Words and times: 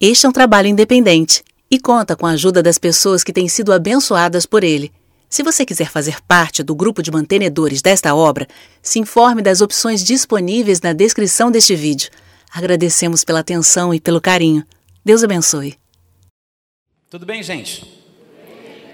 Este 0.00 0.26
é 0.26 0.28
um 0.28 0.32
trabalho 0.32 0.68
independente 0.68 1.42
e 1.68 1.76
conta 1.76 2.14
com 2.14 2.24
a 2.24 2.30
ajuda 2.30 2.62
das 2.62 2.78
pessoas 2.78 3.24
que 3.24 3.32
têm 3.32 3.48
sido 3.48 3.72
abençoadas 3.72 4.46
por 4.46 4.62
ele. 4.62 4.92
Se 5.28 5.42
você 5.42 5.66
quiser 5.66 5.90
fazer 5.90 6.22
parte 6.22 6.62
do 6.62 6.72
grupo 6.72 7.02
de 7.02 7.10
mantenedores 7.10 7.82
desta 7.82 8.14
obra, 8.14 8.46
se 8.80 9.00
informe 9.00 9.42
das 9.42 9.60
opções 9.60 10.04
disponíveis 10.04 10.80
na 10.80 10.92
descrição 10.92 11.50
deste 11.50 11.74
vídeo. 11.74 12.10
Agradecemos 12.54 13.24
pela 13.24 13.40
atenção 13.40 13.92
e 13.92 13.98
pelo 13.98 14.20
carinho. 14.20 14.64
Deus 15.04 15.24
abençoe. 15.24 15.74
Tudo 17.10 17.26
bem, 17.26 17.42
gente? 17.42 17.84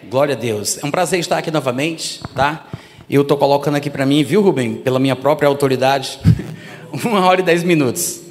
Glória 0.08 0.34
a 0.34 0.38
Deus. 0.38 0.82
É 0.82 0.86
um 0.86 0.90
prazer 0.90 1.20
estar 1.20 1.36
aqui 1.36 1.50
novamente, 1.50 2.22
tá? 2.34 2.66
Eu 3.10 3.20
estou 3.20 3.36
colocando 3.36 3.74
aqui 3.74 3.90
para 3.90 4.06
mim, 4.06 4.24
viu, 4.24 4.40
Rubem, 4.40 4.76
pela 4.76 4.98
minha 4.98 5.14
própria 5.14 5.48
autoridade, 5.50 6.18
uma 7.04 7.20
hora 7.26 7.42
e 7.42 7.44
dez 7.44 7.62
minutos. 7.62 8.23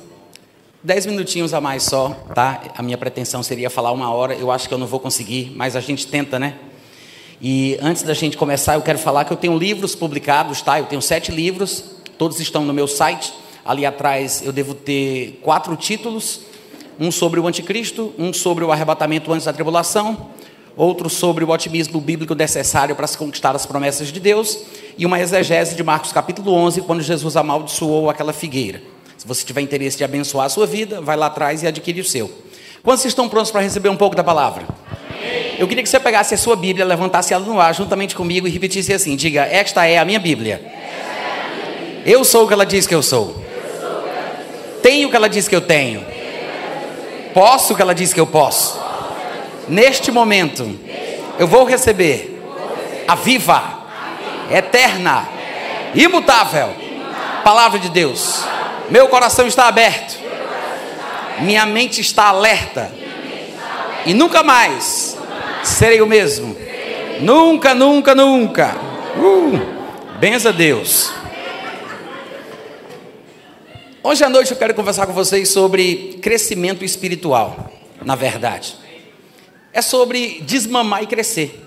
Dez 0.86 1.06
minutinhos 1.06 1.54
a 1.54 1.62
mais 1.62 1.84
só, 1.84 2.10
tá? 2.36 2.62
A 2.76 2.84
minha 2.84 2.98
pretensão 2.98 3.42
seria 3.42 3.70
falar 3.70 3.94
uma 3.94 4.14
hora. 4.14 4.34
Eu 4.34 4.52
acho 4.52 4.68
que 4.68 4.74
eu 4.74 4.78
não 4.78 4.86
vou 4.86 5.00
conseguir, 5.00 5.54
mas 5.56 5.78
a 5.78 5.80
gente 5.80 6.06
tenta, 6.06 6.38
né? 6.38 6.56
E 7.42 7.78
antes 7.82 8.04
da 8.04 8.14
gente 8.14 8.36
começar, 8.36 8.74
eu 8.74 8.82
quero 8.82 9.00
falar 9.00 9.24
que 9.24 9.32
eu 9.32 9.38
tenho 9.38 9.58
livros 9.58 9.96
publicados, 9.96 10.62
tá? 10.62 10.78
Eu 10.80 10.86
tenho 10.86 11.02
sete 11.02 11.32
livros, 11.32 11.86
todos 12.18 12.38
estão 12.42 12.66
no 12.66 12.74
meu 12.74 12.86
site. 12.86 13.34
Ali 13.64 13.86
atrás 13.86 14.42
eu 14.46 14.52
devo 14.52 14.74
ter 14.74 15.40
quatro 15.42 15.74
títulos: 15.78 16.42
um 17.00 17.14
sobre 17.14 17.40
o 17.40 17.48
anticristo, 17.48 18.14
um 18.20 18.34
sobre 18.34 18.66
o 18.66 18.72
arrebatamento 18.74 19.32
antes 19.32 19.46
da 19.46 19.54
tribulação, 19.54 20.32
outro 20.76 21.10
sobre 21.10 21.46
o 21.46 21.50
otimismo 21.52 22.02
bíblico 22.02 22.36
necessário 22.36 22.94
para 22.94 23.08
se 23.08 23.18
conquistar 23.18 23.56
as 23.56 23.66
promessas 23.66 24.12
de 24.12 24.20
Deus, 24.20 24.60
e 24.98 25.06
uma 25.06 25.18
exegese 25.18 25.76
de 25.76 25.84
Marcos 25.84 26.12
capítulo 26.12 26.52
11, 26.52 26.82
quando 26.82 27.02
Jesus 27.02 27.38
amaldiçoou 27.38 28.10
aquela 28.10 28.34
figueira. 28.34 28.93
Se 29.24 29.28
você 29.30 29.46
tiver 29.46 29.62
interesse 29.62 29.96
de 29.96 30.04
abençoar 30.04 30.48
a 30.48 30.50
sua 30.50 30.68
vida, 30.68 31.00
vai 31.00 31.16
lá 31.16 31.28
atrás 31.28 31.64
e 31.64 31.68
adquire 31.68 32.02
o 32.02 32.04
seu. 32.04 32.30
Quantos 32.84 33.06
estão 33.06 33.30
prontos 33.30 33.52
para 33.52 33.62
receber 33.62 33.88
um 33.88 33.96
pouco 33.96 34.18
da 34.18 34.24
palavra? 34.24 34.66
Eu 35.58 35.66
queria 35.66 35.82
que 35.82 35.88
você 35.88 35.98
pegasse 35.98 36.34
a 36.34 36.38
sua 36.38 36.58
Bíblia, 36.58 36.84
levantasse 36.84 37.34
ela 37.34 37.46
no 37.46 37.58
ar 37.58 37.74
juntamente 37.74 38.16
comigo 38.16 38.50
e 38.50 38.52
repetisse 38.52 38.92
assim: 38.92 39.16
Diga, 39.16 39.44
esta 39.46 39.86
é 39.86 39.98
a 39.98 40.04
minha 40.04 40.20
Bíblia. 40.20 40.62
Eu 42.06 42.26
sou 42.26 42.44
o 42.44 42.48
que 42.50 42.54
ela 42.54 42.66
diz 42.66 42.86
que 42.86 42.94
eu 42.94 43.02
sou. 43.02 43.42
Tenho 44.82 45.08
o 45.08 45.10
que 45.10 45.16
ela 45.16 45.30
diz 45.30 45.48
que 45.48 45.56
eu 45.56 45.62
tenho. 45.62 46.06
Posso 47.34 47.72
o 47.72 47.76
que 47.78 47.82
ela 47.82 47.96
diz 47.96 48.12
que 48.14 48.20
eu 48.20 48.28
posso. 48.28 48.78
Neste 49.70 50.12
momento, 50.12 50.70
eu 51.40 51.48
vou 51.48 51.64
receber 51.64 52.44
a 53.08 53.16
viva, 53.16 53.88
eterna, 54.52 55.30
imutável 55.96 56.84
palavra 57.44 57.78
de 57.78 57.90
Deus. 57.90 58.44
Meu 58.90 59.08
coração 59.08 59.48
está 59.48 59.68
aberto. 59.68 60.20
Minha 61.42 61.66
mente 61.66 62.02
está 62.02 62.26
alerta. 62.26 62.92
E 64.06 64.14
nunca 64.14 64.44
mais 64.44 65.18
serei 65.64 66.02
o 66.02 66.08
mesmo. 66.08 66.56
Nunca, 67.22 67.74
nunca, 67.74 68.14
nunca. 68.14 68.76
Uh, 69.18 70.18
benza 70.20 70.52
Deus. 70.52 71.12
Hoje 74.04 74.24
à 74.24 74.30
noite 74.30 74.52
eu 74.52 74.58
quero 74.58 74.74
conversar 74.74 75.08
com 75.08 75.14
vocês 75.14 75.50
sobre 75.50 76.20
crescimento 76.22 76.84
espiritual, 76.84 77.72
na 78.04 78.16
verdade. 78.16 78.76
É 79.72 79.82
sobre 79.82 80.42
desmamar 80.42 81.04
e 81.04 81.08
crescer. 81.08 81.64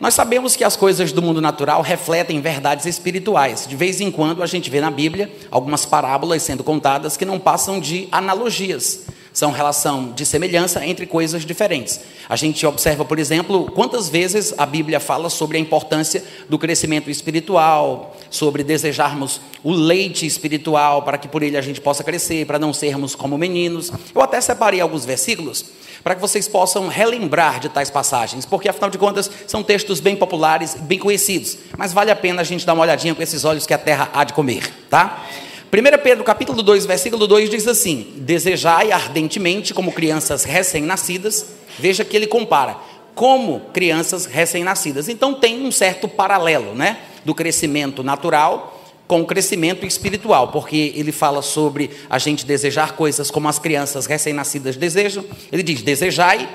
Nós 0.00 0.14
sabemos 0.14 0.56
que 0.56 0.64
as 0.64 0.76
coisas 0.76 1.12
do 1.12 1.22
mundo 1.22 1.40
natural 1.40 1.82
refletem 1.82 2.40
verdades 2.40 2.86
espirituais. 2.86 3.66
De 3.66 3.76
vez 3.76 4.00
em 4.00 4.10
quando 4.10 4.42
a 4.42 4.46
gente 4.46 4.70
vê 4.70 4.80
na 4.80 4.90
Bíblia 4.90 5.32
algumas 5.50 5.86
parábolas 5.86 6.42
sendo 6.42 6.64
contadas 6.64 7.16
que 7.16 7.24
não 7.24 7.38
passam 7.38 7.80
de 7.80 8.08
analogias. 8.10 9.06
São 9.34 9.50
relação 9.50 10.12
de 10.12 10.24
semelhança 10.24 10.86
entre 10.86 11.06
coisas 11.06 11.44
diferentes. 11.44 12.00
A 12.28 12.36
gente 12.36 12.64
observa, 12.64 13.04
por 13.04 13.18
exemplo, 13.18 13.68
quantas 13.72 14.08
vezes 14.08 14.54
a 14.56 14.64
Bíblia 14.64 15.00
fala 15.00 15.28
sobre 15.28 15.58
a 15.58 15.60
importância 15.60 16.22
do 16.48 16.56
crescimento 16.56 17.10
espiritual, 17.10 18.16
sobre 18.30 18.62
desejarmos 18.62 19.40
o 19.64 19.72
leite 19.72 20.24
espiritual 20.24 21.02
para 21.02 21.18
que 21.18 21.26
por 21.26 21.42
ele 21.42 21.56
a 21.56 21.60
gente 21.60 21.80
possa 21.80 22.04
crescer, 22.04 22.46
para 22.46 22.60
não 22.60 22.72
sermos 22.72 23.16
como 23.16 23.36
meninos. 23.36 23.90
Eu 24.14 24.22
até 24.22 24.40
separei 24.40 24.80
alguns 24.80 25.04
versículos 25.04 25.64
para 26.04 26.14
que 26.14 26.20
vocês 26.20 26.46
possam 26.46 26.86
relembrar 26.86 27.58
de 27.58 27.70
tais 27.70 27.90
passagens, 27.90 28.46
porque 28.46 28.68
afinal 28.68 28.90
de 28.90 28.98
contas 28.98 29.28
são 29.48 29.64
textos 29.64 29.98
bem 29.98 30.14
populares, 30.14 30.76
bem 30.82 30.98
conhecidos, 30.98 31.58
mas 31.76 31.92
vale 31.92 32.10
a 32.12 32.16
pena 32.16 32.42
a 32.42 32.44
gente 32.44 32.64
dar 32.64 32.74
uma 32.74 32.82
olhadinha 32.82 33.14
com 33.14 33.22
esses 33.22 33.44
olhos 33.44 33.66
que 33.66 33.74
a 33.74 33.78
terra 33.78 34.10
há 34.12 34.22
de 34.22 34.32
comer, 34.32 34.70
tá? 34.88 35.24
1 35.74 36.02
Pedro 36.04 36.22
capítulo 36.22 36.62
2, 36.62 36.86
versículo 36.86 37.26
2 37.26 37.50
diz 37.50 37.66
assim: 37.66 38.12
Desejai 38.18 38.92
ardentemente 38.92 39.74
como 39.74 39.90
crianças 39.90 40.44
recém-nascidas, 40.44 41.46
veja 41.76 42.04
que 42.04 42.16
ele 42.16 42.28
compara, 42.28 42.76
como 43.12 43.58
crianças 43.72 44.24
recém-nascidas. 44.24 45.08
Então 45.08 45.34
tem 45.34 45.66
um 45.66 45.72
certo 45.72 46.06
paralelo, 46.06 46.76
né? 46.76 47.00
Do 47.24 47.34
crescimento 47.34 48.04
natural 48.04 48.70
com 49.08 49.20
o 49.20 49.26
crescimento 49.26 49.84
espiritual, 49.84 50.48
porque 50.48 50.92
ele 50.94 51.10
fala 51.10 51.42
sobre 51.42 51.90
a 52.08 52.18
gente 52.18 52.46
desejar 52.46 52.92
coisas 52.92 53.28
como 53.28 53.48
as 53.48 53.58
crianças 53.58 54.06
recém-nascidas 54.06 54.76
desejam. 54.76 55.24
Ele 55.50 55.64
diz: 55.64 55.82
desejai 55.82 56.48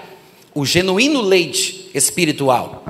o 0.56 0.66
genuíno 0.66 1.22
leite 1.22 1.92
espiritual, 1.94 2.86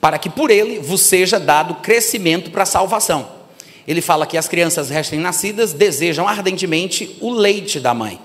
para 0.00 0.16
que 0.16 0.30
por 0.30 0.48
ele 0.48 0.78
vos 0.78 1.00
seja 1.00 1.40
dado 1.40 1.74
crescimento 1.82 2.52
para 2.52 2.62
a 2.62 2.66
salvação. 2.66 3.41
Ele 3.86 4.00
fala 4.00 4.26
que 4.26 4.36
as 4.36 4.48
crianças 4.48 4.90
recém-nascidas 4.90 5.72
desejam 5.72 6.28
ardentemente 6.28 7.16
o 7.20 7.32
leite 7.32 7.80
da 7.80 7.92
mãe. 7.92 8.20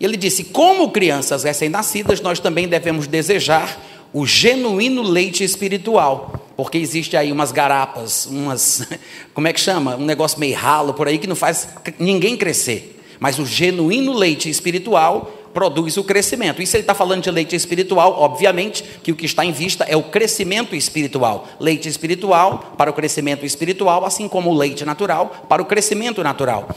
Ele 0.00 0.16
disse: 0.16 0.44
como 0.44 0.90
crianças 0.90 1.44
recém-nascidas, 1.44 2.20
nós 2.20 2.40
também 2.40 2.68
devemos 2.68 3.06
desejar 3.06 3.80
o 4.12 4.26
genuíno 4.26 5.02
leite 5.02 5.44
espiritual 5.44 6.48
porque 6.58 6.76
existe 6.76 7.16
aí 7.16 7.30
umas 7.30 7.52
garapas, 7.52 8.26
umas, 8.26 8.84
como 9.32 9.46
é 9.46 9.52
que 9.52 9.60
chama? 9.60 9.94
Um 9.94 10.04
negócio 10.04 10.40
meio 10.40 10.56
ralo 10.56 10.92
por 10.92 11.06
aí 11.06 11.16
que 11.16 11.28
não 11.28 11.36
faz 11.36 11.68
ninguém 12.00 12.36
crescer. 12.36 13.00
Mas 13.20 13.38
o 13.38 13.46
genuíno 13.46 14.12
leite 14.12 14.50
espiritual 14.50 15.32
produz 15.58 15.96
o 15.96 16.04
crescimento. 16.04 16.62
E 16.62 16.66
se 16.68 16.76
ele 16.76 16.84
está 16.84 16.94
falando 16.94 17.24
de 17.24 17.32
leite 17.32 17.56
espiritual, 17.56 18.14
obviamente 18.16 18.84
que 19.02 19.10
o 19.10 19.16
que 19.16 19.26
está 19.26 19.44
em 19.44 19.50
vista 19.50 19.82
é 19.88 19.96
o 19.96 20.04
crescimento 20.04 20.76
espiritual. 20.76 21.48
Leite 21.58 21.88
espiritual 21.88 22.74
para 22.78 22.88
o 22.88 22.92
crescimento 22.92 23.44
espiritual, 23.44 24.04
assim 24.04 24.28
como 24.28 24.50
o 24.50 24.56
leite 24.56 24.84
natural 24.84 25.46
para 25.48 25.60
o 25.60 25.64
crescimento 25.64 26.22
natural. 26.22 26.68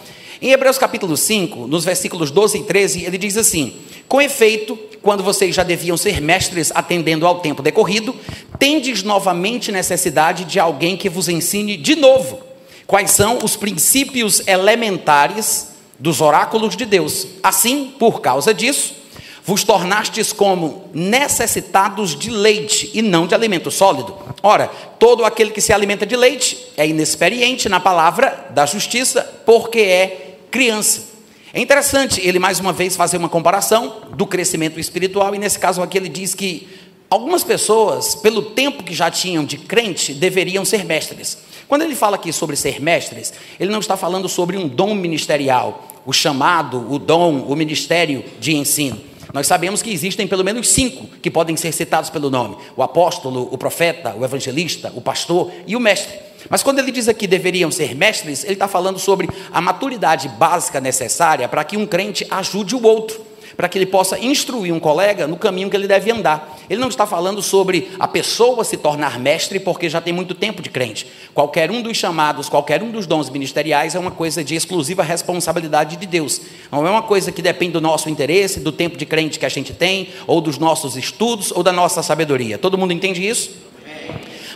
Em 0.42 0.50
Hebreus 0.50 0.80
capítulo 0.80 1.16
5, 1.16 1.68
nos 1.68 1.86
versículos 1.86 2.32
12 2.32 2.58
e 2.58 2.64
13, 2.64 3.06
ele 3.06 3.20
diz 3.20 3.38
assim: 3.38 3.76
Com 4.08 4.20
efeito, 4.20 4.76
quando 5.00 5.22
vocês 5.24 5.54
já 5.54 5.62
deviam 5.62 5.96
ser 5.96 6.20
mestres 6.20 6.72
atendendo 6.74 7.28
ao 7.28 7.40
tempo 7.40 7.62
decorrido, 7.62 8.16
tendes 8.58 9.04
novamente 9.04 9.72
necessidade 9.72 10.44
de 10.44 10.60
alguém 10.60 10.98
que 10.98 11.08
vos 11.08 11.30
ensine 11.30 11.78
de 11.78 11.96
novo 11.96 12.40
quais 12.88 13.12
são 13.12 13.38
os 13.44 13.56
princípios 13.56 14.42
elementares 14.48 15.68
dos 16.02 16.20
oráculos 16.20 16.76
de 16.76 16.84
Deus. 16.84 17.28
Assim, 17.44 17.94
por 18.00 18.22
causa 18.22 18.54
disso, 18.54 18.96
vos 19.44 19.64
tornastes 19.64 20.34
como 20.34 20.90
necessitados 20.94 22.18
de 22.18 22.32
leite 22.32 22.90
e 22.94 23.02
não 23.02 23.28
de 23.28 23.36
alimento 23.36 23.70
sólido. 23.70 24.18
Ora, 24.42 24.68
todo 24.98 25.24
aquele 25.24 25.52
que 25.52 25.62
se 25.62 25.72
alimenta 25.72 26.06
de 26.06 26.16
leite 26.16 26.58
é 26.76 26.88
inexperiente 26.88 27.70
na 27.70 27.80
palavra 27.80 28.48
da 28.50 28.66
justiça, 28.66 29.22
porque 29.46 29.80
é 29.80 30.38
criança. 30.50 31.12
É 31.54 31.60
interessante 31.60 32.20
ele 32.26 32.40
mais 32.40 32.60
uma 32.60 32.74
vez 32.74 32.96
fazer 32.96 33.18
uma 33.18 33.30
comparação 33.30 33.98
do 34.16 34.26
crescimento 34.26 34.80
espiritual, 34.80 35.36
e 35.36 35.38
nesse 35.38 35.60
caso 35.60 35.84
aqui 35.84 35.98
ele 35.98 36.10
diz 36.10 36.34
que 36.34 36.68
algumas 37.10 37.44
pessoas, 37.44 38.16
pelo 38.16 38.42
tempo 38.42 38.84
que 38.84 38.94
já 38.94 39.12
tinham 39.12 39.46
de 39.46 39.58
crente, 39.58 40.14
deveriam 40.14 40.66
ser 40.66 40.84
mestres. 40.84 41.38
Quando 41.68 41.84
ele 41.84 41.96
fala 41.96 42.16
aqui 42.16 42.34
sobre 42.34 42.56
ser 42.56 42.82
mestres, 42.82 43.34
ele 43.60 43.72
não 43.72 43.80
está 43.80 43.96
falando 43.96 44.28
sobre 44.28 44.58
um 44.58 44.68
dom 44.68 44.96
ministerial, 44.96 45.91
o 46.06 46.14
chamado, 46.14 46.92
o 46.92 46.98
dom, 46.98 47.42
o 47.48 47.56
ministério 47.56 48.24
de 48.40 48.56
ensino. 48.56 49.00
Nós 49.34 49.48
sabemos 49.48 49.82
que 49.82 49.92
existem 49.92 50.28
pelo 50.28 50.44
menos 50.44 50.68
cinco 50.68 51.08
que 51.22 51.32
podem 51.32 51.56
ser 51.56 51.72
citados 51.72 52.10
pelo 52.10 52.30
nome: 52.30 52.58
o 52.76 52.84
apóstolo, 52.84 53.48
o 53.52 53.58
profeta, 53.58 54.16
o 54.18 54.26
evangelista, 54.26 54.92
o 54.96 55.02
pastor 55.02 55.52
e 55.66 55.76
o 55.76 55.80
mestre. 55.80 56.20
Mas 56.50 56.64
quando 56.64 56.80
ele 56.80 56.92
diz 56.92 57.08
aqui 57.08 57.28
deveriam 57.28 57.72
ser 57.72 57.96
mestres, 57.96 58.44
ele 58.44 58.54
está 58.54 58.68
falando 58.68 59.00
sobre 59.00 59.30
a 59.54 59.62
maturidade 59.62 60.28
básica 60.28 60.82
necessária 60.82 61.48
para 61.48 61.64
que 61.64 61.78
um 61.78 61.86
crente 61.86 62.26
ajude 62.30 62.76
o 62.76 62.84
outro, 62.84 63.22
para 63.56 63.68
que 63.68 63.78
ele 63.78 63.86
possa 63.86 64.18
instruir 64.20 64.74
um 64.74 64.80
colega 64.80 65.28
no 65.28 65.38
caminho 65.38 65.70
que 65.70 65.76
ele 65.76 65.88
deve 65.88 66.12
andar. 66.12 66.58
Ele 66.70 66.80
não 66.80 66.90
está 66.90 67.06
falando 67.06 67.42
sobre 67.42 67.90
a 68.00 68.08
pessoa 68.08 68.64
se 68.64 68.78
tornar 68.78 69.20
mestre 69.20 69.60
porque 69.60 69.90
já 69.90 70.02
tem 70.02 70.14
muito 70.14 70.34
tempo 70.34 70.62
de 70.62 70.70
crente. 70.70 71.08
Qualquer 71.34 71.72
um 71.72 71.82
dos 71.82 71.98
chamados, 71.98 72.50
qualquer 72.50 72.82
um 72.84 72.92
dos 72.92 73.06
dons 73.06 73.30
ministeriais 73.30 73.96
é 73.96 74.00
uma 74.00 74.12
coisa 74.12 74.44
de 74.44 74.56
exclusiva 74.56 75.04
responsabilidade 75.04 75.98
de 75.98 76.06
Deus. 76.06 76.42
Não 76.72 76.86
é 76.86 76.90
uma 76.90 77.04
coisa 77.04 77.32
que 77.32 77.42
depende 77.42 77.74
do 77.74 77.82
nosso 77.82 78.10
interesse, 78.10 78.60
do 78.60 78.72
tempo 78.72 78.98
de 78.98 79.06
crente 79.06 79.40
que 79.40 79.46
a 79.46 79.50
gente 79.50 79.74
tem, 79.74 80.10
ou 80.28 80.42
dos 80.42 80.58
nossos 80.58 80.96
estudos, 80.96 81.52
ou 81.52 81.64
da 81.64 81.72
nossa 81.72 82.02
sabedoria. 82.02 82.58
Todo 82.58 82.78
mundo 82.78 82.94
entende 82.94 83.26
isso? 83.26 83.52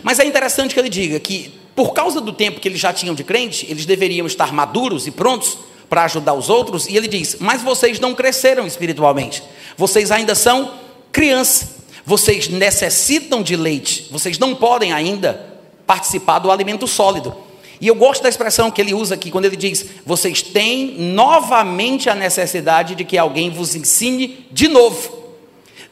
Mas 0.02 0.18
é 0.18 0.24
interessante 0.24 0.74
que 0.74 0.80
ele 0.80 0.88
diga 0.88 1.18
que 1.18 1.52
por 1.74 1.92
causa 1.92 2.22
do 2.22 2.32
tempo 2.32 2.58
que 2.58 2.68
eles 2.68 2.80
já 2.80 2.90
tinham 2.90 3.14
de 3.14 3.22
crente, 3.22 3.66
eles 3.68 3.84
deveriam 3.84 4.26
estar 4.26 4.50
maduros 4.50 5.06
e 5.06 5.10
prontos 5.10 5.58
para 5.88 6.04
ajudar 6.04 6.34
os 6.34 6.48
outros, 6.48 6.86
e 6.86 6.96
ele 6.96 7.08
diz: 7.08 7.36
Mas 7.40 7.62
vocês 7.62 8.00
não 8.00 8.14
cresceram 8.14 8.66
espiritualmente, 8.66 9.42
vocês 9.76 10.10
ainda 10.10 10.34
são 10.34 10.72
crianças, 11.12 11.68
vocês 12.04 12.48
necessitam 12.48 13.42
de 13.42 13.56
leite, 13.56 14.08
vocês 14.10 14.38
não 14.38 14.54
podem 14.54 14.92
ainda 14.92 15.54
participar 15.86 16.38
do 16.38 16.50
alimento 16.50 16.86
sólido. 16.86 17.34
E 17.80 17.88
eu 17.88 17.94
gosto 17.94 18.22
da 18.22 18.28
expressão 18.28 18.70
que 18.70 18.80
ele 18.80 18.94
usa 18.94 19.14
aqui, 19.14 19.30
quando 19.30 19.44
ele 19.44 19.56
diz: 19.56 19.84
Vocês 20.04 20.42
têm 20.42 20.96
novamente 20.98 22.08
a 22.08 22.14
necessidade 22.14 22.94
de 22.94 23.04
que 23.04 23.18
alguém 23.18 23.50
vos 23.50 23.74
ensine 23.74 24.46
de 24.50 24.68
novo. 24.68 25.24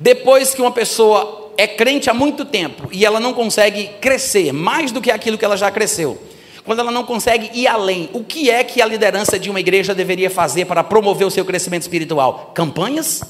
Depois 0.00 0.54
que 0.54 0.60
uma 0.60 0.72
pessoa 0.72 1.52
é 1.56 1.66
crente 1.66 2.10
há 2.10 2.14
muito 2.14 2.44
tempo 2.44 2.88
e 2.90 3.04
ela 3.04 3.20
não 3.20 3.32
consegue 3.32 3.90
crescer 4.00 4.52
mais 4.52 4.90
do 4.90 5.00
que 5.00 5.10
aquilo 5.10 5.38
que 5.38 5.44
ela 5.44 5.56
já 5.56 5.70
cresceu, 5.70 6.20
quando 6.64 6.78
ela 6.78 6.90
não 6.90 7.04
consegue 7.04 7.50
ir 7.52 7.66
além, 7.66 8.08
o 8.12 8.24
que 8.24 8.50
é 8.50 8.64
que 8.64 8.80
a 8.80 8.86
liderança 8.86 9.38
de 9.38 9.50
uma 9.50 9.60
igreja 9.60 9.94
deveria 9.94 10.30
fazer 10.30 10.64
para 10.64 10.82
promover 10.82 11.26
o 11.26 11.30
seu 11.30 11.44
crescimento 11.44 11.82
espiritual? 11.82 12.52
Campanhas? 12.54 13.22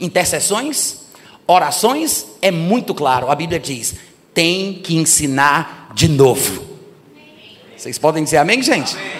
Intercessões? 0.00 1.00
Orações? 1.46 2.26
É 2.40 2.50
muito 2.50 2.94
claro, 2.94 3.30
a 3.30 3.34
Bíblia 3.34 3.60
diz: 3.60 3.94
tem 4.32 4.74
que 4.74 4.96
ensinar 4.96 5.90
de 5.94 6.08
novo. 6.08 6.66
Vocês 7.76 7.98
podem 7.98 8.24
dizer 8.24 8.38
amém, 8.38 8.62
gente? 8.62 8.96
Amém. 8.96 9.18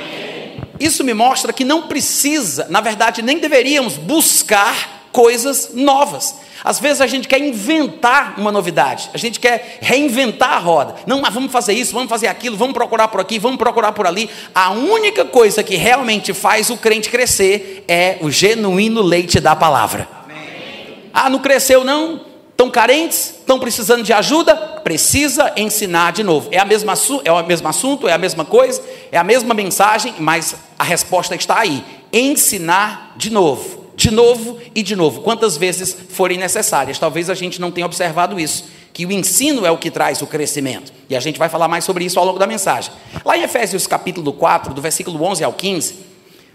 Isso 0.80 1.04
me 1.04 1.12
mostra 1.12 1.52
que 1.52 1.64
não 1.64 1.88
precisa, 1.88 2.66
na 2.70 2.80
verdade, 2.80 3.20
nem 3.20 3.38
deveríamos 3.38 3.96
buscar 3.96 4.97
coisas 5.12 5.70
novas. 5.74 6.36
Às 6.64 6.80
vezes 6.80 7.00
a 7.00 7.06
gente 7.06 7.28
quer 7.28 7.40
inventar 7.40 8.34
uma 8.36 8.50
novidade, 8.50 9.10
a 9.14 9.18
gente 9.18 9.38
quer 9.38 9.78
reinventar 9.80 10.54
a 10.54 10.58
roda. 10.58 10.96
Não, 11.06 11.20
mas 11.20 11.32
vamos 11.32 11.52
fazer 11.52 11.72
isso, 11.72 11.92
vamos 11.92 12.08
fazer 12.08 12.26
aquilo, 12.26 12.56
vamos 12.56 12.74
procurar 12.74 13.08
por 13.08 13.20
aqui, 13.20 13.38
vamos 13.38 13.58
procurar 13.58 13.92
por 13.92 14.06
ali. 14.06 14.28
A 14.54 14.70
única 14.70 15.24
coisa 15.24 15.62
que 15.62 15.76
realmente 15.76 16.34
faz 16.34 16.68
o 16.70 16.76
crente 16.76 17.10
crescer 17.10 17.84
é 17.86 18.18
o 18.20 18.30
genuíno 18.30 19.02
leite 19.02 19.40
da 19.40 19.54
palavra. 19.54 20.08
Amém. 20.24 20.98
Ah, 21.12 21.30
não 21.30 21.38
cresceu 21.38 21.84
não? 21.84 22.26
Estão 22.50 22.70
carentes? 22.70 23.36
Estão 23.38 23.60
precisando 23.60 24.02
de 24.02 24.12
ajuda? 24.12 24.56
Precisa 24.82 25.52
ensinar 25.56 26.12
de 26.12 26.24
novo. 26.24 26.48
É, 26.50 26.58
a 26.58 26.64
mesma, 26.64 26.92
é 27.24 27.30
o 27.30 27.46
mesmo 27.46 27.68
assunto, 27.68 28.08
é 28.08 28.12
a 28.12 28.18
mesma 28.18 28.44
coisa, 28.44 28.82
é 29.12 29.16
a 29.16 29.22
mesma 29.22 29.54
mensagem, 29.54 30.12
mas 30.18 30.56
a 30.76 30.82
resposta 30.82 31.36
está 31.36 31.60
aí. 31.60 31.84
Ensinar 32.12 33.14
de 33.16 33.30
novo, 33.30 33.84
de 33.98 34.12
novo 34.12 34.58
e 34.76 34.82
de 34.84 34.94
novo, 34.94 35.22
quantas 35.22 35.56
vezes 35.56 35.92
forem 36.10 36.38
necessárias. 36.38 37.00
Talvez 37.00 37.28
a 37.28 37.34
gente 37.34 37.60
não 37.60 37.72
tenha 37.72 37.84
observado 37.84 38.38
isso, 38.38 38.66
que 38.92 39.04
o 39.04 39.10
ensino 39.10 39.66
é 39.66 39.72
o 39.72 39.76
que 39.76 39.90
traz 39.90 40.22
o 40.22 40.26
crescimento. 40.26 40.92
E 41.10 41.16
a 41.16 41.20
gente 41.20 41.36
vai 41.36 41.48
falar 41.48 41.66
mais 41.66 41.82
sobre 41.82 42.04
isso 42.04 42.16
ao 42.16 42.24
longo 42.24 42.38
da 42.38 42.46
mensagem. 42.46 42.92
Lá 43.24 43.36
em 43.36 43.42
Efésios 43.42 43.88
capítulo 43.88 44.32
4, 44.32 44.72
do 44.72 44.80
versículo 44.80 45.20
11 45.24 45.42
ao 45.42 45.52
15, 45.52 45.96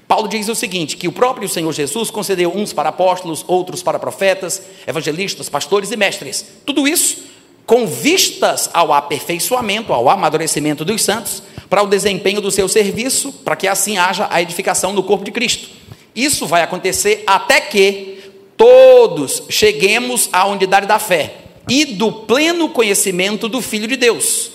Paulo 0.08 0.30
diz 0.30 0.48
o 0.48 0.56
seguinte: 0.56 0.96
que 0.96 1.06
o 1.06 1.12
próprio 1.12 1.50
Senhor 1.50 1.74
Jesus 1.74 2.10
concedeu 2.10 2.50
uns 2.56 2.72
para 2.72 2.88
apóstolos, 2.88 3.44
outros 3.46 3.84
para 3.84 4.00
profetas, 4.00 4.62
evangelistas, 4.88 5.50
pastores 5.50 5.92
e 5.92 5.98
mestres. 5.98 6.46
Tudo 6.66 6.88
isso 6.88 7.24
com 7.66 7.86
vistas 7.86 8.70
ao 8.74 8.94
aperfeiçoamento, 8.94 9.92
ao 9.92 10.10
amadurecimento 10.10 10.86
dos 10.86 11.02
santos, 11.02 11.44
para 11.70 11.84
o 11.84 11.88
desempenho 11.88 12.40
do 12.40 12.52
seu 12.52 12.70
serviço, 12.70 13.34
para 13.34 13.56
que 13.58 13.68
assim 13.68 13.98
haja 13.98 14.28
a 14.30 14.42
edificação 14.42 14.96
do 14.96 15.04
corpo 15.04 15.26
de 15.26 15.32
Cristo. 15.32 15.83
Isso 16.16 16.46
vai 16.46 16.62
acontecer 16.62 17.24
até 17.26 17.60
que 17.60 18.32
todos 18.56 19.44
cheguemos 19.50 20.30
à 20.32 20.46
unidade 20.48 20.86
da 20.86 21.00
fé 21.00 21.36
e 21.68 21.86
do 21.86 22.12
pleno 22.12 22.70
conhecimento 22.70 23.50
do 23.50 23.62
Filho 23.62 23.88
de 23.88 23.96
Deus. 23.96 24.52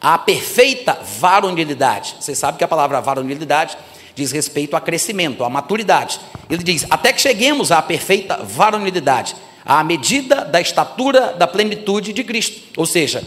A 0.00 0.16
perfeita 0.16 0.98
varonilidade. 1.18 2.16
Você 2.18 2.34
sabe 2.34 2.56
que 2.56 2.64
a 2.64 2.68
palavra 2.68 3.00
varonilidade 3.00 3.76
diz 4.14 4.32
respeito 4.32 4.76
a 4.76 4.80
crescimento, 4.80 5.44
a 5.44 5.50
maturidade. 5.50 6.20
Ele 6.48 6.62
diz: 6.62 6.86
até 6.88 7.12
que 7.12 7.20
cheguemos 7.20 7.70
à 7.70 7.82
perfeita 7.82 8.38
varonilidade, 8.42 9.36
à 9.64 9.84
medida 9.84 10.44
da 10.44 10.60
estatura 10.60 11.34
da 11.34 11.46
plenitude 11.46 12.12
de 12.14 12.24
Cristo. 12.24 12.62
Ou 12.78 12.86
seja, 12.86 13.22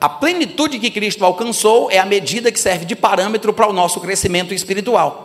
a 0.00 0.08
plenitude 0.08 0.78
que 0.78 0.90
Cristo 0.90 1.24
alcançou 1.24 1.90
é 1.90 1.98
a 1.98 2.06
medida 2.06 2.50
que 2.50 2.58
serve 2.58 2.84
de 2.84 2.96
parâmetro 2.96 3.52
para 3.52 3.68
o 3.68 3.72
nosso 3.72 4.00
crescimento 4.00 4.52
espiritual. 4.54 5.23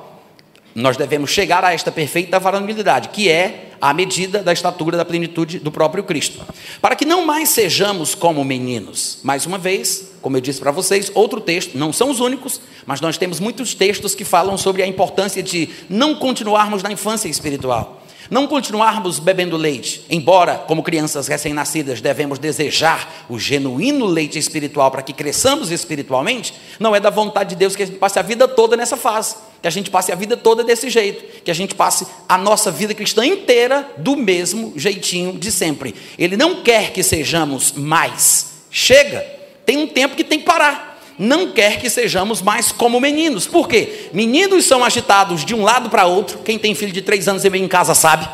Nós 0.80 0.96
devemos 0.96 1.30
chegar 1.30 1.64
a 1.66 1.74
esta 1.74 1.92
perfeita 1.92 2.40
varonilidade, 2.40 3.10
que 3.10 3.30
é 3.30 3.72
a 3.81 3.94
medida 3.94 4.42
da 4.42 4.54
estatura 4.54 4.98
da 4.98 5.04
plenitude 5.04 5.60
do 5.60 5.72
próprio 5.72 6.04
Cristo. 6.04 6.42
Para 6.81 6.96
que 6.96 7.06
não 7.06 7.26
mais 7.26 7.50
sejamos 7.50 8.16
como 8.16 8.44
meninos. 8.46 9.20
Mais 9.22 9.46
uma 9.46 9.58
vez, 9.58 10.12
como 10.22 10.38
eu 10.38 10.42
disse 10.42 10.60
para 10.60 10.72
vocês, 10.72 11.12
outro 11.14 11.42
texto, 11.42 11.78
não 11.78 11.92
são 11.92 12.10
os 12.10 12.22
únicos, 12.22 12.62
mas 12.86 13.02
nós 13.02 13.18
temos 13.18 13.40
muitos 13.42 13.74
textos 13.74 14.16
que 14.16 14.24
falam 14.24 14.58
sobre 14.58 14.81
a 14.81 14.88
importância 14.88 15.44
de 15.44 15.70
não 15.90 16.16
continuarmos 16.16 16.82
na 16.82 16.92
infância 16.92 17.28
espiritual. 17.28 18.02
Não 18.30 18.48
continuarmos 18.48 19.18
bebendo 19.18 19.57
leite, 19.57 20.06
embora, 20.10 20.56
como 20.56 20.83
crianças 20.83 21.27
recém-nascidas, 21.27 22.01
devemos 22.01 22.38
desejar 22.38 23.25
o 23.30 23.39
genuíno 23.39 24.06
leite 24.06 24.38
espiritual 24.38 24.92
para 24.92 25.01
que 25.01 25.13
cresçamos 25.13 25.71
espiritualmente, 25.71 26.54
não 26.80 26.95
é 26.95 27.00
da 27.00 27.10
vontade 27.10 27.51
de 27.51 27.56
Deus 27.56 27.75
que 27.75 27.83
a 27.83 27.86
gente 27.86 27.98
passe 27.98 28.19
a 28.19 28.21
vida 28.21 28.48
toda 28.48 28.77
nessa 28.77 28.98
fase, 28.98 29.36
que 29.62 29.68
a 29.68 29.71
gente 29.71 29.89
passe 29.89 30.12
a 30.12 30.16
vida 30.16 30.38
toda 30.38 30.63
desse 30.63 30.89
jeito, 30.89 31.42
que 31.44 31.50
a 31.50 31.56
gente 31.56 31.74
passe 31.74 32.06
a 32.27 32.38
nossa 32.38 32.69
vida 32.69 32.94
cristã 32.94 33.25
inteira 33.25 33.89
do 33.98 34.16
mesmo 34.16 34.74
jeitinho 34.75 35.33
de 35.33 35.51
sempre. 35.51 35.95
Ele 36.18 36.38
não 36.38 36.62
quer 36.62 36.92
que 36.92 37.01
sejamos 37.01 37.72
mais. 37.72 38.51
Chega, 38.69 39.25
tem 39.65 39.77
um 39.77 39.88
tempo 39.88 40.15
que 40.15 40.24
tem 40.24 40.39
que 40.39 40.45
parar 40.45 40.88
não 41.19 41.51
quer 41.51 41.80
que 41.80 41.89
sejamos 41.89 42.42
mais 42.42 42.71
como 42.71 42.98
meninos. 43.01 43.45
Por 43.45 43.68
quê? 43.68 44.10
Meninos 44.13 44.66
são 44.66 44.86
agitados 44.86 45.44
de 45.44 45.54
um 45.54 45.63
lado 45.63 45.89
para 45.89 46.06
outro. 46.06 46.38
Quem 46.39 46.57
tem 46.57 46.74
filho 46.74 46.94
de 46.94 47.01
três 47.01 47.27
anos 47.27 47.44
e 47.44 47.50
meio 47.50 47.66
em 47.66 47.68
casa 47.68 47.94
sabe. 47.94 48.25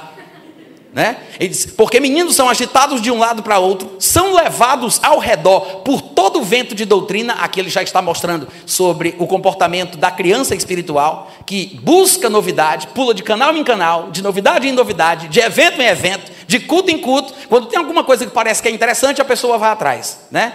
Né? 0.94 1.18
Ele 1.38 1.50
diz, 1.50 1.66
porque 1.66 2.00
meninos 2.00 2.36
são 2.36 2.48
agitados 2.48 3.02
de 3.02 3.12
um 3.12 3.18
lado 3.18 3.44
para 3.44 3.60
outro, 3.60 3.98
são 4.00 4.34
levados 4.34 4.98
ao 5.04 5.20
redor 5.20 5.82
por 5.82 6.02
todo 6.02 6.40
o 6.40 6.42
vento 6.42 6.74
de 6.74 6.86
doutrina, 6.86 7.34
aqui 7.34 7.60
ele 7.60 7.70
já 7.70 7.84
está 7.84 8.02
mostrando 8.02 8.48
sobre 8.66 9.14
o 9.20 9.28
comportamento 9.28 9.98
da 9.98 10.10
criança 10.10 10.56
espiritual, 10.56 11.30
que 11.46 11.78
busca 11.84 12.30
novidade, 12.30 12.88
pula 12.88 13.14
de 13.14 13.24
canal 13.24 13.58
em 13.58 13.64
canal, 13.66 14.10
de 14.10 14.24
novidade 14.24 14.70
em 14.70 14.72
novidade, 14.72 15.28
de 15.28 15.42
evento 15.42 15.82
em 15.82 15.86
evento, 15.86 16.32
de 16.48 16.62
culto 16.62 16.90
em 16.90 16.98
culto. 16.98 17.34
Quando 17.50 17.68
tem 17.68 17.78
alguma 17.78 18.06
coisa 18.06 18.26
que 18.26 18.32
parece 18.32 18.62
que 18.62 18.70
é 18.70 18.72
interessante, 18.72 19.22
a 19.22 19.26
pessoa 19.26 19.58
vai 19.58 19.72
atrás. 19.72 20.20
Né? 20.32 20.54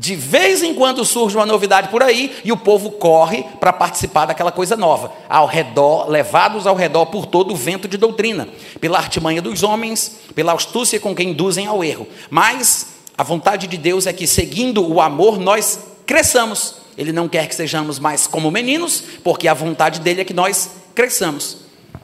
De 0.00 0.16
vez 0.16 0.62
em 0.62 0.72
quando 0.72 1.04
surge 1.04 1.36
uma 1.36 1.44
novidade 1.44 1.88
por 1.88 2.02
aí 2.02 2.34
e 2.42 2.50
o 2.50 2.56
povo 2.56 2.92
corre 2.92 3.44
para 3.60 3.70
participar 3.70 4.24
daquela 4.24 4.50
coisa 4.50 4.74
nova, 4.74 5.12
ao 5.28 5.46
redor, 5.46 6.08
levados 6.08 6.66
ao 6.66 6.74
redor 6.74 7.04
por 7.04 7.26
todo 7.26 7.52
o 7.52 7.54
vento 7.54 7.86
de 7.86 7.98
doutrina, 7.98 8.48
pela 8.80 8.96
artimanha 8.96 9.42
dos 9.42 9.62
homens, 9.62 10.16
pela 10.34 10.54
astúcia 10.54 10.98
com 10.98 11.14
que 11.14 11.22
induzem 11.22 11.66
ao 11.66 11.84
erro. 11.84 12.08
Mas 12.30 12.86
a 13.18 13.22
vontade 13.22 13.66
de 13.66 13.76
Deus 13.76 14.06
é 14.06 14.12
que, 14.14 14.26
seguindo 14.26 14.90
o 14.90 15.02
amor, 15.02 15.38
nós 15.38 15.80
cresçamos. 16.06 16.76
Ele 16.96 17.12
não 17.12 17.28
quer 17.28 17.46
que 17.46 17.54
sejamos 17.54 17.98
mais 17.98 18.26
como 18.26 18.50
meninos, 18.50 19.04
porque 19.22 19.46
a 19.46 19.52
vontade 19.52 20.00
dele 20.00 20.22
é 20.22 20.24
que 20.24 20.32
nós 20.32 20.70
cresçamos. 20.94 21.58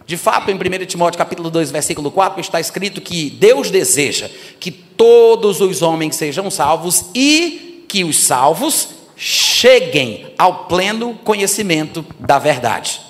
De 0.04 0.18
fato, 0.18 0.50
em 0.50 0.54
1 0.54 0.84
Timóteo 0.84 1.16
capítulo 1.16 1.48
2, 1.48 1.70
versículo 1.70 2.10
4, 2.10 2.42
está 2.42 2.60
escrito 2.60 3.00
que 3.00 3.30
Deus 3.30 3.70
deseja 3.70 4.28
que 4.60 4.70
todos 4.70 5.62
os 5.62 5.80
homens 5.80 6.14
sejam 6.16 6.50
salvos 6.50 7.06
e 7.14 7.66
que 7.88 8.04
os 8.04 8.18
salvos 8.18 8.88
cheguem 9.16 10.32
ao 10.36 10.64
pleno 10.66 11.14
conhecimento 11.24 12.04
da 12.18 12.38
verdade. 12.38 13.00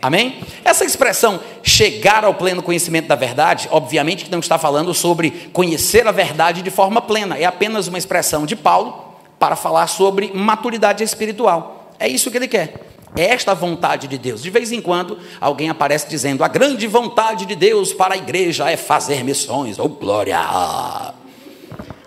Amém? 0.00 0.40
Essa 0.64 0.84
expressão 0.84 1.40
chegar 1.62 2.24
ao 2.24 2.34
pleno 2.34 2.62
conhecimento 2.62 3.08
da 3.08 3.16
verdade, 3.16 3.68
obviamente 3.70 4.24
que 4.24 4.30
não 4.30 4.38
está 4.38 4.56
falando 4.56 4.94
sobre 4.94 5.50
conhecer 5.52 6.06
a 6.06 6.12
verdade 6.12 6.62
de 6.62 6.70
forma 6.70 7.02
plena, 7.02 7.36
é 7.36 7.44
apenas 7.44 7.88
uma 7.88 7.98
expressão 7.98 8.46
de 8.46 8.54
Paulo 8.54 9.16
para 9.38 9.56
falar 9.56 9.88
sobre 9.88 10.30
maturidade 10.32 11.02
espiritual. 11.02 11.92
É 11.98 12.06
isso 12.06 12.30
que 12.30 12.36
ele 12.36 12.46
quer. 12.46 12.86
É 13.16 13.24
esta 13.24 13.54
vontade 13.54 14.06
de 14.06 14.18
Deus. 14.18 14.42
De 14.42 14.50
vez 14.50 14.70
em 14.70 14.80
quando, 14.80 15.18
alguém 15.40 15.68
aparece 15.68 16.08
dizendo: 16.08 16.44
a 16.44 16.48
grande 16.48 16.86
vontade 16.86 17.46
de 17.46 17.56
Deus 17.56 17.92
para 17.92 18.14
a 18.14 18.16
igreja 18.16 18.70
é 18.70 18.76
fazer 18.76 19.24
missões. 19.24 19.78
Oh, 19.78 19.88
glória! 19.88 20.38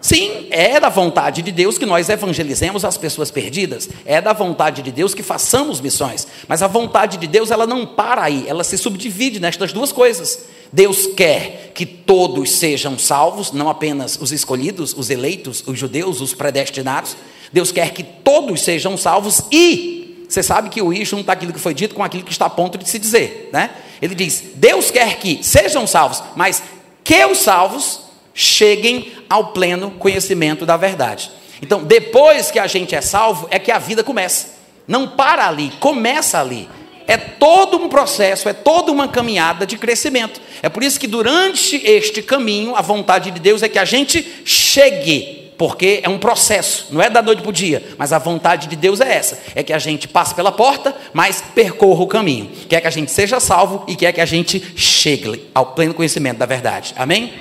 Sim, 0.01 0.47
é 0.49 0.79
da 0.79 0.89
vontade 0.89 1.43
de 1.43 1.51
Deus 1.51 1.77
que 1.77 1.85
nós 1.85 2.09
evangelizemos 2.09 2.83
as 2.83 2.97
pessoas 2.97 3.29
perdidas. 3.29 3.87
É 4.03 4.19
da 4.19 4.33
vontade 4.33 4.81
de 4.81 4.91
Deus 4.91 5.13
que 5.13 5.21
façamos 5.21 5.79
missões. 5.79 6.27
Mas 6.47 6.63
a 6.63 6.67
vontade 6.67 7.17
de 7.17 7.27
Deus, 7.27 7.51
ela 7.51 7.67
não 7.67 7.85
para 7.85 8.23
aí, 8.23 8.43
ela 8.47 8.63
se 8.63 8.77
subdivide 8.77 9.39
nestas 9.39 9.71
duas 9.71 9.91
coisas. 9.91 10.39
Deus 10.73 11.05
quer 11.15 11.71
que 11.75 11.85
todos 11.85 12.49
sejam 12.51 12.97
salvos, 12.97 13.51
não 13.51 13.69
apenas 13.69 14.17
os 14.19 14.31
escolhidos, 14.31 14.93
os 14.97 15.09
eleitos, 15.09 15.63
os 15.67 15.77
judeus, 15.77 16.19
os 16.19 16.33
predestinados. 16.33 17.15
Deus 17.53 17.71
quer 17.71 17.91
que 17.91 18.03
todos 18.03 18.61
sejam 18.61 18.97
salvos 18.97 19.43
e 19.51 20.25
você 20.27 20.41
sabe 20.41 20.69
que 20.69 20.81
o 20.81 20.93
I 20.93 21.03
junta 21.03 21.33
aquilo 21.33 21.51
que 21.51 21.59
foi 21.59 21.73
dito 21.73 21.93
com 21.93 22.01
aquilo 22.01 22.23
que 22.23 22.31
está 22.31 22.45
a 22.45 22.49
ponto 22.49 22.77
de 22.77 22.87
se 22.87 22.97
dizer, 22.97 23.49
né? 23.51 23.69
Ele 24.01 24.15
diz: 24.15 24.43
Deus 24.55 24.89
quer 24.89 25.19
que 25.19 25.43
sejam 25.43 25.85
salvos, 25.85 26.23
mas 26.37 26.63
que 27.03 27.25
os 27.25 27.39
salvos 27.39 28.10
cheguem 28.33 29.11
ao 29.29 29.47
pleno 29.47 29.91
conhecimento 29.91 30.65
da 30.65 30.77
verdade. 30.77 31.31
Então, 31.61 31.83
depois 31.83 32.49
que 32.49 32.59
a 32.59 32.67
gente 32.67 32.95
é 32.95 33.01
salvo, 33.01 33.47
é 33.51 33.59
que 33.59 33.71
a 33.71 33.77
vida 33.77 34.03
começa. 34.03 34.59
Não 34.87 35.07
para 35.07 35.47
ali, 35.47 35.71
começa 35.79 36.39
ali. 36.39 36.67
É 37.07 37.17
todo 37.17 37.77
um 37.77 37.89
processo, 37.89 38.47
é 38.47 38.53
toda 38.53 38.91
uma 38.91 39.07
caminhada 39.07 39.65
de 39.65 39.77
crescimento. 39.77 40.41
É 40.61 40.69
por 40.69 40.83
isso 40.83 40.99
que 40.99 41.07
durante 41.07 41.75
este 41.85 42.21
caminho, 42.21 42.75
a 42.75 42.81
vontade 42.81 43.31
de 43.31 43.39
Deus 43.39 43.61
é 43.61 43.69
que 43.69 43.79
a 43.79 43.85
gente 43.85 44.43
chegue, 44.45 45.51
porque 45.57 45.99
é 46.03 46.09
um 46.09 46.17
processo, 46.17 46.87
não 46.89 47.01
é 47.01 47.09
da 47.09 47.21
noite 47.21 47.41
para 47.41 47.49
o 47.49 47.53
dia, 47.53 47.83
mas 47.97 48.13
a 48.13 48.17
vontade 48.17 48.67
de 48.67 48.75
Deus 48.75 49.01
é 49.01 49.13
essa: 49.13 49.39
é 49.53 49.61
que 49.61 49.73
a 49.73 49.79
gente 49.79 50.07
passe 50.07 50.33
pela 50.33 50.51
porta, 50.51 50.95
mas 51.13 51.43
percorra 51.53 52.03
o 52.03 52.07
caminho. 52.07 52.49
Quer 52.69 52.81
que 52.81 52.87
a 52.87 52.91
gente 52.91 53.11
seja 53.11 53.39
salvo 53.39 53.83
e 53.87 53.95
quer 53.95 54.13
que 54.13 54.21
a 54.21 54.25
gente 54.25 54.73
chegue 54.75 55.49
ao 55.53 55.67
pleno 55.67 55.93
conhecimento 55.93 56.37
da 56.37 56.45
verdade. 56.45 56.93
Amém? 56.95 57.33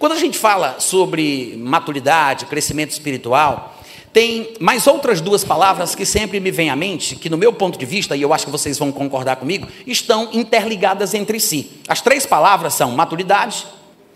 Quando 0.00 0.12
a 0.12 0.16
gente 0.16 0.38
fala 0.38 0.76
sobre 0.78 1.54
maturidade, 1.58 2.46
crescimento 2.46 2.90
espiritual, 2.90 3.78
tem 4.14 4.54
mais 4.58 4.86
outras 4.86 5.20
duas 5.20 5.44
palavras 5.44 5.94
que 5.94 6.06
sempre 6.06 6.40
me 6.40 6.50
vêm 6.50 6.70
à 6.70 6.74
mente, 6.74 7.16
que 7.16 7.28
no 7.28 7.36
meu 7.36 7.52
ponto 7.52 7.78
de 7.78 7.84
vista, 7.84 8.16
e 8.16 8.22
eu 8.22 8.32
acho 8.32 8.46
que 8.46 8.50
vocês 8.50 8.78
vão 8.78 8.90
concordar 8.90 9.36
comigo, 9.36 9.68
estão 9.86 10.30
interligadas 10.32 11.12
entre 11.12 11.38
si. 11.38 11.82
As 11.86 12.00
três 12.00 12.24
palavras 12.24 12.72
são 12.72 12.92
maturidade, 12.92 13.66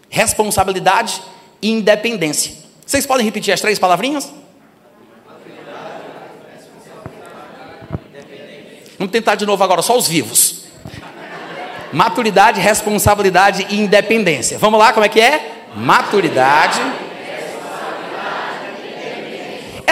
responsabilidade 0.08 1.20
e 1.60 1.70
independência. 1.70 2.54
Vocês 2.86 3.04
podem 3.04 3.26
repetir 3.26 3.52
as 3.52 3.60
três 3.60 3.78
palavrinhas? 3.78 4.32
Vamos 8.98 9.12
tentar 9.12 9.34
de 9.34 9.44
novo 9.44 9.62
agora, 9.62 9.82
só 9.82 9.98
os 9.98 10.08
vivos. 10.08 10.64
Maturidade, 11.92 12.58
responsabilidade 12.58 13.66
e 13.68 13.78
independência. 13.78 14.58
Vamos 14.58 14.80
lá, 14.80 14.90
como 14.90 15.04
é 15.04 15.10
que 15.10 15.20
é? 15.20 15.50
Maturidade 15.76 16.80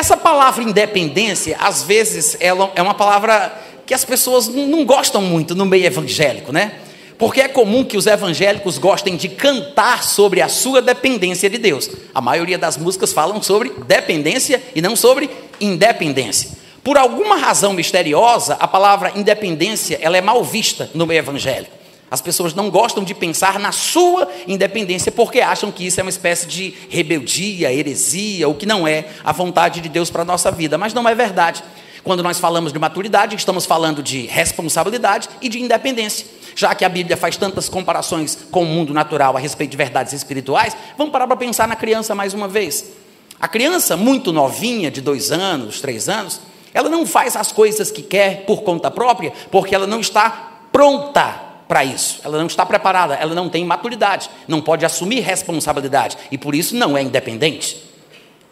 essa 0.03 0.17
palavra 0.17 0.65
independência, 0.65 1.57
às 1.61 1.85
vezes, 1.85 2.37
ela 2.41 2.73
é 2.75 2.83
uma 2.83 2.93
palavra 2.93 3.57
que 3.87 3.95
as 3.95 4.05
pessoas 4.05 4.49
não 4.49 4.85
gostam 4.85 5.23
muito 5.23 5.55
no 5.55 5.65
meio 5.65 5.85
evangélico, 5.85 6.51
né? 6.51 6.73
Porque 7.17 7.41
é 7.41 7.47
comum 7.47 7.85
que 7.85 7.97
os 7.97 8.09
evangélicos 8.09 8.79
gostem 8.79 9.17
de 9.17 9.29
cantar 9.29 10.03
sobre 10.03 10.43
a 10.43 10.49
sua 10.49 10.83
dependência 10.83 11.49
de 11.49 11.57
Deus. 11.57 11.89
A 12.12 12.21
maioria 12.21 12.59
das 12.59 12.77
músicas 12.77 13.12
falam 13.12 13.41
sobre 13.41 13.71
dependência 13.87 14.61
e 14.75 14.83
não 14.83 14.97
sobre 14.97 15.31
independência. 15.61 16.51
Por 16.83 16.99
alguma 16.99 17.37
razão 17.37 17.73
misteriosa, 17.73 18.57
a 18.59 18.67
palavra 18.67 19.12
independência 19.15 20.01
ela 20.03 20.17
é 20.17 20.21
mal 20.21 20.43
vista 20.43 20.91
no 20.95 21.07
meio 21.07 21.19
evangélico. 21.19 21.82
As 22.12 22.21
pessoas 22.21 22.52
não 22.52 22.69
gostam 22.69 23.02
de 23.02 23.14
pensar 23.14 23.59
na 23.59 23.73
sua 23.73 24.28
independência 24.47 25.11
porque 25.11 25.40
acham 25.40 25.73
que 25.73 25.87
isso 25.87 25.99
é 25.99 26.02
uma 26.02 26.11
espécie 26.11 26.47
de 26.47 26.75
rebeldia, 26.90 27.73
heresia, 27.73 28.47
o 28.50 28.54
que 28.54 28.66
não 28.66 28.87
é 28.87 29.07
a 29.25 29.33
vontade 29.33 29.81
de 29.81 29.88
Deus 29.88 30.11
para 30.11 30.21
a 30.21 30.25
nossa 30.26 30.50
vida. 30.50 30.76
Mas 30.76 30.92
não 30.92 31.09
é 31.09 31.14
verdade. 31.14 31.64
Quando 32.04 32.23
nós 32.23 32.38
falamos 32.38 32.71
de 32.71 32.78
maturidade, 32.78 33.35
estamos 33.35 33.64
falando 33.64 34.02
de 34.02 34.26
responsabilidade 34.26 35.26
e 35.40 35.49
de 35.49 35.59
independência. 35.59 36.26
Já 36.54 36.75
que 36.75 36.85
a 36.85 36.88
Bíblia 36.90 37.16
faz 37.16 37.38
tantas 37.38 37.66
comparações 37.71 38.37
com 38.50 38.62
o 38.62 38.66
mundo 38.66 38.92
natural 38.92 39.35
a 39.35 39.40
respeito 39.40 39.71
de 39.71 39.76
verdades 39.78 40.12
espirituais, 40.12 40.76
vamos 40.99 41.14
parar 41.14 41.26
para 41.26 41.37
pensar 41.38 41.66
na 41.66 41.76
criança 41.76 42.14
mais 42.14 42.35
uma 42.35 42.47
vez. 42.47 42.92
A 43.40 43.49
criança, 43.49 43.97
muito 43.97 44.35
novinha, 44.35 44.90
de 44.90 45.00
dois 45.00 45.33
anos, 45.33 45.81
três 45.81 46.11
anos, 46.11 46.42
ela 46.75 46.90
não 46.90 47.07
faz 47.07 47.37
as 47.37 47.52
coisas 47.52 47.90
que 47.90 48.02
quer 48.02 48.45
por 48.45 48.64
conta 48.64 48.90
própria, 48.90 49.33
porque 49.50 49.75
ela 49.75 49.87
não 49.87 49.99
está 49.99 50.50
pronta 50.71 51.52
para 51.69 51.85
isso. 51.85 52.21
Ela 52.25 52.38
não 52.38 52.47
está 52.47 52.66
preparada, 52.66 53.14
ela 53.14 53.35
não 53.35 53.49
tem 53.49 53.64
maturidade, 53.64 54.28
não 54.47 54.61
pode 54.61 54.85
assumir 54.85 55.21
responsabilidade 55.21 56.16
e 56.31 56.38
por 56.38 56.54
isso 56.54 56.76
não 56.76 56.97
é 56.97 57.02
independente. 57.02 57.90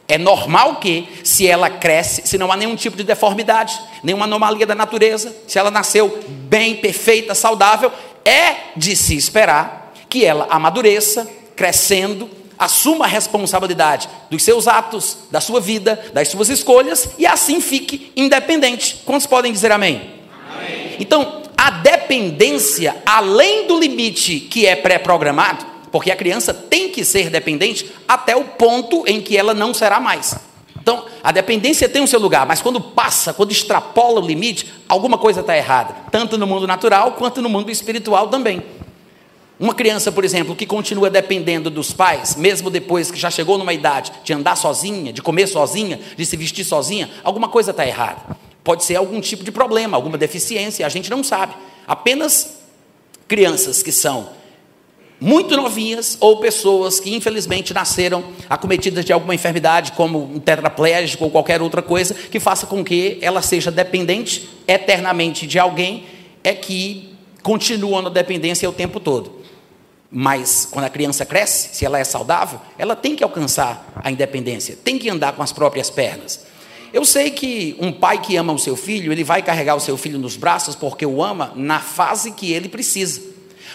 É 0.08 0.18
normal 0.18 0.76
que, 0.76 1.08
se 1.22 1.46
ela 1.46 1.70
cresce, 1.70 2.22
se 2.26 2.36
não 2.36 2.50
há 2.50 2.56
nenhum 2.56 2.74
tipo 2.74 2.96
de 2.96 3.04
deformidade, 3.04 3.80
nenhuma 4.02 4.24
anomalia 4.24 4.66
da 4.66 4.74
natureza, 4.74 5.32
se 5.46 5.56
ela 5.56 5.70
nasceu 5.70 6.18
bem, 6.28 6.74
perfeita, 6.74 7.32
saudável, 7.32 7.92
é 8.24 8.56
de 8.76 8.96
se 8.96 9.16
esperar 9.16 9.92
que 10.08 10.24
ela 10.24 10.48
amadureça, 10.50 11.30
crescendo, 11.54 12.28
assuma 12.58 13.06
a 13.06 13.08
responsabilidade 13.08 14.08
dos 14.28 14.42
seus 14.42 14.68
atos, 14.68 15.16
da 15.30 15.40
sua 15.40 15.60
vida, 15.60 16.10
das 16.12 16.28
suas 16.28 16.48
escolhas 16.48 17.10
e 17.16 17.24
assim 17.24 17.60
fique 17.60 18.12
independente. 18.16 19.02
Quantos 19.06 19.26
podem 19.26 19.52
dizer 19.52 19.72
amém? 19.72 20.19
Então, 21.00 21.40
a 21.57 21.71
dependência 21.71 23.02
além 23.07 23.66
do 23.66 23.80
limite 23.80 24.38
que 24.38 24.66
é 24.66 24.76
pré-programado, 24.76 25.64
porque 25.90 26.11
a 26.11 26.16
criança 26.16 26.52
tem 26.52 26.90
que 26.90 27.04
ser 27.04 27.30
dependente 27.30 27.90
até 28.07 28.37
o 28.37 28.45
ponto 28.45 29.04
em 29.07 29.21
que 29.21 29.37
ela 29.37 29.54
não 29.54 29.73
será 29.73 29.99
mais. 29.99 30.37
Então, 30.80 31.04
a 31.23 31.33
dependência 31.33 31.88
tem 31.88 32.02
o 32.02 32.07
seu 32.07 32.21
lugar, 32.21 32.47
mas 32.47 32.62
quando 32.62 32.80
passa, 32.80 33.33
quando 33.33 33.50
extrapola 33.50 34.21
o 34.21 34.26
limite, 34.26 34.73
alguma 34.88 35.19
coisa 35.19 35.40
está 35.40 35.57
errada, 35.57 35.95
tanto 36.11 36.38
no 36.38 36.47
mundo 36.47 36.66
natural 36.66 37.12
quanto 37.12 37.42
no 37.42 37.49
mundo 37.49 37.71
espiritual 37.71 38.28
também. 38.28 38.62
Uma 39.59 39.75
criança, 39.75 40.11
por 40.11 40.25
exemplo, 40.25 40.57
que 40.57 40.64
continua 40.64 41.11
dependendo 41.11 41.69
dos 41.69 41.92
pais, 41.92 42.35
mesmo 42.37 42.71
depois 42.71 43.11
que 43.11 43.19
já 43.19 43.30
chegou 43.30 43.59
numa 43.59 43.75
idade 43.75 44.12
de 44.25 44.33
andar 44.33 44.57
sozinha, 44.57 45.12
de 45.12 45.21
comer 45.21 45.47
sozinha, 45.47 46.00
de 46.16 46.25
se 46.25 46.37
vestir 46.37 46.64
sozinha, 46.64 47.11
alguma 47.23 47.49
coisa 47.49 47.71
está 47.71 47.87
errada. 47.87 48.39
Pode 48.62 48.84
ser 48.84 48.96
algum 48.96 49.20
tipo 49.20 49.42
de 49.42 49.50
problema, 49.50 49.96
alguma 49.96 50.18
deficiência, 50.18 50.84
a 50.84 50.88
gente 50.88 51.10
não 51.10 51.24
sabe. 51.24 51.54
Apenas 51.86 52.58
crianças 53.26 53.82
que 53.82 53.92
são 53.92 54.30
muito 55.20 55.54
novinhas 55.54 56.16
ou 56.18 56.38
pessoas 56.38 56.98
que 56.98 57.14
infelizmente 57.14 57.74
nasceram 57.74 58.24
acometidas 58.48 59.04
de 59.04 59.12
alguma 59.12 59.34
enfermidade, 59.34 59.92
como 59.92 60.18
um 60.18 60.40
tetraplégico 60.40 61.24
ou 61.24 61.30
qualquer 61.30 61.60
outra 61.60 61.82
coisa, 61.82 62.14
que 62.14 62.40
faça 62.40 62.66
com 62.66 62.82
que 62.82 63.18
ela 63.20 63.42
seja 63.42 63.70
dependente 63.70 64.48
eternamente 64.66 65.46
de 65.46 65.58
alguém, 65.58 66.06
é 66.42 66.54
que 66.54 67.14
continua 67.42 68.00
na 68.00 68.08
dependência 68.08 68.68
o 68.68 68.72
tempo 68.72 68.98
todo. 68.98 69.40
Mas 70.10 70.66
quando 70.70 70.86
a 70.86 70.90
criança 70.90 71.24
cresce, 71.24 71.76
se 71.76 71.84
ela 71.84 71.98
é 71.98 72.04
saudável, 72.04 72.60
ela 72.78 72.96
tem 72.96 73.14
que 73.14 73.22
alcançar 73.22 73.92
a 74.02 74.10
independência, 74.10 74.76
tem 74.82 74.98
que 74.98 75.08
andar 75.08 75.34
com 75.34 75.42
as 75.42 75.52
próprias 75.52 75.90
pernas. 75.90 76.50
Eu 76.92 77.04
sei 77.04 77.30
que 77.30 77.76
um 77.78 77.92
pai 77.92 78.20
que 78.20 78.37
ama 78.37 78.52
o 78.52 78.59
seu 78.59 78.76
filho, 78.76 79.12
ele 79.12 79.23
vai 79.23 79.42
carregar 79.42 79.76
o 79.76 79.80
seu 79.80 79.97
filho 79.97 80.18
nos 80.18 80.37
braços 80.37 80.75
porque 80.75 81.06
o 81.06 81.23
ama 81.23 81.52
na 81.54 81.78
fase 81.78 82.32
que 82.32 82.52
ele 82.52 82.68
precisa. 82.68 83.20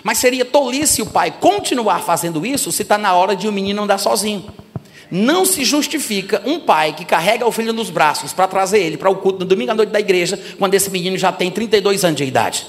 Mas 0.04 0.18
seria 0.18 0.44
tolice 0.44 1.02
o 1.02 1.06
pai 1.06 1.32
continuar 1.40 2.00
fazendo 2.00 2.46
isso 2.46 2.72
se 2.72 2.82
está 2.82 2.98
na 2.98 3.14
hora 3.14 3.36
de 3.36 3.48
o 3.48 3.54
menino 3.54 3.84
andar 3.84 3.98
sozinho. 3.98 4.46
Não 5.10 5.46
se 5.46 5.64
justifica 5.64 6.42
um 6.46 6.60
pai 6.60 6.94
que 6.94 7.06
carrega 7.06 7.46
o 7.46 7.52
filho 7.52 7.72
nos 7.72 7.90
braços 7.90 8.34
para 8.34 8.48
trazer 8.48 8.80
ele 8.80 8.98
para 8.98 9.10
o 9.10 9.16
culto 9.16 9.40
no 9.40 9.46
domingo 9.46 9.72
à 9.72 9.76
noite 9.76 9.92
da 9.92 10.00
igreja, 10.00 10.38
quando 10.58 10.74
esse 10.74 10.90
menino 10.90 11.18
já 11.18 11.32
tem 11.32 11.50
32 11.50 12.04
anos 12.04 12.18
de 12.18 12.24
idade. 12.24 12.66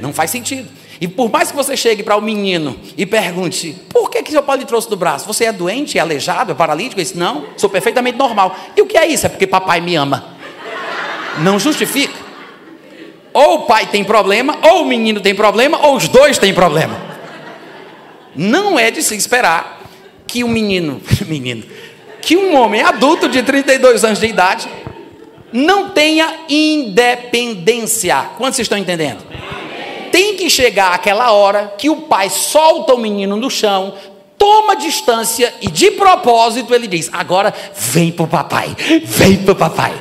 Não 0.00 0.12
faz 0.12 0.30
sentido. 0.30 0.68
E 1.00 1.08
por 1.08 1.30
mais 1.30 1.50
que 1.50 1.56
você 1.56 1.76
chegue 1.76 2.02
para 2.02 2.16
o 2.16 2.20
menino 2.20 2.78
e 2.96 3.06
pergunte: 3.06 3.74
por 3.88 4.10
que, 4.10 4.22
que 4.22 4.30
seu 4.30 4.42
pai 4.42 4.58
lhe 4.58 4.66
trouxe 4.66 4.88
do 4.90 4.96
braço? 4.96 5.26
Você 5.26 5.46
é 5.46 5.52
doente, 5.52 5.96
é 5.96 6.00
aleijado, 6.00 6.52
é 6.52 6.54
paralítico? 6.54 7.00
Ele 7.00 7.04
disse: 7.04 7.16
não, 7.16 7.46
sou 7.56 7.70
perfeitamente 7.70 8.18
normal. 8.18 8.54
E 8.76 8.82
o 8.82 8.86
que 8.86 8.98
é 8.98 9.06
isso? 9.06 9.24
É 9.24 9.28
porque 9.28 9.46
papai 9.46 9.80
me 9.80 9.96
ama. 9.96 10.36
Não 11.38 11.58
justifica. 11.58 12.14
Ou 13.32 13.60
o 13.60 13.66
pai 13.66 13.86
tem 13.86 14.04
problema, 14.04 14.58
ou 14.62 14.82
o 14.82 14.86
menino 14.86 15.20
tem 15.20 15.34
problema, 15.34 15.86
ou 15.86 15.96
os 15.96 16.06
dois 16.08 16.36
têm 16.36 16.52
problema. 16.52 17.00
Não 18.36 18.78
é 18.78 18.90
de 18.90 19.02
se 19.02 19.16
esperar 19.16 19.80
que 20.26 20.44
um 20.44 20.48
menino, 20.48 21.00
menino, 21.26 21.62
que 22.20 22.36
um 22.36 22.54
homem 22.56 22.82
adulto 22.82 23.28
de 23.28 23.42
32 23.42 24.04
anos 24.04 24.20
de 24.20 24.26
idade 24.26 24.68
não 25.52 25.90
tenha 25.90 26.34
independência. 26.48 28.30
Quantos 28.36 28.58
estão 28.58 28.76
entendendo? 28.76 29.24
Tem 30.10 30.36
que 30.36 30.50
chegar 30.50 30.92
aquela 30.92 31.32
hora 31.32 31.74
que 31.78 31.88
o 31.88 32.02
pai 32.02 32.28
solta 32.30 32.94
o 32.94 32.98
menino 32.98 33.36
no 33.36 33.50
chão, 33.50 33.94
toma 34.36 34.74
distância 34.74 35.52
e 35.60 35.70
de 35.70 35.90
propósito 35.92 36.74
ele 36.74 36.86
diz: 36.86 37.10
Agora 37.12 37.52
vem 37.74 38.10
para 38.10 38.24
o 38.24 38.28
papai, 38.28 38.76
vem 39.04 39.36
para 39.38 39.52
o 39.52 39.56
papai. 39.56 39.92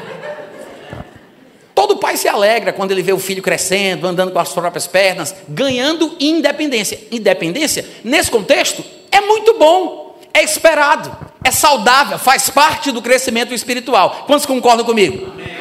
Todo 1.75 1.97
pai 1.97 2.17
se 2.17 2.27
alegra 2.27 2.73
quando 2.73 2.91
ele 2.91 3.01
vê 3.01 3.13
o 3.13 3.19
filho 3.19 3.41
crescendo, 3.41 4.05
andando 4.05 4.31
com 4.31 4.39
as 4.39 4.51
próprias 4.51 4.85
pernas, 4.85 5.33
ganhando 5.47 6.13
independência. 6.19 6.99
Independência, 7.09 7.85
nesse 8.03 8.29
contexto, 8.29 8.83
é 9.11 9.21
muito 9.21 9.57
bom, 9.57 10.17
é 10.33 10.43
esperado, 10.43 11.15
é 11.41 11.51
saudável, 11.51 12.19
faz 12.19 12.49
parte 12.49 12.91
do 12.91 13.01
crescimento 13.01 13.53
espiritual. 13.53 14.25
Quantos 14.27 14.45
concordam 14.45 14.85
comigo? 14.85 15.31
Amém. 15.31 15.59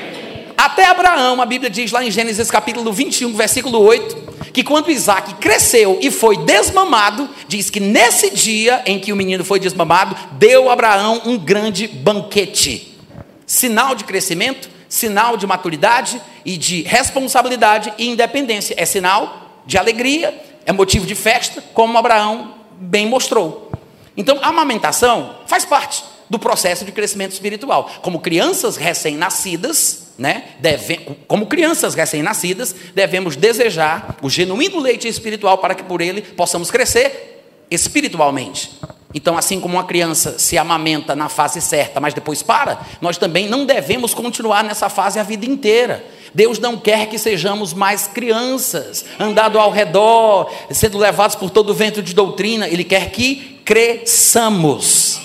Até 0.59 0.87
Abraão, 0.87 1.41
a 1.41 1.47
Bíblia 1.47 1.71
diz 1.71 1.93
lá 1.93 2.05
em 2.05 2.11
Gênesis 2.11 2.51
capítulo 2.51 2.93
21, 2.93 3.33
versículo 3.33 3.81
8, 3.81 4.17
que 4.59 4.65
quando 4.65 4.91
Isaac 4.91 5.35
cresceu 5.35 6.01
e 6.03 6.11
foi 6.11 6.37
desmamado, 6.39 7.31
diz 7.47 7.71
que 7.71 7.79
nesse 7.79 8.29
dia 8.31 8.83
em 8.87 8.99
que 8.99 9.13
o 9.13 9.17
menino 9.17 9.45
foi 9.45 9.61
desmamado, 9.61 10.17
deu 10.33 10.69
a 10.69 10.73
Abraão 10.73 11.23
um 11.25 11.39
grande 11.39 11.87
banquete. 11.87 12.99
Sinal 13.47 13.95
de 13.95 14.03
crescimento, 14.03 14.69
sinal 14.89 15.37
de 15.37 15.47
maturidade 15.47 16.21
e 16.45 16.57
de 16.57 16.83
responsabilidade 16.83 17.95
e 17.99 18.09
independência. 18.09 18.75
É 18.77 18.85
sinal 18.85 19.63
de 19.65 19.79
alegria, 19.79 20.37
é 20.67 20.73
motivo 20.73 21.07
de 21.07 21.15
festa, 21.15 21.63
como 21.73 21.97
Abraão 21.97 22.57
bem 22.81 23.07
mostrou. 23.07 23.71
Então, 24.17 24.41
a 24.43 24.49
amamentação 24.49 25.37
faz 25.47 25.65
parte 25.65 26.03
do 26.29 26.37
processo 26.37 26.85
de 26.85 26.91
crescimento 26.91 27.31
espiritual. 27.31 27.89
Como 28.03 28.19
crianças 28.19 28.77
recém-nascidas, 28.77 30.08
né, 30.19 30.45
deve, 30.59 30.97
como 31.29 31.47
crianças 31.47 31.95
recém-nascidas, 31.95 32.75
devemos 32.95 33.37
desejar 33.37 34.17
o 34.21 34.29
genuíno 34.29 34.81
leite 34.81 35.07
espiritual 35.07 35.59
para 35.59 35.77
que 35.77 35.85
por 35.85 36.01
ele 36.01 36.21
possamos 36.21 36.71
crescer 36.71 37.45
espiritualmente. 37.71 38.73
Então, 39.15 39.39
assim 39.39 39.59
como 39.61 39.75
uma 39.77 39.85
criança 39.85 40.39
se 40.39 40.59
amamenta 40.59 41.17
na 41.17 41.29
fase 41.29 41.61
certa, 41.61 42.01
mas 42.01 42.13
depois 42.13 42.43
para, 42.43 42.81
nós 43.01 43.17
também 43.17 43.49
não 43.49 43.65
devemos 43.65 44.13
continuar 44.13 44.63
nessa 44.65 44.89
fase 44.89 45.19
a 45.19 45.23
vida 45.23 45.47
inteira. 45.47 46.05
Deus 46.35 46.59
não 46.59 46.77
quer 46.77 47.07
que 47.07 47.19
sejamos 47.19 47.73
mais 47.73 48.07
crianças, 48.07 49.05
andando 49.19 49.59
ao 49.59 49.71
redor, 49.71 50.53
sendo 50.71 50.99
levados 50.99 51.37
por 51.37 51.49
todo 51.49 51.71
o 51.71 51.75
vento 51.75 52.03
de 52.03 52.15
doutrina. 52.15 52.69
Ele 52.69 52.85
quer 52.85 53.11
que 53.11 53.61
cresçamos. 53.65 55.21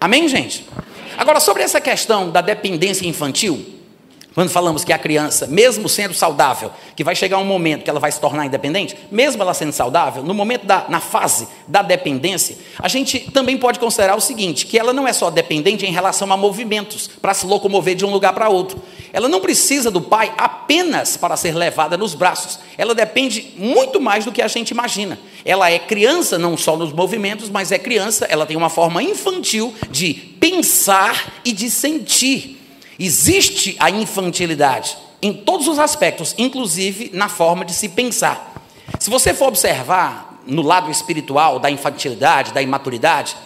Amém, 0.00 0.28
gente? 0.28 0.64
Agora, 1.16 1.40
sobre 1.40 1.62
essa 1.62 1.80
questão 1.80 2.30
da 2.30 2.40
dependência 2.40 3.06
infantil, 3.06 3.82
quando 4.34 4.48
falamos 4.48 4.82
que 4.82 4.92
a 4.92 4.98
criança, 4.98 5.46
mesmo 5.46 5.88
sendo 5.88 6.14
saudável, 6.14 6.70
que 6.96 7.04
vai 7.04 7.14
chegar 7.14 7.38
um 7.38 7.44
momento 7.44 7.84
que 7.84 7.90
ela 7.90 8.00
vai 8.00 8.10
se 8.10 8.20
tornar 8.20 8.46
independente, 8.46 8.96
mesmo 9.10 9.42
ela 9.42 9.52
sendo 9.52 9.72
saudável, 9.72 10.22
no 10.22 10.32
momento 10.32 10.64
da, 10.64 10.86
na 10.88 11.00
fase 11.00 11.46
da 11.68 11.82
dependência, 11.82 12.56
a 12.78 12.88
gente 12.88 13.30
também 13.30 13.58
pode 13.58 13.78
considerar 13.78 14.16
o 14.16 14.20
seguinte, 14.20 14.64
que 14.66 14.78
ela 14.78 14.92
não 14.92 15.06
é 15.06 15.12
só 15.12 15.30
dependente 15.30 15.84
em 15.84 15.92
relação 15.92 16.32
a 16.32 16.36
movimentos, 16.36 17.10
para 17.20 17.34
se 17.34 17.46
locomover 17.46 17.94
de 17.94 18.06
um 18.06 18.10
lugar 18.10 18.32
para 18.32 18.48
outro. 18.48 18.80
Ela 19.12 19.28
não 19.28 19.40
precisa 19.40 19.90
do 19.90 20.00
pai 20.00 20.32
apenas 20.38 21.16
para 21.16 21.36
ser 21.36 21.54
levada 21.54 21.98
nos 21.98 22.14
braços. 22.14 22.58
Ela 22.78 22.94
depende 22.94 23.52
muito 23.58 24.00
mais 24.00 24.24
do 24.24 24.32
que 24.32 24.40
a 24.40 24.48
gente 24.48 24.70
imagina. 24.70 25.18
Ela 25.44 25.70
é 25.70 25.78
criança 25.78 26.38
não 26.38 26.56
só 26.56 26.76
nos 26.76 26.92
movimentos, 26.92 27.50
mas 27.50 27.70
é 27.70 27.78
criança, 27.78 28.26
ela 28.30 28.46
tem 28.46 28.56
uma 28.56 28.70
forma 28.70 29.02
infantil 29.02 29.74
de 29.90 30.14
pensar 30.14 31.40
e 31.44 31.52
de 31.52 31.70
sentir. 31.70 32.58
Existe 32.98 33.76
a 33.78 33.90
infantilidade 33.90 34.96
em 35.20 35.32
todos 35.32 35.68
os 35.68 35.78
aspectos, 35.78 36.34
inclusive 36.38 37.10
na 37.12 37.28
forma 37.28 37.64
de 37.64 37.74
se 37.74 37.90
pensar. 37.90 38.52
Se 38.98 39.10
você 39.10 39.34
for 39.34 39.48
observar 39.48 40.40
no 40.46 40.62
lado 40.62 40.90
espiritual 40.90 41.58
da 41.58 41.70
infantilidade, 41.70 42.52
da 42.52 42.62
imaturidade, 42.62 43.36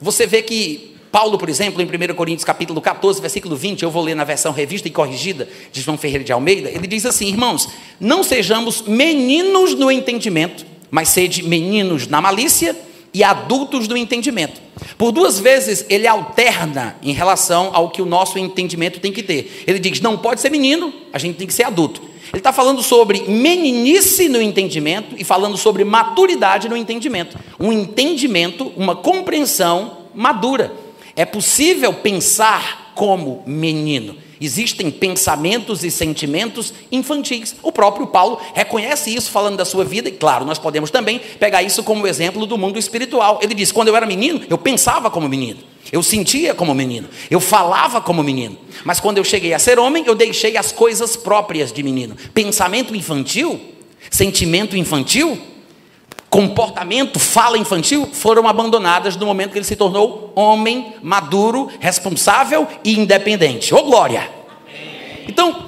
você 0.00 0.26
vê 0.26 0.42
que 0.42 0.93
Paulo, 1.14 1.38
por 1.38 1.48
exemplo, 1.48 1.80
em 1.80 1.84
1 1.86 2.12
Coríntios 2.16 2.42
capítulo 2.42 2.80
14, 2.80 3.20
versículo 3.20 3.54
20, 3.54 3.84
eu 3.84 3.90
vou 3.92 4.02
ler 4.02 4.16
na 4.16 4.24
versão 4.24 4.50
revista 4.50 4.88
e 4.88 4.90
corrigida 4.90 5.48
de 5.70 5.80
João 5.80 5.96
Ferreira 5.96 6.24
de 6.24 6.32
Almeida, 6.32 6.68
ele 6.68 6.88
diz 6.88 7.06
assim: 7.06 7.28
Irmãos, 7.28 7.68
não 8.00 8.24
sejamos 8.24 8.82
meninos 8.82 9.76
no 9.76 9.92
entendimento, 9.92 10.66
mas 10.90 11.10
sede 11.10 11.44
meninos 11.44 12.08
na 12.08 12.20
malícia 12.20 12.76
e 13.14 13.22
adultos 13.22 13.86
do 13.86 13.96
entendimento. 13.96 14.60
Por 14.98 15.12
duas 15.12 15.38
vezes 15.38 15.86
ele 15.88 16.08
alterna 16.08 16.96
em 17.00 17.12
relação 17.12 17.70
ao 17.72 17.90
que 17.90 18.02
o 18.02 18.06
nosso 18.06 18.36
entendimento 18.36 18.98
tem 18.98 19.12
que 19.12 19.22
ter. 19.22 19.62
Ele 19.68 19.78
diz: 19.78 20.00
não 20.00 20.18
pode 20.18 20.40
ser 20.40 20.50
menino, 20.50 20.92
a 21.12 21.18
gente 21.20 21.36
tem 21.36 21.46
que 21.46 21.54
ser 21.54 21.62
adulto. 21.62 22.02
Ele 22.32 22.40
está 22.40 22.52
falando 22.52 22.82
sobre 22.82 23.20
meninice 23.28 24.28
no 24.28 24.42
entendimento 24.42 25.14
e 25.16 25.22
falando 25.22 25.56
sobre 25.56 25.84
maturidade 25.84 26.68
no 26.68 26.76
entendimento. 26.76 27.38
Um 27.60 27.72
entendimento, 27.72 28.72
uma 28.76 28.96
compreensão 28.96 29.98
madura. 30.12 30.82
É 31.16 31.24
possível 31.24 31.92
pensar 31.94 32.92
como 32.94 33.42
menino. 33.46 34.16
Existem 34.40 34.90
pensamentos 34.90 35.84
e 35.84 35.90
sentimentos 35.90 36.74
infantis. 36.90 37.54
O 37.62 37.72
próprio 37.72 38.06
Paulo 38.06 38.38
reconhece 38.52 39.14
isso 39.14 39.30
falando 39.30 39.56
da 39.56 39.64
sua 39.64 39.84
vida, 39.84 40.08
e 40.08 40.12
claro, 40.12 40.44
nós 40.44 40.58
podemos 40.58 40.90
também 40.90 41.20
pegar 41.38 41.62
isso 41.62 41.82
como 41.82 42.06
exemplo 42.06 42.44
do 42.44 42.58
mundo 42.58 42.78
espiritual. 42.78 43.38
Ele 43.42 43.54
diz: 43.54 43.72
quando 43.72 43.88
eu 43.88 43.96
era 43.96 44.06
menino, 44.06 44.42
eu 44.48 44.58
pensava 44.58 45.10
como 45.10 45.28
menino, 45.28 45.60
eu 45.90 46.02
sentia 46.02 46.54
como 46.54 46.74
menino, 46.74 47.08
eu 47.30 47.40
falava 47.40 48.00
como 48.00 48.22
menino. 48.22 48.58
Mas 48.84 49.00
quando 49.00 49.18
eu 49.18 49.24
cheguei 49.24 49.54
a 49.54 49.58
ser 49.58 49.78
homem, 49.78 50.04
eu 50.06 50.14
deixei 50.14 50.56
as 50.56 50.72
coisas 50.72 51.16
próprias 51.16 51.72
de 51.72 51.82
menino. 51.82 52.16
Pensamento 52.34 52.94
infantil, 52.94 53.60
sentimento 54.10 54.76
infantil, 54.76 55.40
comportamento, 56.34 57.20
fala 57.20 57.56
infantil, 57.56 58.08
foram 58.12 58.48
abandonadas 58.48 59.14
no 59.14 59.24
momento 59.24 59.52
que 59.52 59.58
ele 59.58 59.64
se 59.64 59.76
tornou 59.76 60.32
homem 60.34 60.94
maduro, 61.00 61.70
responsável 61.78 62.66
e 62.82 62.98
independente. 62.98 63.72
Ô 63.72 63.78
oh, 63.78 63.82
glória! 63.84 64.28
Então, 65.28 65.66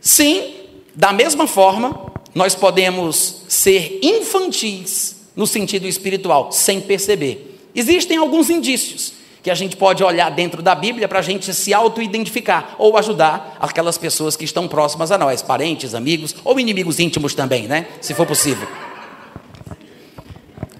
sim, 0.00 0.54
da 0.92 1.12
mesma 1.12 1.46
forma, 1.46 2.12
nós 2.34 2.52
podemos 2.52 3.42
ser 3.46 4.00
infantis 4.02 5.28
no 5.36 5.46
sentido 5.46 5.86
espiritual, 5.86 6.50
sem 6.50 6.80
perceber. 6.80 7.56
Existem 7.72 8.16
alguns 8.16 8.50
indícios 8.50 9.12
que 9.40 9.52
a 9.52 9.54
gente 9.54 9.76
pode 9.76 10.02
olhar 10.02 10.32
dentro 10.32 10.62
da 10.62 10.74
Bíblia 10.74 11.06
para 11.06 11.20
a 11.20 11.22
gente 11.22 11.54
se 11.54 11.72
auto-identificar 11.72 12.74
ou 12.76 12.96
ajudar 12.96 13.56
aquelas 13.60 13.96
pessoas 13.96 14.36
que 14.36 14.44
estão 14.44 14.66
próximas 14.66 15.12
a 15.12 15.18
nós, 15.18 15.42
parentes, 15.42 15.94
amigos 15.94 16.34
ou 16.42 16.58
inimigos 16.58 16.98
íntimos 16.98 17.36
também, 17.36 17.68
né? 17.68 17.86
Se 18.00 18.14
for 18.14 18.26
possível. 18.26 18.66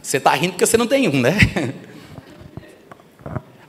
Você 0.07 0.19
está 0.19 0.31
rindo 0.35 0.53
porque 0.53 0.65
você 0.65 0.77
não 0.77 0.87
tem 0.87 1.09
um, 1.09 1.21
né? 1.21 1.37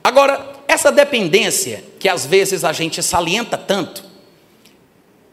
Agora, 0.04 0.54
essa 0.68 0.92
dependência 0.92 1.82
que 1.98 2.08
às 2.08 2.24
vezes 2.24 2.62
a 2.62 2.72
gente 2.72 3.02
salienta 3.02 3.58
tanto, 3.58 4.04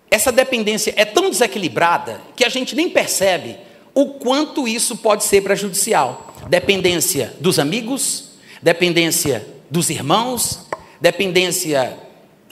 essa 0.09 0.31
dependência 0.31 0.95
é 0.97 1.05
tão 1.05 1.29
desequilibrada 1.29 2.19
que 2.35 2.43
a 2.43 2.49
gente 2.49 2.75
nem 2.75 2.89
percebe 2.89 3.55
o 3.93 4.13
quanto 4.15 4.67
isso 4.67 4.97
pode 4.97 5.23
ser 5.23 5.41
prejudicial. 5.41 6.33
Dependência 6.49 7.35
dos 7.39 7.59
amigos, 7.59 8.31
dependência 8.59 9.47
dos 9.69 9.91
irmãos, 9.91 10.65
dependência 10.99 11.99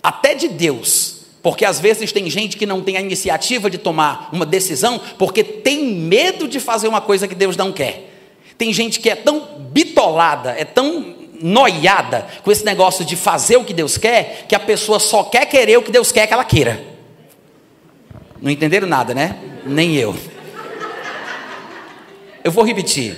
até 0.04 0.36
de 0.36 0.48
Deus. 0.48 1.26
Porque 1.42 1.66
às 1.66 1.80
vezes 1.80 2.12
tem 2.12 2.30
gente 2.30 2.56
que 2.56 2.68
não 2.68 2.84
tem 2.84 2.98
a 2.98 3.02
iniciativa 3.02 3.68
de 3.68 3.80
tomar 3.80 4.30
uma 4.32 4.46
decisão 4.46 5.02
porque 5.18 5.44
tem 5.44 5.88
medo 5.88 6.48
de 6.48 6.60
fazer 6.60 6.88
uma 6.88 7.02
coisa 7.02 7.28
que 7.28 7.34
Deus 7.34 7.58
não 7.58 7.72
quer. 7.72 8.12
Tem 8.63 8.71
gente 8.71 9.02
que 9.02 9.10
é 9.10 9.15
tão 9.17 9.41
bitolada, 9.71 10.52
é 10.58 10.63
tão 10.63 11.13
noiada 11.41 12.26
com 12.43 12.49
esse 12.49 12.63
negócio 12.63 13.04
de 13.04 13.17
fazer 13.17 13.58
o 13.58 13.65
que 13.65 13.73
Deus 13.73 13.97
quer, 13.97 14.45
que 14.47 14.56
a 14.56 14.60
pessoa 14.60 15.02
só 15.02 15.21
quer 15.21 15.45
querer 15.47 15.78
o 15.78 15.84
que 15.84 15.91
Deus 15.91 16.13
quer 16.13 16.26
que 16.28 16.34
ela 16.34 16.45
queira. 16.45 16.82
Não 18.41 18.49
entenderam 18.49 18.88
nada, 18.88 19.13
né? 19.13 19.36
Nem 19.65 19.97
eu. 19.97 20.15
Eu 22.41 22.54
vou 22.54 22.63
repetir. 22.63 23.17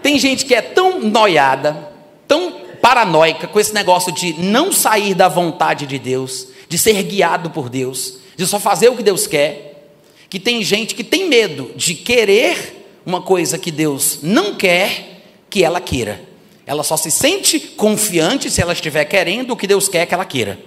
Tem 0.00 0.16
gente 0.20 0.44
que 0.44 0.54
é 0.54 0.62
tão 0.62 1.00
noiada, 1.00 1.92
tão 2.28 2.52
paranoica 2.80 3.48
com 3.48 3.58
esse 3.58 3.74
negócio 3.74 4.12
de 4.12 4.34
não 4.34 4.70
sair 4.70 5.14
da 5.14 5.26
vontade 5.26 5.84
de 5.84 5.98
Deus, 5.98 6.46
de 6.68 6.78
ser 6.78 7.02
guiado 7.02 7.50
por 7.50 7.68
Deus, 7.68 8.20
de 8.36 8.46
só 8.46 8.60
fazer 8.60 8.88
o 8.88 8.96
que 8.96 9.02
Deus 9.02 9.26
quer, 9.26 9.90
que 10.28 10.38
tem 10.38 10.62
gente 10.62 10.94
que 10.94 11.02
tem 11.02 11.28
medo 11.28 11.72
de 11.74 11.92
querer 11.92 12.79
uma 13.04 13.22
coisa 13.22 13.58
que 13.58 13.70
Deus 13.70 14.20
não 14.22 14.54
quer 14.54 15.22
que 15.48 15.64
ela 15.64 15.80
queira. 15.80 16.22
Ela 16.66 16.82
só 16.82 16.96
se 16.96 17.10
sente 17.10 17.58
confiante 17.58 18.50
se 18.50 18.60
ela 18.60 18.72
estiver 18.72 19.04
querendo 19.04 19.52
o 19.52 19.56
que 19.56 19.66
Deus 19.66 19.88
quer 19.88 20.06
que 20.06 20.14
ela 20.14 20.24
queira. 20.24 20.58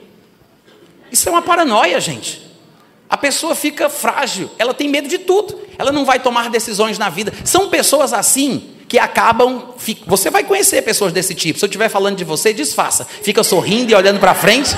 Isso 1.12 1.30
é 1.30 1.32
uma 1.32 1.42
paranoia, 1.42 2.00
gente. 2.02 2.42
A 3.10 3.16
pessoa 3.16 3.54
fica 3.54 3.90
frágil, 3.90 4.50
ela 4.58 4.74
tem 4.74 4.90
medo 4.90 5.08
de 5.08 5.20
tudo, 5.20 5.60
ela 5.78 5.92
não 5.92 6.04
vai 6.04 6.20
tomar 6.20 6.50
decisões 6.50 6.98
na 6.98 7.10
vida. 7.10 7.32
São 7.46 7.70
pessoas 7.70 8.12
assim 8.12 8.72
que 8.88 8.98
acabam. 8.98 9.74
Você 10.08 10.30
vai 10.30 10.44
conhecer 10.44 10.82
pessoas 10.82 11.14
desse 11.14 11.36
tipo. 11.36 11.60
Se 11.60 11.66
eu 11.66 11.68
estiver 11.68 11.90
falando 11.90 12.18
de 12.18 12.24
você, 12.24 12.54
disfarça. 12.54 13.06
Fica 13.06 13.44
sorrindo 13.44 13.92
e 13.92 13.96
olhando 13.96 14.20
para 14.20 14.34
frente, 14.34 14.72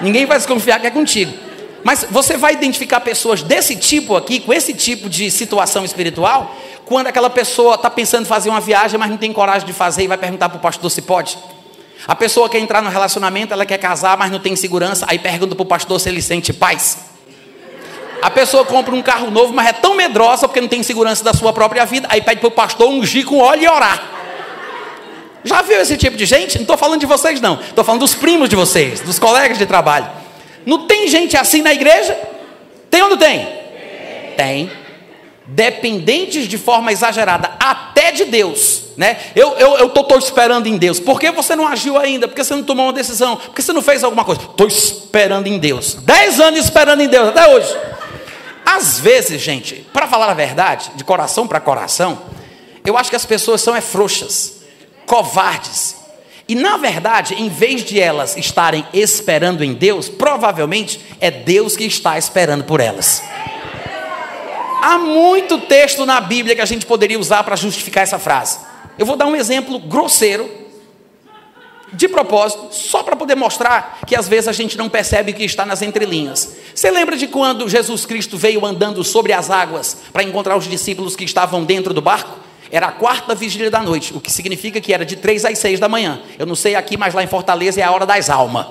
ninguém 0.00 0.26
vai 0.26 0.38
desconfiar 0.38 0.80
que 0.80 0.86
é 0.86 0.90
contigo. 0.90 1.32
Mas 1.84 2.06
você 2.10 2.38
vai 2.38 2.54
identificar 2.54 3.00
pessoas 3.00 3.42
desse 3.42 3.76
tipo 3.76 4.16
aqui, 4.16 4.40
com 4.40 4.52
esse 4.52 4.72
tipo 4.72 5.08
de 5.08 5.30
situação 5.30 5.84
espiritual, 5.84 6.56
quando 6.86 7.06
aquela 7.06 7.30
pessoa 7.30 7.74
está 7.74 7.88
pensando 7.88 8.22
em 8.22 8.26
fazer 8.26 8.50
uma 8.50 8.60
viagem, 8.60 8.98
mas 8.98 9.10
não 9.10 9.16
tem 9.16 9.32
coragem 9.32 9.66
de 9.66 9.72
fazer 9.72 10.04
e 10.04 10.06
vai 10.06 10.18
perguntar 10.18 10.48
para 10.48 10.58
o 10.58 10.60
pastor 10.60 10.90
se 10.90 11.02
pode. 11.02 11.38
A 12.06 12.14
pessoa 12.14 12.48
quer 12.48 12.58
entrar 12.58 12.82
no 12.82 12.90
relacionamento, 12.90 13.52
ela 13.54 13.64
quer 13.64 13.78
casar, 13.78 14.16
mas 14.16 14.30
não 14.30 14.38
tem 14.38 14.54
segurança, 14.54 15.06
aí 15.08 15.18
pergunta 15.18 15.54
para 15.54 15.62
o 15.62 15.66
pastor 15.66 15.98
se 15.98 16.08
ele 16.08 16.20
sente 16.20 16.52
paz. 16.52 16.98
A 18.20 18.30
pessoa 18.30 18.64
compra 18.64 18.94
um 18.94 19.02
carro 19.02 19.30
novo, 19.30 19.52
mas 19.52 19.68
é 19.68 19.72
tão 19.72 19.94
medrosa 19.94 20.46
porque 20.46 20.60
não 20.60 20.68
tem 20.68 20.82
segurança 20.82 21.24
da 21.24 21.32
sua 21.32 21.52
própria 21.52 21.84
vida, 21.84 22.06
aí 22.10 22.20
pede 22.20 22.40
para 22.40 22.48
o 22.48 22.50
pastor 22.50 22.88
ungir 22.88 23.24
com 23.24 23.38
óleo 23.38 23.62
e 23.62 23.68
orar. 23.68 24.02
Já 25.44 25.60
viu 25.60 25.78
esse 25.80 25.96
tipo 25.96 26.16
de 26.16 26.24
gente? 26.24 26.54
Não 26.56 26.62
estou 26.62 26.76
falando 26.76 27.00
de 27.00 27.06
vocês, 27.06 27.40
não. 27.40 27.60
Estou 27.60 27.84
falando 27.84 28.00
dos 28.00 28.14
primos 28.14 28.48
de 28.48 28.56
vocês, 28.56 29.00
dos 29.00 29.18
colegas 29.18 29.58
de 29.58 29.66
trabalho. 29.66 30.10
Não 30.64 30.86
tem 30.86 31.06
gente 31.08 31.36
assim 31.36 31.60
na 31.60 31.72
igreja? 31.72 32.16
Tem 32.90 33.02
ou 33.02 33.10
não 33.10 33.18
tem? 33.18 33.46
Tem. 34.36 34.83
Dependentes 35.46 36.48
de 36.48 36.56
forma 36.56 36.90
exagerada, 36.90 37.52
até 37.60 38.12
de 38.12 38.24
Deus. 38.24 38.84
Né? 38.96 39.18
Eu 39.34 39.52
estou 39.52 39.68
eu, 39.68 39.78
eu 39.78 39.88
tô, 39.90 40.16
esperando 40.16 40.66
em 40.66 40.76
Deus. 40.76 40.98
Por 41.00 41.20
que 41.20 41.30
você 41.30 41.54
não 41.54 41.66
agiu 41.66 41.98
ainda? 41.98 42.26
Por 42.26 42.34
que 42.34 42.44
você 42.44 42.54
não 42.54 42.62
tomou 42.62 42.86
uma 42.86 42.92
decisão? 42.92 43.36
Por 43.36 43.54
que 43.54 43.60
você 43.60 43.72
não 43.72 43.82
fez 43.82 44.02
alguma 44.02 44.24
coisa? 44.24 44.40
Estou 44.40 44.66
esperando 44.66 45.46
em 45.46 45.58
Deus. 45.58 45.94
Dez 45.94 46.40
anos 46.40 46.60
esperando 46.60 47.02
em 47.02 47.08
Deus, 47.08 47.28
até 47.28 47.48
hoje. 47.48 47.76
Às 48.64 48.98
vezes, 48.98 49.42
gente, 49.42 49.86
para 49.92 50.06
falar 50.06 50.30
a 50.30 50.34
verdade, 50.34 50.92
de 50.94 51.04
coração 51.04 51.46
para 51.46 51.60
coração, 51.60 52.18
eu 52.84 52.96
acho 52.96 53.10
que 53.10 53.16
as 53.16 53.26
pessoas 53.26 53.60
são 53.60 53.76
é 53.76 53.80
frouxas, 53.80 54.62
covardes. 55.06 55.96
E 56.48 56.54
na 56.54 56.76
verdade, 56.76 57.34
em 57.34 57.48
vez 57.48 57.82
de 57.82 58.00
elas 58.00 58.36
estarem 58.36 58.86
esperando 58.92 59.64
em 59.64 59.74
Deus, 59.74 60.08
provavelmente 60.08 61.00
é 61.20 61.30
Deus 61.30 61.76
que 61.76 61.84
está 61.84 62.18
esperando 62.18 62.64
por 62.64 62.80
elas. 62.80 63.22
Há 64.86 64.98
muito 64.98 65.60
texto 65.60 66.04
na 66.04 66.20
Bíblia 66.20 66.54
que 66.54 66.60
a 66.60 66.66
gente 66.66 66.84
poderia 66.84 67.18
usar 67.18 67.42
para 67.42 67.56
justificar 67.56 68.02
essa 68.02 68.18
frase. 68.18 68.58
Eu 68.98 69.06
vou 69.06 69.16
dar 69.16 69.24
um 69.24 69.34
exemplo 69.34 69.78
grosseiro, 69.78 70.46
de 71.90 72.06
propósito, 72.06 72.68
só 72.70 73.02
para 73.02 73.16
poder 73.16 73.34
mostrar 73.34 74.00
que 74.06 74.14
às 74.14 74.28
vezes 74.28 74.46
a 74.46 74.52
gente 74.52 74.76
não 74.76 74.90
percebe 74.90 75.32
o 75.32 75.34
que 75.34 75.42
está 75.42 75.64
nas 75.64 75.80
entrelinhas. 75.80 76.56
Você 76.74 76.90
lembra 76.90 77.16
de 77.16 77.26
quando 77.26 77.66
Jesus 77.66 78.04
Cristo 78.04 78.36
veio 78.36 78.66
andando 78.66 79.02
sobre 79.02 79.32
as 79.32 79.48
águas 79.48 79.96
para 80.12 80.22
encontrar 80.22 80.54
os 80.54 80.68
discípulos 80.68 81.16
que 81.16 81.24
estavam 81.24 81.64
dentro 81.64 81.94
do 81.94 82.02
barco? 82.02 82.38
Era 82.70 82.88
a 82.88 82.92
quarta 82.92 83.34
vigília 83.34 83.70
da 83.70 83.80
noite, 83.80 84.14
o 84.14 84.20
que 84.20 84.30
significa 84.30 84.82
que 84.82 84.92
era 84.92 85.06
de 85.06 85.16
três 85.16 85.46
às 85.46 85.58
seis 85.58 85.80
da 85.80 85.88
manhã. 85.88 86.20
Eu 86.38 86.44
não 86.44 86.54
sei 86.54 86.74
aqui, 86.74 86.98
mas 86.98 87.14
lá 87.14 87.22
em 87.24 87.26
Fortaleza 87.26 87.80
é 87.80 87.84
a 87.84 87.90
hora 87.90 88.04
das 88.04 88.28
almas. 88.28 88.66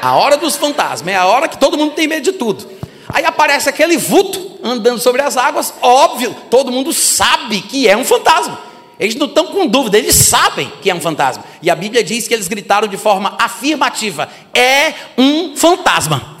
A 0.00 0.16
hora 0.16 0.36
dos 0.36 0.56
fantasmas, 0.56 1.14
é 1.14 1.16
a 1.16 1.24
hora 1.24 1.46
que 1.46 1.56
todo 1.56 1.78
mundo 1.78 1.94
tem 1.94 2.08
medo 2.08 2.24
de 2.24 2.32
tudo. 2.32 2.81
Aí 3.12 3.24
aparece 3.24 3.68
aquele 3.68 3.96
vulto 3.96 4.58
andando 4.62 4.98
sobre 4.98 5.20
as 5.20 5.36
águas, 5.36 5.74
óbvio, 5.82 6.34
todo 6.50 6.72
mundo 6.72 6.92
sabe 6.92 7.60
que 7.60 7.86
é 7.88 7.96
um 7.96 8.04
fantasma. 8.04 8.58
Eles 8.98 9.16
não 9.16 9.26
estão 9.26 9.46
com 9.46 9.66
dúvida, 9.66 9.98
eles 9.98 10.14
sabem 10.14 10.72
que 10.80 10.88
é 10.88 10.94
um 10.94 11.00
fantasma. 11.00 11.44
E 11.60 11.70
a 11.70 11.74
Bíblia 11.74 12.02
diz 12.04 12.26
que 12.28 12.34
eles 12.34 12.48
gritaram 12.48 12.88
de 12.88 12.96
forma 12.96 13.36
afirmativa: 13.38 14.28
é 14.54 14.94
um 15.18 15.56
fantasma. 15.56 16.38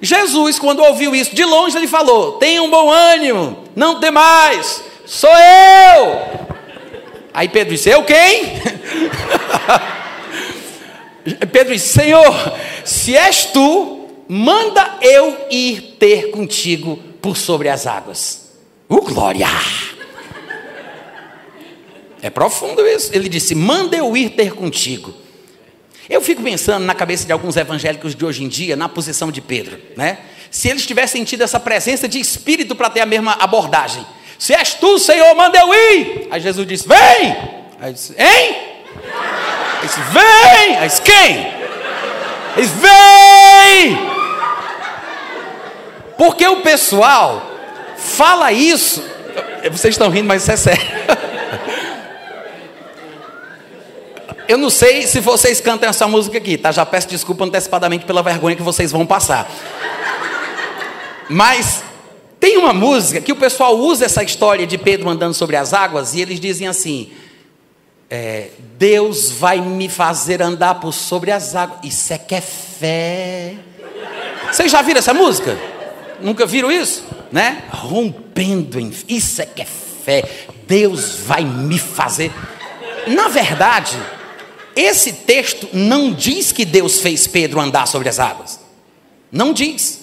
Jesus, 0.00 0.58
quando 0.58 0.82
ouviu 0.82 1.14
isso, 1.14 1.34
de 1.34 1.44
longe 1.44 1.76
ele 1.76 1.86
falou: 1.86 2.32
tenha 2.32 2.62
um 2.62 2.68
bom 2.68 2.90
ânimo, 2.90 3.58
não 3.76 4.00
tem 4.00 4.10
mais, 4.10 4.82
sou 5.06 5.30
eu. 5.30 6.18
Aí 7.32 7.48
Pedro 7.48 7.74
disse: 7.74 7.88
Eu 7.88 8.02
quem? 8.02 8.60
Pedro 11.52 11.72
disse: 11.72 11.92
Senhor, 11.92 12.52
se 12.84 13.16
és 13.16 13.44
tu, 13.46 14.01
manda 14.28 14.98
eu 15.00 15.46
ir 15.50 15.96
ter 15.98 16.30
contigo 16.30 16.96
por 17.20 17.36
sobre 17.36 17.68
as 17.68 17.86
águas. 17.86 18.50
O 18.88 19.00
glória! 19.00 19.48
É 22.22 22.30
profundo 22.30 22.86
isso. 22.86 23.10
Ele 23.12 23.28
disse: 23.28 23.54
Manda 23.54 23.96
eu 23.96 24.16
ir 24.16 24.30
ter 24.30 24.54
contigo. 24.54 25.12
Eu 26.08 26.20
fico 26.20 26.42
pensando 26.42 26.84
na 26.84 26.94
cabeça 26.94 27.26
de 27.26 27.32
alguns 27.32 27.56
evangélicos 27.56 28.14
de 28.14 28.24
hoje 28.24 28.44
em 28.44 28.48
dia, 28.48 28.76
na 28.76 28.88
posição 28.88 29.32
de 29.32 29.40
Pedro, 29.40 29.78
né? 29.96 30.18
Se 30.50 30.68
eles 30.68 30.86
tivessem 30.86 31.24
tido 31.24 31.42
essa 31.42 31.58
presença 31.58 32.06
de 32.06 32.20
espírito 32.20 32.76
para 32.76 32.90
ter 32.90 33.00
a 33.00 33.06
mesma 33.06 33.32
abordagem. 33.40 34.04
Se 34.38 34.52
és 34.52 34.74
tu, 34.74 34.98
Senhor, 34.98 35.34
manda 35.34 35.58
eu 35.58 35.72
ir. 35.72 36.28
Aí 36.30 36.40
Jesus 36.40 36.66
disse: 36.66 36.86
Vem. 36.86 37.36
Aí 37.80 37.92
disse: 37.92 38.12
Hein? 38.12 38.56
Aí 39.80 39.86
disse: 39.86 40.00
Vem. 40.00 40.76
Aí 40.76 40.88
disse: 40.88 41.02
Quem? 41.02 41.46
Aí 42.56 42.62
disse: 42.62 42.74
Vem. 42.74 44.11
Porque 46.22 46.46
o 46.46 46.58
pessoal 46.58 47.50
fala 47.96 48.52
isso. 48.52 49.02
Vocês 49.72 49.92
estão 49.94 50.08
rindo, 50.08 50.28
mas 50.28 50.42
isso 50.42 50.52
é 50.52 50.56
sério. 50.56 50.86
Eu 54.46 54.56
não 54.56 54.70
sei 54.70 55.04
se 55.04 55.18
vocês 55.18 55.60
cantam 55.60 55.90
essa 55.90 56.06
música 56.06 56.38
aqui, 56.38 56.56
tá? 56.56 56.70
Já 56.70 56.86
peço 56.86 57.08
desculpa 57.08 57.44
antecipadamente 57.44 58.04
pela 58.04 58.22
vergonha 58.22 58.54
que 58.54 58.62
vocês 58.62 58.92
vão 58.92 59.04
passar. 59.04 59.50
Mas 61.28 61.82
tem 62.38 62.56
uma 62.56 62.72
música 62.72 63.20
que 63.20 63.32
o 63.32 63.36
pessoal 63.36 63.76
usa 63.76 64.04
essa 64.04 64.22
história 64.22 64.64
de 64.64 64.78
Pedro 64.78 65.08
andando 65.08 65.34
sobre 65.34 65.56
as 65.56 65.72
águas 65.72 66.14
e 66.14 66.20
eles 66.20 66.38
dizem 66.38 66.68
assim: 66.68 67.12
é, 68.08 68.50
Deus 68.78 69.28
vai 69.32 69.60
me 69.60 69.88
fazer 69.88 70.40
andar 70.40 70.76
por 70.76 70.92
sobre 70.92 71.32
as 71.32 71.56
águas. 71.56 71.80
Isso 71.82 72.12
é 72.12 72.18
que 72.18 72.36
é 72.36 72.40
fé. 72.40 73.56
Vocês 74.52 74.70
já 74.70 74.82
viram 74.82 75.00
essa 75.00 75.12
música? 75.12 75.71
Nunca 76.22 76.46
viram 76.46 76.70
isso? 76.70 77.04
Né? 77.30 77.64
Rompendo 77.70 78.78
em. 78.78 78.92
Isso 79.08 79.42
é 79.42 79.46
que 79.46 79.62
é 79.62 79.66
fé. 79.66 80.22
Deus 80.66 81.16
vai 81.16 81.44
me 81.44 81.78
fazer. 81.78 82.32
Na 83.06 83.28
verdade, 83.28 83.96
esse 84.76 85.12
texto 85.12 85.68
não 85.72 86.12
diz 86.12 86.52
que 86.52 86.64
Deus 86.64 87.00
fez 87.00 87.26
Pedro 87.26 87.60
andar 87.60 87.86
sobre 87.86 88.08
as 88.08 88.18
águas. 88.18 88.60
Não 89.30 89.52
diz. 89.52 90.00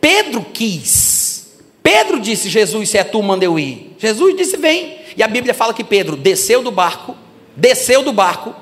Pedro 0.00 0.44
quis. 0.52 1.46
Pedro 1.82 2.20
disse: 2.20 2.48
Jesus, 2.48 2.90
se 2.90 2.98
é 2.98 3.04
tu, 3.04 3.22
manda 3.22 3.44
eu 3.44 3.58
ir. 3.58 3.94
Jesus 3.98 4.36
disse: 4.36 4.56
vem. 4.56 5.00
E 5.16 5.22
a 5.22 5.28
Bíblia 5.28 5.52
fala 5.52 5.74
que 5.74 5.84
Pedro 5.84 6.16
desceu 6.16 6.62
do 6.62 6.70
barco, 6.70 7.16
desceu 7.54 8.02
do 8.02 8.12
barco, 8.12 8.54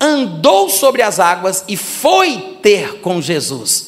andou 0.00 0.68
sobre 0.68 1.02
as 1.02 1.18
águas 1.18 1.64
e 1.66 1.76
foi 1.76 2.58
ter 2.62 3.00
com 3.00 3.20
Jesus. 3.20 3.85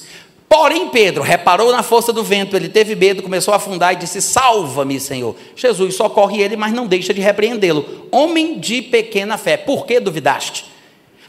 Porém, 0.48 0.88
Pedro 0.88 1.22
reparou 1.22 1.70
na 1.70 1.82
força 1.82 2.12
do 2.12 2.24
vento, 2.24 2.56
ele 2.56 2.70
teve 2.70 2.96
medo, 2.96 3.22
começou 3.22 3.52
a 3.52 3.58
afundar 3.58 3.92
e 3.92 3.96
disse: 3.96 4.22
Salva-me, 4.22 4.98
Senhor. 4.98 5.36
Jesus 5.54 5.94
socorre 5.94 6.40
ele, 6.40 6.56
mas 6.56 6.72
não 6.72 6.86
deixa 6.86 7.12
de 7.12 7.20
repreendê-lo. 7.20 8.08
Homem 8.10 8.58
de 8.58 8.80
pequena 8.80 9.36
fé, 9.36 9.58
por 9.58 9.84
que 9.86 10.00
duvidaste? 10.00 10.64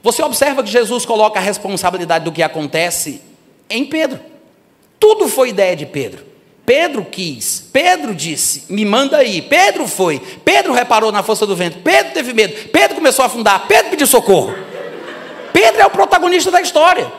Você 0.01 0.23
observa 0.23 0.63
que 0.63 0.71
Jesus 0.71 1.05
coloca 1.05 1.37
a 1.37 1.43
responsabilidade 1.43 2.23
do 2.23 2.31
que 2.31 2.41
acontece 2.41 3.21
em 3.69 3.85
Pedro. 3.85 4.19
Tudo 4.97 5.27
foi 5.27 5.49
ideia 5.49 5.75
de 5.75 5.85
Pedro. 5.85 6.23
Pedro 6.65 7.03
quis, 7.03 7.67
Pedro 7.73 8.13
disse, 8.13 8.71
me 8.71 8.85
manda 8.85 9.17
aí. 9.17 9.41
Pedro 9.41 9.87
foi, 9.87 10.21
Pedro 10.45 10.71
reparou 10.71 11.11
na 11.11 11.23
força 11.23 11.45
do 11.45 11.55
vento, 11.55 11.79
Pedro 11.79 12.13
teve 12.13 12.31
medo, 12.31 12.69
Pedro 12.69 12.95
começou 12.95 13.23
a 13.23 13.25
afundar, 13.25 13.67
Pedro 13.67 13.89
pediu 13.89 14.05
socorro. 14.05 14.53
Pedro 15.51 15.81
é 15.81 15.85
o 15.85 15.89
protagonista 15.89 16.51
da 16.51 16.61
história. 16.61 17.11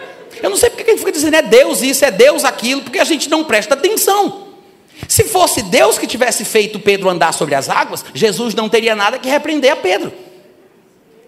Eu 0.42 0.50
não 0.50 0.56
sei 0.56 0.70
porque 0.70 0.84
quem 0.84 0.96
fica 0.96 1.12
dizendo 1.12 1.34
é 1.34 1.42
Deus 1.42 1.82
isso, 1.82 2.04
é 2.04 2.10
Deus 2.10 2.44
aquilo, 2.44 2.82
porque 2.82 2.98
a 2.98 3.04
gente 3.04 3.28
não 3.28 3.44
presta 3.44 3.74
atenção. 3.74 4.48
Se 5.08 5.24
fosse 5.24 5.62
Deus 5.62 5.98
que 5.98 6.06
tivesse 6.06 6.44
feito 6.44 6.78
Pedro 6.78 7.08
andar 7.08 7.32
sobre 7.32 7.54
as 7.54 7.68
águas, 7.68 8.04
Jesus 8.14 8.54
não 8.54 8.68
teria 8.68 8.94
nada 8.94 9.18
que 9.18 9.28
repreender 9.28 9.72
a 9.72 9.76
Pedro. 9.76 10.12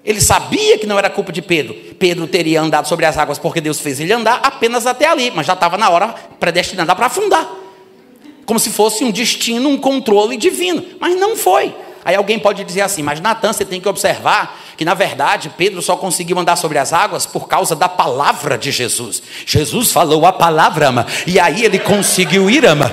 Ele 0.05 0.21
sabia 0.21 0.79
que 0.79 0.87
não 0.87 0.99
era 0.99 1.09
culpa 1.09 1.33
de 1.33 1.41
Pedro. 1.41 1.75
Pedro 1.99 2.27
teria 2.27 2.61
andado 2.61 2.89
sobre 2.89 3.07
as 3.07 3.17
águas 3.17 3.39
porque 3.39 3.61
Deus 3.61 3.79
fez 3.81 4.01
ele 4.01 4.13
andar 4.13 4.41
apenas 4.43 4.87
até 4.87 5.07
ali, 5.07 5.31
mas 5.31 5.47
já 5.47 5.53
estava 5.53 5.79
na 5.79 5.89
hora 5.89 6.09
predestinada 6.41 6.95
para 6.95 7.07
afundar. 7.07 7.49
Como 8.45 8.59
se 8.59 8.71
fosse 8.71 9.05
um 9.05 9.11
destino, 9.11 9.69
um 9.69 9.79
controle 9.79 10.37
divino. 10.37 10.85
Mas 11.01 11.17
não 11.17 11.37
foi. 11.37 11.73
Aí 12.05 12.17
alguém 12.17 12.39
pode 12.39 12.65
dizer 12.65 12.81
assim, 12.81 13.03
mas 13.03 13.21
Natan, 13.21 13.53
você 13.53 13.65
tem 13.65 13.81
que 13.81 13.89
observar 13.89 14.61
que 14.77 14.85
na 14.85 14.95
verdade 14.95 15.53
Pedro 15.57 15.83
só 15.83 15.97
conseguiu 15.97 16.39
andar 16.39 16.57
sobre 16.57 16.79
as 16.79 16.93
águas 16.93 17.27
por 17.27 17.49
causa 17.49 17.77
da 17.77 17.89
palavra 17.89 18.57
de 18.57 18.71
Jesus. 18.71 19.23
Jesus 19.47 19.93
falou 19.93 20.27
a 20.27 20.33
palavra, 20.33 20.89
ama, 20.89 21.07
e 21.27 21.39
aí 21.39 21.65
ele 21.65 21.79
conseguiu 21.79 22.51
ir, 22.51 22.65
ama. 22.67 22.91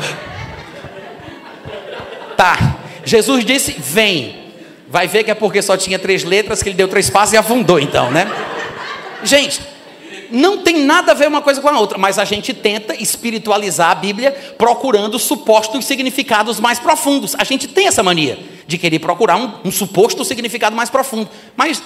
Tá. 2.36 2.78
Jesus 3.04 3.44
disse: 3.44 3.76
Vem. 3.78 4.40
Vai 4.88 5.08
ver 5.08 5.24
que 5.24 5.30
é 5.30 5.36
porque 5.36 5.62
só 5.62 5.78
tinha 5.78 6.00
três 6.00 6.24
letras 6.24 6.64
que 6.64 6.70
ele 6.70 6.76
deu 6.76 6.88
três 6.88 7.12
passos 7.12 7.34
e 7.34 7.38
afundou, 7.38 7.80
então, 7.80 8.10
né? 8.10 8.28
Gente, 9.24 9.62
não 10.32 10.58
tem 10.60 10.84
nada 10.84 11.12
a 11.12 11.16
ver 11.16 11.28
uma 11.28 11.42
coisa 11.42 11.62
com 11.62 11.70
a 11.70 11.80
outra, 11.80 11.98
mas 11.98 12.20
a 12.20 12.26
gente 12.26 12.54
tenta 12.54 12.96
espiritualizar 12.96 13.92
a 13.92 13.96
Bíblia 13.96 14.32
procurando 14.58 15.18
supostos 15.20 15.86
significados 15.86 16.60
mais 16.60 16.80
profundos. 16.80 17.36
A 17.38 17.44
gente 17.44 17.68
tem 17.68 17.88
essa 17.88 18.04
mania 18.04 18.40
de 18.68 18.78
querer 18.78 19.00
procurar 19.00 19.38
um, 19.38 19.52
um 19.66 19.72
suposto 19.72 20.24
significado 20.24 20.76
mais 20.76 20.90
profundo, 20.90 21.30
mas 21.56 21.82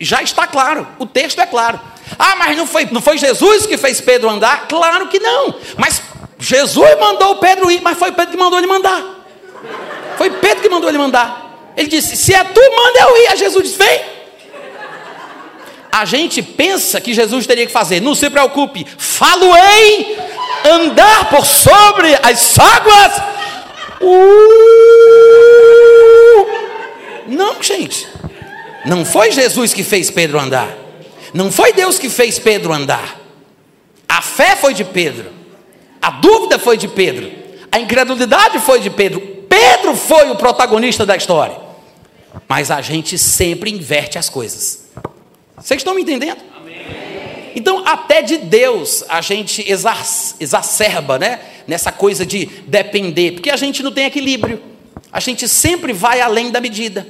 já 0.00 0.22
está 0.22 0.46
claro, 0.46 0.86
o 0.98 1.06
texto 1.06 1.40
é 1.40 1.46
claro. 1.46 1.80
Ah, 2.18 2.36
mas 2.36 2.56
não 2.56 2.66
foi, 2.66 2.86
não 2.90 3.00
foi 3.00 3.18
Jesus 3.18 3.66
que 3.66 3.76
fez 3.78 4.00
Pedro 4.00 4.28
andar? 4.28 4.66
Claro 4.68 5.08
que 5.08 5.18
não, 5.18 5.54
mas 5.76 6.02
Jesus 6.38 6.98
mandou 6.98 7.36
Pedro 7.36 7.70
ir, 7.70 7.80
mas 7.80 7.96
foi 7.96 8.10
Pedro 8.12 8.32
que 8.32 8.36
mandou 8.36 8.58
ele 8.58 8.66
mandar. 8.66 9.26
Foi 10.16 10.30
Pedro 10.30 10.62
que 10.62 10.68
mandou 10.68 10.88
ele 10.88 10.98
mandar. 10.98 11.72
Ele 11.76 11.88
disse: 11.88 12.16
Se 12.16 12.34
é 12.34 12.44
tu, 12.44 12.60
manda 12.60 13.00
eu 13.00 13.16
ir. 13.22 13.28
A 13.28 13.36
Jesus 13.36 13.64
disse: 13.64 13.78
Vem. 13.78 14.21
A 15.92 16.06
gente 16.06 16.40
pensa 16.42 16.98
que 17.02 17.12
Jesus 17.12 17.46
teria 17.46 17.66
que 17.66 17.72
fazer, 17.72 18.00
não 18.00 18.14
se 18.14 18.30
preocupe, 18.30 18.86
falo-ei 18.96 20.16
andar 20.64 21.28
por 21.28 21.44
sobre 21.44 22.14
as 22.22 22.58
águas. 22.58 23.22
Uh! 24.00 24.82
Não, 27.28 27.62
gente. 27.62 28.08
Não 28.86 29.04
foi 29.04 29.30
Jesus 29.32 29.74
que 29.74 29.84
fez 29.84 30.10
Pedro 30.10 30.40
andar. 30.40 30.74
Não 31.34 31.52
foi 31.52 31.74
Deus 31.74 31.98
que 31.98 32.08
fez 32.08 32.38
Pedro 32.38 32.72
andar. 32.72 33.20
A 34.08 34.22
fé 34.22 34.56
foi 34.56 34.72
de 34.72 34.84
Pedro. 34.84 35.30
A 36.00 36.10
dúvida 36.10 36.58
foi 36.58 36.78
de 36.78 36.88
Pedro. 36.88 37.30
A 37.70 37.78
incredulidade 37.78 38.58
foi 38.60 38.80
de 38.80 38.88
Pedro. 38.88 39.20
Pedro 39.20 39.94
foi 39.94 40.30
o 40.30 40.36
protagonista 40.36 41.04
da 41.04 41.16
história. 41.16 41.56
Mas 42.48 42.70
a 42.70 42.80
gente 42.80 43.18
sempre 43.18 43.70
inverte 43.70 44.18
as 44.18 44.30
coisas. 44.30 44.81
Vocês 45.56 45.80
estão 45.80 45.94
me 45.94 46.02
entendendo? 46.02 46.38
Amém. 46.56 47.52
Então, 47.54 47.82
até 47.86 48.22
de 48.22 48.38
Deus 48.38 49.04
a 49.08 49.20
gente 49.20 49.64
exacerba, 49.68 51.18
né? 51.18 51.40
Nessa 51.66 51.92
coisa 51.92 52.24
de 52.26 52.46
depender, 52.66 53.32
porque 53.32 53.50
a 53.50 53.56
gente 53.56 53.82
não 53.82 53.92
tem 53.92 54.06
equilíbrio. 54.06 54.60
A 55.12 55.20
gente 55.20 55.46
sempre 55.46 55.92
vai 55.92 56.20
além 56.20 56.50
da 56.50 56.60
medida. 56.60 57.06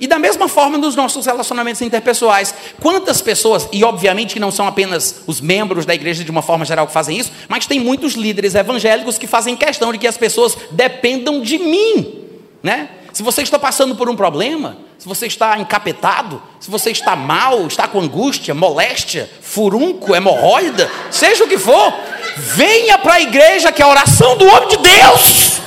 E 0.00 0.06
da 0.06 0.18
mesma 0.18 0.48
forma 0.48 0.78
nos 0.78 0.96
nossos 0.96 1.26
relacionamentos 1.26 1.82
interpessoais. 1.82 2.54
Quantas 2.80 3.20
pessoas, 3.20 3.68
e 3.70 3.84
obviamente 3.84 4.32
que 4.32 4.40
não 4.40 4.50
são 4.50 4.66
apenas 4.66 5.16
os 5.26 5.42
membros 5.42 5.84
da 5.84 5.94
igreja 5.94 6.24
de 6.24 6.30
uma 6.30 6.40
forma 6.40 6.64
geral 6.64 6.86
que 6.86 6.92
fazem 6.92 7.18
isso, 7.18 7.30
mas 7.48 7.66
tem 7.66 7.78
muitos 7.78 8.14
líderes 8.14 8.54
evangélicos 8.54 9.18
que 9.18 9.26
fazem 9.26 9.54
questão 9.54 9.92
de 9.92 9.98
que 9.98 10.06
as 10.06 10.16
pessoas 10.16 10.56
dependam 10.70 11.42
de 11.42 11.58
mim, 11.58 12.24
né? 12.62 12.88
Se 13.12 13.22
você 13.22 13.42
está 13.42 13.58
passando 13.58 13.94
por 13.94 14.08
um 14.08 14.16
problema, 14.16 14.78
se 15.00 15.08
você 15.08 15.26
está 15.26 15.56
encapetado, 15.56 16.42
se 16.60 16.70
você 16.70 16.90
está 16.90 17.16
mal, 17.16 17.66
está 17.66 17.88
com 17.88 18.02
angústia, 18.02 18.52
moléstia, 18.52 19.30
furunco, 19.40 20.14
hemorroida, 20.14 20.90
seja 21.10 21.42
o 21.42 21.48
que 21.48 21.56
for, 21.56 21.94
venha 22.36 22.98
para 22.98 23.14
a 23.14 23.20
igreja 23.22 23.72
que 23.72 23.80
é 23.80 23.84
a 23.86 23.88
oração 23.88 24.36
do 24.36 24.46
homem 24.46 24.68
de 24.68 24.76
Deus. 24.76 25.60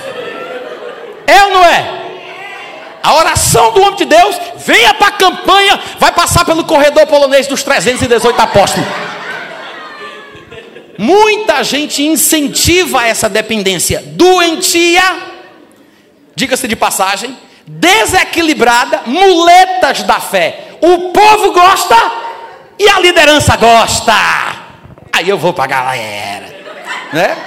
É 1.25 1.45
ou 1.45 1.49
não 1.49 1.65
é? 1.65 2.03
A 3.01 3.15
oração 3.15 3.71
do 3.71 3.81
homem 3.81 3.95
de 3.95 4.05
Deus, 4.05 4.35
venha 4.57 4.93
para 4.93 5.07
a 5.07 5.17
campanha, 5.17 5.81
vai 5.97 6.11
passar 6.11 6.45
pelo 6.45 6.63
corredor 6.63 7.07
polonês 7.07 7.47
dos 7.47 7.63
318 7.63 8.39
apóstolos. 8.39 8.87
Muita 10.95 11.63
gente 11.63 12.03
incentiva 12.03 13.07
essa 13.07 13.27
dependência 13.27 14.03
doentia 14.05 15.33
diga-se 16.35 16.67
de 16.67 16.75
passagem, 16.75 17.35
desequilibrada, 17.65 19.03
muletas 19.05 20.03
da 20.03 20.19
fé. 20.19 20.77
O 20.81 21.11
povo 21.11 21.51
gosta 21.53 21.95
e 22.77 22.87
a 22.87 22.99
liderança 22.99 23.55
gosta. 23.55 24.13
Aí 25.11 25.29
eu 25.29 25.37
vou 25.37 25.53
para 25.53 25.63
a 25.63 25.67
galera, 25.67 26.55
né? 27.13 27.37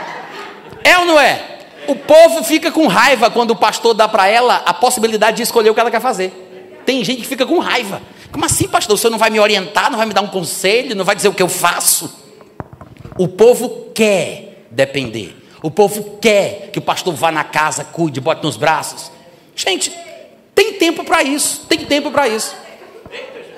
É 0.84 0.98
ou 0.98 1.04
não 1.04 1.18
é? 1.18 1.42
O 1.88 1.94
povo 1.94 2.42
fica 2.42 2.70
com 2.70 2.86
raiva 2.86 3.30
quando 3.30 3.50
o 3.50 3.56
pastor 3.56 3.94
dá 3.94 4.08
para 4.08 4.26
ela 4.26 4.62
a 4.64 4.72
possibilidade 4.74 5.38
de 5.38 5.42
escolher 5.42 5.70
o 5.70 5.74
que 5.74 5.80
ela 5.80 5.90
quer 5.90 6.00
fazer. 6.00 6.82
Tem 6.84 7.02
gente 7.04 7.22
que 7.22 7.28
fica 7.28 7.44
com 7.44 7.58
raiva. 7.58 8.00
Como 8.30 8.44
assim, 8.44 8.68
pastor? 8.68 8.94
O 8.94 8.98
senhor 8.98 9.10
não 9.10 9.18
vai 9.18 9.30
me 9.30 9.40
orientar, 9.40 9.90
não 9.90 9.98
vai 9.98 10.06
me 10.06 10.12
dar 10.12 10.20
um 10.20 10.28
conselho, 10.28 10.94
não 10.94 11.04
vai 11.04 11.16
dizer 11.16 11.28
o 11.28 11.34
que 11.34 11.42
eu 11.42 11.48
faço? 11.48 12.12
O 13.18 13.28
povo 13.28 13.90
quer 13.94 14.66
depender. 14.70 15.36
O 15.62 15.70
povo 15.70 16.18
quer 16.20 16.70
que 16.72 16.78
o 16.78 16.82
pastor 16.82 17.14
vá 17.14 17.32
na 17.32 17.44
casa, 17.44 17.84
cuide, 17.84 18.20
bote 18.20 18.42
nos 18.42 18.56
braços. 18.56 19.10
Gente, 19.56 19.90
tem 20.54 20.74
tempo 20.74 21.02
para 21.02 21.22
isso, 21.22 21.64
tem 21.66 21.78
tempo 21.78 22.10
para 22.10 22.28
isso. 22.28 22.54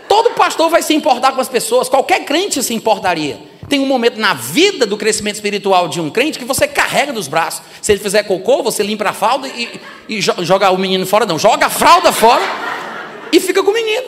Todo 0.09 0.31
pastor 0.31 0.71
vai 0.71 0.81
se 0.81 0.95
importar 0.95 1.33
com 1.33 1.41
as 1.41 1.49
pessoas, 1.49 1.89
qualquer 1.89 2.25
crente 2.25 2.63
se 2.63 2.73
importaria. 2.73 3.39
Tem 3.69 3.81
um 3.81 3.87
momento 3.87 4.19
na 4.19 4.33
vida 4.33 4.87
do 4.87 4.97
crescimento 4.97 5.35
espiritual 5.35 5.89
de 5.89 6.01
um 6.01 6.09
crente 6.09 6.39
que 6.39 6.45
você 6.45 6.67
carrega 6.67 7.13
nos 7.13 7.29
braços. 7.29 7.63
Se 7.83 7.93
ele 7.93 8.01
fizer 8.01 8.23
cocô, 8.23 8.63
você 8.63 8.83
limpa 8.83 9.11
a 9.11 9.13
fralda 9.13 9.47
e, 9.49 9.79
e 10.09 10.21
joga 10.23 10.71
o 10.71 10.79
menino 10.79 11.05
fora, 11.05 11.27
não, 11.27 11.39
joga 11.39 11.67
a 11.67 11.71
fralda 11.71 12.11
fora 12.11 12.43
e 13.31 13.39
fica 13.41 13.63
com 13.63 13.71
o 13.71 13.75
menino. 13.75 14.07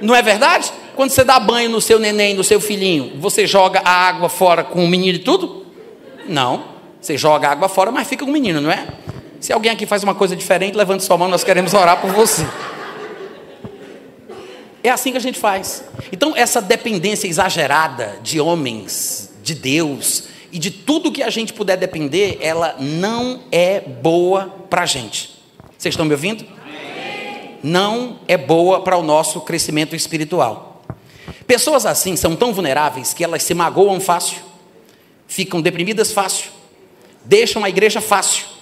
Não 0.00 0.14
é 0.14 0.22
verdade? 0.22 0.72
Quando 0.96 1.10
você 1.10 1.22
dá 1.22 1.38
banho 1.38 1.68
no 1.68 1.80
seu 1.80 1.98
neném, 1.98 2.34
no 2.34 2.44
seu 2.44 2.60
filhinho, 2.60 3.12
você 3.16 3.46
joga 3.46 3.82
a 3.84 3.90
água 3.90 4.28
fora 4.28 4.64
com 4.64 4.84
o 4.84 4.88
menino 4.88 5.18
e 5.18 5.20
tudo? 5.20 5.66
Não. 6.26 6.64
Você 7.00 7.18
joga 7.18 7.48
água 7.48 7.68
fora, 7.68 7.90
mas 7.90 8.08
fica 8.08 8.24
com 8.24 8.30
o 8.30 8.32
menino, 8.32 8.60
não 8.60 8.70
é? 8.70 8.86
Se 9.40 9.52
alguém 9.52 9.70
aqui 9.70 9.86
faz 9.86 10.02
uma 10.02 10.14
coisa 10.14 10.34
diferente, 10.34 10.76
levante 10.76 11.04
sua 11.04 11.16
mão, 11.16 11.28
nós 11.28 11.44
queremos 11.44 11.72
orar 11.74 12.00
por 12.00 12.10
você. 12.10 12.44
É 14.82 14.90
assim 14.90 15.10
que 15.10 15.16
a 15.16 15.20
gente 15.20 15.38
faz. 15.38 15.84
Então, 16.12 16.36
essa 16.36 16.60
dependência 16.60 17.28
exagerada 17.28 18.18
de 18.22 18.40
homens, 18.40 19.30
de 19.42 19.54
Deus 19.54 20.24
e 20.50 20.58
de 20.58 20.70
tudo 20.70 21.12
que 21.12 21.22
a 21.22 21.30
gente 21.30 21.52
puder 21.52 21.76
depender, 21.76 22.38
ela 22.40 22.76
não 22.78 23.42
é 23.52 23.80
boa 23.80 24.54
para 24.68 24.82
a 24.82 24.86
gente. 24.86 25.38
Vocês 25.76 25.92
estão 25.92 26.06
me 26.06 26.12
ouvindo? 26.12 26.44
Não 27.62 28.18
é 28.26 28.36
boa 28.36 28.82
para 28.82 28.96
o 28.96 29.02
nosso 29.02 29.40
crescimento 29.40 29.94
espiritual. 29.94 30.82
Pessoas 31.46 31.86
assim 31.86 32.16
são 32.16 32.36
tão 32.36 32.52
vulneráveis 32.52 33.14
que 33.14 33.24
elas 33.24 33.42
se 33.42 33.54
magoam 33.54 34.00
fácil, 34.00 34.38
ficam 35.26 35.60
deprimidas 35.60 36.12
fácil, 36.12 36.50
deixam 37.24 37.64
a 37.64 37.68
igreja 37.68 38.00
fácil. 38.00 38.57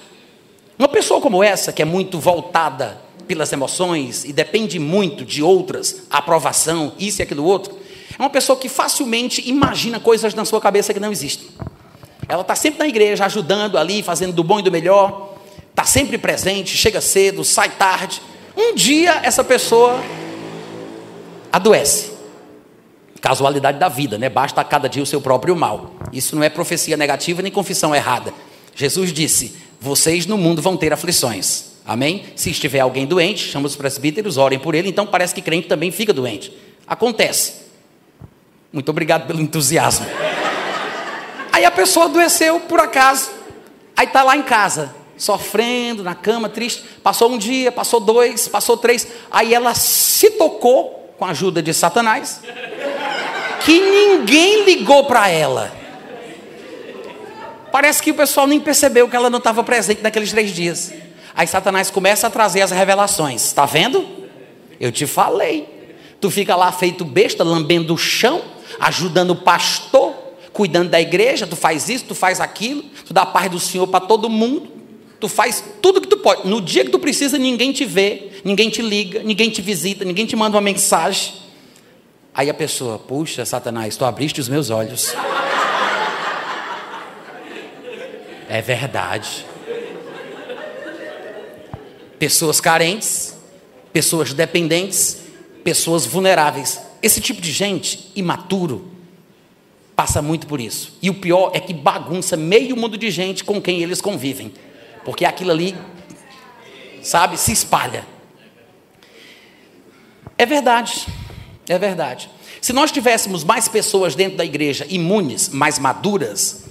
Uma 0.79 0.89
pessoa 0.89 1.21
como 1.21 1.43
essa, 1.43 1.73
que 1.73 1.81
é 1.81 1.85
muito 1.85 2.19
voltada 2.19 3.01
pelas 3.27 3.53
emoções 3.53 4.25
e 4.25 4.33
depende 4.33 4.79
muito 4.79 5.25
de 5.25 5.43
outras, 5.43 6.03
aprovação, 6.11 6.93
isso 6.99 7.21
e 7.21 7.23
aquilo 7.23 7.45
outro, 7.45 7.75
é 8.19 8.23
uma 8.23 8.31
pessoa 8.31 8.59
que 8.59 8.69
facilmente 8.69 9.47
imagina 9.49 9.99
coisas 9.99 10.35
na 10.35 10.45
sua 10.45 10.61
cabeça 10.61 10.95
que 10.95 11.01
não 11.01 11.11
existem. 11.11 11.49
Ela 12.29 12.43
está 12.43 12.55
sempre 12.55 12.79
na 12.79 12.89
igreja, 12.89 13.25
ajudando 13.25 13.79
ali, 13.79 14.03
fazendo 14.03 14.33
do 14.33 14.45
bom 14.45 14.59
e 14.59 14.63
do 14.63 14.71
melhor, 14.71 15.35
está 15.71 15.85
sempre 15.85 16.19
presente, 16.19 16.77
chega 16.77 17.01
cedo, 17.01 17.45
sai 17.45 17.71
tarde. 17.71 18.21
Um 18.57 18.75
dia 18.75 19.21
essa 19.23 19.45
pessoa 19.45 20.01
adoece. 21.53 22.13
Casualidade 23.21 23.79
da 23.79 23.89
vida, 23.89 24.19
né? 24.19 24.29
Basta 24.29 24.61
a 24.61 24.65
cada 24.65 24.89
dia 24.89 25.03
o 25.03 25.07
seu 25.07 25.21
próprio 25.21 25.57
mal. 25.57 25.93
Isso 26.13 26.37
não 26.37 26.43
é 26.43 26.49
profecia 26.49 26.97
negativa 26.97 27.43
nem 27.43 27.53
confissão 27.53 27.95
errada. 27.95 28.33
Jesus 28.75 29.13
disse: 29.13 29.66
Vocês 29.81 30.27
no 30.27 30.39
mundo 30.39 30.63
vão 30.63 30.77
ter 30.77 30.93
aflições. 30.93 31.77
Amém? 31.87 32.25
Se 32.35 32.51
estiver 32.51 32.81
alguém 32.81 33.07
doente, 33.07 33.45
chama 33.45 33.67
os 33.67 33.77
presbíteros, 33.77 34.37
orem 34.37 34.59
por 34.59 34.75
ele. 34.75 34.89
Então 34.89 35.07
parece 35.07 35.35
que 35.35 35.41
crente 35.41 35.69
também 35.69 35.93
fica 35.93 36.13
doente. 36.13 36.53
Acontece. 36.87 37.67
Muito 38.73 38.89
obrigado 38.89 39.27
pelo 39.27 39.41
entusiasmo. 39.41 40.07
Aí 41.53 41.65
a 41.65 41.71
pessoa 41.71 42.07
adoeceu 42.07 42.61
por 42.61 42.81
acaso. 42.81 43.31
Aí 43.97 44.07
está 44.07 44.23
lá 44.23 44.37
em 44.37 44.43
casa, 44.43 44.95
sofrendo, 45.17 46.03
na 46.03 46.15
cama, 46.15 46.49
triste. 46.49 46.83
Passou 47.03 47.31
um 47.31 47.39
dia, 47.39 47.73
passou 47.73 48.01
dois, 48.01 48.49
passou 48.49 48.77
três. 48.77 49.07
Aí 49.31 49.55
ela 49.55 49.73
se 49.75 50.31
tocou 50.33 51.15
com 51.17 51.25
a 51.25 51.31
ajuda 51.31 51.63
de 51.63 51.73
Satanás. 51.73 52.41
Que 53.65 53.81
ninguém 53.81 54.65
ligou 54.65 55.05
para 55.05 55.29
ela. 55.29 55.86
Parece 57.71 58.03
que 58.03 58.11
o 58.11 58.15
pessoal 58.15 58.47
nem 58.47 58.61
percebeu 58.61 59.09
que 59.09 59.17
ela 59.17 59.29
não 59.29 59.39
estava 59.39 59.63
presente 59.63 60.03
naqueles 60.03 60.31
três 60.31 60.51
dias. 60.51 60.93
Aí 61.35 61.47
Satanás 61.47 61.91
começa 61.91 62.27
a 62.27 62.31
trazer 62.31 62.63
as 62.63 62.71
revelações. 62.71 63.45
Está 63.45 63.67
vendo? 63.67 64.07
Eu 64.81 64.91
te 64.91 65.07
falei. 65.07 65.69
Tu 66.21 66.31
fica 66.31 66.57
lá 66.57 66.73
feito 66.73 67.05
besta, 67.05 67.45
lambendo 67.45 67.93
o 67.93 67.99
chão, 67.99 68.43
ajudando 68.81 69.31
o 69.31 69.37
pastor, 69.37 70.15
cuidando 70.53 70.89
da 70.89 71.01
igreja. 71.01 71.47
Tu 71.47 71.55
faz 71.55 71.89
isso, 71.89 72.07
tu 72.07 72.15
faz 72.15 72.41
aquilo. 72.41 72.83
Tu 73.05 73.13
dá 73.13 73.23
a 73.23 73.27
paz 73.27 73.51
do 73.51 73.61
Senhor 73.61 73.87
para 73.87 74.01
todo 74.01 74.31
mundo. 74.31 74.69
Tu 75.21 75.29
faz 75.29 75.63
tudo 75.83 76.01
que 76.01 76.09
tu 76.09 76.17
pode. 76.17 76.49
No 76.49 76.61
dia 76.61 76.85
que 76.85 76.91
tu 76.91 76.99
precisa, 76.99 77.37
ninguém 77.37 77.73
te 77.73 77.85
vê, 77.85 78.31
ninguém 78.45 78.71
te 78.71 78.81
liga, 78.83 79.23
ninguém 79.23 79.51
te 79.51 79.61
visita, 79.61 80.05
ninguém 80.05 80.27
te 80.27 80.37
manda 80.37 80.57
uma 80.57 80.63
mensagem. 80.63 81.35
Aí 82.35 82.51
a 82.51 82.55
pessoa, 82.55 82.99
puxa, 82.99 83.45
Satanás, 83.45 83.97
tu 83.97 84.05
abriste 84.05 84.41
os 84.41 84.49
meus 84.49 84.69
olhos. 84.69 85.15
É 88.57 88.63
verdade. 88.63 89.45
Pessoas 92.19 92.59
carentes, 92.59 93.37
pessoas 93.93 94.33
dependentes, 94.33 95.19
pessoas 95.63 96.07
vulneráveis. 96.07 96.81
Esse 97.03 97.21
tipo 97.21 97.39
de 97.39 97.53
gente 97.53 98.11
imaturo 98.17 98.91
passa 99.95 100.23
muito 100.23 100.47
por 100.47 100.59
isso. 100.59 100.97
E 101.03 101.11
o 101.11 101.15
pior 101.21 101.51
é 101.53 101.61
que 101.61 101.75
bagunça 101.75 102.35
meio 102.35 102.75
mundo 102.79 102.97
de 102.97 103.11
gente 103.11 103.45
com 103.45 103.61
quem 103.61 103.83
eles 103.83 104.01
convivem. 104.01 104.51
Porque 105.05 105.27
aquilo 105.27 105.51
ali, 105.51 105.77
sabe, 107.03 107.37
se 107.37 107.53
espalha. 107.53 108.07
É 110.39 110.47
verdade. 110.47 111.07
É 111.69 111.79
verdade. 111.79 112.31
Se 112.63 112.73
nós 112.73 112.91
tivéssemos 112.91 113.45
mais 113.45 113.69
pessoas 113.69 114.15
dentro 114.15 114.39
da 114.39 114.47
igreja 114.47 114.87
imunes, 114.89 115.51
mais 115.51 115.79
maduras, 115.79 116.66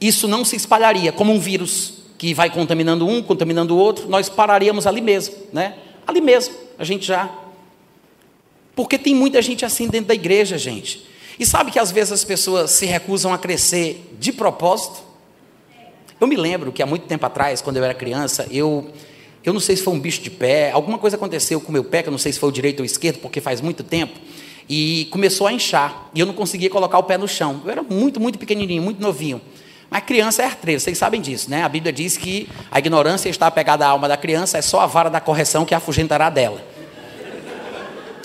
isso 0.00 0.28
não 0.28 0.44
se 0.44 0.56
espalharia 0.56 1.12
como 1.12 1.32
um 1.32 1.38
vírus 1.38 1.94
que 2.18 2.32
vai 2.34 2.50
contaminando 2.50 3.06
um, 3.06 3.22
contaminando 3.22 3.74
o 3.74 3.78
outro, 3.78 4.08
nós 4.08 4.28
pararíamos 4.28 4.86
ali 4.86 5.00
mesmo, 5.00 5.34
né? 5.52 5.76
Ali 6.06 6.20
mesmo, 6.20 6.54
a 6.78 6.84
gente 6.84 7.06
já. 7.06 7.30
Porque 8.74 8.98
tem 8.98 9.14
muita 9.14 9.40
gente 9.42 9.64
assim 9.64 9.88
dentro 9.88 10.08
da 10.08 10.14
igreja, 10.14 10.56
gente. 10.56 11.06
E 11.38 11.44
sabe 11.44 11.70
que 11.70 11.78
às 11.78 11.90
vezes 11.90 12.12
as 12.12 12.24
pessoas 12.24 12.70
se 12.70 12.86
recusam 12.86 13.32
a 13.32 13.38
crescer 13.38 14.14
de 14.18 14.32
propósito? 14.32 15.04
Eu 16.18 16.26
me 16.26 16.36
lembro 16.36 16.72
que 16.72 16.82
há 16.82 16.86
muito 16.86 17.06
tempo 17.06 17.26
atrás, 17.26 17.60
quando 17.60 17.76
eu 17.76 17.84
era 17.84 17.92
criança, 17.92 18.46
eu 18.50 18.90
eu 19.46 19.52
não 19.52 19.60
sei 19.60 19.76
se 19.76 19.82
foi 19.84 19.94
um 19.94 20.00
bicho 20.00 20.20
de 20.22 20.28
pé, 20.28 20.72
alguma 20.72 20.98
coisa 20.98 21.14
aconteceu 21.16 21.60
com 21.60 21.68
o 21.68 21.72
meu 21.72 21.84
pé, 21.84 22.02
que 22.02 22.08
eu 22.08 22.10
não 22.10 22.18
sei 22.18 22.32
se 22.32 22.38
foi 22.40 22.48
o 22.48 22.52
direito 22.52 22.80
ou 22.80 22.82
o 22.82 22.86
esquerdo, 22.86 23.20
porque 23.20 23.40
faz 23.40 23.60
muito 23.60 23.84
tempo, 23.84 24.18
e 24.68 25.06
começou 25.12 25.46
a 25.46 25.52
inchar, 25.52 26.10
e 26.12 26.18
eu 26.18 26.26
não 26.26 26.34
conseguia 26.34 26.68
colocar 26.68 26.98
o 26.98 27.04
pé 27.04 27.16
no 27.16 27.28
chão. 27.28 27.62
Eu 27.64 27.70
era 27.70 27.80
muito, 27.80 28.18
muito 28.18 28.40
pequenininho, 28.40 28.82
muito 28.82 29.00
novinho. 29.00 29.40
Mas 29.90 30.02
criança 30.02 30.42
é 30.42 30.46
artreira, 30.46 30.80
vocês 30.80 30.98
sabem 30.98 31.20
disso, 31.20 31.50
né? 31.50 31.62
A 31.62 31.68
Bíblia 31.68 31.92
diz 31.92 32.16
que 32.16 32.48
a 32.70 32.78
ignorância 32.78 33.28
está 33.28 33.46
apegada 33.46 33.86
à 33.86 33.88
alma 33.88 34.08
da 34.08 34.16
criança, 34.16 34.58
é 34.58 34.62
só 34.62 34.80
a 34.80 34.86
vara 34.86 35.08
da 35.08 35.20
correção 35.20 35.64
que 35.64 35.74
afugentará 35.74 36.28
dela. 36.28 36.60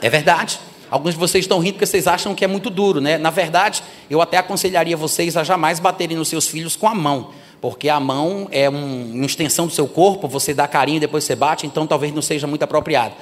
É 0.01 0.09
verdade. 0.09 0.59
Alguns 0.89 1.13
de 1.13 1.19
vocês 1.19 1.45
estão 1.45 1.59
rindo 1.59 1.75
porque 1.75 1.85
vocês 1.85 2.05
acham 2.07 2.35
que 2.35 2.43
é 2.43 2.47
muito 2.47 2.69
duro, 2.69 2.99
né? 2.99 3.17
Na 3.17 3.29
verdade, 3.29 3.81
eu 4.09 4.21
até 4.21 4.37
aconselharia 4.37 4.97
vocês 4.97 5.37
a 5.37 5.43
jamais 5.43 5.79
baterem 5.79 6.17
nos 6.17 6.27
seus 6.27 6.47
filhos 6.47 6.75
com 6.75 6.87
a 6.87 6.95
mão, 6.95 7.29
porque 7.61 7.87
a 7.87 7.99
mão 7.99 8.49
é 8.51 8.69
um, 8.69 9.13
uma 9.13 9.25
extensão 9.25 9.67
do 9.67 9.71
seu 9.71 9.87
corpo, 9.87 10.27
você 10.27 10.53
dá 10.53 10.67
carinho 10.67 10.97
e 10.97 10.99
depois 10.99 11.23
você 11.23 11.35
bate, 11.35 11.65
então 11.65 11.87
talvez 11.87 12.13
não 12.13 12.21
seja 12.21 12.45
muito 12.45 12.63
apropriado. 12.63 13.13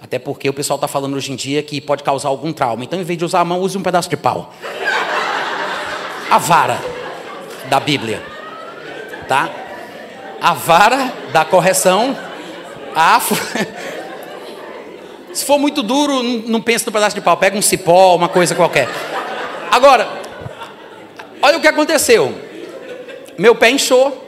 Até 0.00 0.18
porque 0.18 0.48
o 0.48 0.54
pessoal 0.54 0.76
está 0.76 0.86
falando 0.86 1.16
hoje 1.16 1.32
em 1.32 1.36
dia 1.36 1.62
que 1.62 1.80
pode 1.80 2.02
causar 2.04 2.28
algum 2.28 2.52
trauma. 2.52 2.84
Então, 2.84 2.98
em 2.98 3.02
vez 3.02 3.18
de 3.18 3.24
usar 3.24 3.40
a 3.40 3.44
mão, 3.44 3.60
use 3.60 3.76
um 3.76 3.82
pedaço 3.82 4.08
de 4.08 4.16
pau. 4.16 4.54
A 6.30 6.38
vara 6.38 6.80
da 7.68 7.78
Bíblia. 7.80 8.22
Tá? 9.26 9.50
A 10.40 10.54
vara 10.54 11.12
da 11.32 11.44
correção. 11.44 12.16
A... 12.94 13.20
Se 15.32 15.44
for 15.44 15.58
muito 15.58 15.82
duro, 15.82 16.22
não 16.22 16.60
pense 16.60 16.84
no 16.86 16.92
pedaço 16.92 17.14
de 17.14 17.20
pau. 17.20 17.36
Pega 17.36 17.56
um 17.56 17.62
cipó, 17.62 18.16
uma 18.16 18.28
coisa 18.28 18.54
qualquer. 18.54 18.88
Agora, 19.70 20.08
olha 21.40 21.58
o 21.58 21.60
que 21.60 21.68
aconteceu. 21.68 22.34
Meu 23.38 23.54
pé 23.54 23.70
inchou. 23.70 24.26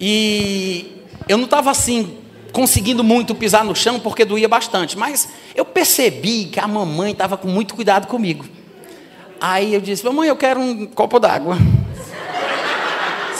E 0.00 1.02
eu 1.28 1.36
não 1.36 1.44
estava 1.44 1.70
assim 1.70 2.18
conseguindo 2.52 3.02
muito 3.02 3.34
pisar 3.34 3.64
no 3.64 3.74
chão 3.74 3.98
porque 3.98 4.24
doía 4.24 4.48
bastante, 4.48 4.96
mas 4.96 5.28
eu 5.56 5.64
percebi 5.64 6.44
que 6.44 6.60
a 6.60 6.68
mamãe 6.68 7.10
estava 7.10 7.36
com 7.36 7.48
muito 7.48 7.74
cuidado 7.74 8.06
comigo. 8.06 8.44
Aí 9.40 9.74
eu 9.74 9.80
disse: 9.80 10.04
Mamãe, 10.04 10.28
eu 10.28 10.36
quero 10.36 10.60
um 10.60 10.86
copo 10.86 11.18
d'água. 11.18 11.58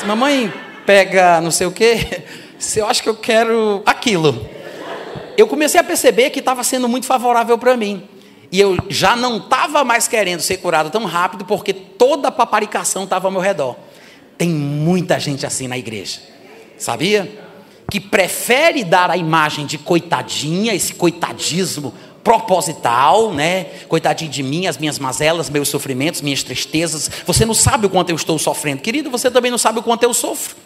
Mamãe 0.06 0.52
pega 0.84 1.40
não 1.40 1.50
sei 1.50 1.66
o 1.66 1.72
quê, 1.72 2.22
eu 2.76 2.86
acho 2.86 3.02
que 3.02 3.08
eu 3.08 3.14
quero 3.14 3.82
aquilo. 3.86 4.48
Eu 5.36 5.46
comecei 5.46 5.80
a 5.80 5.84
perceber 5.84 6.30
que 6.30 6.38
estava 6.38 6.62
sendo 6.62 6.88
muito 6.88 7.06
favorável 7.06 7.58
para 7.58 7.76
mim. 7.76 8.02
E 8.52 8.60
eu 8.60 8.76
já 8.88 9.16
não 9.16 9.38
estava 9.38 9.82
mais 9.82 10.06
querendo 10.06 10.40
ser 10.40 10.58
curado 10.58 10.90
tão 10.90 11.04
rápido 11.04 11.44
porque 11.44 11.72
toda 11.72 12.28
a 12.28 12.32
paparicação 12.32 13.04
estava 13.04 13.26
ao 13.26 13.32
meu 13.32 13.40
redor. 13.40 13.76
Tem 14.38 14.48
muita 14.48 15.18
gente 15.18 15.44
assim 15.44 15.66
na 15.66 15.76
igreja. 15.76 16.20
Sabia? 16.78 17.44
que 17.90 18.00
prefere 18.00 18.82
dar 18.82 19.10
a 19.10 19.16
imagem 19.16 19.66
de 19.66 19.78
coitadinha, 19.78 20.74
esse 20.74 20.94
coitadismo 20.94 21.94
proposital, 22.24 23.32
né? 23.32 23.64
Coitadinho 23.86 24.30
de 24.30 24.42
mim, 24.42 24.66
as 24.66 24.78
minhas 24.78 24.98
mazelas, 24.98 25.50
meus 25.50 25.68
sofrimentos, 25.68 26.22
minhas 26.22 26.42
tristezas. 26.42 27.10
Você 27.26 27.44
não 27.44 27.52
sabe 27.52 27.86
o 27.86 27.90
quanto 27.90 28.08
eu 28.08 28.16
estou 28.16 28.38
sofrendo, 28.38 28.80
querido, 28.80 29.10
você 29.10 29.30
também 29.30 29.50
não 29.50 29.58
sabe 29.58 29.78
o 29.78 29.82
quanto 29.82 30.02
eu 30.02 30.14
sofro. 30.14 30.56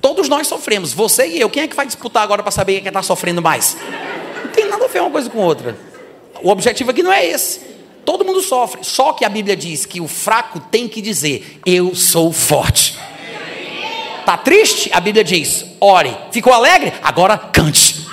Todos 0.00 0.28
nós 0.28 0.46
sofremos, 0.46 0.94
você 0.94 1.26
e 1.26 1.40
eu. 1.40 1.50
Quem 1.50 1.64
é 1.64 1.68
que 1.68 1.76
vai 1.76 1.84
disputar 1.84 2.22
agora 2.22 2.42
para 2.42 2.52
saber 2.52 2.78
quem 2.78 2.86
é 2.86 2.88
está 2.88 3.02
sofrendo 3.02 3.42
mais? 3.42 3.76
Não 4.44 4.50
tem 4.52 4.66
nada 4.66 4.84
a 4.84 4.88
ver 4.88 5.00
uma 5.00 5.10
coisa 5.10 5.28
com 5.28 5.38
outra. 5.38 5.76
O 6.42 6.48
objetivo 6.48 6.90
aqui 6.90 7.02
não 7.02 7.12
é 7.12 7.26
esse. 7.26 7.60
Todo 8.04 8.24
mundo 8.24 8.40
sofre. 8.40 8.82
Só 8.82 9.12
que 9.12 9.24
a 9.24 9.28
Bíblia 9.28 9.54
diz 9.54 9.84
que 9.84 10.00
o 10.00 10.08
fraco 10.08 10.58
tem 10.58 10.88
que 10.88 11.02
dizer: 11.02 11.60
Eu 11.66 11.94
sou 11.94 12.32
forte. 12.32 12.96
Está 14.20 14.38
triste? 14.38 14.90
A 14.92 15.00
Bíblia 15.00 15.22
diz: 15.22 15.66
ore. 15.80 16.16
Ficou 16.30 16.52
alegre? 16.52 16.92
Agora 17.02 17.36
cante. 17.36 18.06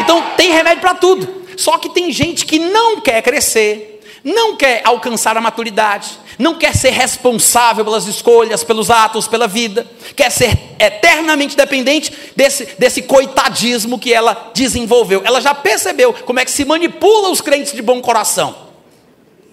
Então 0.00 0.22
tem 0.36 0.50
remédio 0.50 0.80
para 0.80 0.94
tudo. 0.94 1.43
Só 1.56 1.78
que 1.78 1.90
tem 1.90 2.12
gente 2.12 2.46
que 2.46 2.58
não 2.58 3.00
quer 3.00 3.22
crescer, 3.22 4.00
não 4.24 4.56
quer 4.56 4.80
alcançar 4.84 5.36
a 5.36 5.40
maturidade, 5.40 6.18
não 6.38 6.54
quer 6.54 6.74
ser 6.74 6.90
responsável 6.90 7.84
pelas 7.84 8.06
escolhas, 8.06 8.64
pelos 8.64 8.90
atos, 8.90 9.28
pela 9.28 9.46
vida, 9.46 9.86
quer 10.16 10.30
ser 10.30 10.58
eternamente 10.78 11.56
dependente 11.56 12.12
desse, 12.34 12.64
desse 12.78 13.02
coitadismo 13.02 13.98
que 13.98 14.12
ela 14.12 14.50
desenvolveu. 14.54 15.22
Ela 15.24 15.40
já 15.40 15.54
percebeu 15.54 16.12
como 16.12 16.40
é 16.40 16.44
que 16.44 16.50
se 16.50 16.64
manipula 16.64 17.30
os 17.30 17.40
crentes 17.40 17.72
de 17.72 17.82
bom 17.82 18.00
coração, 18.00 18.56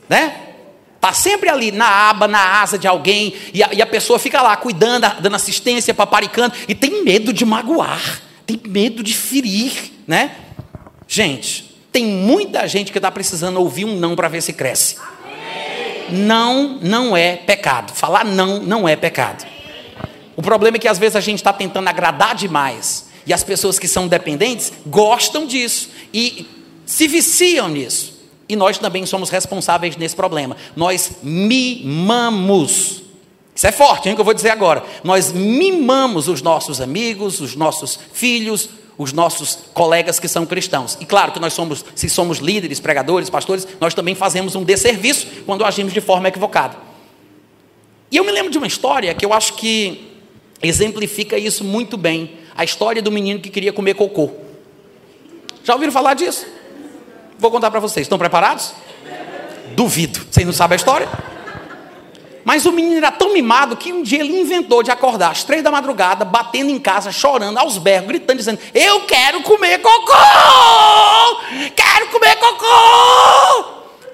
né? 0.08 0.48
Está 0.96 1.14
sempre 1.14 1.50
ali 1.50 1.72
na 1.72 2.10
aba, 2.10 2.28
na 2.28 2.62
asa 2.62 2.78
de 2.78 2.88
alguém, 2.88 3.34
e 3.54 3.64
a, 3.64 3.70
e 3.74 3.82
a 3.82 3.88
pessoa 3.88 4.20
fica 4.20 4.40
lá 4.40 4.56
cuidando, 4.56 5.08
dando 5.20 5.36
assistência, 5.36 5.96
paparicando, 5.96 6.54
e 6.68 6.76
tem 6.76 7.04
medo 7.04 7.34
de 7.34 7.44
magoar, 7.44 8.22
tem 8.46 8.60
medo 8.68 9.02
de 9.02 9.16
ferir, 9.16 9.92
né? 10.08 10.36
Gente, 11.08 11.70
tem 11.91 12.06
muita 12.06 12.67
gente 12.67 12.91
que 12.91 12.97
está 12.97 13.12
precisando 13.12 13.60
ouvir 13.60 13.86
um 13.86 13.97
não 13.97 14.15
para 14.15 14.27
ver 14.27 14.41
se 14.41 14.54
cresce. 14.54 14.95
Não, 16.10 16.80
não 16.82 17.15
é 17.15 17.36
pecado. 17.36 17.93
Falar 17.93 18.25
não, 18.25 18.60
não 18.60 18.88
é 18.88 18.95
pecado. 18.95 19.45
O 20.36 20.41
problema 20.41 20.77
é 20.77 20.80
que 20.80 20.88
às 20.88 20.97
vezes 20.97 21.15
a 21.15 21.19
gente 21.19 21.39
está 21.39 21.54
tentando 21.54 21.88
agradar 21.88 22.36
demais, 22.36 23.10
e 23.25 23.34
as 23.34 23.43
pessoas 23.43 23.77
que 23.77 23.88
são 23.88 24.08
dependentes 24.08 24.71
gostam 24.86 25.45
disso, 25.45 25.89
e 26.13 26.47
se 26.86 27.08
viciam 27.08 27.69
nisso. 27.69 28.19
E 28.49 28.56
nós 28.56 28.77
também 28.77 29.06
somos 29.06 29.30
responsáveis 29.30 29.95
nesse 29.95 30.15
problema. 30.15 30.58
Nós 30.75 31.12
mimamos. 31.21 33.04
Isso 33.56 33.67
é 33.67 33.71
forte, 33.71 34.10
hein, 34.10 34.15
que 34.15 34.21
eu 34.21 34.25
vou 34.25 34.34
dizer 34.34 34.49
agora. 34.49 34.84
Nós 35.04 35.32
mimamos 35.32 36.27
os 36.27 36.41
nossos 36.41 36.82
amigos, 36.82 37.39
os 37.39 37.56
nossos 37.56 37.99
filhos, 38.12 38.69
os 39.02 39.12
nossos 39.12 39.58
colegas 39.74 40.20
que 40.20 40.28
são 40.28 40.46
cristãos. 40.46 40.96
E 41.00 41.06
claro 41.06 41.32
que 41.32 41.40
nós 41.40 41.54
somos, 41.54 41.84
se 41.96 42.08
somos 42.08 42.38
líderes, 42.38 42.80
pregadores, 42.80 43.30
pastores, 43.32 43.68
nós 43.80 43.96
também 43.96 44.14
fazemos 44.14 44.56
um 44.56 44.64
desserviço 44.64 45.26
quando 45.46 45.66
agimos 45.66 45.92
de 45.92 46.00
forma 46.00 46.28
equivocada. 46.28 46.78
E 48.12 48.18
eu 48.18 48.24
me 48.24 48.32
lembro 48.32 48.52
de 48.52 48.60
uma 48.60 48.68
história 48.68 49.14
que 49.16 49.26
eu 49.26 49.34
acho 49.34 49.54
que 49.54 50.12
exemplifica 50.62 51.36
isso 51.36 51.64
muito 51.64 51.98
bem. 51.98 52.38
A 52.56 52.64
história 52.64 53.02
do 53.02 53.12
menino 53.12 53.40
que 53.40 53.50
queria 53.50 53.74
comer 53.74 53.96
cocô. 53.96 54.30
Já 55.64 55.74
ouviram 55.74 55.92
falar 55.92 56.14
disso? 56.14 56.46
Vou 57.40 57.50
contar 57.50 57.72
para 57.72 57.80
vocês. 57.80 58.06
Estão 58.06 58.20
preparados? 58.20 58.74
Duvido. 59.76 60.22
Vocês 60.30 60.46
não 60.46 60.54
sabem 60.54 60.76
a 60.76 60.78
história? 60.78 61.10
Mas 62.43 62.65
o 62.65 62.71
menino 62.71 62.97
era 62.97 63.12
tão 63.12 63.34
mimado 63.34 63.77
que 63.77 63.93
um 63.93 64.01
dia 64.01 64.19
ele 64.19 64.39
inventou 64.39 64.82
de 64.82 64.91
acordar 64.91 65.32
às 65.32 65.43
três 65.43 65.63
da 65.63 65.71
madrugada, 65.71 66.25
batendo 66.25 66.69
em 66.69 66.80
casa, 66.80 67.12
chorando, 67.12 67.58
aos 67.58 67.77
berros, 67.77 68.08
gritando, 68.08 68.38
dizendo: 68.38 68.60
Eu 68.73 69.01
quero 69.01 69.41
comer 69.41 69.80
cocô! 69.80 70.13
Quero 71.75 72.08
comer 72.08 72.36
cocô! 72.38 73.65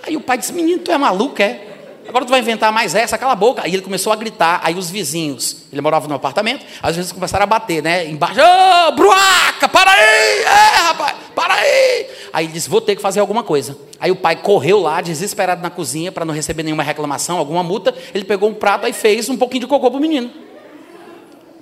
Aí 0.04 0.18
o 0.18 0.22
pai 0.22 0.38
disse: 0.38 0.54
Menino, 0.54 0.80
tu 0.80 0.92
é 0.92 0.98
maluco, 0.98 1.42
é? 1.42 1.77
Agora 2.08 2.26
tu 2.26 2.30
vai 2.30 2.40
inventar 2.40 2.72
mais 2.72 2.96
essa, 2.96 3.18
cala 3.18 3.34
a 3.34 3.36
boca. 3.36 3.62
Aí 3.64 3.74
ele 3.74 3.82
começou 3.82 4.14
a 4.14 4.16
gritar, 4.16 4.62
aí 4.64 4.76
os 4.76 4.90
vizinhos, 4.90 5.64
ele 5.72 5.82
morava 5.82 6.08
no 6.08 6.16
apartamento, 6.16 6.66
às 6.82 6.96
vezes 6.96 7.12
começaram 7.12 7.44
a 7.44 7.48
bater, 7.48 7.84
né? 7.84 8.06
Embaixo, 8.06 8.40
ô, 8.40 8.44
oh, 8.88 8.92
bruaca, 8.94 9.68
para 9.68 9.92
aí! 9.92 10.42
É, 10.42 10.78
rapaz, 10.88 11.16
para 11.36 11.54
aí! 11.54 12.08
Aí 12.32 12.46
ele 12.46 12.54
disse, 12.54 12.70
vou 12.70 12.80
ter 12.80 12.96
que 12.96 13.02
fazer 13.02 13.20
alguma 13.20 13.44
coisa. 13.44 13.78
Aí 14.00 14.12
o 14.12 14.16
pai 14.16 14.36
correu 14.36 14.80
lá, 14.80 15.02
desesperado 15.02 15.62
na 15.62 15.70
cozinha, 15.70 16.12
para 16.12 16.24
não 16.24 16.34
receber 16.34 16.64
nenhuma 16.64 16.84
reclamação, 16.84 17.38
alguma 17.38 17.64
multa. 17.64 17.94
Ele 18.14 18.24
pegou 18.24 18.50
um 18.50 18.54
prato 18.54 18.88
e 18.88 18.94
fez 18.94 19.30
um 19.30 19.38
pouquinho 19.38 19.62
de 19.62 19.68
cocô 19.68 19.92
pro 19.92 20.00
menino. 20.00 20.30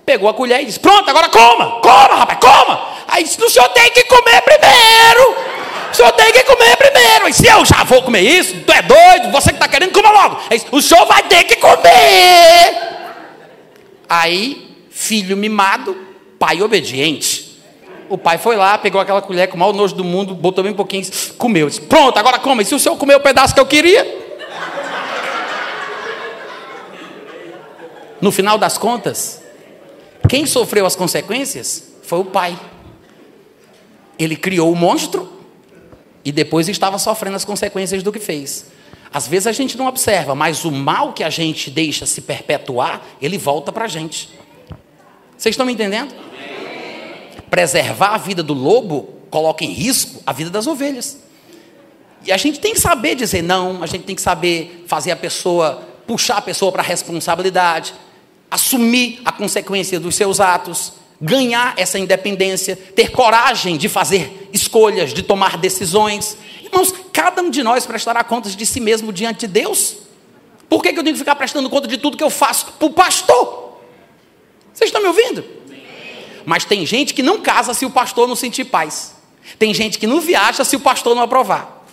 Pegou 0.06 0.30
a 0.30 0.34
colher 0.34 0.62
e 0.62 0.66
disse, 0.66 0.80
pronto, 0.80 1.10
agora 1.10 1.30
coma, 1.30 1.82
coma, 1.82 2.16
rapaz, 2.16 2.40
coma! 2.40 2.80
Aí 3.08 3.24
disse, 3.24 3.44
o 3.44 3.50
senhor 3.50 3.70
tem 3.70 3.90
que 3.92 4.04
comer 4.04 4.42
primeiro! 4.42 5.55
O 5.92 5.96
senhor 5.96 6.12
tem 6.14 6.32
que 6.32 6.44
comer 6.44 6.76
primeiro. 6.78 7.28
E 7.28 7.34
se 7.34 7.48
eu 7.48 7.66
já 7.66 7.84
vou 7.84 8.02
comer 8.04 8.22
isso, 8.22 8.56
tu 8.66 8.72
é 8.72 8.82
doido, 8.82 9.32
você 9.32 9.50
que 9.50 9.56
está 9.56 9.68
querendo, 9.68 9.92
coma 9.92 10.12
logo. 10.12 10.40
o 10.72 10.82
senhor 10.82 11.06
vai 11.06 11.24
ter 11.24 11.44
que 11.44 11.56
comer. 11.56 12.96
Aí, 14.08 14.78
filho 14.90 15.36
mimado, 15.36 15.98
pai 16.38 16.62
obediente. 16.62 17.60
O 18.08 18.18
pai 18.18 18.38
foi 18.38 18.56
lá, 18.56 18.78
pegou 18.78 19.02
aquela 19.02 19.22
colher 19.22 19.48
com 19.48 19.56
o 19.56 19.60
maior 19.60 19.74
nojo 19.74 19.96
do 19.96 20.04
mundo, 20.04 20.36
botou 20.36 20.64
bem 20.64 20.74
um 20.74 20.76
pouquinho, 20.76 21.06
comeu. 21.38 21.68
Disse, 21.68 21.82
Pronto, 21.82 22.18
agora 22.18 22.38
come. 22.38 22.64
E 22.64 22.66
se 22.66 22.76
o 22.76 22.80
senhor 22.80 22.96
comer 22.98 23.16
o 23.16 23.20
pedaço 23.20 23.54
que 23.54 23.60
eu 23.60 23.66
queria? 23.66 24.24
No 28.22 28.32
final 28.32 28.58
das 28.58 28.78
contas, 28.78 29.42
quem 30.30 30.46
sofreu 30.46 30.86
as 30.86 30.96
consequências 30.96 31.96
foi 32.04 32.20
o 32.20 32.26
pai. 32.26 32.58
Ele 34.18 34.36
criou 34.36 34.72
o 34.72 34.76
monstro 34.76 35.35
e 36.26 36.32
depois 36.32 36.68
estava 36.68 36.98
sofrendo 36.98 37.36
as 37.36 37.46
consequências 37.46 38.02
do 38.02 38.12
que 38.12 38.20
fez. 38.20 38.66
Às 39.14 39.28
vezes 39.28 39.46
a 39.46 39.52
gente 39.52 39.78
não 39.78 39.86
observa, 39.86 40.34
mas 40.34 40.66
o 40.66 40.72
mal 40.72 41.14
que 41.14 41.24
a 41.24 41.30
gente 41.30 41.70
deixa 41.70 42.06
se 42.08 42.22
perpetuar, 42.22 43.02
ele 43.22 43.38
volta 43.38 43.72
para 43.72 43.86
a 43.86 43.88
gente. 43.88 44.30
Vocês 45.38 45.54
estão 45.54 45.66
me 45.66 45.74
entendendo? 45.74 46.14
Preservar 47.50 48.16
a 48.16 48.18
vida 48.18 48.42
do 48.42 48.54
lobo 48.54 49.14
coloca 49.30 49.64
em 49.64 49.72
risco 49.72 50.22
a 50.26 50.34
vida 50.34 50.50
das 50.50 50.66
ovelhas. 50.66 51.20
E 52.26 52.32
a 52.32 52.38
gente 52.38 52.60
tem 52.60 52.74
que 52.74 52.80
saber 52.80 53.16
dizer 53.16 53.44
não, 53.44 53.84
a 53.84 53.86
gente 53.86 54.04
tem 54.04 54.16
que 54.16 54.22
saber 54.22 54.84
fazer 54.88 55.12
a 55.12 55.16
pessoa, 55.16 55.84
puxar 56.08 56.38
a 56.38 56.42
pessoa 56.42 56.72
para 56.72 56.82
a 56.82 56.86
responsabilidade, 56.86 57.94
assumir 58.50 59.22
a 59.24 59.32
consequência 59.32 60.00
dos 60.00 60.16
seus 60.16 60.40
atos 60.40 60.94
ganhar 61.20 61.74
essa 61.78 61.98
independência, 61.98 62.76
ter 62.76 63.12
coragem 63.12 63.78
de 63.78 63.88
fazer 63.88 64.50
escolhas, 64.54 65.14
de 65.14 65.24
tomar 65.24 65.58
decisões. 65.58 66.38
Irmãos, 66.64 66.94
cada 67.14 67.42
um 67.42 67.50
de 67.50 67.64
nós 67.64 67.86
prestará 67.86 68.24
contas 68.24 68.56
de 68.56 68.66
si 68.66 68.80
mesmo 68.80 69.14
diante 69.14 69.42
de 69.42 69.48
Deus. 69.48 69.98
Por 70.68 70.82
que, 70.82 70.92
que 70.92 71.00
eu 71.00 71.04
tenho 71.04 71.16
que 71.16 71.20
ficar 71.20 71.36
prestando 71.36 71.70
conta 71.70 71.88
de 71.88 71.98
tudo 71.98 72.18
que 72.18 72.24
eu 72.24 72.30
faço 72.30 72.74
para 72.74 72.88
o 72.88 72.92
pastor? 72.92 73.80
Vocês 74.74 74.90
estão 74.90 75.02
me 75.02 75.08
ouvindo? 75.08 75.46
Mas 76.46 76.66
tem 76.66 76.86
gente 76.86 77.14
que 77.14 77.24
não 77.24 77.42
casa 77.42 77.74
se 77.74 77.86
o 77.86 77.90
pastor 77.90 78.28
não 78.28 78.36
sentir 78.36 78.66
paz. 78.66 79.16
Tem 79.58 79.74
gente 79.74 79.98
que 79.98 80.08
não 80.08 80.20
viaja 80.20 80.64
se 80.64 80.76
o 80.76 80.80
pastor 80.80 81.16
não 81.16 81.24
aprovar. 81.24 81.86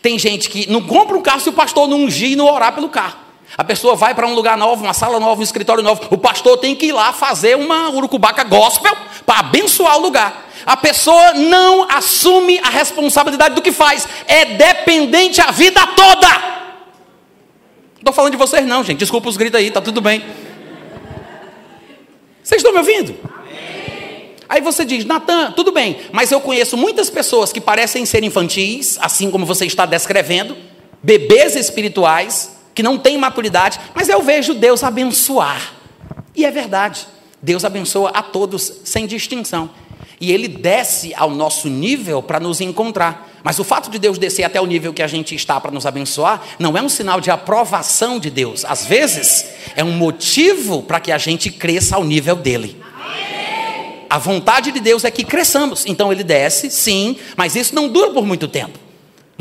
Tem 0.00 0.18
gente 0.18 0.48
que 0.48 0.70
não 0.70 0.82
compra 0.82 1.16
um 1.16 1.22
carro 1.22 1.40
se 1.40 1.48
o 1.48 1.52
pastor 1.52 1.88
não 1.88 2.04
ungir 2.04 2.32
e 2.32 2.36
não 2.36 2.46
orar 2.46 2.74
pelo 2.74 2.88
carro. 2.88 3.18
A 3.56 3.64
pessoa 3.64 3.94
vai 3.94 4.14
para 4.14 4.26
um 4.26 4.34
lugar 4.34 4.56
novo, 4.56 4.82
uma 4.82 4.94
sala 4.94 5.20
nova, 5.20 5.40
um 5.40 5.44
escritório 5.44 5.82
novo. 5.82 6.00
O 6.10 6.16
pastor 6.16 6.56
tem 6.58 6.74
que 6.74 6.86
ir 6.86 6.92
lá 6.92 7.12
fazer 7.12 7.56
uma 7.56 7.90
urucubaca 7.90 8.44
gospel 8.44 8.96
para 9.26 9.40
abençoar 9.40 9.98
o 9.98 10.00
lugar. 10.00 10.48
A 10.64 10.76
pessoa 10.76 11.34
não 11.34 11.86
assume 11.90 12.58
a 12.60 12.70
responsabilidade 12.70 13.54
do 13.54 13.62
que 13.62 13.72
faz, 13.72 14.08
é 14.26 14.44
dependente 14.44 15.40
a 15.40 15.50
vida 15.50 15.86
toda. 15.88 16.28
Não 16.28 17.98
estou 17.98 18.12
falando 18.12 18.32
de 18.32 18.38
vocês, 18.38 18.66
não, 18.66 18.82
gente. 18.82 18.98
Desculpa 18.98 19.28
os 19.28 19.36
gritos 19.36 19.58
aí, 19.58 19.70
tá 19.70 19.80
tudo 19.80 20.00
bem. 20.00 20.24
Vocês 22.42 22.60
estão 22.60 22.72
me 22.72 22.78
ouvindo? 22.78 23.14
Aí 24.48 24.60
você 24.60 24.84
diz, 24.84 25.04
Natan, 25.04 25.52
tudo 25.52 25.72
bem, 25.72 26.00
mas 26.12 26.30
eu 26.30 26.40
conheço 26.40 26.76
muitas 26.76 27.08
pessoas 27.08 27.52
que 27.52 27.60
parecem 27.60 28.04
ser 28.04 28.22
infantis, 28.22 28.98
assim 29.00 29.30
como 29.30 29.46
você 29.46 29.64
está 29.64 29.86
descrevendo, 29.86 30.54
bebês 31.02 31.56
espirituais, 31.56 32.54
que 32.74 32.82
não 32.82 32.98
têm 32.98 33.18
maturidade, 33.18 33.78
mas 33.94 34.08
eu 34.08 34.22
vejo 34.22 34.54
Deus 34.54 34.82
abençoar. 34.82 35.74
E 36.34 36.44
é 36.44 36.50
verdade, 36.50 37.06
Deus 37.40 37.64
abençoa 37.64 38.10
a 38.10 38.22
todos 38.22 38.80
sem 38.84 39.06
distinção. 39.06 39.70
E 40.20 40.30
Ele 40.30 40.46
desce 40.46 41.12
ao 41.16 41.30
nosso 41.30 41.68
nível 41.68 42.22
para 42.22 42.38
nos 42.38 42.60
encontrar. 42.60 43.28
Mas 43.42 43.58
o 43.58 43.64
fato 43.64 43.90
de 43.90 43.98
Deus 43.98 44.18
descer 44.18 44.44
até 44.44 44.60
o 44.60 44.66
nível 44.66 44.92
que 44.94 45.02
a 45.02 45.06
gente 45.08 45.34
está 45.34 45.60
para 45.60 45.72
nos 45.72 45.84
abençoar, 45.84 46.40
não 46.58 46.76
é 46.78 46.82
um 46.82 46.88
sinal 46.88 47.20
de 47.20 47.30
aprovação 47.30 48.20
de 48.20 48.30
Deus. 48.30 48.64
Às 48.64 48.86
vezes, 48.86 49.44
é 49.74 49.82
um 49.82 49.90
motivo 49.90 50.82
para 50.82 51.00
que 51.00 51.10
a 51.10 51.18
gente 51.18 51.50
cresça 51.50 51.96
ao 51.96 52.04
nível 52.04 52.36
dele. 52.36 52.80
A 54.08 54.18
vontade 54.18 54.70
de 54.70 54.78
Deus 54.78 55.04
é 55.04 55.10
que 55.10 55.24
cresçamos. 55.24 55.84
Então 55.86 56.12
ele 56.12 56.22
desce, 56.22 56.70
sim, 56.70 57.16
mas 57.36 57.56
isso 57.56 57.74
não 57.74 57.88
dura 57.88 58.10
por 58.12 58.24
muito 58.24 58.46
tempo. 58.46 58.78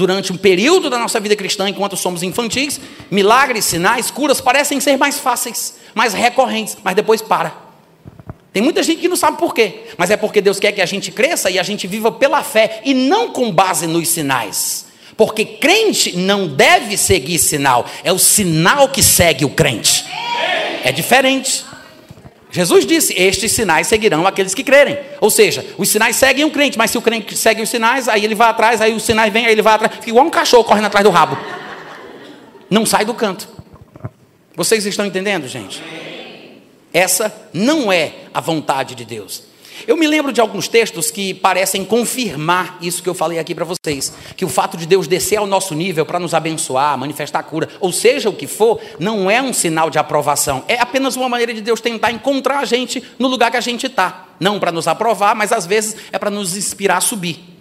Durante 0.02 0.34
um 0.34 0.36
período 0.36 0.90
da 0.90 0.98
nossa 0.98 1.20
vida 1.20 1.36
cristã, 1.36 1.70
enquanto 1.70 1.96
somos 1.96 2.24
infantis, 2.24 2.82
milagres, 3.12 3.66
sinais, 3.66 4.10
curas 4.10 4.42
parecem 4.42 4.80
ser 4.80 4.98
mais 4.98 5.20
fáceis, 5.20 5.76
mais 5.94 6.12
recorrentes, 6.12 6.76
mas 6.84 6.96
depois 6.96 7.22
para. 7.22 7.56
Tem 8.52 8.64
muita 8.64 8.82
gente 8.82 9.00
que 9.00 9.08
não 9.08 9.16
sabe 9.16 9.38
por 9.38 9.54
quê, 9.54 9.84
mas 10.00 10.10
é 10.10 10.18
porque 10.18 10.42
Deus 10.42 10.60
quer 10.60 10.72
que 10.72 10.82
a 10.82 10.88
gente 10.88 11.12
cresça 11.12 11.52
e 11.52 11.60
a 11.60 11.62
gente 11.62 11.86
viva 11.86 12.12
pela 12.12 12.42
fé 12.42 12.82
e 12.84 12.96
não 12.96 13.30
com 13.30 13.52
base 13.52 13.86
nos 13.86 14.08
sinais. 14.08 14.88
Porque 15.16 15.46
crente 15.46 16.18
não 16.18 16.48
deve 16.48 16.98
seguir 16.98 17.38
sinal, 17.38 17.86
é 18.04 18.12
o 18.12 18.18
sinal 18.18 18.90
que 18.90 19.04
segue 19.04 19.46
o 19.46 19.50
crente. 19.50 20.04
É 20.84 20.92
diferente. 20.92 21.64
Jesus 22.52 22.86
disse: 22.86 23.14
Estes 23.14 23.54
sinais 23.54 23.88
seguirão 23.88 24.28
aqueles 24.28 24.54
que 24.54 24.64
crerem. 24.64 25.00
Ou 25.22 25.30
seja, 25.30 25.66
os 25.78 25.90
sinais 25.90 26.18
seguem 26.18 26.44
o 26.44 26.52
crente, 26.52 26.78
mas 26.78 26.92
se 26.92 26.98
o 26.98 27.02
crente 27.02 27.36
segue 27.36 27.62
os 27.62 27.70
sinais, 27.70 28.10
aí 28.10 28.26
ele 28.26 28.36
vai 28.36 28.50
atrás, 28.50 28.82
aí 28.82 28.94
os 28.94 29.04
sinais 29.04 29.32
vêm, 29.32 29.46
aí 29.46 29.54
ele 29.54 29.62
vai 29.62 29.74
atrás. 29.74 29.96
Fica 29.96 30.10
igual 30.10 30.26
um 30.26 30.30
cachorro 30.30 30.64
correndo 30.64 30.86
atrás 30.86 31.04
do 31.04 31.10
rabo. 31.10 31.38
Não 32.70 32.86
sai 32.86 33.06
do 33.06 33.14
canto. 33.14 33.48
Vocês 34.56 34.86
estão 34.86 35.06
entendendo, 35.06 35.48
gente? 35.48 35.82
Essa 36.94 37.34
não 37.54 37.92
é 37.92 38.14
a 38.34 38.42
vontade 38.42 38.96
de 38.96 39.06
Deus. 39.06 39.44
Eu 39.88 39.98
me 39.98 40.08
lembro 40.08 40.32
de 40.32 40.40
alguns 40.42 40.68
textos 40.68 41.10
que 41.10 41.34
parecem 41.34 41.84
confirmar 41.84 42.78
isso 42.82 43.02
que 43.02 43.10
eu 43.10 43.14
falei 43.14 43.40
aqui 43.40 43.56
para 43.56 43.66
vocês, 43.66 44.14
que 44.36 44.46
o 44.46 44.50
fato 44.50 44.78
de 44.78 44.86
Deus 44.86 45.08
descer 45.08 45.38
ao 45.38 45.48
nosso 45.48 45.74
nível 45.74 46.06
para 46.06 46.20
nos 46.20 46.34
abençoar, 46.34 46.98
manifestar 46.98 47.44
cura, 47.44 47.70
ou 47.80 47.92
seja 47.92 48.30
o 48.30 48.34
que 48.34 48.48
for, 48.48 48.80
não 49.00 49.30
é 49.30 49.42
um 49.42 49.54
sinal 49.54 49.90
de 49.90 49.98
aprovação, 49.98 50.64
é 50.68 50.80
apenas 50.80 51.16
uma 51.16 51.30
maneira 51.30 51.54
de 51.54 51.62
Deus 51.62 51.82
tentar 51.82 52.12
encontrar 52.12 52.60
a 52.60 52.66
gente 52.66 53.04
no 53.18 53.28
lugar 53.28 53.52
que 53.52 53.58
a 53.58 53.62
gente 53.62 53.88
está, 53.88 54.28
não 54.40 54.60
para 54.60 54.72
nos 54.72 54.88
aprovar, 54.88 55.36
mas 55.36 55.52
às 55.52 55.66
vezes 55.66 55.96
é 56.12 56.20
para 56.20 56.30
nos 56.30 56.56
inspirar 56.56 56.98
a 56.98 57.02
subir. 57.02 57.52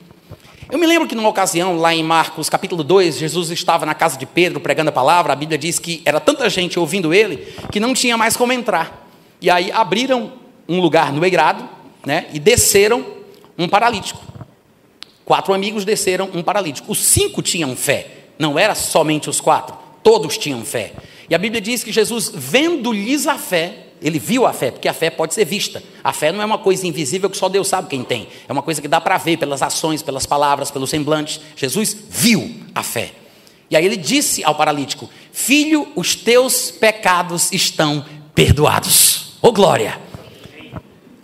Eu 0.71 0.79
me 0.79 0.87
lembro 0.87 1.09
que 1.09 1.17
numa 1.17 1.29
ocasião, 1.29 1.77
lá 1.77 1.93
em 1.93 2.03
Marcos 2.03 2.49
capítulo 2.49 2.85
2, 2.85 3.19
Jesus 3.19 3.51
estava 3.51 3.85
na 3.85 3.93
casa 3.95 4.17
de 4.17 4.25
Pedro 4.25 4.61
pregando 4.61 4.91
a 4.91 4.93
palavra, 4.93 5.33
a 5.33 5.37
Bíblia 5.37 5.59
diz 5.59 5.81
que 5.81 6.01
era 6.05 6.21
tanta 6.21 6.49
gente 6.49 6.79
ouvindo 6.79 7.13
ele 7.13 7.39
que 7.73 7.81
não 7.81 7.93
tinha 7.93 8.17
mais 8.17 8.37
como 8.37 8.53
entrar. 8.53 9.09
E 9.41 9.51
aí 9.51 9.73
abriram 9.73 10.33
um 10.69 10.81
lugar 10.81 11.13
no 11.13 11.25
eirado, 11.25 11.69
né, 12.05 12.27
e 12.33 12.39
desceram 12.39 13.05
um 13.59 13.69
paralítico. 13.69 14.21
Quatro 15.25 15.55
amigos 15.55 15.85
desceram 15.85 16.31
um 16.35 16.43
paralítico. 16.43 16.91
Os 16.91 16.99
cinco 16.99 17.43
tinham 17.43 17.77
fé, 17.77 18.07
não 18.39 18.59
era 18.59 18.75
somente 18.75 19.31
os 19.31 19.41
quatro, 19.41 19.77
todos 20.03 20.37
tinham 20.37 20.65
fé. 20.65 20.93
E 21.29 21.35
a 21.35 21.39
Bíblia 21.39 21.61
diz 21.61 21.85
que 21.85 21.93
Jesus, 21.93 22.33
vendo-lhes 22.35 23.27
a 23.29 23.39
fé, 23.39 23.87
ele 24.03 24.19
viu 24.19 24.47
a 24.47 24.53
fé, 24.53 24.71
porque 24.71 24.89
a 24.89 24.95
fé 24.95 25.11
pode 25.11 25.35
ser 25.35 25.45
vista. 25.45 25.83
A 26.03 26.13
fé 26.13 26.33
não 26.33 26.43
é 26.43 26.45
uma 26.45 26.59
coisa 26.59 26.87
invisível 26.87 27.29
que 27.29 27.37
só 27.37 27.49
Deus 27.49 27.69
sabe 27.69 27.89
quem 27.89 28.03
tem. 28.03 28.27
É 28.49 28.53
uma 28.53 28.63
coisa 28.63 28.81
que 28.81 28.89
dá 28.89 29.01
para 29.01 29.17
ver 29.19 29.37
pelas 29.37 29.63
ações, 29.63 30.03
pelas 30.03 30.27
palavras, 30.27 30.71
pelos 30.71 30.91
semblantes. 30.91 31.41
Jesus 31.55 31.97
viu 32.09 32.53
a 32.75 32.83
fé. 32.83 33.13
E 33.71 33.77
aí 33.77 33.85
ele 33.85 33.97
disse 33.97 34.43
ao 34.43 34.55
paralítico: 34.55 35.09
Filho, 35.33 35.87
os 35.95 36.15
teus 36.15 36.71
pecados 36.71 37.53
estão 37.53 38.05
perdoados. 38.35 39.35
Ô 39.41 39.49
oh, 39.49 39.53
glória! 39.53 40.10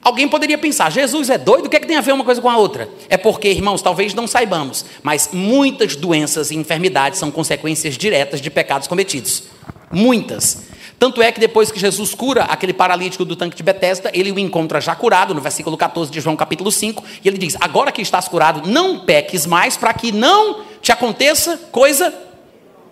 Alguém 0.06 0.28
poderia 0.28 0.56
pensar, 0.56 0.88
Jesus 0.92 1.30
é 1.30 1.36
doido? 1.36 1.66
O 1.66 1.68
que, 1.68 1.74
é 1.74 1.80
que 1.80 1.86
tem 1.88 1.96
a 1.96 2.00
ver 2.00 2.12
uma 2.12 2.22
coisa 2.22 2.40
com 2.40 2.48
a 2.48 2.56
outra? 2.56 2.88
É 3.08 3.16
porque, 3.16 3.48
irmãos, 3.48 3.82
talvez 3.82 4.14
não 4.14 4.24
saibamos, 4.28 4.84
mas 5.02 5.30
muitas 5.32 5.96
doenças 5.96 6.52
e 6.52 6.56
enfermidades 6.56 7.18
são 7.18 7.28
consequências 7.28 7.98
diretas 7.98 8.40
de 8.40 8.48
pecados 8.48 8.86
cometidos. 8.86 9.42
Muitas. 9.90 10.62
Tanto 10.96 11.20
é 11.20 11.32
que 11.32 11.40
depois 11.40 11.72
que 11.72 11.80
Jesus 11.80 12.14
cura 12.14 12.44
aquele 12.44 12.72
paralítico 12.72 13.24
do 13.24 13.34
tanque 13.34 13.56
de 13.56 13.64
Betesda, 13.64 14.08
ele 14.14 14.30
o 14.30 14.38
encontra 14.38 14.80
já 14.80 14.94
curado, 14.94 15.34
no 15.34 15.40
versículo 15.40 15.76
14 15.76 16.08
de 16.08 16.20
João 16.20 16.36
capítulo 16.36 16.70
5, 16.70 17.02
e 17.24 17.26
ele 17.26 17.36
diz: 17.36 17.56
Agora 17.60 17.90
que 17.90 18.00
estás 18.00 18.28
curado, 18.28 18.62
não 18.64 19.00
peques 19.00 19.44
mais, 19.44 19.76
para 19.76 19.92
que 19.92 20.12
não 20.12 20.60
te 20.80 20.92
aconteça 20.92 21.56
coisa 21.72 22.14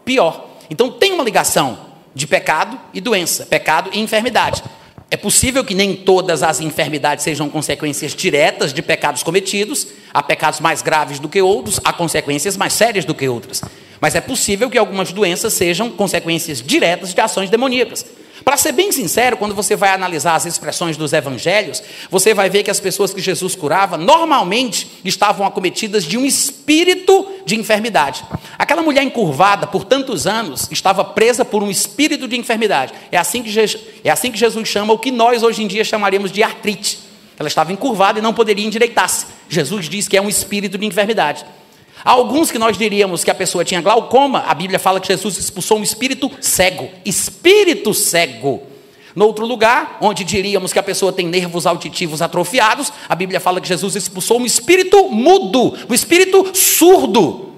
pior. 0.04 0.48
Então 0.68 0.90
tem 0.90 1.12
uma 1.12 1.22
ligação 1.22 1.78
de 2.12 2.26
pecado 2.26 2.76
e 2.92 3.00
doença, 3.00 3.46
pecado 3.46 3.90
e 3.92 4.00
enfermidade. 4.00 4.64
É 5.14 5.16
possível 5.16 5.62
que 5.62 5.76
nem 5.76 5.94
todas 5.94 6.42
as 6.42 6.60
enfermidades 6.60 7.22
sejam 7.22 7.48
consequências 7.48 8.12
diretas 8.12 8.74
de 8.74 8.82
pecados 8.82 9.22
cometidos, 9.22 9.86
há 10.12 10.20
pecados 10.20 10.58
mais 10.58 10.82
graves 10.82 11.20
do 11.20 11.28
que 11.28 11.40
outros, 11.40 11.78
há 11.84 11.92
consequências 11.92 12.56
mais 12.56 12.72
sérias 12.72 13.04
do 13.04 13.14
que 13.14 13.28
outras. 13.28 13.62
Mas 14.00 14.16
é 14.16 14.20
possível 14.20 14.68
que 14.68 14.76
algumas 14.76 15.12
doenças 15.12 15.52
sejam 15.52 15.88
consequências 15.88 16.60
diretas 16.60 17.14
de 17.14 17.20
ações 17.20 17.48
demoníacas. 17.48 18.04
Para 18.44 18.58
ser 18.58 18.72
bem 18.72 18.92
sincero, 18.92 19.38
quando 19.38 19.54
você 19.54 19.74
vai 19.74 19.90
analisar 19.90 20.34
as 20.34 20.44
expressões 20.44 20.98
dos 20.98 21.14
evangelhos, 21.14 21.82
você 22.10 22.34
vai 22.34 22.50
ver 22.50 22.62
que 22.62 22.70
as 22.70 22.78
pessoas 22.78 23.14
que 23.14 23.20
Jesus 23.20 23.56
curava 23.56 23.96
normalmente 23.96 24.86
estavam 25.02 25.46
acometidas 25.46 26.04
de 26.04 26.18
um 26.18 26.26
espírito 26.26 27.26
de 27.46 27.56
enfermidade. 27.56 28.22
Aquela 28.58 28.82
mulher 28.82 29.02
encurvada 29.02 29.66
por 29.66 29.84
tantos 29.84 30.26
anos 30.26 30.68
estava 30.70 31.02
presa 31.02 31.44
por 31.44 31.62
um 31.62 31.70
espírito 31.70 32.28
de 32.28 32.36
enfermidade. 32.36 32.92
É 33.10 33.16
assim 33.16 33.42
que, 33.42 33.50
é 34.04 34.10
assim 34.10 34.30
que 34.30 34.38
Jesus 34.38 34.68
chama 34.68 34.92
o 34.92 34.98
que 34.98 35.10
nós 35.10 35.42
hoje 35.42 35.62
em 35.62 35.66
dia 35.66 35.82
chamaríamos 35.82 36.30
de 36.30 36.42
artrite. 36.42 36.98
Ela 37.38 37.48
estava 37.48 37.72
encurvada 37.72 38.18
e 38.18 38.22
não 38.22 38.34
poderia 38.34 38.66
endireitar-se. 38.66 39.26
Jesus 39.48 39.88
diz 39.88 40.06
que 40.06 40.16
é 40.16 40.22
um 40.22 40.28
espírito 40.28 40.76
de 40.76 40.84
enfermidade. 40.84 41.44
Alguns 42.04 42.50
que 42.50 42.58
nós 42.58 42.76
diríamos 42.76 43.24
que 43.24 43.30
a 43.30 43.34
pessoa 43.34 43.64
tinha 43.64 43.80
glaucoma, 43.80 44.44
a 44.46 44.54
Bíblia 44.54 44.78
fala 44.78 45.00
que 45.00 45.08
Jesus 45.08 45.38
expulsou 45.38 45.78
um 45.78 45.82
espírito 45.82 46.30
cego. 46.38 46.90
Espírito 47.04 47.94
cego. 47.94 48.62
No 49.16 49.26
outro 49.26 49.46
lugar, 49.46 49.96
onde 50.00 50.22
diríamos 50.22 50.72
que 50.72 50.78
a 50.78 50.82
pessoa 50.82 51.12
tem 51.12 51.26
nervos 51.26 51.66
auditivos 51.66 52.20
atrofiados, 52.20 52.92
a 53.08 53.14
Bíblia 53.14 53.40
fala 53.40 53.60
que 53.60 53.68
Jesus 53.68 53.96
expulsou 53.96 54.40
um 54.40 54.44
espírito 54.44 55.08
mudo, 55.08 55.74
um 55.88 55.94
espírito 55.94 56.50
surdo. 56.52 57.52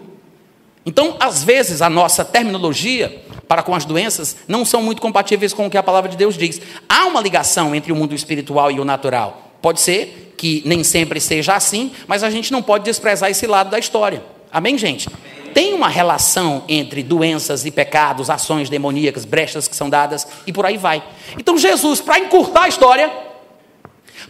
Então, 0.84 1.16
às 1.18 1.42
vezes, 1.42 1.82
a 1.82 1.90
nossa 1.90 2.24
terminologia 2.24 3.24
para 3.49 3.62
com 3.62 3.74
as 3.74 3.84
doenças 3.84 4.36
não 4.47 4.64
são 4.64 4.80
muito 4.80 5.03
compatíveis 5.03 5.53
com 5.53 5.66
o 5.66 5.70
que 5.70 5.78
a 5.78 5.82
palavra 5.82 6.09
de 6.09 6.16
Deus 6.16 6.36
diz. 6.36 6.61
Há 6.88 7.07
uma 7.07 7.20
ligação 7.20 7.74
entre 7.74 7.90
o 7.90 7.97
mundo 7.97 8.14
espiritual 8.14 8.70
e 8.70 8.78
o 8.78 8.84
natural. 8.84 9.55
Pode 9.61 9.80
ser 9.80 10.34
que 10.36 10.62
nem 10.64 10.84
sempre 10.84 11.20
seja 11.20 11.55
assim, 11.55 11.90
mas 12.07 12.22
a 12.22 12.30
gente 12.30 12.53
não 12.53 12.62
pode 12.62 12.84
desprezar 12.84 13.30
esse 13.30 13.47
lado 13.47 13.70
da 13.70 13.78
história. 13.78 14.36
Amém, 14.53 14.78
gente? 14.78 15.09
Tem 15.55 15.72
uma 15.72 15.88
relação 15.88 16.64
entre 16.68 17.03
doenças 17.03 17.64
e 17.64 17.70
pecados, 17.70 18.28
ações 18.28 18.68
demoníacas, 18.68 19.24
brechas 19.24 19.66
que 19.66 19.74
são 19.74 19.88
dadas 19.88 20.26
e 20.47 20.53
por 20.53 20.66
aí 20.66 20.76
vai. 20.76 21.03
Então, 21.38 21.57
Jesus, 21.57 22.01
para 22.01 22.18
encurtar 22.18 22.64
a 22.64 22.68
história, 22.68 23.11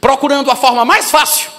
procurando 0.00 0.50
a 0.50 0.54
forma 0.54 0.84
mais 0.84 1.10
fácil, 1.10 1.50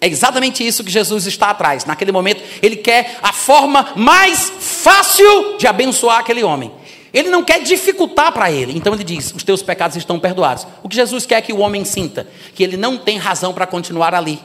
é 0.00 0.08
exatamente 0.08 0.66
isso 0.66 0.82
que 0.82 0.90
Jesus 0.90 1.26
está 1.26 1.50
atrás. 1.50 1.84
Naquele 1.84 2.10
momento, 2.10 2.42
ele 2.62 2.76
quer 2.76 3.18
a 3.22 3.32
forma 3.32 3.92
mais 3.94 4.50
fácil 4.58 5.56
de 5.56 5.66
abençoar 5.66 6.18
aquele 6.18 6.42
homem. 6.42 6.72
Ele 7.12 7.28
não 7.28 7.44
quer 7.44 7.62
dificultar 7.62 8.32
para 8.32 8.50
ele. 8.50 8.76
Então 8.76 8.94
ele 8.94 9.04
diz: 9.04 9.32
Os 9.32 9.42
teus 9.42 9.62
pecados 9.62 9.96
estão 9.96 10.18
perdoados. 10.18 10.66
O 10.82 10.88
que 10.88 10.96
Jesus 10.96 11.26
quer 11.26 11.42
que 11.42 11.52
o 11.52 11.58
homem 11.58 11.84
sinta? 11.84 12.26
Que 12.54 12.62
ele 12.62 12.76
não 12.76 12.96
tem 12.96 13.18
razão 13.18 13.52
para 13.52 13.66
continuar 13.66 14.14
ali 14.14 14.40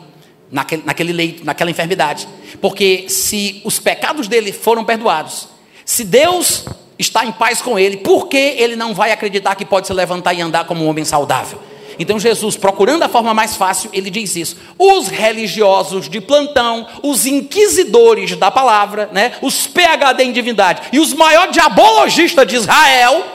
naquele, 0.52 0.84
naquele 0.86 1.14
leito, 1.14 1.46
naquela 1.46 1.72
enfermidade. 1.72 2.28
Porque 2.62 3.06
se 3.10 3.62
os 3.64 3.80
pecados 3.80 4.28
dele 4.28 4.52
foram 4.52 4.84
perdoados, 4.84 5.48
se 5.84 6.04
Deus 6.04 6.66
está 6.98 7.26
em 7.26 7.32
paz 7.32 7.62
com 7.62 7.78
ele, 7.78 7.98
por 7.98 8.28
que 8.28 8.38
ele 8.38 8.76
não 8.76 8.93
vai 8.93 9.12
acreditar 9.12 9.56
que 9.56 9.66
pode 9.66 9.88
se 9.88 9.93
levantar 9.93 10.34
e 10.34 10.41
andar 10.41 10.66
como 10.66 10.84
um 10.84 10.88
homem 10.88 11.06
saudável? 11.06 11.60
Então 11.98 12.20
Jesus, 12.20 12.58
procurando 12.58 13.04
a 13.04 13.10
forma 13.10 13.34
mais 13.34 13.56
fácil, 13.56 13.89
ele 13.93 14.10
diz 14.10 14.36
isso. 14.36 14.58
Os 14.78 15.08
religiosos 15.08 16.10
de 16.10 16.20
plantão, 16.20 16.88
os 17.02 17.26
inquisidores 17.26 18.36
da 18.36 18.52
palavra, 18.52 19.10
né, 19.14 19.34
os 19.41 19.68
PhD 19.68 20.24
em 20.24 20.32
divindade 20.32 20.82
e 20.91 21.00
os 21.00 21.14
maiores 21.14 21.54
diabologistas 21.54 22.46
de 22.48 22.56
Israel, 22.56 23.26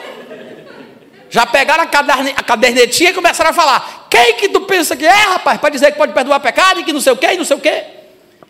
já 1.31 1.47
pegaram 1.47 1.85
a 1.85 2.43
cadernetinha 2.43 3.11
e 3.11 3.15
começaram 3.15 3.51
a 3.51 3.55
falar: 3.55 4.00
Quem 4.11 4.35
que 4.35 4.49
tu 4.49 4.63
pensa 4.63 4.97
que 4.97 5.07
é, 5.07 5.23
rapaz, 5.29 5.61
para 5.61 5.71
dizer 5.71 5.93
que 5.93 5.99
pode 5.99 6.13
perdoar 6.13 6.41
pecado 6.41 6.81
e 6.81 6.85
que 6.85 6.93
não 6.93 7.01
sei 7.01 7.13
o 7.13 7.17
quê 7.17 7.29
e 7.33 7.37
não 7.37 7.45
sei 7.45 7.57
o 7.57 7.61
quê? 7.61 7.85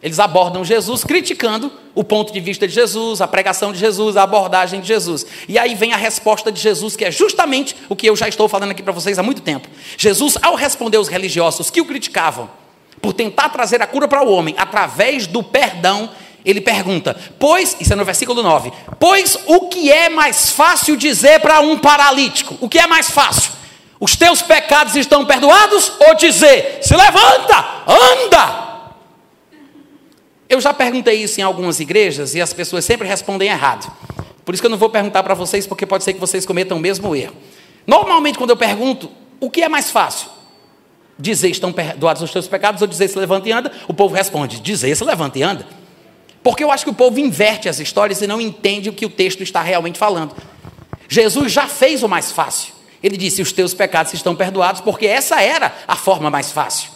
Eles 0.03 0.19
abordam 0.19 0.65
Jesus 0.65 1.05
criticando 1.05 1.71
o 1.95 2.03
ponto 2.03 2.33
de 2.33 2.41
vista 2.41 2.67
de 2.67 2.73
Jesus, 2.73 3.21
a 3.21 3.29
pregação 3.29 3.71
de 3.71 3.79
Jesus, 3.79 4.17
a 4.17 4.23
abordagem 4.23 4.81
de 4.81 4.89
Jesus. 4.89 5.27
E 5.47 5.59
aí 5.59 5.75
vem 5.75 5.93
a 5.93 5.97
resposta 5.97 6.51
de 6.51 6.59
Jesus, 6.59 6.97
que 6.97 7.05
é 7.05 7.11
justamente 7.11 7.77
o 7.89 7.95
que 7.95 8.07
eu 8.07 8.17
já 8.17 8.27
estou 8.27 8.49
falando 8.49 8.71
aqui 8.71 8.83
para 8.83 8.95
vocês 8.95 9.19
há 9.19 9.23
muito 9.23 9.43
tempo. 9.43 9.69
Jesus, 9.99 10.39
ao 10.41 10.55
responder 10.55 10.97
aos 10.97 11.09
religiosos 11.09 11.71
que 11.71 11.83
o 11.83 11.85
criticavam 11.85 12.49
por 13.03 13.13
tentar 13.13 13.51
trazer 13.51 13.83
a 13.83 13.87
cura 13.87 14.09
para 14.09 14.23
o 14.23 14.33
homem 14.33 14.55
através 14.57 15.27
do 15.27 15.43
perdão, 15.43 16.09
ele 16.47 16.63
pergunta: 16.63 17.15
Pois, 17.39 17.77
isso 17.79 17.93
é 17.93 17.97
no 17.97 18.05
versículo 18.05 18.43
9: 18.43 18.73
Pois 18.99 19.39
o 19.47 19.69
que 19.69 19.93
é 19.93 20.09
mais 20.09 20.51
fácil 20.51 20.97
dizer 20.97 21.41
para 21.41 21.61
um 21.61 21.79
paralítico? 21.79 22.57
O 22.63 22.71
que 22.71 22.79
é 22.79 22.87
mais 22.87 23.11
fácil? 23.11 23.60
Os 24.01 24.17
teus 24.17 24.41
pecados 24.41 24.97
estão 24.97 25.27
perdoados? 25.27 25.93
Ou 26.09 26.15
dizer: 26.15 26.79
Se 26.83 26.97
levanta, 26.97 27.85
anda, 27.87 28.71
eu 30.49 30.61
já 30.61 30.73
perguntei 30.73 31.23
isso 31.23 31.39
em 31.39 31.45
algumas 31.45 31.79
igrejas 31.79 32.35
e 32.35 32.41
as 32.41 32.53
pessoas 32.53 32.85
sempre 32.85 33.07
respondem 33.07 33.51
errado. 33.51 33.93
Por 34.45 34.55
isso 34.55 34.63
que 34.63 34.67
eu 34.67 34.71
não 34.71 34.79
vou 34.79 34.89
perguntar 34.89 35.23
para 35.23 35.35
vocês, 35.35 35.67
porque 35.67 35.87
pode 35.87 36.03
ser 36.03 36.15
que 36.15 36.19
vocês 36.19 36.47
cometam 36.47 36.79
o 36.79 36.81
mesmo 36.81 37.15
erro. 37.15 37.37
Normalmente, 37.87 38.39
quando 38.39 38.51
eu 38.51 38.57
pergunto, 38.57 39.11
o 39.39 39.51
que 39.51 39.63
é 39.63 39.69
mais 39.69 39.91
fácil? 39.91 40.29
Dizer 41.19 41.51
estão 41.51 41.73
perdoados 41.73 42.23
os 42.23 42.33
teus 42.33 42.49
pecados 42.49 42.81
ou 42.81 42.89
dizer 42.89 43.09
se 43.09 43.19
levanta 43.19 43.49
e 43.49 43.53
anda? 43.53 43.71
O 43.87 43.93
povo 43.93 44.15
responde: 44.15 44.59
dizer 44.59 44.97
se 44.97 45.05
levanta 45.05 45.39
e 45.39 45.43
anda. 45.43 45.67
Porque 46.43 46.65
eu 46.65 46.73
acho 46.73 46.85
que 46.85 46.91
o 46.91 46.95
povo 46.95 47.21
inverte 47.21 47.69
as 47.69 47.79
histórias 47.79 48.23
e 48.23 48.27
não 48.27 48.41
entende 48.41 48.89
o 48.89 48.95
que 48.95 49.05
o 49.05 49.11
texto 49.11 49.43
está 49.43 49.61
realmente 49.61 49.99
falando. 49.99 50.35
Jesus 51.07 51.53
já 51.53 51.67
fez 51.67 52.03
o 52.03 52.09
mais 52.09 52.33
fácil. 52.33 52.80
Ele 53.03 53.17
disse: 53.17 53.43
Os 53.43 53.53
teus 53.53 53.75
pecados 53.75 54.13
estão 54.13 54.35
perdoados, 54.35 54.81
porque 54.81 55.07
essa 55.07 55.41
era 55.41 55.75
a 55.87 55.97
forma 55.97 56.31
mais 56.31 56.53
fácil. 56.53 56.91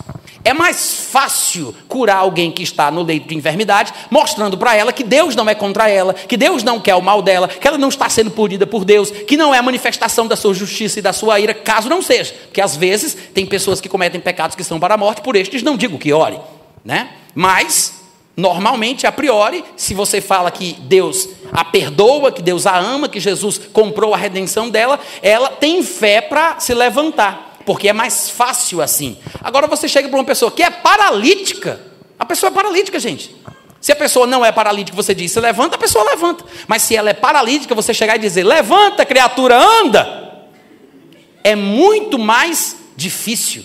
É 0.44 0.52
mais 0.52 1.06
fácil 1.10 1.74
curar 1.88 2.18
alguém 2.18 2.52
que 2.52 2.62
está 2.62 2.90
no 2.90 3.02
leito 3.02 3.26
de 3.26 3.34
enfermidade, 3.34 3.94
mostrando 4.10 4.58
para 4.58 4.76
ela 4.76 4.92
que 4.92 5.02
Deus 5.02 5.34
não 5.34 5.48
é 5.48 5.54
contra 5.54 5.88
ela, 5.88 6.12
que 6.12 6.36
Deus 6.36 6.62
não 6.62 6.78
quer 6.78 6.94
o 6.94 7.00
mal 7.00 7.22
dela, 7.22 7.48
que 7.48 7.66
ela 7.66 7.78
não 7.78 7.88
está 7.88 8.10
sendo 8.10 8.30
punida 8.30 8.66
por 8.66 8.84
Deus, 8.84 9.10
que 9.10 9.38
não 9.38 9.54
é 9.54 9.58
a 9.58 9.62
manifestação 9.62 10.26
da 10.26 10.36
sua 10.36 10.52
justiça 10.52 10.98
e 10.98 11.02
da 11.02 11.14
sua 11.14 11.40
ira, 11.40 11.54
caso 11.54 11.88
não 11.88 12.02
seja. 12.02 12.34
Porque 12.44 12.60
às 12.60 12.76
vezes 12.76 13.16
tem 13.32 13.46
pessoas 13.46 13.80
que 13.80 13.88
cometem 13.88 14.20
pecados 14.20 14.54
que 14.54 14.62
são 14.62 14.78
para 14.78 14.94
a 14.94 14.98
morte, 14.98 15.22
por 15.22 15.34
estes 15.34 15.62
não 15.62 15.78
digo 15.78 15.98
que 15.98 16.12
ore, 16.12 16.38
né? 16.84 17.08
Mas 17.34 18.03
Normalmente, 18.36 19.06
a 19.06 19.12
priori, 19.12 19.64
se 19.76 19.94
você 19.94 20.20
fala 20.20 20.50
que 20.50 20.72
Deus 20.80 21.28
a 21.52 21.64
perdoa, 21.64 22.32
que 22.32 22.42
Deus 22.42 22.66
a 22.66 22.76
ama, 22.76 23.08
que 23.08 23.20
Jesus 23.20 23.60
comprou 23.72 24.12
a 24.12 24.16
redenção 24.16 24.68
dela, 24.68 24.98
ela 25.22 25.50
tem 25.50 25.82
fé 25.82 26.20
para 26.20 26.58
se 26.58 26.74
levantar 26.74 27.54
porque 27.64 27.88
é 27.88 27.92
mais 27.92 28.28
fácil 28.30 28.82
assim. 28.82 29.16
Agora 29.42 29.66
você 29.66 29.88
chega 29.88 30.08
para 30.08 30.18
uma 30.18 30.24
pessoa 30.24 30.50
que 30.50 30.62
é 30.62 30.70
paralítica, 30.70 31.80
a 32.18 32.24
pessoa 32.24 32.50
é 32.50 32.54
paralítica, 32.54 32.98
gente. 32.98 33.34
Se 33.80 33.92
a 33.92 33.96
pessoa 33.96 34.26
não 34.26 34.44
é 34.44 34.50
paralítica, 34.50 34.96
você 34.96 35.14
diz, 35.14 35.30
se 35.30 35.40
levanta, 35.40 35.76
a 35.76 35.78
pessoa 35.78 36.04
levanta. 36.04 36.44
Mas 36.66 36.82
se 36.82 36.96
ela 36.96 37.10
é 37.10 37.14
paralítica, 37.14 37.74
você 37.74 37.92
chegar 37.92 38.16
e 38.16 38.18
dizer, 38.18 38.42
levanta, 38.42 39.04
criatura, 39.04 39.58
anda. 39.58 40.46
É 41.42 41.54
muito 41.54 42.18
mais 42.18 42.78
difícil. 42.96 43.62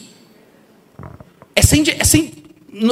É 1.56 1.62
sem, 1.62 1.84
é 1.98 2.04
sem, 2.04 2.34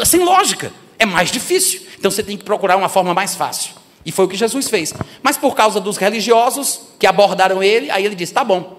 é 0.02 0.06
sem 0.06 0.24
lógica. 0.24 0.72
É 1.00 1.06
mais 1.06 1.32
difícil. 1.32 1.82
Então 1.98 2.10
você 2.10 2.24
tem 2.24 2.38
que 2.38 2.44
procurar 2.44 2.78
uma 2.78 2.90
forma 2.90 3.14
mais 3.14 3.36
fácil. 3.36 3.72
E 4.06 4.12
foi 4.12 4.26
o 4.26 4.28
que 4.28 4.38
Jesus 4.38 4.70
fez. 4.70 4.94
Mas 5.22 5.38
por 5.38 5.56
causa 5.56 5.80
dos 5.80 5.98
religiosos 5.98 6.82
que 6.98 7.06
abordaram 7.06 7.62
ele, 7.62 7.92
aí 7.92 8.06
ele 8.06 8.16
disse: 8.16 8.34
tá 8.34 8.44
bom, 8.44 8.78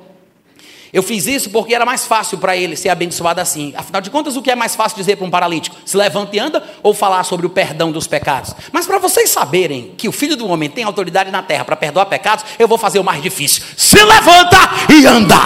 eu 0.92 1.02
fiz 1.02 1.26
isso 1.26 1.50
porque 1.50 1.74
era 1.74 1.84
mais 1.84 2.06
fácil 2.06 2.38
para 2.38 2.56
ele 2.56 2.74
ser 2.74 2.88
abençoado 2.88 3.40
assim. 3.40 3.74
Afinal 3.76 4.00
de 4.00 4.10
contas, 4.10 4.36
o 4.36 4.42
que 4.42 4.50
é 4.50 4.54
mais 4.54 4.74
fácil 4.74 4.96
dizer 4.96 5.16
para 5.16 5.26
um 5.26 5.30
paralítico? 5.30 5.76
Se 5.84 5.96
levanta 5.96 6.34
e 6.34 6.38
anda 6.38 6.62
ou 6.82 6.94
falar 6.94 7.24
sobre 7.24 7.46
o 7.46 7.50
perdão 7.50 7.92
dos 7.92 8.06
pecados? 8.06 8.54
Mas 8.72 8.86
para 8.86 8.98
vocês 8.98 9.28
saberem 9.28 9.94
que 9.98 10.08
o 10.08 10.12
filho 10.12 10.36
do 10.36 10.48
homem 10.48 10.70
tem 10.70 10.84
autoridade 10.84 11.30
na 11.30 11.42
terra 11.42 11.64
para 11.64 11.76
perdoar 11.76 12.06
pecados, 12.06 12.44
eu 12.58 12.66
vou 12.66 12.78
fazer 12.78 12.98
o 12.98 13.04
mais 13.04 13.22
difícil: 13.22 13.62
se 13.76 14.02
levanta 14.02 14.56
e 14.90 15.06
anda. 15.06 15.36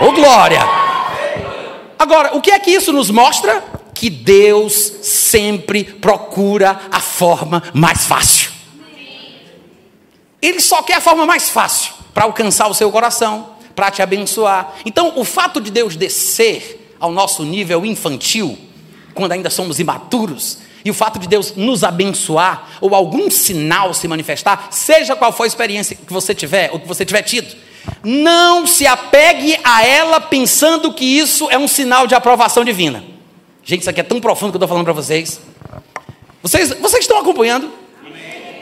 Ô 0.00 0.06
oh, 0.06 0.12
glória! 0.12 0.60
Agora, 1.98 2.36
o 2.36 2.40
que 2.40 2.50
é 2.50 2.58
que 2.58 2.70
isso 2.70 2.92
nos 2.92 3.10
mostra? 3.10 3.62
Que 3.96 4.10
Deus 4.10 4.74
sempre 5.00 5.82
procura 5.82 6.82
a 6.92 7.00
forma 7.00 7.62
mais 7.72 8.04
fácil. 8.04 8.50
Ele 10.40 10.60
só 10.60 10.82
quer 10.82 10.96
a 10.96 11.00
forma 11.00 11.24
mais 11.24 11.48
fácil 11.48 11.94
para 12.12 12.24
alcançar 12.24 12.68
o 12.68 12.74
seu 12.74 12.92
coração 12.92 13.56
para 13.74 13.90
te 13.90 14.02
abençoar. 14.02 14.74
Então, 14.84 15.14
o 15.16 15.24
fato 15.24 15.62
de 15.62 15.70
Deus 15.70 15.96
descer 15.96 16.94
ao 17.00 17.10
nosso 17.10 17.42
nível 17.42 17.86
infantil, 17.86 18.58
quando 19.14 19.32
ainda 19.32 19.48
somos 19.48 19.78
imaturos, 19.78 20.58
e 20.84 20.90
o 20.90 20.94
fato 20.94 21.18
de 21.18 21.26
Deus 21.26 21.54
nos 21.56 21.82
abençoar, 21.82 22.68
ou 22.82 22.94
algum 22.94 23.30
sinal 23.30 23.94
se 23.94 24.06
manifestar, 24.06 24.68
seja 24.70 25.16
qual 25.16 25.32
for 25.32 25.44
a 25.44 25.46
experiência 25.46 25.96
que 25.96 26.12
você 26.12 26.34
tiver, 26.34 26.70
ou 26.70 26.78
que 26.78 26.86
você 26.86 27.02
tiver 27.02 27.22
tido, 27.22 27.56
não 28.04 28.66
se 28.66 28.86
apegue 28.86 29.58
a 29.64 29.86
ela 29.86 30.20
pensando 30.20 30.92
que 30.92 31.04
isso 31.04 31.48
é 31.50 31.56
um 31.56 31.66
sinal 31.66 32.06
de 32.06 32.14
aprovação 32.14 32.62
divina. 32.62 33.15
Gente, 33.68 33.80
isso 33.80 33.90
aqui 33.90 34.00
é 34.00 34.04
tão 34.04 34.20
profundo 34.20 34.52
que 34.52 34.56
eu 34.56 34.58
estou 34.58 34.68
falando 34.68 34.84
para 34.84 34.92
vocês. 34.92 35.40
vocês. 36.40 36.70
Vocês 36.70 37.02
estão 37.02 37.18
acompanhando? 37.18 37.68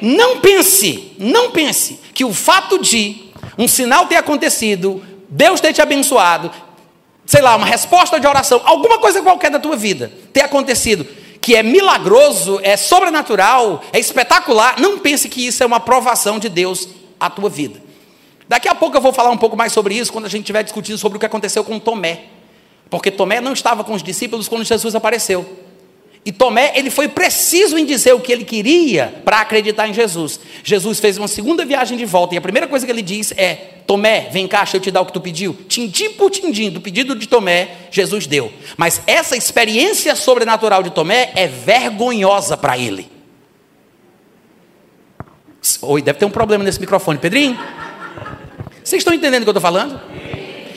Não 0.00 0.40
pense, 0.40 1.12
não 1.18 1.50
pense 1.50 2.00
que 2.14 2.24
o 2.24 2.32
fato 2.32 2.78
de 2.78 3.30
um 3.58 3.68
sinal 3.68 4.06
ter 4.06 4.16
acontecido, 4.16 5.04
Deus 5.28 5.60
ter 5.60 5.74
te 5.74 5.82
abençoado, 5.82 6.50
sei 7.26 7.42
lá, 7.42 7.54
uma 7.54 7.66
resposta 7.66 8.18
de 8.18 8.26
oração, 8.26 8.62
alguma 8.64 8.98
coisa 8.98 9.20
qualquer 9.20 9.50
da 9.50 9.58
tua 9.58 9.76
vida 9.76 10.10
ter 10.32 10.40
acontecido, 10.40 11.06
que 11.38 11.54
é 11.54 11.62
milagroso, 11.62 12.58
é 12.62 12.74
sobrenatural, 12.74 13.82
é 13.92 13.98
espetacular, 13.98 14.80
não 14.80 14.98
pense 14.98 15.28
que 15.28 15.46
isso 15.46 15.62
é 15.62 15.66
uma 15.66 15.76
aprovação 15.76 16.38
de 16.38 16.48
Deus 16.48 16.88
à 17.20 17.28
tua 17.28 17.50
vida. 17.50 17.82
Daqui 18.48 18.68
a 18.68 18.74
pouco 18.74 18.96
eu 18.96 19.02
vou 19.02 19.12
falar 19.12 19.30
um 19.30 19.38
pouco 19.38 19.56
mais 19.56 19.72
sobre 19.72 19.94
isso 19.94 20.10
quando 20.10 20.24
a 20.24 20.30
gente 20.30 20.42
estiver 20.42 20.62
discutindo 20.62 20.96
sobre 20.96 21.16
o 21.16 21.20
que 21.20 21.26
aconteceu 21.26 21.62
com 21.62 21.78
Tomé. 21.78 22.33
Porque 22.90 23.10
Tomé 23.10 23.40
não 23.40 23.52
estava 23.52 23.82
com 23.82 23.94
os 23.94 24.02
discípulos 24.02 24.48
quando 24.48 24.64
Jesus 24.64 24.94
apareceu. 24.94 25.64
E 26.26 26.32
Tomé, 26.32 26.72
ele 26.74 26.90
foi 26.90 27.06
preciso 27.06 27.76
em 27.76 27.84
dizer 27.84 28.14
o 28.14 28.20
que 28.20 28.32
ele 28.32 28.44
queria 28.44 29.14
para 29.24 29.40
acreditar 29.40 29.86
em 29.86 29.92
Jesus. 29.92 30.40
Jesus 30.62 30.98
fez 30.98 31.18
uma 31.18 31.28
segunda 31.28 31.66
viagem 31.66 31.98
de 31.98 32.06
volta 32.06 32.34
e 32.34 32.38
a 32.38 32.40
primeira 32.40 32.66
coisa 32.66 32.86
que 32.86 32.90
ele 32.90 33.02
diz 33.02 33.32
é: 33.36 33.54
Tomé, 33.86 34.28
vem 34.30 34.48
cá, 34.48 34.58
deixa 34.58 34.78
eu 34.78 34.80
te 34.80 34.90
dar 34.90 35.02
o 35.02 35.06
que 35.06 35.12
tu 35.12 35.20
pediu. 35.20 35.54
Tindim 35.68 36.12
por 36.12 36.30
tindim, 36.30 36.70
do 36.70 36.80
pedido 36.80 37.14
de 37.14 37.28
Tomé, 37.28 37.68
Jesus 37.90 38.26
deu. 38.26 38.50
Mas 38.78 39.02
essa 39.06 39.36
experiência 39.36 40.14
sobrenatural 40.14 40.82
de 40.82 40.90
Tomé 40.90 41.30
é 41.34 41.46
vergonhosa 41.46 42.56
para 42.56 42.78
ele. 42.78 43.06
Oi, 45.82 46.00
deve 46.00 46.18
ter 46.18 46.24
um 46.24 46.30
problema 46.30 46.64
nesse 46.64 46.80
microfone, 46.80 47.18
Pedrinho. 47.18 47.58
Vocês 48.82 49.00
estão 49.00 49.12
entendendo 49.12 49.42
o 49.42 49.44
que 49.44 49.50
eu 49.50 49.58
estou 49.58 49.62
falando? 49.62 50.00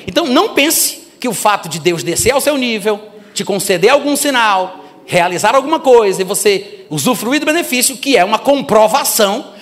Então 0.06 0.26
não 0.26 0.54
pense 0.54 1.07
que 1.20 1.28
o 1.28 1.34
fato 1.34 1.68
de 1.68 1.80
Deus 1.80 2.04
descer 2.04 2.32
ao 2.32 2.42
seu 2.42 2.58
nível, 2.58 3.00
te 3.34 3.44
conceder 3.44 3.92
algum 3.92 4.16
sinal, 4.16 4.84
realizar 5.06 5.56
alguma 5.56 5.80
coisa 5.80 6.22
e 6.22 6.26
você 6.26 6.86
usufruir 6.90 7.40
do 7.40 7.46
benefício, 7.46 7.98
que 7.98 8.18
é 8.18 8.24
uma 8.24 8.40
comprovação, 8.40 9.54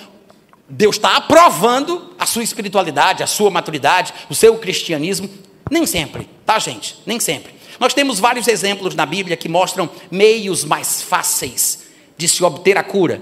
Deus 0.68 0.96
está 0.96 1.16
aprovando 1.16 2.14
a 2.18 2.26
sua 2.26 2.44
espiritualidade, 2.44 3.22
a 3.22 3.28
sua 3.28 3.52
maturidade, 3.52 4.14
o 4.30 4.36
seu 4.36 4.58
cristianismo. 4.58 5.30
Nem 5.70 5.86
sempre, 5.86 6.28
tá, 6.46 6.58
gente? 6.58 6.98
Nem 7.06 7.20
sempre. 7.20 7.54
Nós 7.80 7.94
temos 7.94 8.20
vários 8.20 8.48
exemplos 8.48 8.96
na 8.96 9.06
Bíblia 9.06 9.38
que 9.38 9.50
mostram 9.50 9.90
meios 10.10 10.64
mais 10.64 11.02
fáceis 11.02 11.86
de 12.18 12.28
se 12.28 12.44
obter 12.44 12.78
a 12.78 12.84
cura. 12.84 13.22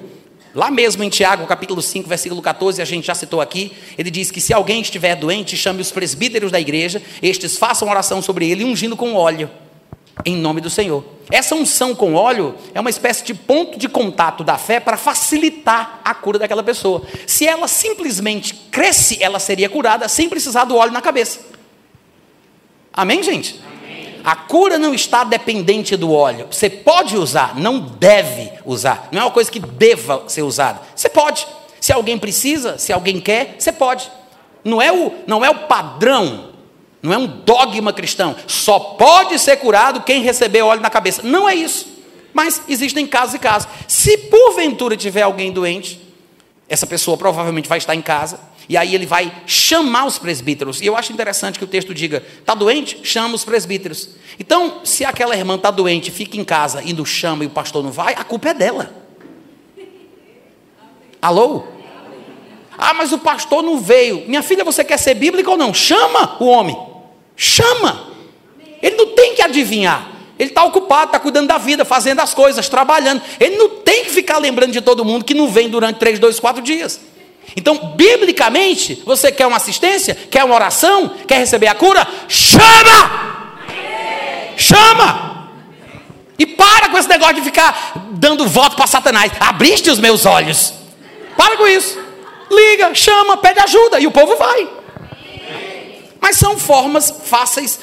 Lá 0.54 0.70
mesmo 0.70 1.04
em 1.04 1.10
Tiago, 1.10 1.48
capítulo 1.48 1.82
5, 1.82 2.08
versículo 2.08 2.42
14, 2.42 2.82
a 2.82 2.86
gente 2.86 3.08
já 3.08 3.16
citou 3.16 3.42
aqui, 3.42 3.74
ele 3.98 4.12
diz 4.12 4.30
que 4.30 4.40
se 4.40 4.54
alguém 4.54 4.82
estiver 4.82 5.16
doente, 5.16 5.58
chame 5.58 5.82
os 5.82 5.92
presbíteros 5.92 6.52
da 6.52 6.60
igreja, 6.60 7.02
estes 7.24 7.58
façam 7.58 7.90
oração 7.90 8.22
sobre 8.22 8.50
ele, 8.50 8.64
ungindo 8.64 8.96
com 8.96 9.16
óleo 9.16 9.50
em 10.24 10.36
nome 10.36 10.62
do 10.62 10.70
Senhor. 10.70 11.04
Essa 11.32 11.56
unção 11.56 11.96
com 11.96 12.14
óleo 12.14 12.56
é 12.74 12.80
uma 12.80 12.90
espécie 12.90 13.26
de 13.26 13.34
ponto 13.34 13.80
de 13.80 13.90
contato 13.90 14.44
da 14.44 14.58
fé 14.58 14.80
para 14.80 14.96
facilitar 14.96 16.02
a 16.06 16.14
cura 16.14 16.38
daquela 16.38 16.62
pessoa. 16.62 17.02
Se 17.26 17.48
ela 17.48 17.68
simplesmente 17.68 18.54
cresce, 18.54 19.18
ela 19.22 19.40
seria 19.40 19.70
curada 19.70 20.08
sem 20.08 20.30
precisar 20.30 20.66
do 20.66 20.76
óleo 20.76 20.92
na 20.92 21.02
cabeça. 21.02 21.40
Amém, 22.94 23.24
gente? 23.24 23.60
A 24.24 24.36
cura 24.36 24.78
não 24.78 24.94
está 24.94 25.24
dependente 25.24 25.96
do 25.96 26.12
óleo. 26.12 26.48
Você 26.50 26.70
pode 26.70 27.18
usar, 27.18 27.56
não 27.60 27.80
deve 27.80 28.52
usar. 28.66 29.10
Não 29.12 29.22
é 29.22 29.26
uma 29.26 29.32
coisa 29.32 29.52
que 29.52 29.60
deva 29.60 30.24
ser 30.28 30.44
usada. 30.44 30.82
Você 30.96 31.10
pode. 31.10 31.48
Se 31.82 31.92
alguém 31.92 32.18
precisa, 32.18 32.78
se 32.78 32.94
alguém 32.94 33.20
quer, 33.20 33.56
você 33.60 33.72
pode. 33.72 34.10
Não 34.64 34.82
é 34.82 34.92
o, 34.92 35.12
não 35.28 35.44
é 35.44 35.50
o 35.50 35.68
padrão 35.68 36.54
não 37.04 37.12
é 37.12 37.18
um 37.18 37.28
dogma 37.28 37.92
cristão. 37.92 38.34
Só 38.48 38.80
pode 38.80 39.38
ser 39.38 39.58
curado 39.58 40.04
quem 40.04 40.24
receber 40.24 40.62
óleo 40.62 40.80
na 40.80 40.90
cabeça. 40.90 41.22
Não 41.22 41.50
é 41.50 41.54
isso. 41.54 41.86
Mas 42.34 42.62
existem 42.70 43.06
casos 43.06 43.36
e 43.36 43.40
casos. 43.40 43.68
Se 43.90 44.18
porventura 44.18 44.96
tiver 44.96 45.24
alguém 45.24 45.52
doente, 45.52 46.02
essa 46.70 46.88
pessoa 46.88 47.18
provavelmente 47.18 47.68
vai 47.68 47.78
estar 47.78 47.94
em 47.94 48.02
casa, 48.02 48.40
e 48.70 48.78
aí 48.78 48.96
ele 48.96 49.06
vai 49.06 49.32
chamar 49.46 50.06
os 50.06 50.18
presbíteros. 50.18 50.82
E 50.82 50.86
eu 50.86 50.96
acho 50.96 51.12
interessante 51.12 51.60
que 51.60 51.66
o 51.66 51.68
texto 51.68 51.94
diga: 51.94 52.24
está 52.40 52.56
doente? 52.56 53.00
Chama 53.04 53.36
os 53.36 53.44
presbíteros. 53.44 54.10
Então, 54.40 54.82
se 54.84 55.04
aquela 55.06 55.36
irmã 55.36 55.56
está 55.56 55.70
doente, 55.70 56.12
fica 56.12 56.38
em 56.38 56.44
casa 56.44 56.82
e 56.84 56.94
não 56.94 57.06
chama 57.06 57.44
e 57.44 57.48
o 57.48 57.50
pastor 57.50 57.84
não 57.84 57.92
vai, 57.92 58.14
a 58.14 58.24
culpa 58.24 58.50
é 58.50 58.54
dela. 58.54 58.94
Alô? 61.22 61.64
Ah, 62.78 62.94
mas 62.94 63.12
o 63.12 63.20
pastor 63.20 63.62
não 63.62 63.80
veio. 63.80 64.24
Minha 64.28 64.42
filha, 64.42 64.64
você 64.64 64.84
quer 64.84 64.98
ser 64.98 65.14
bíblica 65.14 65.50
ou 65.50 65.58
não? 65.58 65.74
Chama 65.74 66.38
o 66.40 66.46
homem. 66.46 66.78
Chama. 67.36 68.08
Ele 68.82 68.96
não 68.96 69.08
tem 69.16 69.36
que 69.36 69.42
adivinhar. 69.42 70.12
Ele 70.38 70.50
está 70.50 70.64
ocupado, 70.64 71.06
está 71.06 71.20
cuidando 71.20 71.48
da 71.48 71.58
vida, 71.58 71.86
fazendo 71.86 72.20
as 72.20 72.34
coisas, 72.34 72.68
trabalhando. 72.68 73.22
Ele 73.40 73.56
não 73.56 73.70
tem 73.70 74.04
que 74.04 74.10
ficar 74.10 74.40
lembrando 74.40 74.72
de 74.72 74.82
todo 74.82 75.06
mundo 75.06 75.24
que 75.24 75.34
não 75.34 75.48
vem 75.48 75.70
durante 75.70 75.98
três, 75.98 76.20
dois, 76.20 76.40
quatro 76.40 76.62
dias. 76.62 77.00
Então, 77.56 77.94
biblicamente, 77.96 79.02
você 79.06 79.32
quer 79.32 79.46
uma 79.46 79.58
assistência? 79.58 80.16
Quer 80.16 80.44
uma 80.44 80.56
oração? 80.56 81.10
Quer 81.28 81.38
receber 81.38 81.68
a 81.68 81.76
cura? 81.76 82.08
Chama! 82.28 83.58
Chama! 84.58 85.50
E 86.38 86.46
para 86.46 86.90
com 86.90 86.98
esse 86.98 87.08
negócio 87.08 87.36
de 87.36 87.42
ficar 87.42 87.94
dando 88.12 88.48
voto 88.48 88.76
para 88.76 88.88
Satanás. 88.88 89.32
Abriste 89.40 89.90
os 89.90 90.00
meus 90.00 90.26
olhos. 90.26 90.74
Para 91.38 91.58
com 91.58 91.68
isso. 91.68 92.00
Liga, 92.50 92.94
chama, 92.94 93.38
pede 93.38 93.60
ajuda 93.60 94.00
e 94.00 94.08
o 94.08 94.12
povo 94.12 94.36
vai. 94.36 94.68
Mas 96.20 96.38
são 96.38 96.58
formas 96.58 97.14
fáceis 97.26 97.80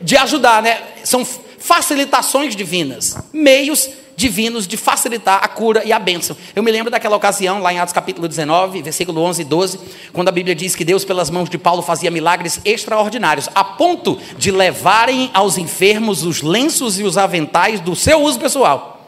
de 0.00 0.16
ajudar, 0.16 0.62
né? 0.62 0.80
São 1.04 1.26
facilitações 1.58 2.56
divinas, 2.56 3.16
meios 3.32 3.88
divinos 4.20 4.66
de 4.66 4.76
facilitar 4.76 5.42
a 5.42 5.48
cura 5.48 5.82
e 5.84 5.92
a 5.92 5.98
bênção. 5.98 6.36
Eu 6.54 6.62
me 6.62 6.70
lembro 6.70 6.90
daquela 6.90 7.16
ocasião, 7.16 7.58
lá 7.60 7.72
em 7.72 7.78
Atos 7.78 7.94
capítulo 7.94 8.28
19, 8.28 8.82
versículo 8.82 9.22
11 9.22 9.42
e 9.42 9.44
12, 9.44 9.80
quando 10.12 10.28
a 10.28 10.32
Bíblia 10.32 10.54
diz 10.54 10.76
que 10.76 10.84
Deus, 10.84 11.04
pelas 11.04 11.30
mãos 11.30 11.48
de 11.48 11.56
Paulo, 11.56 11.82
fazia 11.82 12.10
milagres 12.10 12.60
extraordinários, 12.64 13.48
a 13.54 13.64
ponto 13.64 14.18
de 14.36 14.50
levarem 14.50 15.30
aos 15.32 15.56
enfermos 15.56 16.22
os 16.22 16.42
lenços 16.42 17.00
e 17.00 17.02
os 17.02 17.16
aventais 17.16 17.80
do 17.80 17.96
seu 17.96 18.22
uso 18.22 18.38
pessoal 18.38 18.98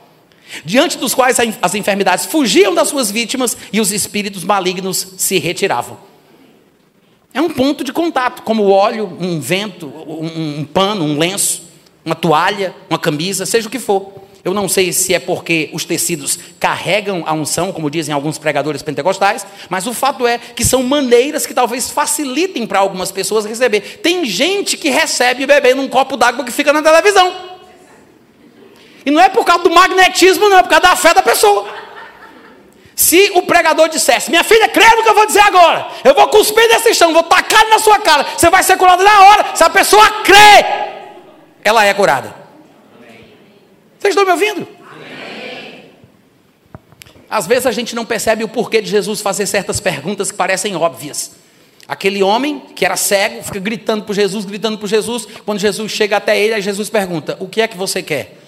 diante 0.67 0.99
dos 0.99 1.15
quais 1.15 1.39
as 1.63 1.75
enfermidades 1.75 2.27
fugiam 2.27 2.75
das 2.75 2.89
suas 2.89 3.11
vítimas 3.11 3.57
e 3.73 3.81
os 3.81 3.91
espíritos 3.91 4.45
malignos 4.45 5.15
se 5.17 5.39
retiravam. 5.39 5.97
É 7.33 7.41
um 7.41 7.49
ponto 7.49 7.83
de 7.83 7.91
contato, 7.91 8.43
como 8.43 8.65
o 8.65 8.71
óleo, 8.71 9.17
um 9.19 9.41
vento, 9.41 9.87
um, 9.87 10.61
um 10.61 10.65
pano, 10.65 11.07
um 11.07 11.19
lenço, 11.19 11.63
uma 12.05 12.15
toalha, 12.15 12.75
uma 12.91 12.99
camisa, 12.99 13.47
seja 13.47 13.67
o 13.67 13.71
que 13.71 13.79
for. 13.79 14.22
Eu 14.45 14.53
não 14.53 14.69
sei 14.69 14.93
se 14.93 15.15
é 15.15 15.21
porque 15.21 15.71
os 15.73 15.85
tecidos 15.85 16.37
carregam 16.59 17.23
a 17.27 17.33
unção, 17.33 17.71
como 17.71 17.89
dizem 17.89 18.13
alguns 18.13 18.39
pregadores 18.39 18.83
pentecostais, 18.83 19.47
mas 19.69 19.87
o 19.87 19.95
fato 19.95 20.27
é 20.27 20.37
que 20.39 20.65
são 20.65 20.83
maneiras 20.83 21.47
que 21.47 21.55
talvez 21.55 21.89
facilitem 21.89 22.67
para 22.67 22.81
algumas 22.81 23.13
pessoas 23.13 23.45
receber. 23.45 24.01
Tem 24.03 24.25
gente 24.25 24.77
que 24.77 24.91
recebe 24.91 25.47
bebendo 25.47 25.81
um 25.81 25.89
copo 25.89 26.17
d'água 26.17 26.45
que 26.45 26.51
fica 26.51 26.73
na 26.73 26.83
televisão. 26.83 27.33
E 29.07 29.13
não 29.13 29.21
é 29.21 29.29
por 29.29 29.45
causa 29.45 29.63
do 29.63 29.71
magnetismo, 29.71 30.49
não, 30.49 30.59
é 30.59 30.63
por 30.63 30.71
causa 30.71 30.89
da 30.89 30.97
fé 30.97 31.15
da 31.15 31.23
pessoa. 31.23 31.69
Se 32.97 33.31
o 33.35 33.43
pregador 33.43 33.89
dissesse, 33.89 34.29
minha 34.29 34.45
filha, 34.45 34.69
crê 34.69 34.85
no 34.97 35.05
que 35.05 35.09
eu 35.09 35.15
vou 35.15 35.27
dizer 35.27 35.41
agora, 35.41 35.87
eu 36.05 36.15
vou 36.15 36.27
cuspir 36.29 36.69
desse 36.69 36.95
chão, 36.95 37.13
vou 37.13 37.23
tacar 37.23 37.69
na 37.69 37.79
sua 37.79 38.01
cara, 38.01 38.27
você 38.37 38.51
vai 38.51 38.63
ser 38.65 38.77
curado 38.77 39.05
na 39.05 39.23
hora. 39.23 39.47
Se 39.55 39.63
a 39.63 39.71
pessoa 39.71 40.09
crê, 40.25 40.65
ela 41.65 41.85
é 41.85 41.95
curada. 41.95 42.42
Vocês 44.03 44.17
estão 44.17 44.25
me 44.25 44.33
ouvindo? 44.33 44.67
Às 47.31 47.47
vezes 47.47 47.67
a 47.67 47.71
gente 47.71 47.95
não 47.95 48.05
percebe 48.05 48.43
o 48.43 48.49
porquê 48.49 48.83
de 48.83 48.91
Jesus 48.91 49.21
fazer 49.21 49.47
certas 49.47 49.79
perguntas 49.79 50.33
que 50.33 50.37
parecem 50.37 50.75
óbvias. 50.75 51.37
Aquele 51.87 52.21
homem 52.21 52.59
que 52.75 52.85
era 52.85 52.97
cego, 52.97 53.45
fica 53.45 53.61
gritando 53.61 54.05
por 54.05 54.13
Jesus, 54.13 54.45
gritando 54.45 54.77
por 54.77 54.89
Jesus. 54.89 55.29
Quando 55.47 55.61
Jesus 55.61 55.93
chega 55.93 56.17
até 56.17 56.37
ele, 56.37 56.55
aí 56.55 56.61
Jesus 56.61 56.91
pergunta: 56.91 57.37
O 57.39 57.47
que 57.47 57.61
é 57.61 57.69
que 57.69 57.77
você 57.77 58.03
quer? 58.03 58.39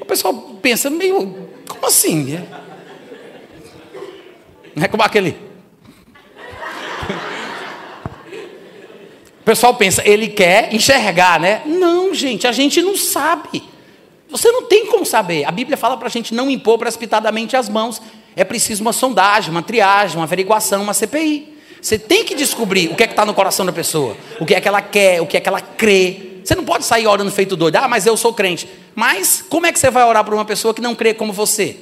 O 0.00 0.04
pessoal 0.04 0.34
pensa 0.60 0.90
meio, 0.90 1.48
como 1.68 1.86
assim? 1.86 2.40
Não 4.74 4.84
é 4.84 4.88
como 4.88 5.04
aquele. 5.04 5.36
Pessoal 9.52 9.74
pensa, 9.74 10.02
ele 10.08 10.28
quer 10.28 10.72
enxergar, 10.72 11.38
né? 11.38 11.60
Não, 11.66 12.14
gente, 12.14 12.46
a 12.46 12.52
gente 12.52 12.80
não 12.80 12.96
sabe. 12.96 13.62
Você 14.30 14.50
não 14.50 14.62
tem 14.62 14.86
como 14.86 15.04
saber. 15.04 15.44
A 15.44 15.50
Bíblia 15.50 15.76
fala 15.76 15.94
para 15.98 16.06
a 16.06 16.10
gente 16.10 16.32
não 16.32 16.50
impor 16.50 16.78
precipitadamente 16.78 17.54
as 17.54 17.68
mãos. 17.68 18.00
É 18.34 18.44
preciso 18.44 18.80
uma 18.80 18.94
sondagem, 18.94 19.50
uma 19.50 19.62
triagem, 19.62 20.16
uma 20.16 20.24
averiguação, 20.24 20.82
uma 20.82 20.94
CPI. 20.94 21.54
Você 21.82 21.98
tem 21.98 22.24
que 22.24 22.34
descobrir 22.34 22.88
o 22.88 22.94
que 22.94 23.02
é 23.02 23.06
que 23.06 23.12
está 23.12 23.26
no 23.26 23.34
coração 23.34 23.66
da 23.66 23.72
pessoa, 23.74 24.16
o 24.40 24.46
que 24.46 24.54
é 24.54 24.60
que 24.60 24.66
ela 24.66 24.80
quer, 24.80 25.20
o 25.20 25.26
que 25.26 25.36
é 25.36 25.40
que 25.40 25.48
ela 25.50 25.60
crê. 25.60 26.40
Você 26.42 26.54
não 26.54 26.64
pode 26.64 26.86
sair 26.86 27.06
orando 27.06 27.30
feito 27.30 27.54
doido. 27.54 27.76
Ah, 27.76 27.86
mas 27.86 28.06
eu 28.06 28.16
sou 28.16 28.32
crente. 28.32 28.66
Mas 28.94 29.44
como 29.50 29.66
é 29.66 29.72
que 29.72 29.78
você 29.78 29.90
vai 29.90 30.02
orar 30.02 30.24
para 30.24 30.34
uma 30.34 30.46
pessoa 30.46 30.72
que 30.72 30.80
não 30.80 30.94
crê 30.94 31.12
como 31.12 31.30
você? 31.30 31.76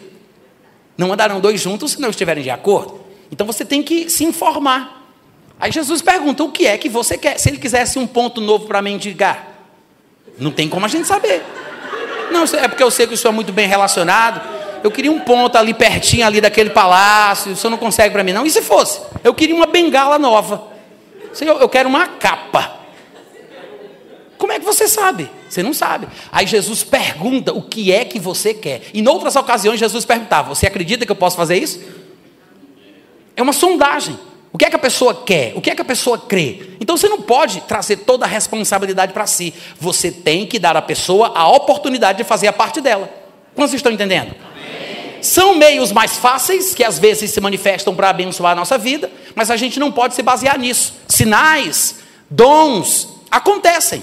Não 0.99 1.13
andarão 1.13 1.39
dois 1.39 1.61
juntos 1.61 1.93
se 1.93 2.01
não 2.01 2.11
estiverem 2.11 2.43
de 2.43 2.51
acordo. 2.51 2.99
Então 3.31 3.47
você 3.47 3.65
tem 3.65 3.81
que 3.81 4.11
se 4.11 4.25
informar. 4.25 5.00
Aí 5.61 5.71
Jesus 5.71 6.01
pergunta: 6.01 6.43
o 6.43 6.51
que 6.51 6.67
é 6.67 6.79
que 6.79 6.89
você 6.89 7.19
quer? 7.19 7.39
Se 7.39 7.51
ele 7.51 7.59
quisesse 7.59 7.99
um 7.99 8.07
ponto 8.07 8.41
novo 8.41 8.67
para 8.67 8.81
mendigar, 8.81 9.47
não 10.39 10.51
tem 10.51 10.69
como 10.69 10.87
a 10.87 10.89
gente 10.89 11.07
saber. 11.07 11.43
Não, 12.31 12.45
é 12.45 12.69
porque 12.69 12.83
eu 12.83 12.91
sei 12.91 13.07
que 13.07 13.15
o 13.15 13.17
senhor 13.17 13.33
é 13.33 13.35
muito 13.35 13.53
bem 13.53 13.69
relacionado. 13.69 14.41
Eu 14.83 14.91
queria 14.91 15.13
um 15.13 15.21
ponto 15.21 15.57
ali 15.59 15.75
pertinho 15.75 16.25
ali 16.25 16.41
daquele 16.41 16.71
palácio. 16.71 17.53
O 17.53 17.57
senhor 17.57 17.71
não 17.71 17.77
consegue 17.77 18.13
para 18.13 18.25
mim, 18.25 18.33
não? 18.33 18.47
E 18.47 18.51
se 18.51 18.63
fosse? 18.63 19.01
Eu 19.23 19.35
queria 19.35 19.55
uma 19.55 19.67
bengala 19.67 20.19
nova. 20.19 20.69
Senhor, 21.35 21.61
eu 21.61 21.69
quero 21.69 21.89
uma 21.89 22.07
capa. 22.07 22.81
Como 24.39 24.53
é 24.53 24.59
que 24.59 24.65
você 24.65 24.89
sabe? 24.89 25.31
Você 25.49 25.63
não 25.63 25.75
sabe. 25.75 26.09
Aí 26.33 26.47
Jesus 26.47 26.83
pergunta 26.83 27.53
o 27.53 27.61
que 27.61 27.93
é 27.93 28.07
que 28.07 28.19
você 28.19 28.55
quer. 28.55 28.83
Em 28.95 29.07
outras 29.07 29.37
ocasiões, 29.37 29.79
Jesus 29.79 30.07
perguntava: 30.07 30.55
Você 30.55 30.67
acredita 30.67 31.05
que 31.05 31.13
eu 31.13 31.17
posso 31.17 31.37
fazer 31.37 31.59
isso? 31.59 31.81
É 33.37 33.43
uma 33.43 33.53
sondagem. 33.53 34.19
O 34.53 34.59
que 34.59 34.65
é 34.65 34.71
que 34.71 34.77
a 34.77 34.81
pessoa 34.81 35.15
quer? 35.15 35.53
O 35.55 35.61
que 35.61 35.71
é 35.71 35.75
que 35.75 35.83
a 35.83 35.85
pessoa 35.85 36.19
crê? 36.19 36.71
Então 36.81 36.97
você 36.97 37.09
não 37.09 37.23
pode 37.23 37.61
trazer 37.63 37.99
toda 37.99 38.25
a 38.25 38.29
responsabilidade 38.29 39.13
para 39.13 39.27
si. 39.27 39.55
Você 39.79 40.11
tem 40.11 40.47
que 40.47 40.59
dar 40.59 40.77
à 40.77 40.83
pessoa 40.83 41.33
a 41.35 41.49
oportunidade 41.49 42.19
de 42.19 42.25
fazer 42.25 42.49
a 42.49 42.53
parte 42.53 42.81
dela. 42.81 43.09
Quantos 43.55 43.75
estão 43.75 43.93
entendendo? 43.93 44.35
Amém. 44.35 45.23
São 45.23 45.55
meios 45.55 45.93
mais 45.93 46.17
fáceis 46.17 46.75
que 46.75 46.83
às 46.83 46.99
vezes 46.99 47.31
se 47.31 47.41
manifestam 47.41 47.95
para 47.95 48.11
abençoar 48.11 48.53
a 48.53 48.57
nossa 48.57 48.77
vida, 48.77 49.11
mas 49.35 49.51
a 49.51 49.57
gente 49.57 49.79
não 49.79 49.93
pode 49.93 50.15
se 50.15 50.23
basear 50.23 50.59
nisso. 50.59 50.95
Sinais, 51.07 51.97
dons 52.29 53.09
acontecem. 53.31 54.03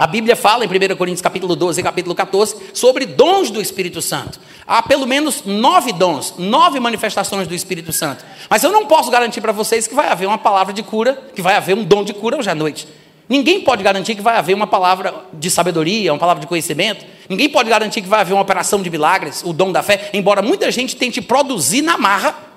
A 0.00 0.06
Bíblia 0.06 0.34
fala 0.34 0.64
em 0.64 0.66
1 0.66 0.96
Coríntios 0.96 1.20
capítulo 1.20 1.54
12 1.54 1.78
e 1.78 1.84
capítulo 1.84 2.14
14 2.14 2.56
sobre 2.72 3.04
dons 3.04 3.50
do 3.50 3.60
Espírito 3.60 4.00
Santo. 4.00 4.40
Há 4.66 4.82
pelo 4.82 5.06
menos 5.06 5.44
nove 5.44 5.92
dons, 5.92 6.36
nove 6.38 6.80
manifestações 6.80 7.46
do 7.46 7.54
Espírito 7.54 7.92
Santo. 7.92 8.24
Mas 8.48 8.64
eu 8.64 8.72
não 8.72 8.86
posso 8.86 9.10
garantir 9.10 9.42
para 9.42 9.52
vocês 9.52 9.86
que 9.86 9.94
vai 9.94 10.08
haver 10.08 10.26
uma 10.26 10.38
palavra 10.38 10.72
de 10.72 10.82
cura, 10.82 11.22
que 11.34 11.42
vai 11.42 11.54
haver 11.54 11.76
um 11.76 11.84
dom 11.84 12.02
de 12.02 12.14
cura 12.14 12.38
hoje 12.38 12.48
à 12.48 12.54
noite. 12.54 12.88
Ninguém 13.28 13.60
pode 13.60 13.82
garantir 13.82 14.14
que 14.14 14.22
vai 14.22 14.38
haver 14.38 14.54
uma 14.54 14.66
palavra 14.66 15.14
de 15.34 15.50
sabedoria, 15.50 16.14
uma 16.14 16.18
palavra 16.18 16.40
de 16.40 16.46
conhecimento. 16.46 17.04
Ninguém 17.28 17.50
pode 17.50 17.68
garantir 17.68 18.00
que 18.00 18.08
vai 18.08 18.22
haver 18.22 18.32
uma 18.32 18.40
operação 18.40 18.80
de 18.80 18.88
milagres, 18.88 19.42
o 19.44 19.52
dom 19.52 19.70
da 19.70 19.82
fé, 19.82 20.08
embora 20.14 20.40
muita 20.40 20.70
gente 20.70 20.96
tente 20.96 21.20
produzir 21.20 21.82
na 21.82 21.98
marra 21.98 22.49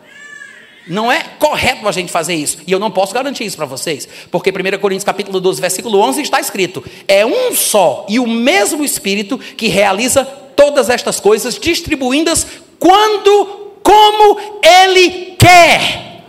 não 0.88 1.12
é 1.12 1.22
correto 1.40 1.88
a 1.88 1.92
gente 1.92 2.12
fazer 2.12 2.34
isso. 2.34 2.60
E 2.68 2.72
eu 2.72 2.80
não 2.80 2.92
posso 2.92 3.14
garantir 3.14 3.46
isso 3.46 3.56
para 3.56 3.66
vocês. 3.66 4.08
Porque 4.30 4.50
1 4.50 4.80
Coríntios 4.80 5.04
capítulo 5.04 5.40
12, 5.40 5.62
versículo 5.62 6.00
11 6.00 6.22
está 6.22 6.40
escrito: 6.40 6.84
É 7.08 7.26
um 7.26 7.54
só 7.56 8.06
e 8.10 8.20
o 8.20 8.28
mesmo 8.28 8.84
Espírito 8.84 9.38
que 9.38 9.68
realiza 9.68 10.26
todas 10.56 10.90
estas 10.90 11.20
coisas, 11.20 11.58
distribuindo-as 11.58 12.46
quando, 12.80 13.46
como 13.82 14.60
Ele 14.62 15.36
quer. 15.38 16.22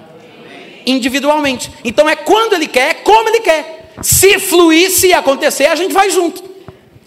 Individualmente. 0.86 1.70
Então 1.84 2.08
é 2.08 2.14
quando 2.14 2.54
Ele 2.54 2.68
quer, 2.68 3.02
como 3.02 3.28
Ele 3.28 3.40
quer. 3.40 3.92
Se 4.02 4.38
fluir, 4.38 4.90
se 4.90 5.12
acontecer, 5.12 5.66
a 5.66 5.74
gente 5.74 5.92
vai 5.92 6.10
junto. 6.10 6.42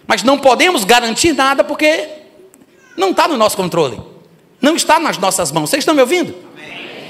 Mas 0.06 0.24
não 0.24 0.38
podemos 0.38 0.84
garantir 0.84 1.34
nada 1.34 1.64
porque 1.64 2.08
não 2.98 3.12
está 3.12 3.28
no 3.28 3.38
nosso 3.38 3.56
controle. 3.56 4.00
Não 4.62 4.76
está 4.76 5.00
nas 5.00 5.18
nossas 5.18 5.52
mãos. 5.52 5.70
Vocês 5.70 5.82
estão 5.82 5.94
me 5.94 6.02
ouvindo? 6.02 6.47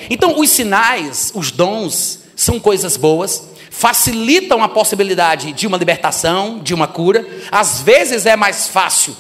Então, 0.10 0.40
os 0.40 0.50
sinais, 0.50 1.32
os 1.36 1.52
dons, 1.52 2.20
são 2.38 2.60
coisas 2.60 2.96
boas, 2.96 3.50
facilitam 3.72 4.64
a 4.64 4.70
possibilidade 4.70 5.52
de 5.54 5.66
uma 5.66 5.78
libertação, 5.78 6.60
de 6.60 6.74
uma 6.74 6.88
cura. 6.88 7.28
Às 7.52 7.82
vezes 7.82 8.26
é 8.26 8.36
mais 8.36 8.68
fácil 8.68 9.16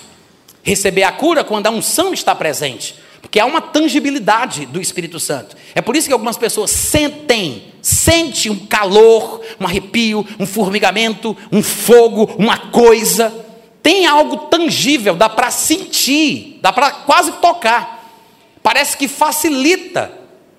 receber 0.63 1.03
a 1.03 1.11
cura 1.11 1.43
quando 1.43 1.67
a 1.67 1.71
unção 1.71 2.13
está 2.13 2.35
presente, 2.35 2.95
porque 3.21 3.39
há 3.39 3.45
uma 3.45 3.61
tangibilidade 3.61 4.65
do 4.65 4.81
Espírito 4.81 5.19
Santo. 5.19 5.55
É 5.73 5.81
por 5.81 5.95
isso 5.95 6.07
que 6.07 6.13
algumas 6.13 6.37
pessoas 6.37 6.71
sentem, 6.71 7.73
sente 7.81 8.49
um 8.49 8.67
calor, 8.67 9.41
um 9.59 9.65
arrepio, 9.65 10.25
um 10.39 10.45
formigamento, 10.45 11.35
um 11.51 11.63
fogo, 11.63 12.35
uma 12.37 12.57
coisa. 12.57 13.33
Tem 13.81 14.05
algo 14.05 14.37
tangível, 14.47 15.15
dá 15.15 15.29
para 15.29 15.49
sentir, 15.49 16.59
dá 16.61 16.71
para 16.71 16.91
quase 16.91 17.31
tocar. 17.33 18.03
Parece 18.61 18.97
que 18.97 19.07
facilita 19.07 20.16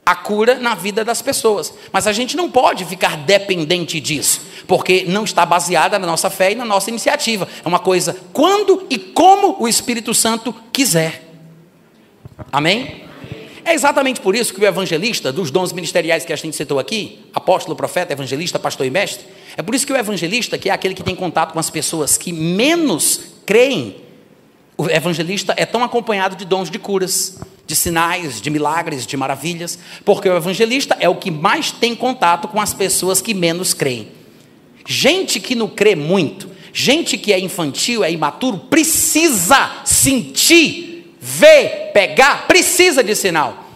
a 0.08 0.14
cura 0.14 0.54
na 0.54 0.74
vida 0.74 1.04
das 1.04 1.20
pessoas. 1.20 1.70
Mas 1.92 2.06
a 2.06 2.14
gente 2.14 2.34
não 2.34 2.50
pode 2.50 2.82
ficar 2.86 3.14
dependente 3.14 4.00
disso, 4.00 4.40
porque 4.66 5.04
não 5.06 5.24
está 5.24 5.44
baseada 5.44 5.98
na 5.98 6.06
nossa 6.06 6.30
fé 6.30 6.52
e 6.52 6.54
na 6.54 6.64
nossa 6.64 6.88
iniciativa. 6.88 7.46
É 7.62 7.68
uma 7.68 7.78
coisa 7.78 8.16
quando 8.32 8.86
e 8.88 8.96
como 8.96 9.62
o 9.62 9.68
Espírito 9.68 10.14
Santo 10.14 10.54
quiser. 10.72 11.28
Amém? 12.50 13.04
É 13.62 13.74
exatamente 13.74 14.18
por 14.22 14.34
isso 14.34 14.54
que 14.54 14.62
o 14.62 14.66
evangelista, 14.66 15.30
dos 15.30 15.50
dons 15.50 15.74
ministeriais 15.74 16.24
que 16.24 16.32
a 16.32 16.36
gente 16.36 16.56
citou 16.56 16.78
aqui, 16.78 17.18
apóstolo, 17.34 17.76
profeta, 17.76 18.14
evangelista, 18.14 18.58
pastor 18.58 18.86
e 18.86 18.90
mestre, 18.90 19.26
é 19.58 19.62
por 19.62 19.74
isso 19.74 19.86
que 19.86 19.92
o 19.92 19.96
evangelista, 19.96 20.56
que 20.56 20.70
é 20.70 20.72
aquele 20.72 20.94
que 20.94 21.02
tem 21.02 21.14
contato 21.14 21.52
com 21.52 21.58
as 21.58 21.68
pessoas 21.68 22.16
que 22.16 22.32
menos 22.32 23.20
creem, 23.44 23.96
o 24.74 24.88
evangelista 24.88 25.52
é 25.54 25.66
tão 25.66 25.84
acompanhado 25.84 26.34
de 26.34 26.46
dons 26.46 26.70
de 26.70 26.78
curas, 26.78 27.38
de 27.68 27.76
sinais, 27.76 28.40
de 28.40 28.48
milagres, 28.48 29.06
de 29.06 29.14
maravilhas, 29.14 29.78
porque 30.02 30.26
o 30.26 30.34
evangelista 30.34 30.96
é 30.98 31.08
o 31.08 31.16
que 31.16 31.30
mais 31.30 31.70
tem 31.70 31.94
contato 31.94 32.48
com 32.48 32.58
as 32.58 32.72
pessoas 32.72 33.20
que 33.20 33.34
menos 33.34 33.74
creem. 33.74 34.08
Gente 34.86 35.38
que 35.38 35.54
não 35.54 35.68
crê 35.68 35.94
muito, 35.94 36.50
gente 36.72 37.18
que 37.18 37.30
é 37.30 37.38
infantil, 37.38 38.02
é 38.02 38.10
imaturo, 38.10 38.56
precisa 38.56 39.82
sentir 39.84 41.14
ver, 41.20 41.90
pegar, 41.92 42.48
precisa 42.48 43.04
de 43.04 43.14
sinal. 43.14 43.68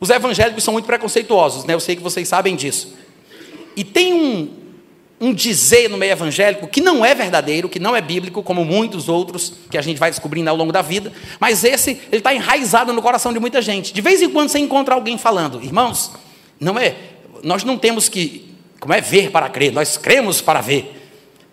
Os 0.00 0.08
evangélicos 0.08 0.64
são 0.64 0.72
muito 0.72 0.86
preconceituosos, 0.86 1.66
né? 1.66 1.74
Eu 1.74 1.80
sei 1.80 1.96
que 1.96 2.02
vocês 2.02 2.26
sabem 2.26 2.56
disso. 2.56 2.94
E 3.76 3.84
tem 3.84 4.14
um, 4.14 4.48
um 5.20 5.32
dizer 5.32 5.88
no 5.88 5.96
meio 5.96 6.12
evangélico 6.12 6.66
que 6.66 6.80
não 6.80 7.04
é 7.04 7.14
verdadeiro, 7.14 7.68
que 7.68 7.78
não 7.78 7.94
é 7.94 8.00
bíblico, 8.00 8.42
como 8.42 8.64
muitos 8.64 9.08
outros 9.08 9.52
que 9.70 9.78
a 9.78 9.82
gente 9.82 9.98
vai 9.98 10.10
descobrindo 10.10 10.50
ao 10.50 10.56
longo 10.56 10.72
da 10.72 10.82
vida, 10.82 11.12
mas 11.38 11.64
esse 11.64 11.92
ele 12.10 12.18
está 12.18 12.34
enraizado 12.34 12.92
no 12.92 13.00
coração 13.00 13.32
de 13.32 13.38
muita 13.38 13.62
gente. 13.62 13.92
De 13.92 14.00
vez 14.00 14.20
em 14.20 14.28
quando 14.28 14.48
você 14.48 14.58
encontra 14.58 14.94
alguém 14.94 15.16
falando, 15.16 15.62
irmãos, 15.62 16.12
não 16.58 16.78
é, 16.78 16.96
nós 17.42 17.64
não 17.64 17.78
temos 17.78 18.08
que, 18.08 18.54
como 18.80 18.92
é 18.92 19.00
ver 19.00 19.30
para 19.30 19.48
crer, 19.48 19.72
nós 19.72 19.96
cremos 19.96 20.40
para 20.40 20.60
ver. 20.60 21.00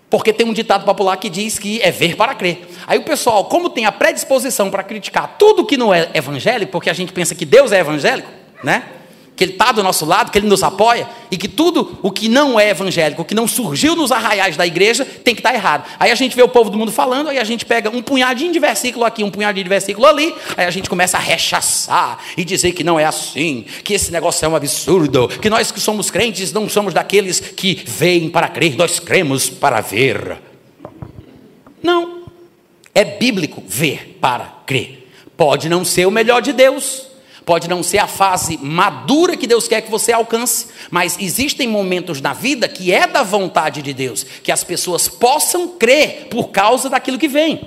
Porque 0.10 0.34
tem 0.34 0.46
um 0.46 0.52
ditado 0.52 0.84
popular 0.84 1.16
que 1.16 1.30
diz 1.30 1.58
que 1.58 1.82
é 1.82 1.90
ver 1.90 2.18
para 2.18 2.36
crer. 2.36 2.68
Aí 2.86 3.00
o 3.00 3.04
pessoal, 3.04 3.46
como 3.46 3.70
tem 3.70 3.86
a 3.86 3.92
predisposição 3.94 4.70
para 4.70 4.84
criticar 4.84 5.38
tudo 5.40 5.66
que 5.66 5.78
não 5.78 5.94
é 5.94 6.10
evangélico, 6.14 6.74
porque 6.74 6.90
a 6.90 6.94
gente 6.94 7.14
pensa 7.14 7.34
que 7.34 7.46
Deus 7.46 7.72
é 7.72 7.80
evangélico, 7.80 8.30
né? 8.62 8.84
Que 9.42 9.46
Ele 9.46 9.54
está 9.54 9.72
do 9.72 9.82
nosso 9.82 10.06
lado, 10.06 10.30
que 10.30 10.38
Ele 10.38 10.48
nos 10.48 10.62
apoia, 10.62 11.10
e 11.32 11.36
que 11.36 11.48
tudo 11.48 11.98
o 12.04 12.12
que 12.12 12.30
não 12.30 12.60
é 12.60 12.70
evangélico, 12.70 13.24
o 13.24 13.26
que 13.26 13.34
não 13.34 13.48
surgiu 13.48 13.96
nos 13.96 14.12
arraiais 14.12 14.56
da 14.56 14.68
igreja, 14.68 15.04
tem 15.04 15.34
que 15.34 15.40
estar 15.40 15.50
tá 15.50 15.56
errado. 15.56 15.90
Aí 16.00 16.12
a 16.12 16.16
gente 16.16 16.36
vê 16.36 16.44
o 16.44 16.48
povo 16.48 16.70
do 16.70 16.78
mundo 16.78 16.92
falando, 16.92 17.28
aí 17.28 17.40
a 17.40 17.44
gente 17.44 17.66
pega 17.66 17.90
um 17.90 18.04
punhadinho 18.04 18.54
de 18.54 18.60
versículo 18.60 19.04
aqui, 19.04 19.24
um 19.24 19.32
punhadinho 19.32 19.64
de 19.64 19.70
versículo 19.70 20.06
ali, 20.06 20.32
aí 20.56 20.68
a 20.68 20.70
gente 20.70 20.88
começa 20.88 21.18
a 21.18 21.20
rechaçar 21.20 22.20
e 22.38 22.46
dizer 22.46 22.74
que 22.74 22.84
não 22.84 23.00
é 23.00 23.06
assim, 23.06 23.66
que 23.84 23.96
esse 23.96 24.12
negócio 24.12 24.46
é 24.46 24.48
um 24.48 24.56
absurdo, 24.56 25.28
que 25.28 25.50
nós 25.50 25.72
que 25.72 25.80
somos 25.80 26.12
crentes 26.12 26.54
não 26.54 26.70
somos 26.70 26.94
daqueles 26.94 27.40
que 27.40 27.82
veem 27.84 28.30
para 28.30 28.48
crer, 28.48 28.78
nós 28.78 29.00
cremos 29.00 29.50
para 29.50 29.82
ver. 29.82 30.38
Não. 31.82 32.26
É 32.94 33.04
bíblico 33.04 33.64
ver 33.66 34.20
para 34.22 34.46
crer. 34.68 35.10
Pode 35.36 35.68
não 35.68 35.84
ser 35.84 36.06
o 36.06 36.12
melhor 36.12 36.44
de 36.44 36.54
Deus, 36.54 37.08
Pode 37.52 37.68
não 37.68 37.84
ser 37.84 37.98
a 37.98 38.08
fase 38.08 38.58
madura 38.62 39.36
que 39.36 39.46
Deus 39.46 39.68
quer 39.68 39.82
que 39.82 39.92
você 39.92 40.14
alcance, 40.14 40.68
mas 40.90 41.18
existem 41.20 41.68
momentos 41.68 42.22
na 42.22 42.32
vida 42.32 42.66
que 42.66 42.94
é 42.94 43.06
da 43.06 43.24
vontade 43.24 43.82
de 43.82 43.94
Deus, 43.94 44.26
que 44.42 44.54
as 44.54 44.64
pessoas 44.64 45.10
possam 45.10 45.68
crer 45.68 46.28
por 46.30 46.48
causa 46.48 46.90
daquilo 46.90 47.20
que 47.20 47.28
vem. 47.28 47.60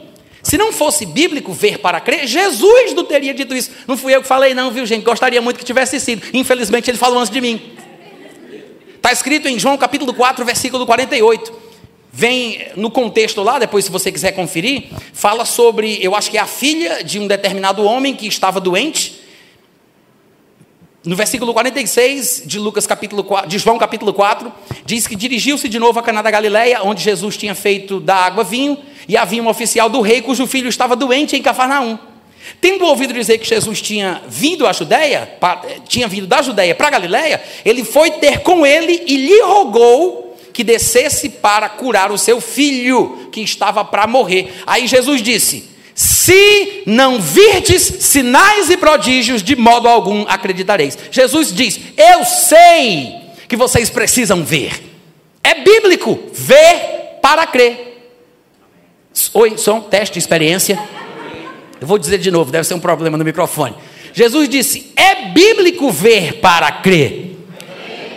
Se 0.42 0.56
não 0.56 0.72
fosse 0.72 1.04
bíblico 1.04 1.52
ver 1.52 1.80
para 1.80 2.00
crer, 2.00 2.26
Jesus 2.26 2.94
não 2.94 3.04
teria 3.04 3.34
dito 3.34 3.54
isso. 3.54 3.72
Não 3.86 3.94
fui 3.94 4.14
eu 4.14 4.22
que 4.22 4.26
falei, 4.26 4.54
não, 4.54 4.70
viu, 4.70 4.86
gente? 4.86 5.04
Gostaria 5.04 5.42
muito 5.42 5.58
que 5.58 5.64
tivesse 5.66 6.00
sido. 6.00 6.22
Infelizmente, 6.32 6.90
ele 6.90 6.96
falou 6.96 7.18
antes 7.18 7.30
de 7.30 7.42
mim. 7.42 7.60
Está 8.96 9.12
escrito 9.12 9.48
em 9.48 9.58
João 9.58 9.76
capítulo 9.76 10.14
4, 10.14 10.46
versículo 10.46 10.86
48. 10.86 11.52
Vem 12.10 12.68
no 12.74 12.90
contexto 12.90 13.42
lá, 13.42 13.58
depois, 13.58 13.84
se 13.84 13.90
você 13.90 14.10
quiser 14.10 14.32
conferir, 14.32 14.84
fala 15.12 15.44
sobre, 15.44 15.98
eu 16.00 16.16
acho 16.16 16.30
que 16.30 16.38
é 16.38 16.40
a 16.40 16.46
filha 16.46 17.04
de 17.04 17.18
um 17.18 17.26
determinado 17.26 17.84
homem 17.84 18.14
que 18.14 18.26
estava 18.26 18.58
doente 18.58 19.23
no 21.04 21.14
versículo 21.14 21.52
46 21.52 22.44
de 22.46 22.58
Lucas 22.58 22.86
capítulo 22.86 23.22
4, 23.22 23.48
de 23.48 23.58
João 23.58 23.76
capítulo 23.76 24.12
4, 24.12 24.50
diz 24.86 25.06
que 25.06 25.14
dirigiu-se 25.14 25.68
de 25.68 25.78
novo 25.78 25.98
a 25.98 26.02
Caná 26.02 26.22
da 26.22 26.30
Galileia, 26.30 26.80
onde 26.82 27.02
Jesus 27.02 27.36
tinha 27.36 27.54
feito 27.54 28.00
da 28.00 28.16
água 28.16 28.42
vinho, 28.42 28.78
e 29.06 29.16
havia 29.16 29.42
um 29.42 29.48
oficial 29.48 29.90
do 29.90 30.00
rei 30.00 30.22
cujo 30.22 30.46
filho 30.46 30.68
estava 30.68 30.96
doente 30.96 31.36
em 31.36 31.42
Cafarnaum. 31.42 31.98
Tendo 32.58 32.86
ouvido 32.86 33.12
dizer 33.12 33.38
que 33.38 33.46
Jesus 33.46 33.82
tinha 33.82 34.22
vindo 34.26 34.66
à 34.66 34.72
Judéia, 34.72 35.30
tinha 35.86 36.08
vindo 36.08 36.26
da 36.26 36.40
Judéia 36.40 36.74
para 36.74 36.88
a 36.88 36.90
Galileia, 36.90 37.42
ele 37.64 37.84
foi 37.84 38.10
ter 38.12 38.40
com 38.40 38.66
ele 38.66 39.02
e 39.06 39.16
lhe 39.16 39.42
rogou 39.42 40.36
que 40.54 40.64
descesse 40.64 41.28
para 41.28 41.68
curar 41.68 42.12
o 42.12 42.16
seu 42.16 42.40
filho, 42.40 43.28
que 43.30 43.40
estava 43.40 43.84
para 43.84 44.06
morrer. 44.06 44.54
Aí 44.66 44.86
Jesus 44.86 45.20
disse: 45.20 45.73
se 45.94 46.82
não 46.86 47.20
virdes 47.20 47.82
sinais 47.82 48.68
e 48.68 48.76
prodígios, 48.76 49.42
de 49.42 49.54
modo 49.54 49.88
algum 49.88 50.24
acreditareis. 50.28 50.98
Jesus 51.10 51.54
diz: 51.54 51.78
Eu 51.96 52.24
sei 52.24 53.14
que 53.46 53.56
vocês 53.56 53.88
precisam 53.88 54.44
ver. 54.44 54.72
É 55.42 55.54
bíblico 55.54 56.18
ver 56.32 57.18
para 57.22 57.46
crer. 57.46 58.10
Oi, 59.32 59.56
som, 59.56 59.80
teste, 59.80 60.18
experiência. 60.18 60.78
Eu 61.80 61.86
vou 61.86 61.98
dizer 61.98 62.18
de 62.18 62.30
novo, 62.30 62.50
deve 62.50 62.66
ser 62.66 62.74
um 62.74 62.80
problema 62.80 63.16
no 63.16 63.24
microfone. 63.24 63.76
Jesus 64.12 64.48
disse: 64.48 64.92
É 64.96 65.26
bíblico 65.26 65.90
ver 65.90 66.40
para 66.40 66.72
crer. 66.72 67.36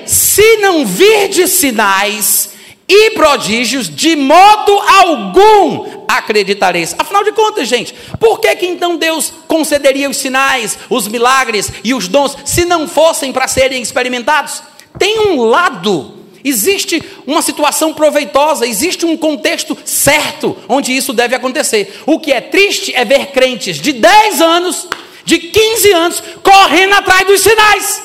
Se 0.05 0.57
não 0.57 0.85
virdes 0.85 1.51
sinais 1.51 2.46
e 2.87 3.11
prodígios, 3.11 3.93
de 3.93 4.15
modo 4.15 4.71
algum 4.71 6.05
acreditareis. 6.07 6.95
Afinal 6.97 7.23
de 7.23 7.33
contas, 7.33 7.67
gente, 7.67 7.93
por 8.19 8.39
que, 8.39 8.55
que 8.55 8.65
então 8.65 8.95
Deus 8.95 9.33
concederia 9.47 10.09
os 10.09 10.17
sinais, 10.17 10.79
os 10.89 11.07
milagres 11.07 11.71
e 11.83 11.93
os 11.93 12.07
dons, 12.07 12.37
se 12.45 12.63
não 12.63 12.87
fossem 12.87 13.33
para 13.33 13.47
serem 13.47 13.81
experimentados? 13.81 14.63
Tem 14.97 15.19
um 15.19 15.43
lado, 15.43 16.13
existe 16.43 17.03
uma 17.25 17.41
situação 17.41 17.93
proveitosa, 17.93 18.65
existe 18.65 19.05
um 19.05 19.17
contexto 19.17 19.77
certo 19.83 20.57
onde 20.69 20.95
isso 20.95 21.11
deve 21.11 21.35
acontecer. 21.35 22.01
O 22.05 22.19
que 22.19 22.31
é 22.31 22.39
triste 22.39 22.95
é 22.95 23.03
ver 23.03 23.27
crentes 23.27 23.81
de 23.81 23.91
10 23.91 24.41
anos, 24.41 24.87
de 25.25 25.39
15 25.39 25.91
anos, 25.91 26.23
correndo 26.41 26.93
atrás 26.93 27.27
dos 27.27 27.41
sinais, 27.41 28.01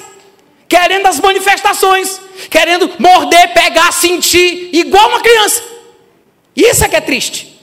querendo 0.72 1.06
as 1.06 1.20
manifestações 1.20 2.18
querendo 2.48 2.90
morder, 2.98 3.52
pegar, 3.52 3.92
sentir, 3.92 4.70
igual 4.72 5.10
uma 5.10 5.20
criança. 5.20 5.62
Isso 6.56 6.82
é 6.82 6.88
que 6.88 6.96
é 6.96 7.00
triste. 7.00 7.60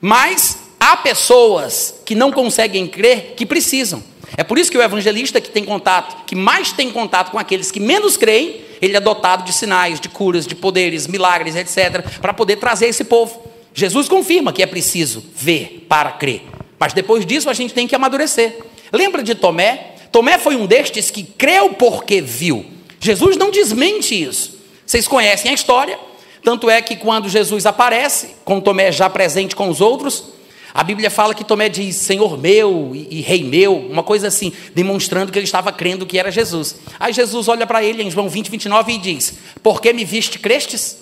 Mas 0.00 0.58
há 0.80 0.96
pessoas 0.96 1.94
que 2.04 2.16
não 2.16 2.32
conseguem 2.32 2.88
crer 2.88 3.34
que 3.36 3.46
precisam. 3.46 4.02
É 4.36 4.42
por 4.42 4.58
isso 4.58 4.68
que 4.68 4.76
o 4.76 4.82
evangelista 4.82 5.40
que 5.40 5.48
tem 5.48 5.64
contato, 5.64 6.24
que 6.26 6.34
mais 6.34 6.72
tem 6.72 6.90
contato 6.90 7.30
com 7.30 7.38
aqueles 7.38 7.70
que 7.70 7.78
menos 7.78 8.16
creem, 8.16 8.62
ele 8.82 8.96
é 8.96 9.00
dotado 9.00 9.44
de 9.44 9.52
sinais, 9.52 10.00
de 10.00 10.08
curas, 10.08 10.44
de 10.44 10.56
poderes, 10.56 11.06
milagres, 11.06 11.54
etc., 11.54 12.02
para 12.20 12.34
poder 12.34 12.56
trazer 12.56 12.88
esse 12.88 13.04
povo. 13.04 13.44
Jesus 13.72 14.08
confirma 14.08 14.52
que 14.52 14.60
é 14.60 14.66
preciso 14.66 15.24
ver 15.36 15.86
para 15.88 16.10
crer. 16.10 16.42
Mas 16.80 16.92
depois 16.92 17.24
disso 17.24 17.48
a 17.48 17.54
gente 17.54 17.72
tem 17.72 17.86
que 17.86 17.94
amadurecer. 17.94 18.58
Lembra 18.92 19.22
de 19.22 19.36
Tomé? 19.36 19.93
Tomé 20.14 20.38
foi 20.38 20.54
um 20.54 20.64
destes 20.64 21.10
que 21.10 21.24
creu 21.24 21.70
porque 21.70 22.20
viu. 22.20 22.64
Jesus 23.00 23.36
não 23.36 23.50
desmente 23.50 24.14
isso. 24.14 24.60
Vocês 24.86 25.08
conhecem 25.08 25.50
a 25.50 25.54
história. 25.54 25.98
Tanto 26.40 26.70
é 26.70 26.80
que 26.80 26.94
quando 26.94 27.28
Jesus 27.28 27.66
aparece, 27.66 28.36
com 28.44 28.60
Tomé 28.60 28.92
já 28.92 29.10
presente 29.10 29.56
com 29.56 29.68
os 29.68 29.80
outros, 29.80 30.26
a 30.72 30.84
Bíblia 30.84 31.10
fala 31.10 31.34
que 31.34 31.42
Tomé 31.42 31.68
diz 31.68 31.96
Senhor 31.96 32.38
meu 32.38 32.92
e, 32.94 33.18
e 33.18 33.20
Rei 33.22 33.42
meu, 33.42 33.76
uma 33.76 34.04
coisa 34.04 34.28
assim, 34.28 34.52
demonstrando 34.72 35.32
que 35.32 35.38
ele 35.40 35.46
estava 35.46 35.72
crendo 35.72 36.06
que 36.06 36.16
era 36.16 36.30
Jesus. 36.30 36.76
Aí 37.00 37.12
Jesus 37.12 37.48
olha 37.48 37.66
para 37.66 37.82
ele 37.82 38.00
em 38.00 38.08
João 38.08 38.28
20, 38.28 38.52
29 38.52 38.92
e 38.92 38.98
diz: 38.98 39.34
Por 39.64 39.82
que 39.82 39.92
me 39.92 40.04
viste, 40.04 40.38
crestes? 40.38 40.98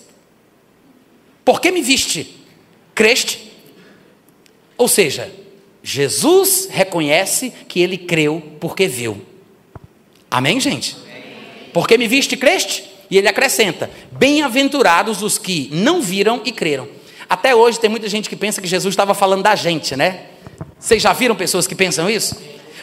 Por 1.45 1.61
que 1.61 1.71
me 1.71 1.83
viste, 1.83 2.35
creste? 2.95 3.53
Ou 4.79 4.89
seja, 4.89 5.31
Jesus 5.83 6.69
reconhece 6.71 7.53
que 7.69 7.81
ele 7.81 7.99
creu 7.99 8.43
porque 8.61 8.87
viu. 8.87 9.21
Amém, 10.31 10.61
gente? 10.61 10.97
Porque 11.73 11.99
me 11.99 12.07
viste 12.07 12.33
e 12.33 12.37
creste? 12.37 12.85
E 13.11 13.19
ele 13.19 13.29
acrescenta: 13.29 13.91
Bem-aventurados 14.13 15.23
os 15.23 15.39
que 15.39 15.69
não 15.73 16.01
viram 16.01 16.41
e 16.45 16.53
creram. 16.53 16.89
Até 17.29 17.55
hoje 17.55 17.81
tem 17.81 17.91
muita 17.91 18.09
gente 18.09 18.29
que 18.29 18.37
pensa 18.37 18.61
que 18.61 18.69
Jesus 18.69 18.93
estava 18.93 19.15
falando 19.15 19.43
da 19.43 19.55
gente, 19.55 19.97
né? 19.97 20.27
Vocês 20.79 21.03
já 21.03 21.13
viram 21.13 21.35
pessoas 21.35 21.67
que 21.67 21.75
pensam 21.75 22.09
isso? 22.09 22.37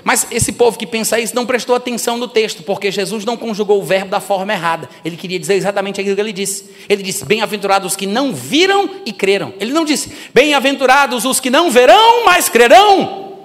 Mas 0.03 0.27
esse 0.31 0.51
povo 0.51 0.77
que 0.77 0.87
pensa 0.87 1.19
isso 1.19 1.35
não 1.35 1.45
prestou 1.45 1.75
atenção 1.75 2.17
no 2.17 2.27
texto, 2.27 2.63
porque 2.63 2.91
Jesus 2.91 3.25
não 3.25 3.37
conjugou 3.37 3.79
o 3.79 3.83
verbo 3.83 4.11
da 4.11 4.19
forma 4.19 4.53
errada. 4.53 4.89
Ele 5.03 5.17
queria 5.17 5.39
dizer 5.39 5.55
exatamente 5.55 5.99
aquilo 5.99 6.15
que 6.15 6.21
ele 6.21 6.33
disse. 6.33 6.69
Ele 6.87 7.03
disse: 7.03 7.25
Bem-aventurados 7.25 7.91
os 7.91 7.95
que 7.95 8.07
não 8.07 8.33
viram 8.33 8.89
e 9.05 9.13
creram. 9.13 9.53
Ele 9.59 9.71
não 9.71 9.85
disse: 9.85 10.11
Bem-aventurados 10.33 11.25
os 11.25 11.39
que 11.39 11.49
não 11.49 11.69
verão, 11.69 12.25
mas 12.25 12.49
crerão. 12.49 13.37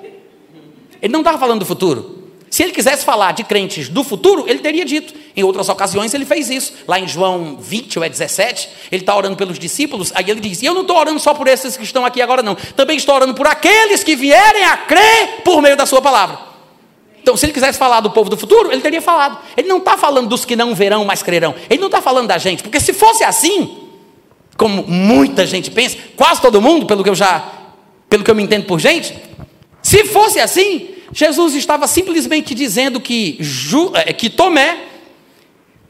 Ele 1.00 1.12
não 1.12 1.20
estava 1.20 1.38
falando 1.38 1.60
do 1.60 1.66
futuro. 1.66 2.23
Se 2.54 2.62
ele 2.62 2.70
quisesse 2.70 3.04
falar 3.04 3.32
de 3.32 3.42
crentes 3.42 3.88
do 3.88 4.04
futuro, 4.04 4.44
ele 4.46 4.60
teria 4.60 4.84
dito. 4.84 5.12
Em 5.34 5.42
outras 5.42 5.68
ocasiões 5.68 6.14
ele 6.14 6.24
fez 6.24 6.48
isso. 6.48 6.72
Lá 6.86 7.00
em 7.00 7.08
João 7.08 7.56
20 7.56 7.98
ou 7.98 8.04
é 8.04 8.08
17, 8.08 8.68
ele 8.92 9.02
está 9.02 9.16
orando 9.16 9.34
pelos 9.34 9.58
discípulos, 9.58 10.12
aí 10.14 10.30
ele 10.30 10.38
diz: 10.38 10.62
Eu 10.62 10.72
não 10.72 10.82
estou 10.82 10.96
orando 10.96 11.18
só 11.18 11.34
por 11.34 11.48
esses 11.48 11.76
que 11.76 11.82
estão 11.82 12.06
aqui 12.06 12.22
agora, 12.22 12.44
não. 12.44 12.54
Também 12.76 12.96
estou 12.96 13.12
orando 13.12 13.34
por 13.34 13.44
aqueles 13.44 14.04
que 14.04 14.14
vierem 14.14 14.62
a 14.66 14.76
crer 14.76 15.42
por 15.42 15.60
meio 15.60 15.76
da 15.76 15.84
sua 15.84 16.00
palavra. 16.00 16.38
Então, 17.20 17.36
se 17.36 17.44
ele 17.44 17.52
quisesse 17.52 17.76
falar 17.76 17.98
do 17.98 18.12
povo 18.12 18.30
do 18.30 18.36
futuro, 18.36 18.70
ele 18.70 18.80
teria 18.80 19.02
falado. 19.02 19.36
Ele 19.56 19.66
não 19.66 19.78
está 19.78 19.98
falando 19.98 20.28
dos 20.28 20.44
que 20.44 20.54
não 20.54 20.76
verão, 20.76 21.04
mas 21.04 21.24
crerão. 21.24 21.56
Ele 21.68 21.80
não 21.80 21.88
está 21.88 22.00
falando 22.00 22.28
da 22.28 22.38
gente, 22.38 22.62
porque 22.62 22.78
se 22.78 22.92
fosse 22.92 23.24
assim, 23.24 23.88
como 24.56 24.84
muita 24.86 25.44
gente 25.44 25.72
pensa, 25.72 25.98
quase 26.14 26.40
todo 26.40 26.62
mundo, 26.62 26.86
pelo 26.86 27.02
que 27.02 27.10
eu 27.10 27.16
já, 27.16 27.50
pelo 28.08 28.22
que 28.22 28.30
eu 28.30 28.34
me 28.36 28.44
entendo 28.44 28.64
por 28.64 28.78
gente, 28.78 29.12
se 29.82 30.04
fosse 30.04 30.38
assim, 30.38 30.93
Jesus 31.14 31.54
estava 31.54 31.86
simplesmente 31.86 32.56
dizendo 32.56 33.00
que, 33.00 33.36
Ju, 33.38 33.92
é, 33.94 34.12
que 34.12 34.28
Tomé, 34.28 34.86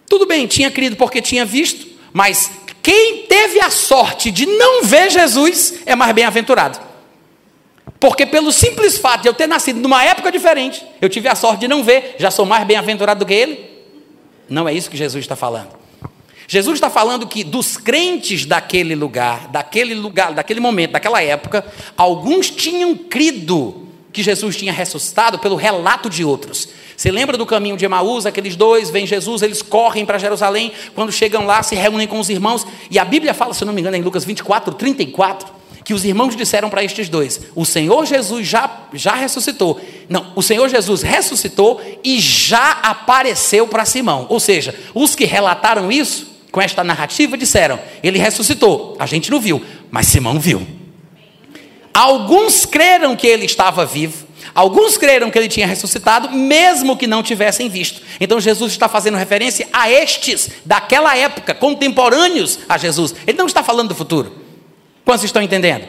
tudo 0.07 0.27
bem, 0.27 0.47
tinha 0.47 0.71
crido 0.71 0.97
porque 0.97 1.23
tinha 1.23 1.47
visto, 1.47 1.87
mas 2.13 2.51
quem 2.83 3.23
teve 3.23 3.59
a 3.59 3.71
sorte 3.71 4.31
de 4.31 4.45
não 4.45 4.85
ver 4.85 5.11
Jesus 5.11 5.77
é 5.87 5.97
mais 5.97 6.15
bem-aventurado. 6.15 6.79
Porque 7.99 8.27
pelo 8.27 8.53
simples 8.53 8.99
fato 8.99 9.23
de 9.23 9.29
eu 9.29 9.33
ter 9.33 9.47
nascido 9.47 9.81
numa 9.81 10.05
época 10.05 10.31
diferente, 10.31 10.85
eu 11.01 11.09
tive 11.09 11.27
a 11.27 11.35
sorte 11.35 11.61
de 11.61 11.69
não 11.69 11.83
ver, 11.83 12.17
já 12.19 12.31
sou 12.31 12.45
mais 12.45 12.67
bem-aventurado 12.67 13.21
do 13.21 13.27
que 13.27 13.33
ele? 13.33 13.65
Não 14.47 14.69
é 14.69 14.75
isso 14.75 14.91
que 14.91 14.97
Jesus 14.97 15.25
está 15.25 15.35
falando. 15.35 15.71
Jesus 16.47 16.75
está 16.75 16.91
falando 16.91 17.27
que 17.27 17.43
dos 17.43 17.79
crentes 17.79 18.45
daquele 18.45 18.95
lugar, 18.95 19.49
daquele 19.49 19.95
lugar, 19.95 20.35
daquele 20.35 20.61
momento, 20.61 20.93
daquela 20.93 21.23
época, 21.23 21.65
alguns 21.97 22.51
tinham 22.51 22.95
crido 22.95 23.85
que 24.15 24.23
Jesus 24.23 24.57
tinha 24.57 24.73
ressuscitado 24.73 25.41
pelo 25.41 25.57
relato 25.57 26.09
de 26.09 26.25
outros. 26.25 26.69
Você 26.97 27.11
lembra 27.11 27.37
do 27.37 27.45
caminho 27.45 27.77
de 27.77 27.85
Emaús? 27.85 28.25
Aqueles 28.25 28.55
dois 28.55 28.89
vêm 28.89 29.05
Jesus, 29.05 29.43
eles 29.43 29.61
correm 29.61 30.07
para 30.07 30.19
Jerusalém. 30.19 30.73
Quando 30.95 31.11
chegam 31.11 31.45
lá, 31.45 31.65
se 31.65 31.75
reúnem 31.75 32.07
com 32.07 32.21
os 32.21 32.31
irmãos. 32.31 32.65
E 32.89 32.97
a 32.97 33.05
Bíblia 33.05 33.35
fala, 33.35 33.53
se 33.53 33.65
não 33.65 33.73
me 33.73 33.81
engano, 33.81 33.97
em 33.97 34.03
Lucas 34.03 34.25
24, 34.25 34.73
34, 34.75 35.53
que 35.85 35.93
os 35.93 36.05
irmãos 36.05 36.37
disseram 36.37 36.71
para 36.71 36.85
estes 36.85 37.09
dois: 37.09 37.41
O 37.57 37.65
Senhor 37.65 38.07
Jesus 38.07 38.47
já, 38.47 38.87
já 38.93 39.17
ressuscitou. 39.17 39.81
Não, 40.09 40.33
o 40.37 40.43
Senhor 40.43 40.69
Jesus 40.69 41.03
ressuscitou 41.03 41.81
e 42.05 42.21
já 42.21 42.71
apareceu 42.71 43.67
para 43.67 43.85
Simão. 43.85 44.27
Ou 44.29 44.39
seja, 44.39 44.79
os 44.95 45.17
que 45.17 45.25
relataram 45.25 45.91
isso, 45.91 46.29
com 46.53 46.63
esta 46.63 46.85
narrativa, 46.85 47.37
disseram: 47.37 47.81
Ele 48.01 48.21
ressuscitou. 48.21 48.97
A 49.01 49.07
gente 49.07 49.29
não 49.29 49.41
viu, 49.41 49.61
mas 49.91 50.07
Simão 50.07 50.39
viu. 50.39 50.84
Alguns 51.95 52.67
creram 52.67 53.15
que 53.15 53.25
ele 53.25 53.47
estava 53.47 53.87
vivo, 53.87 54.27
alguns 54.53 54.99
creram 54.99 55.31
que 55.31 55.39
ele 55.39 55.47
tinha 55.47 55.65
ressuscitado, 55.65 56.29
mesmo 56.33 56.97
que 56.97 57.07
não 57.07 57.23
tivessem 57.23 57.69
visto. 57.69 58.03
Então 58.21 58.41
Jesus 58.41 58.73
está 58.73 58.89
fazendo 58.89 59.17
referência 59.17 59.69
a 59.73 59.89
estes 59.89 60.51
daquela 60.65 61.17
época, 61.17 61.55
contemporâneos 61.55 62.59
a 62.69 62.77
Jesus. 62.77 63.15
Ele 63.25 63.39
não 63.39 63.47
está 63.47 63.63
falando 63.63 63.91
do 63.91 63.95
futuro. 63.95 64.35
Quantos 65.05 65.23
estão 65.23 65.41
entendendo? 65.41 65.87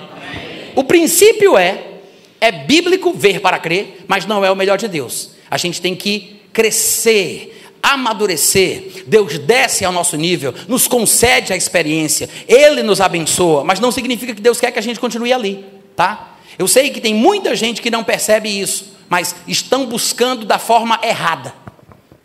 O 0.76 0.84
princípio 0.84 1.58
é 1.58 1.94
é 2.40 2.52
bíblico 2.52 3.12
ver 3.12 3.40
para 3.40 3.58
crer, 3.58 4.06
mas 4.08 4.28
não 4.28 4.46
é 4.46 4.52
o 4.52 4.56
melhor 4.56 4.78
de 4.78 4.88
Deus. 4.88 5.32
A 5.50 5.58
gente 5.58 5.82
tem 5.82 5.96
que 5.96 6.42
crescer, 6.54 7.72
amadurecer. 7.82 9.06
Deus 9.08 9.40
desce 9.40 9.84
ao 9.84 9.92
nosso 9.92 10.16
nível, 10.18 10.54
nos 10.68 10.88
concede 10.88 11.52
a 11.52 11.56
experiência, 11.56 12.30
Ele 12.48 12.84
nos 12.84 13.02
abençoa, 13.02 13.64
mas 13.64 13.80
não 13.80 13.92
significa 13.92 14.36
que 14.36 14.42
Deus 14.42 14.60
quer 14.60 14.70
que 14.70 14.78
a 14.78 14.84
gente 14.84 15.00
continue 15.00 15.34
ali 15.34 15.66
tá? 15.96 16.36
Eu 16.58 16.68
sei 16.68 16.90
que 16.90 17.02
tem 17.02 17.14
muita 17.14 17.56
gente 17.56 17.82
que 17.82 17.92
não 17.92 18.04
percebe 18.04 18.50
isso, 18.50 18.96
mas 19.10 19.36
estão 19.48 19.86
buscando 19.86 20.46
da 20.46 20.58
forma 20.58 21.00
errada. 21.04 21.54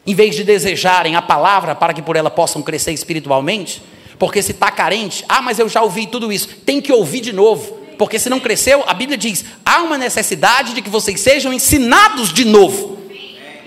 Em 0.07 0.15
vez 0.15 0.35
de 0.35 0.45
desejarem 0.45 1.17
a 1.17 1.23
palavra 1.23 1.75
para 1.75 1.93
que 1.93 2.03
por 2.03 2.17
ela 2.17 2.31
possam 2.31 2.63
crescer 2.63 2.93
espiritualmente, 2.93 3.83
porque 4.19 4.43
se 4.43 4.53
está 4.53 4.71
carente, 4.71 5.25
ah, 5.29 5.43
mas 5.43 5.59
eu 5.59 5.69
já 5.69 5.83
ouvi 5.83 6.07
tudo 6.07 6.33
isso, 6.33 6.49
tem 6.49 6.81
que 6.81 6.93
ouvir 6.93 7.21
de 7.21 7.33
novo, 7.33 7.81
porque 7.99 8.19
se 8.19 8.31
não 8.31 8.41
cresceu, 8.41 8.83
a 8.87 8.95
Bíblia 8.95 9.19
diz: 9.19 9.45
há 9.65 9.83
uma 9.83 9.99
necessidade 9.99 10.73
de 10.73 10.81
que 10.81 10.89
vocês 10.89 11.21
sejam 11.21 11.53
ensinados 11.53 12.33
de 12.33 12.47
novo. 12.47 12.99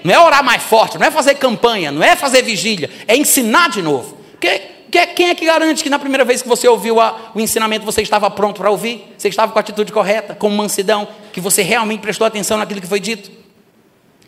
Não 0.03 0.13
é 0.13 0.19
orar 0.19 0.43
mais 0.43 0.63
forte, 0.63 0.97
não 0.97 1.05
é 1.05 1.11
fazer 1.11 1.35
campanha, 1.35 1.91
não 1.91 2.03
é 2.03 2.15
fazer 2.15 2.41
vigília, 2.41 2.89
é 3.07 3.15
ensinar 3.15 3.69
de 3.69 3.81
novo. 3.81 4.17
Porque 4.31 4.72
quem 4.93 5.29
é 5.29 5.35
que 5.35 5.45
garante 5.45 5.83
que 5.83 5.89
na 5.89 5.97
primeira 5.97 6.23
vez 6.23 6.41
que 6.41 6.47
você 6.47 6.67
ouviu 6.67 6.99
a, 6.99 7.31
o 7.33 7.39
ensinamento 7.39 7.85
você 7.85 8.01
estava 8.01 8.29
pronto 8.29 8.59
para 8.59 8.69
ouvir? 8.69 9.13
Você 9.17 9.27
estava 9.27 9.51
com 9.51 9.59
a 9.59 9.61
atitude 9.61 9.91
correta, 9.91 10.35
com 10.35 10.49
mansidão, 10.49 11.07
que 11.31 11.41
você 11.41 11.61
realmente 11.61 12.01
prestou 12.01 12.27
atenção 12.27 12.57
naquilo 12.57 12.79
que 12.79 12.87
foi 12.87 12.99
dito? 12.99 13.43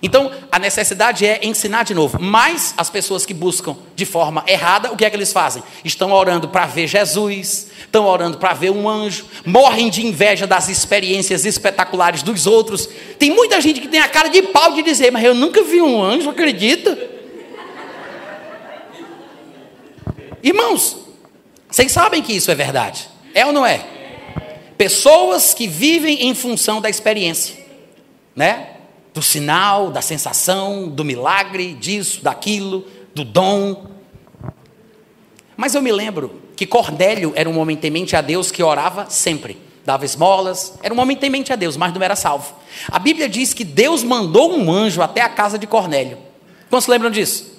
Então, 0.01 0.31
a 0.51 0.59
necessidade 0.59 1.25
é 1.25 1.39
ensinar 1.43 1.83
de 1.83 1.93
novo. 1.93 2.19
Mas 2.21 2.73
as 2.77 2.89
pessoas 2.89 3.25
que 3.25 3.33
buscam 3.33 3.75
de 3.95 4.05
forma 4.05 4.43
errada, 4.45 4.91
o 4.91 4.95
que 4.95 5.05
é 5.05 5.09
que 5.09 5.15
eles 5.15 5.31
fazem? 5.31 5.63
Estão 5.83 6.11
orando 6.11 6.47
para 6.49 6.65
ver 6.65 6.85
Jesus, 6.87 7.67
estão 7.79 8.05
orando 8.05 8.37
para 8.37 8.53
ver 8.53 8.71
um 8.71 8.87
anjo, 8.87 9.25
morrem 9.45 9.89
de 9.89 10.05
inveja 10.05 10.45
das 10.45 10.69
experiências 10.69 11.45
espetaculares 11.45 12.21
dos 12.21 12.45
outros. 12.45 12.87
Tem 13.17 13.31
muita 13.31 13.59
gente 13.61 13.81
que 13.81 13.87
tem 13.87 13.99
a 13.99 14.07
cara 14.07 14.27
de 14.27 14.41
pau 14.43 14.73
de 14.73 14.83
dizer, 14.83 15.11
mas 15.11 15.23
eu 15.23 15.33
nunca 15.33 15.63
vi 15.63 15.81
um 15.81 16.03
anjo, 16.03 16.29
acredita? 16.29 17.14
Irmãos, 20.45 20.97
vocês 21.67 21.91
sabem 21.91 22.21
que 22.21 22.31
isso 22.31 22.51
é 22.51 22.55
verdade. 22.55 23.09
É 23.33 23.43
ou 23.47 23.51
não 23.51 23.65
é? 23.65 23.83
Pessoas 24.77 25.55
que 25.55 25.65
vivem 25.65 26.27
em 26.27 26.35
função 26.35 26.79
da 26.79 26.87
experiência, 26.87 27.57
né? 28.35 28.75
Do 29.11 29.23
sinal, 29.23 29.89
da 29.89 30.03
sensação, 30.03 30.87
do 30.87 31.03
milagre, 31.03 31.73
disso, 31.73 32.21
daquilo, 32.21 32.85
do 33.15 33.25
dom. 33.25 33.87
Mas 35.57 35.73
eu 35.73 35.81
me 35.81 35.91
lembro 35.91 36.39
que 36.55 36.67
Cornélio 36.67 37.33
era 37.35 37.49
um 37.49 37.57
homem 37.57 37.75
temente 37.75 38.15
a 38.15 38.21
Deus 38.21 38.51
que 38.51 38.61
orava 38.61 39.09
sempre, 39.09 39.57
dava 39.83 40.05
esmolas, 40.05 40.75
era 40.83 40.93
um 40.93 40.99
homem 40.99 41.17
temente 41.17 41.51
a 41.53 41.55
Deus, 41.55 41.75
mas 41.75 41.91
não 41.91 42.03
era 42.03 42.15
salvo. 42.15 42.53
A 42.87 42.99
Bíblia 42.99 43.27
diz 43.27 43.51
que 43.51 43.63
Deus 43.63 44.03
mandou 44.03 44.55
um 44.55 44.71
anjo 44.71 45.01
até 45.01 45.21
a 45.21 45.29
casa 45.29 45.57
de 45.57 45.65
Cornélio. 45.65 46.19
Quantos 46.69 46.87
lembram 46.87 47.09
disso? 47.09 47.54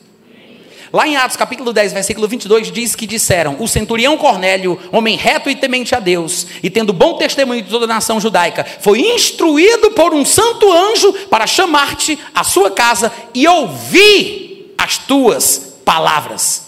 Lá 0.93 1.07
em 1.07 1.17
Atos 1.17 1.37
capítulo 1.37 1.73
10, 1.73 1.93
versículo 1.93 2.29
22, 2.29 2.71
diz 2.71 2.95
que 2.95 3.07
disseram: 3.07 3.57
O 3.59 3.67
centurião 3.67 4.17
Cornélio, 4.17 4.79
homem 4.93 5.17
reto 5.17 5.51
e 5.51 5.57
temente 5.57 5.95
a 5.95 6.01
Deus, 6.01 6.47
e 6.63 6.71
tendo 6.71 6.93
bom 6.93 7.15
testemunho 7.15 7.63
de 7.63 7.71
toda 7.71 7.85
a 7.85 7.89
nação 7.89 8.21
judaica, 8.21 8.65
foi 8.81 9.01
instruído 9.01 9.91
por 9.93 10.15
um 10.15 10.25
santo 10.25 10.71
anjo 10.73 11.13
para 11.29 11.47
chamar-te 11.47 12.19
à 12.35 12.45
sua 12.45 12.71
casa 12.71 13.13
e 13.35 13.47
ouvir 13.49 14.75
as 14.79 14.99
tuas 14.99 15.77
palavras. 15.85 16.67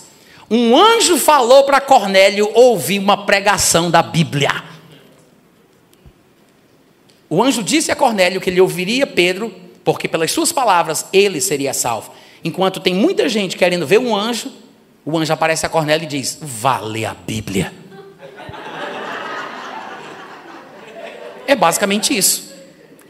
Um 0.51 0.77
anjo 0.77 1.19
falou 1.19 1.65
para 1.65 1.81
Cornélio 1.81 2.51
ouvir 2.55 2.99
uma 2.99 3.27
pregação 3.27 3.91
da 3.91 4.03
Bíblia. 4.03 4.65
O 7.31 7.43
anjo 7.43 7.63
disse 7.63 7.93
a 7.93 7.97
Cornélio 7.97 8.41
que 8.41 8.49
ele 8.49 8.61
ouviria 8.61 9.07
Pedro, 9.07 9.55
porque 9.85 10.09
pelas 10.09 10.33
suas 10.33 10.51
palavras 10.51 11.05
ele 11.13 11.41
seria 11.41 11.75
salvo. 11.75 12.11
Enquanto 12.45 12.81
tem 12.81 12.95
muita 12.95 13.29
gente 13.29 13.57
querendo 13.57 13.87
ver 13.87 13.99
um 13.99 14.15
anjo, 14.15 14.53
o 15.05 15.17
anjo 15.17 15.33
aparece 15.33 15.67
a 15.67 15.69
Cornélio 15.69 16.05
e 16.05 16.09
diz: 16.09 16.39
Vale 16.41 17.05
a 17.05 17.15
Bíblia. 17.15 17.73
É 21.47 21.57
basicamente 21.57 22.17
isso. 22.17 22.53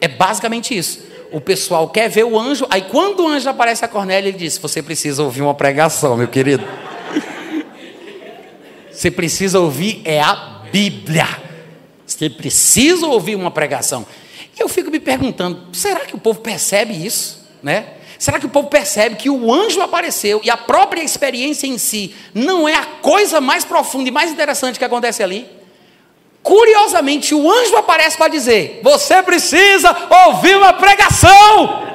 É 0.00 0.06
basicamente 0.06 0.76
isso. 0.76 1.02
O 1.32 1.40
pessoal 1.40 1.88
quer 1.88 2.08
ver 2.08 2.24
o 2.24 2.38
anjo, 2.38 2.66
aí 2.70 2.82
quando 2.82 3.24
o 3.24 3.28
anjo 3.28 3.50
aparece 3.50 3.84
a 3.84 3.88
Cornélio, 3.88 4.28
ele 4.28 4.38
diz: 4.38 4.56
Você 4.58 4.82
precisa 4.82 5.22
ouvir 5.22 5.42
uma 5.42 5.54
pregação, 5.54 6.16
meu 6.16 6.28
querido. 6.28 6.64
Você 8.90 9.10
precisa 9.10 9.60
ouvir 9.60 10.00
é 10.04 10.20
a 10.20 10.62
Bíblia. 10.72 11.26
Você 12.06 12.30
precisa 12.30 13.06
ouvir 13.06 13.36
uma 13.36 13.50
pregação. 13.50 14.06
E 14.56 14.62
eu 14.62 14.68
fico 14.68 14.90
me 14.90 14.98
perguntando: 14.98 15.68
será 15.72 16.00
que 16.00 16.14
o 16.14 16.18
povo 16.18 16.40
percebe 16.40 16.94
isso? 16.94 17.46
Né? 17.62 17.97
Será 18.18 18.40
que 18.40 18.46
o 18.46 18.48
povo 18.48 18.68
percebe 18.68 19.14
que 19.14 19.30
o 19.30 19.52
anjo 19.52 19.80
apareceu 19.80 20.40
e 20.42 20.50
a 20.50 20.56
própria 20.56 21.02
experiência 21.02 21.68
em 21.68 21.78
si 21.78 22.14
não 22.34 22.68
é 22.68 22.74
a 22.74 22.84
coisa 22.84 23.40
mais 23.40 23.64
profunda 23.64 24.08
e 24.08 24.12
mais 24.12 24.32
interessante 24.32 24.78
que 24.78 24.84
acontece 24.84 25.22
ali? 25.22 25.48
Curiosamente, 26.42 27.34
o 27.34 27.50
anjo 27.50 27.76
aparece 27.76 28.16
para 28.16 28.28
dizer: 28.28 28.80
Você 28.82 29.22
precisa 29.22 29.94
ouvir 30.26 30.56
uma 30.56 30.72
pregação. 30.72 31.86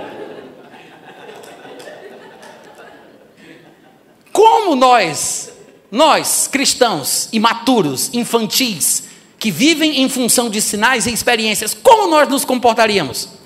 Como 4.32 4.76
nós, 4.76 5.52
nós 5.92 6.48
cristãos 6.48 7.28
imaturos, 7.34 8.10
infantis, 8.14 9.04
que 9.38 9.52
vivem 9.52 10.02
em 10.02 10.10
função 10.10 10.50
de 10.50 10.62
sinais 10.62 11.06
e 11.06 11.12
experiências, 11.12 11.74
como 11.74 12.08
nós 12.08 12.30
nos 12.30 12.46
comportaríamos? 12.46 13.43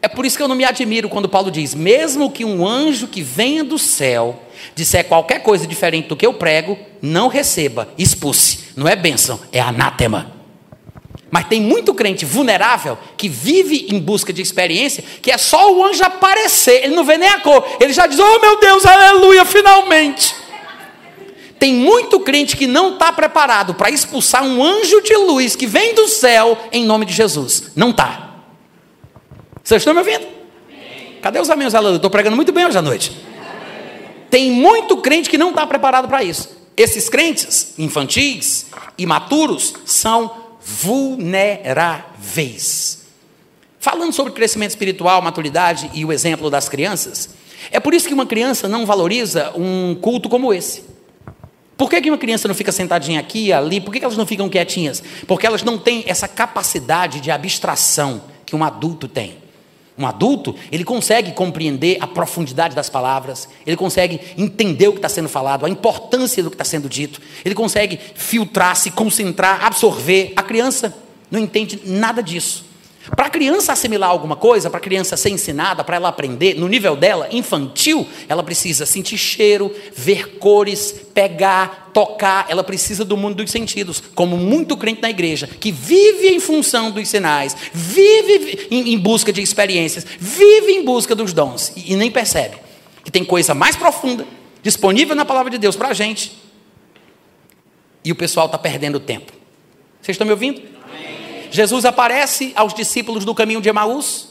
É 0.00 0.06
por 0.06 0.24
isso 0.24 0.36
que 0.36 0.42
eu 0.42 0.48
não 0.48 0.54
me 0.54 0.64
admiro 0.64 1.08
quando 1.08 1.28
Paulo 1.28 1.50
diz: 1.50 1.74
mesmo 1.74 2.30
que 2.30 2.44
um 2.44 2.66
anjo 2.66 3.08
que 3.08 3.22
venha 3.22 3.64
do 3.64 3.78
céu 3.78 4.42
disser 4.74 5.04
qualquer 5.04 5.42
coisa 5.42 5.66
diferente 5.66 6.08
do 6.08 6.16
que 6.16 6.26
eu 6.26 6.34
prego, 6.34 6.78
não 7.02 7.28
receba, 7.28 7.88
expulse. 7.98 8.68
Não 8.76 8.86
é 8.86 8.94
bênção, 8.94 9.40
é 9.52 9.60
anátema. 9.60 10.32
Mas 11.30 11.46
tem 11.46 11.60
muito 11.60 11.92
crente 11.92 12.24
vulnerável 12.24 12.96
que 13.16 13.28
vive 13.28 13.86
em 13.90 13.98
busca 13.98 14.32
de 14.32 14.40
experiência, 14.40 15.04
que 15.20 15.30
é 15.30 15.36
só 15.36 15.74
o 15.74 15.84
anjo 15.84 16.02
aparecer, 16.02 16.84
ele 16.84 16.94
não 16.94 17.04
vê 17.04 17.18
nem 17.18 17.28
a 17.28 17.40
cor, 17.40 17.66
ele 17.80 17.92
já 17.92 18.06
diz: 18.06 18.18
Oh 18.18 18.38
meu 18.40 18.58
Deus, 18.60 18.86
aleluia, 18.86 19.44
finalmente. 19.44 20.34
Tem 21.58 21.74
muito 21.74 22.20
crente 22.20 22.56
que 22.56 22.68
não 22.68 22.92
está 22.92 23.12
preparado 23.12 23.74
para 23.74 23.90
expulsar 23.90 24.44
um 24.44 24.62
anjo 24.62 25.02
de 25.02 25.16
luz 25.16 25.56
que 25.56 25.66
vem 25.66 25.92
do 25.92 26.06
céu 26.06 26.56
em 26.70 26.84
nome 26.84 27.04
de 27.04 27.12
Jesus. 27.12 27.72
Não 27.74 27.90
está. 27.90 28.27
Vocês 29.68 29.82
estão 29.82 29.92
me 29.92 30.00
ouvindo? 30.00 30.26
Cadê 31.20 31.38
os 31.38 31.50
amigos? 31.50 31.74
Aleluia? 31.74 31.96
Estou 31.96 32.10
pregando 32.10 32.34
muito 32.34 32.50
bem 32.52 32.64
hoje 32.64 32.78
à 32.78 32.80
noite. 32.80 33.12
Tem 34.30 34.50
muito 34.50 34.96
crente 34.96 35.28
que 35.28 35.36
não 35.36 35.50
está 35.50 35.66
preparado 35.66 36.08
para 36.08 36.24
isso. 36.24 36.56
Esses 36.74 37.10
crentes 37.10 37.74
infantis, 37.76 38.64
imaturos, 38.96 39.74
são 39.84 40.34
vulneráveis. 40.58 41.98
Falando 43.78 44.14
sobre 44.14 44.32
crescimento 44.32 44.70
espiritual, 44.70 45.20
maturidade 45.20 45.90
e 45.92 46.02
o 46.02 46.14
exemplo 46.14 46.48
das 46.48 46.66
crianças, 46.66 47.28
é 47.70 47.78
por 47.78 47.92
isso 47.92 48.08
que 48.08 48.14
uma 48.14 48.24
criança 48.24 48.68
não 48.68 48.86
valoriza 48.86 49.52
um 49.54 49.94
culto 50.00 50.30
como 50.30 50.50
esse. 50.50 50.82
Por 51.76 51.90
que, 51.90 52.00
que 52.00 52.08
uma 52.08 52.16
criança 52.16 52.48
não 52.48 52.54
fica 52.54 52.72
sentadinha 52.72 53.20
aqui 53.20 53.52
ali? 53.52 53.82
Por 53.82 53.92
que 53.92 54.02
elas 54.02 54.16
não 54.16 54.24
ficam 54.24 54.48
quietinhas? 54.48 55.02
Porque 55.26 55.46
elas 55.46 55.62
não 55.62 55.76
têm 55.76 56.04
essa 56.06 56.26
capacidade 56.26 57.20
de 57.20 57.30
abstração 57.30 58.22
que 58.46 58.56
um 58.56 58.64
adulto 58.64 59.06
tem. 59.06 59.46
Um 59.98 60.06
adulto, 60.06 60.54
ele 60.70 60.84
consegue 60.84 61.32
compreender 61.32 61.98
a 62.00 62.06
profundidade 62.06 62.74
das 62.74 62.88
palavras, 62.88 63.48
ele 63.66 63.76
consegue 63.76 64.20
entender 64.36 64.86
o 64.86 64.92
que 64.92 64.98
está 64.98 65.08
sendo 65.08 65.28
falado, 65.28 65.66
a 65.66 65.68
importância 65.68 66.42
do 66.42 66.50
que 66.50 66.54
está 66.54 66.64
sendo 66.64 66.88
dito, 66.88 67.20
ele 67.44 67.54
consegue 67.54 67.98
filtrar, 68.14 68.76
se 68.76 68.92
concentrar, 68.92 69.64
absorver. 69.64 70.32
A 70.36 70.42
criança 70.42 70.96
não 71.30 71.40
entende 71.40 71.80
nada 71.84 72.22
disso. 72.22 72.64
Para 73.14 73.26
a 73.26 73.30
criança 73.30 73.72
assimilar 73.72 74.10
alguma 74.10 74.36
coisa, 74.36 74.68
para 74.68 74.78
a 74.78 74.82
criança 74.82 75.16
ser 75.16 75.30
ensinada, 75.30 75.82
para 75.82 75.96
ela 75.96 76.08
aprender, 76.08 76.54
no 76.54 76.68
nível 76.68 76.94
dela, 76.94 77.28
infantil, 77.30 78.06
ela 78.28 78.42
precisa 78.42 78.84
sentir 78.84 79.16
cheiro, 79.16 79.74
ver 79.94 80.38
cores, 80.38 80.92
pegar, 81.14 81.90
tocar, 81.92 82.46
ela 82.48 82.62
precisa 82.62 83.04
do 83.04 83.16
mundo 83.16 83.36
dos 83.36 83.50
sentidos, 83.50 84.02
como 84.14 84.36
muito 84.36 84.76
crente 84.76 85.00
na 85.00 85.10
igreja, 85.10 85.46
que 85.46 85.72
vive 85.72 86.28
em 86.28 86.40
função 86.40 86.90
dos 86.90 87.08
sinais, 87.08 87.56
vive 87.72 88.68
em, 88.70 88.98
busca 88.98 89.32
de 89.32 89.40
experiências, 89.40 90.06
vive 90.18 90.72
em 90.72 90.84
busca 90.84 91.14
dos 91.14 91.32
dons, 91.32 91.72
e, 91.76 91.96
nem 91.96 92.10
percebe 92.10 92.56
que 93.04 93.10
tem 93.10 93.24
coisa 93.24 93.54
mais 93.54 93.74
profunda 93.74 94.26
disponível 94.62 95.16
na 95.16 95.24
palavra 95.24 95.50
de 95.50 95.58
Deus 95.58 95.76
para 95.76 95.88
a 95.88 95.94
gente, 95.94 96.32
e 98.04 98.12
o 98.12 98.14
pessoal 98.14 98.46
está 98.46 98.58
perdendo 98.58 99.00
tempo. 99.00 99.32
Vocês 100.00 100.14
estão 100.14 100.26
me 100.26 100.32
ouvindo? 100.32 100.77
Jesus 101.50 101.84
aparece 101.84 102.52
aos 102.54 102.74
discípulos 102.74 103.24
do 103.24 103.34
caminho 103.34 103.60
de 103.60 103.68
Emaús. 103.68 104.28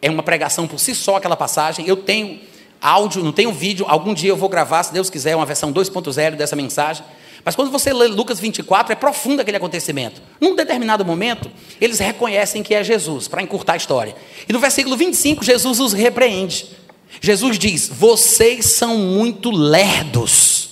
É 0.00 0.10
uma 0.10 0.22
pregação 0.22 0.66
por 0.66 0.78
si 0.78 0.94
só 0.94 1.16
aquela 1.16 1.36
passagem. 1.36 1.86
Eu 1.86 1.96
tenho 1.96 2.40
áudio, 2.80 3.24
não 3.24 3.32
tenho 3.32 3.52
vídeo. 3.52 3.86
Algum 3.88 4.12
dia 4.12 4.30
eu 4.30 4.36
vou 4.36 4.48
gravar, 4.48 4.82
se 4.82 4.92
Deus 4.92 5.08
quiser, 5.08 5.34
uma 5.34 5.46
versão 5.46 5.72
2.0 5.72 6.36
dessa 6.36 6.54
mensagem. 6.54 7.04
Mas 7.44 7.54
quando 7.54 7.70
você 7.70 7.92
lê 7.92 8.06
Lucas 8.06 8.40
24, 8.40 8.92
é 8.92 8.96
profundo 8.96 9.40
aquele 9.40 9.56
acontecimento. 9.56 10.22
Num 10.40 10.56
determinado 10.56 11.04
momento, 11.04 11.50
eles 11.80 11.98
reconhecem 11.98 12.62
que 12.62 12.74
é 12.74 12.82
Jesus, 12.82 13.28
para 13.28 13.42
encurtar 13.42 13.74
a 13.74 13.76
história. 13.76 14.16
E 14.48 14.52
no 14.52 14.58
versículo 14.58 14.96
25, 14.96 15.44
Jesus 15.44 15.78
os 15.78 15.92
repreende. 15.92 16.68
Jesus 17.20 17.58
diz: 17.58 17.88
Vocês 17.88 18.76
são 18.76 18.96
muito 18.96 19.50
lerdos. 19.50 20.70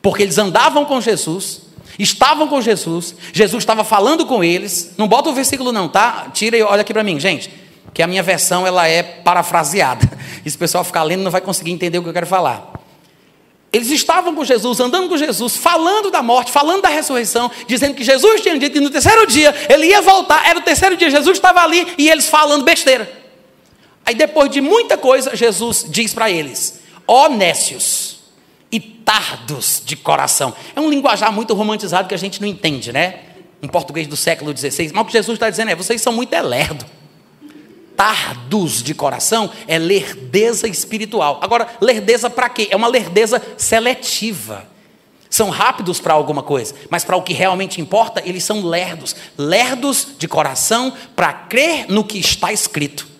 Porque 0.00 0.22
eles 0.22 0.38
andavam 0.38 0.84
com 0.84 1.00
Jesus, 1.00 1.62
Estavam 1.98 2.48
com 2.48 2.60
Jesus, 2.60 3.14
Jesus 3.32 3.62
estava 3.62 3.84
falando 3.84 4.26
com 4.26 4.42
eles. 4.42 4.92
Não 4.96 5.06
bota 5.06 5.30
o 5.30 5.32
versículo 5.32 5.72
não, 5.72 5.88
tá? 5.88 6.28
Tira 6.32 6.56
e 6.56 6.62
olha 6.62 6.80
aqui 6.80 6.92
para 6.92 7.04
mim, 7.04 7.20
gente, 7.20 7.50
que 7.92 8.02
a 8.02 8.06
minha 8.06 8.22
versão 8.22 8.66
ela 8.66 8.88
é 8.88 9.02
parafraseada. 9.02 10.08
E 10.44 10.50
se 10.50 10.56
o 10.56 10.58
pessoal 10.58 10.82
ficar 10.82 11.02
lendo 11.04 11.22
não 11.22 11.30
vai 11.30 11.40
conseguir 11.40 11.70
entender 11.70 11.98
o 11.98 12.02
que 12.02 12.08
eu 12.08 12.12
quero 12.12 12.26
falar. 12.26 12.72
Eles 13.72 13.90
estavam 13.90 14.34
com 14.36 14.44
Jesus, 14.44 14.78
andando 14.78 15.08
com 15.08 15.16
Jesus, 15.16 15.56
falando 15.56 16.08
da 16.08 16.22
morte, 16.22 16.52
falando 16.52 16.82
da 16.82 16.88
ressurreição, 16.88 17.50
dizendo 17.66 17.94
que 17.94 18.04
Jesus 18.04 18.40
tinha 18.40 18.56
dito 18.56 18.74
que 18.74 18.80
no 18.80 18.88
terceiro 18.88 19.26
dia 19.26 19.52
ele 19.68 19.86
ia 19.86 20.00
voltar. 20.00 20.48
Era 20.48 20.60
o 20.60 20.62
terceiro 20.62 20.96
dia, 20.96 21.10
Jesus 21.10 21.36
estava 21.36 21.60
ali 21.60 21.92
e 21.98 22.08
eles 22.08 22.28
falando 22.28 22.64
besteira. 22.64 23.10
Aí 24.06 24.14
depois 24.14 24.50
de 24.50 24.60
muita 24.60 24.96
coisa, 24.96 25.34
Jesus 25.34 25.86
diz 25.88 26.14
para 26.14 26.30
eles: 26.30 26.80
Ó 27.06 27.26
oh, 27.26 27.28
nécios, 27.30 28.20
e 28.74 28.80
tardos 28.80 29.80
de 29.84 29.94
coração. 29.94 30.52
É 30.74 30.80
um 30.80 30.90
linguajar 30.90 31.32
muito 31.32 31.54
romantizado 31.54 32.08
que 32.08 32.14
a 32.14 32.18
gente 32.18 32.40
não 32.40 32.48
entende, 32.48 32.92
né? 32.92 33.20
Em 33.62 33.68
português 33.68 34.08
do 34.08 34.16
século 34.16 34.54
XVI. 34.56 34.90
Mas 34.92 35.02
o 35.02 35.06
que 35.06 35.12
Jesus 35.12 35.36
está 35.36 35.48
dizendo 35.48 35.70
é: 35.70 35.76
vocês 35.76 36.02
são 36.02 36.12
muito 36.12 36.34
lerdo. 36.40 36.84
Tardos 37.96 38.82
de 38.82 38.92
coração 38.92 39.48
é 39.68 39.78
lerdeza 39.78 40.66
espiritual. 40.66 41.38
Agora, 41.40 41.68
lerdeza 41.80 42.28
para 42.28 42.48
quê? 42.48 42.66
É 42.68 42.74
uma 42.74 42.88
lerdeza 42.88 43.40
seletiva. 43.56 44.66
São 45.30 45.50
rápidos 45.50 46.00
para 46.00 46.14
alguma 46.14 46.42
coisa, 46.42 46.74
mas 46.90 47.04
para 47.04 47.16
o 47.16 47.22
que 47.22 47.32
realmente 47.32 47.80
importa, 47.80 48.20
eles 48.24 48.42
são 48.42 48.66
lerdos. 48.66 49.14
Lerdos 49.38 50.08
de 50.18 50.26
coração 50.26 50.92
para 51.14 51.32
crer 51.32 51.86
no 51.88 52.02
que 52.02 52.18
está 52.18 52.52
escrito. 52.52 53.13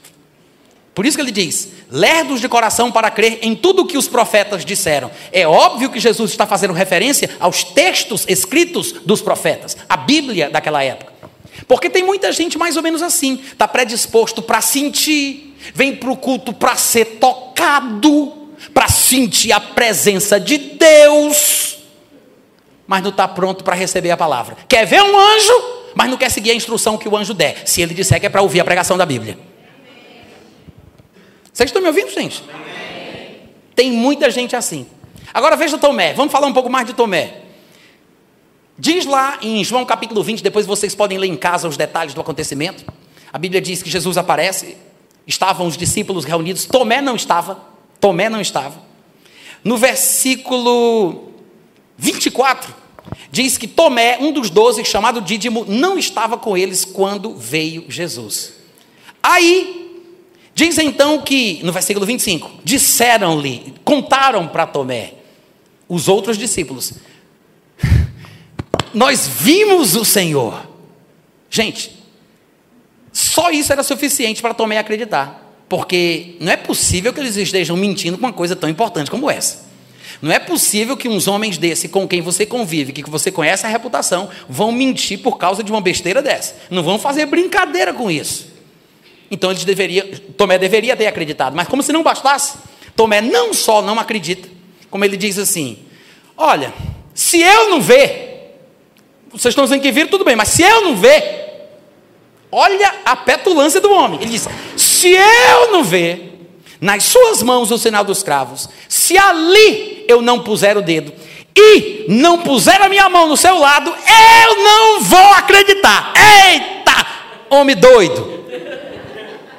Por 0.95 1.05
isso 1.05 1.17
que 1.17 1.23
ele 1.23 1.33
diz: 1.33 1.71
lerdos 1.91 2.41
de 2.41 2.49
coração 2.49 2.93
para 2.93 3.11
crer 3.11 3.41
em 3.43 3.55
tudo 3.55 3.83
o 3.83 3.87
que 3.87 3.99
os 3.99 4.07
profetas 4.07 4.65
disseram. 4.65 5.11
É 5.33 5.47
óbvio 5.47 5.91
que 5.91 5.99
Jesus 5.99 6.31
está 6.31 6.47
fazendo 6.47 6.73
referência 6.73 7.31
aos 7.41 7.65
textos 7.65 8.25
escritos 8.29 8.93
dos 9.05 9.21
profetas, 9.21 9.77
a 9.89 9.97
Bíblia 9.97 10.49
daquela 10.49 10.83
época. 10.83 11.13
Porque 11.67 11.89
tem 11.91 12.03
muita 12.03 12.33
gente 12.33 12.59
mais 12.59 12.77
ou 12.77 12.83
menos 12.83 13.03
assim, 13.03 13.41
está 13.53 13.67
predisposto 13.67 14.43
para 14.43 14.61
sentir, 14.61 15.57
vem 15.75 15.95
para 15.95 16.11
o 16.11 16.17
culto 16.17 16.53
para 16.53 16.77
ser 16.77 17.19
tocado, 17.21 18.33
para 18.73 18.89
sentir 18.89 19.53
a 19.53 19.61
presença 19.61 20.39
de 20.39 20.59
Deus, 20.59 21.79
mas 22.87 23.03
não 23.03 23.11
está 23.11 23.27
pronto 23.27 23.65
para 23.65 23.75
receber 23.75 24.11
a 24.11 24.17
palavra. 24.17 24.57
Quer 24.69 24.85
ver 24.85 25.03
um 25.03 25.19
anjo, 25.19 25.53
mas 25.95 26.11
não 26.11 26.17
quer 26.17 26.31
seguir 26.31 26.51
a 26.51 26.55
instrução 26.55 26.99
que 26.99 27.09
o 27.09 27.17
anjo 27.17 27.33
der, 27.33 27.63
se 27.67 27.81
ele 27.81 27.95
disser 27.95 28.21
que 28.21 28.27
é 28.27 28.29
para 28.29 28.43
ouvir 28.43 28.61
a 28.61 28.65
pregação 28.65 28.99
da 28.99 29.07
Bíblia. 29.07 29.54
Vocês 31.55 31.69
estão 31.69 31.81
me 31.81 31.87
ouvindo, 31.87 32.11
gente? 32.11 32.43
Amém. 32.53 33.39
Tem 33.77 33.93
muita 33.93 34.29
gente 34.29 34.57
assim. 34.57 34.89
Agora 35.33 35.55
veja 35.55 35.79
Tomé, 35.79 36.13
vamos 36.13 36.33
falar 36.33 36.49
um 36.49 36.53
pouco 36.53 36.69
mais 36.69 36.85
de 36.85 36.95
Tomé. 36.95 37.43
Diz 38.77 39.07
lá 39.07 39.39
em 39.41 39.63
João 39.63 39.85
capítulo 39.85 40.21
20, 40.21 40.43
depois 40.43 40.67
vocês 40.67 40.97
podem 40.97 41.17
ler 41.17 41.29
em 41.29 41.37
casa 41.37 41.69
os 41.69 41.77
detalhes 41.77 42.13
do 42.13 42.21
acontecimento. 42.21 42.85
A 43.33 43.39
Bíblia 43.39 43.61
diz 43.61 43.85
que 43.85 43.89
Jesus 43.89 44.19
aparece, 44.19 44.77
estavam 45.29 45.69
os 45.69 45.77
discípulos 45.77 46.25
reunidos, 46.25 46.65
Tomé 46.67 47.01
não 47.01 47.15
estava, 47.15 47.65
Tomé 48.01 48.29
não 48.29 48.41
estava. 48.41 48.83
No 49.63 49.77
versículo 49.77 51.29
24, 51.97 52.75
diz 53.31 53.57
que 53.57 53.69
Tomé, 53.69 54.19
um 54.21 54.33
dos 54.33 54.51
doze, 54.51 54.85
chamado 54.85 55.21
Dídimo, 55.21 55.65
não 55.69 55.97
estava 55.97 56.37
com 56.37 56.57
eles 56.57 56.85
quando 56.85 57.33
veio 57.37 57.85
Jesus. 57.89 58.55
Aí 59.23 59.84
Diz 60.55 60.79
então 60.79 61.21
que, 61.21 61.61
no 61.65 61.73
versículo 61.73 62.07
25, 62.07 62.61
disseram-lhe, 62.63 63.75
contaram 63.85 64.47
para 64.47 64.67
Tomé, 64.67 65.15
os 65.89 66.07
outros 66.07 66.39
discípulos, 66.39 66.93
nós 68.95 69.27
vimos 69.27 69.97
o 69.97 70.05
Senhor. 70.05 70.69
Gente, 71.51 71.93
só 73.13 73.51
isso 73.51 73.73
era 73.73 73.83
suficiente 73.83 74.41
para 74.41 74.55
Tomé 74.55 74.79
acreditar, 74.79 75.57
porque 75.69 76.37
não 76.39 76.53
é 76.53 76.57
possível 76.57 77.13
que 77.13 77.19
eles 77.19 77.37
estejam 77.37 77.77
mentindo 77.77 78.17
com 78.17 78.25
uma 78.25 78.33
coisa 78.33 78.55
tão 78.55 78.69
importante 78.69 79.11
como 79.11 79.29
essa. 79.29 79.65
Não 80.23 80.31
é 80.31 80.39
possível 80.39 80.97
que 80.97 81.09
uns 81.09 81.27
homens 81.27 81.59
desse, 81.59 81.89
com 81.89 82.07
quem 82.07 82.23
você 82.23 82.47
convive, 82.47 82.93
que 82.93 83.11
você 83.11 83.33
conhece 83.33 83.67
a 83.67 83.69
reputação, 83.69 84.31
vão 84.49 84.71
mentir 84.71 85.19
por 85.19 85.37
causa 85.37 85.65
de 85.65 85.73
uma 85.73 85.81
besteira 85.81 86.23
dessa. 86.23 86.55
Não 86.71 86.85
vão 86.85 86.99
fazer 86.99 87.27
brincadeira 87.27 87.93
com 87.93 88.09
isso. 88.09 88.54
Então 89.31 89.51
eles 89.51 89.65
deveriam, 89.65 90.07
Tomé 90.37 90.59
deveria 90.59 90.97
ter 90.97 91.07
acreditado, 91.07 91.57
mas 91.57 91.69
como 91.69 91.83
se 91.83 91.93
não 91.93 92.03
bastasse, 92.03 92.59
Tomé 92.95 93.21
não 93.21 93.53
só 93.53 93.83
não 93.83 93.99
acredita, 93.99 94.49
como 94.91 95.05
ele 95.05 95.17
diz 95.17 95.39
assim: 95.39 95.79
Olha, 96.37 96.73
se 97.15 97.41
eu 97.41 97.71
não 97.71 97.81
ver, 97.81 98.59
vocês 99.31 99.53
estão 99.53 99.65
dizendo 99.65 99.83
que 99.83 99.91
viram, 99.91 100.09
tudo 100.09 100.25
bem, 100.25 100.37
mas 100.37 100.49
se 100.49 100.63
eu 100.63 100.83
não 100.83 100.97
ver, 100.97 101.69
olha 102.53 102.95
a 103.05 103.17
petulância 103.17 103.81
do 103.81 103.91
homem. 103.93 104.21
Ele 104.21 104.31
diz: 104.31 104.49
Se 104.77 105.09
eu 105.09 105.73
não 105.73 105.83
ver 105.83 106.49
nas 106.81 107.05
suas 107.05 107.43
mãos 107.43 107.71
o 107.71 107.79
sinal 107.79 108.05
dos 108.05 108.23
cravos, 108.23 108.69
se 108.89 109.17
ali 109.17 110.05
eu 110.07 110.21
não 110.21 110.41
puser 110.41 110.77
o 110.77 110.83
dedo 110.83 111.13
e 111.57 112.07
não 112.09 112.43
puser 112.43 112.81
a 112.83 112.89
minha 112.89 113.09
mão 113.09 113.29
no 113.29 113.37
seu 113.37 113.59
lado, 113.59 113.91
eu 113.91 114.63
não 114.63 115.01
vou 115.01 115.33
acreditar. 115.33 116.13
Eita, 116.53 117.07
homem 117.51 117.75
doido 117.75 118.35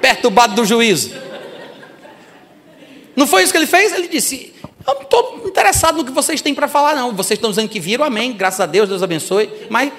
perturbado 0.05 0.53
do 0.53 0.63
juízo. 0.63 1.15
Não 3.15 3.25
foi 3.25 3.41
isso 3.41 3.51
que 3.51 3.57
ele 3.57 3.65
fez? 3.65 3.91
Ele 3.91 4.07
disse: 4.07 4.53
Eu 4.85 4.93
não 4.93 5.01
estou 5.01 5.41
interessado 5.47 5.95
no 5.95 6.05
que 6.05 6.11
vocês 6.11 6.41
têm 6.41 6.53
para 6.53 6.67
falar, 6.67 6.95
não. 6.95 7.15
Vocês 7.15 7.39
estão 7.39 7.49
dizendo 7.49 7.69
que 7.69 7.79
viram, 7.79 8.05
amém, 8.05 8.31
graças 8.33 8.59
a 8.59 8.67
Deus, 8.67 8.87
Deus 8.87 9.01
abençoe, 9.01 9.49
mas 9.67 9.91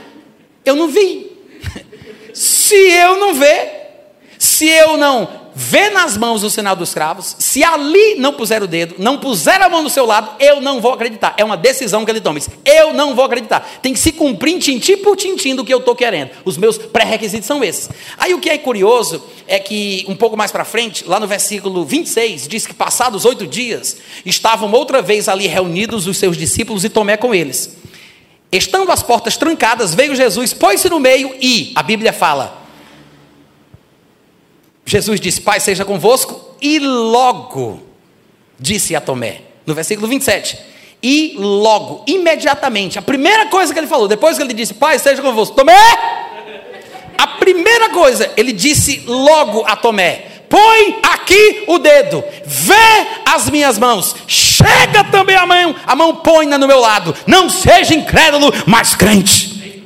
eu 0.65 0.77
não 0.77 0.87
vi. 0.87 1.33
Se 2.33 2.77
eu 2.77 3.19
não 3.19 3.35
ver, 3.35 3.73
se 4.39 4.69
eu 4.69 4.99
não 4.99 5.46
ver 5.59 5.89
nas 5.89 6.19
mãos 6.19 6.43
o 6.43 6.51
sinal 6.51 6.77
dos 6.77 6.93
cravos, 6.93 7.35
se 7.39 7.65
ali 7.65 8.17
não 8.17 8.35
puser 8.35 8.63
o 8.63 8.67
dedo, 8.67 8.97
não 8.99 9.17
puser 9.17 9.63
a 9.63 9.71
mão 9.71 9.83
no 9.83 9.89
seu 9.89 10.05
lado, 10.05 10.33
eu 10.39 10.61
não 10.61 10.83
vou 10.83 10.93
acreditar. 10.93 11.33
É 11.39 11.43
uma 11.43 11.57
decisão 11.57 12.05
que 12.05 12.11
ele 12.11 12.21
toma. 12.21 12.39
Eu 12.63 12.93
não 12.93 13.15
vou 13.15 13.25
acreditar. 13.25 13.67
Tem 13.81 13.95
que 13.95 13.99
se 13.99 14.13
cumprir 14.13 14.59
tintim 14.59 14.99
por 14.99 15.17
tintim 15.17 15.57
do 15.57 15.65
que 15.65 15.73
eu 15.73 15.79
estou 15.79 15.97
querendo. 15.97 16.33
Os 16.45 16.59
meus 16.59 16.77
pré-requisitos 16.77 17.47
são 17.47 17.65
esses. 17.65 17.89
Aí 18.19 18.35
o 18.35 18.39
que 18.39 18.51
é 18.51 18.59
curioso 18.59 19.25
é 19.49 19.59
que, 19.59 20.05
um 20.07 20.15
pouco 20.15 20.37
mais 20.37 20.53
para 20.53 20.63
frente, 20.63 21.07
lá 21.07 21.19
no 21.19 21.27
versículo 21.27 21.87
26, 21.87 22.47
diz 22.47 22.67
que 22.67 22.75
passados 22.75 23.25
oito 23.25 23.47
dias, 23.47 23.97
estavam 24.27 24.71
outra 24.73 25.01
vez 25.01 25.27
ali 25.27 25.47
reunidos 25.47 26.07
os 26.07 26.19
seus 26.19 26.37
discípulos 26.37 26.85
e 26.85 26.91
Tomé 26.91 27.17
com 27.17 27.35
eles. 27.35 27.79
Estando 28.53 28.93
as 28.93 29.03
portas 29.03 29.39
trancadas, 29.39 29.95
veio 29.95 30.15
Jesus, 30.15 30.53
pôs-se 30.53 30.91
no 30.91 31.01
meio 31.01 31.35
e, 31.41 31.73
a 31.75 31.83
Bíblia 31.83 32.13
fala, 32.13 32.66
Jesus 34.87 35.21
disse: 35.21 35.41
Pai, 35.41 35.59
seja 35.59 35.85
convosco, 35.85 36.55
e 36.63 36.79
logo 36.79 37.83
disse 38.59 38.95
a 38.95 39.01
Tomé, 39.01 39.43
no 39.67 39.75
versículo 39.75 40.07
27. 40.07 40.59
E 41.03 41.35
logo, 41.37 42.05
imediatamente, 42.07 42.99
a 42.99 43.03
primeira 43.03 43.47
coisa 43.47 43.73
que 43.73 43.79
ele 43.79 43.89
falou, 43.89 44.07
depois 44.07 44.37
que 44.37 44.43
ele 44.45 44.55
disse: 44.55 44.75
Pai, 44.75 44.99
seja 44.99 45.21
convosco, 45.21 45.57
Tomé, 45.57 45.75
a 47.19 47.27
primeira 47.39 47.91
coisa, 47.91 48.33
ele 48.37 48.53
disse 48.53 49.03
logo 49.07 49.65
a 49.67 49.75
Tomé: 49.75 50.25
Põe 50.49 51.01
aqui 51.03 51.65
o 51.67 51.79
dedo, 51.79 52.23
vê 52.45 52.75
as 53.27 53.51
minhas 53.51 53.79
mãos, 53.79 54.15
chega 54.29 55.03
também 55.11 55.35
a 55.35 55.45
mão, 55.45 55.75
a 55.85 55.97
mão 55.97 56.15
põe-na 56.17 56.57
no 56.57 56.69
meu 56.69 56.79
lado, 56.79 57.15
não 57.27 57.51
seja 57.51 57.93
incrédulo, 57.93 58.53
mas 58.65 58.95
crente. 58.95 59.85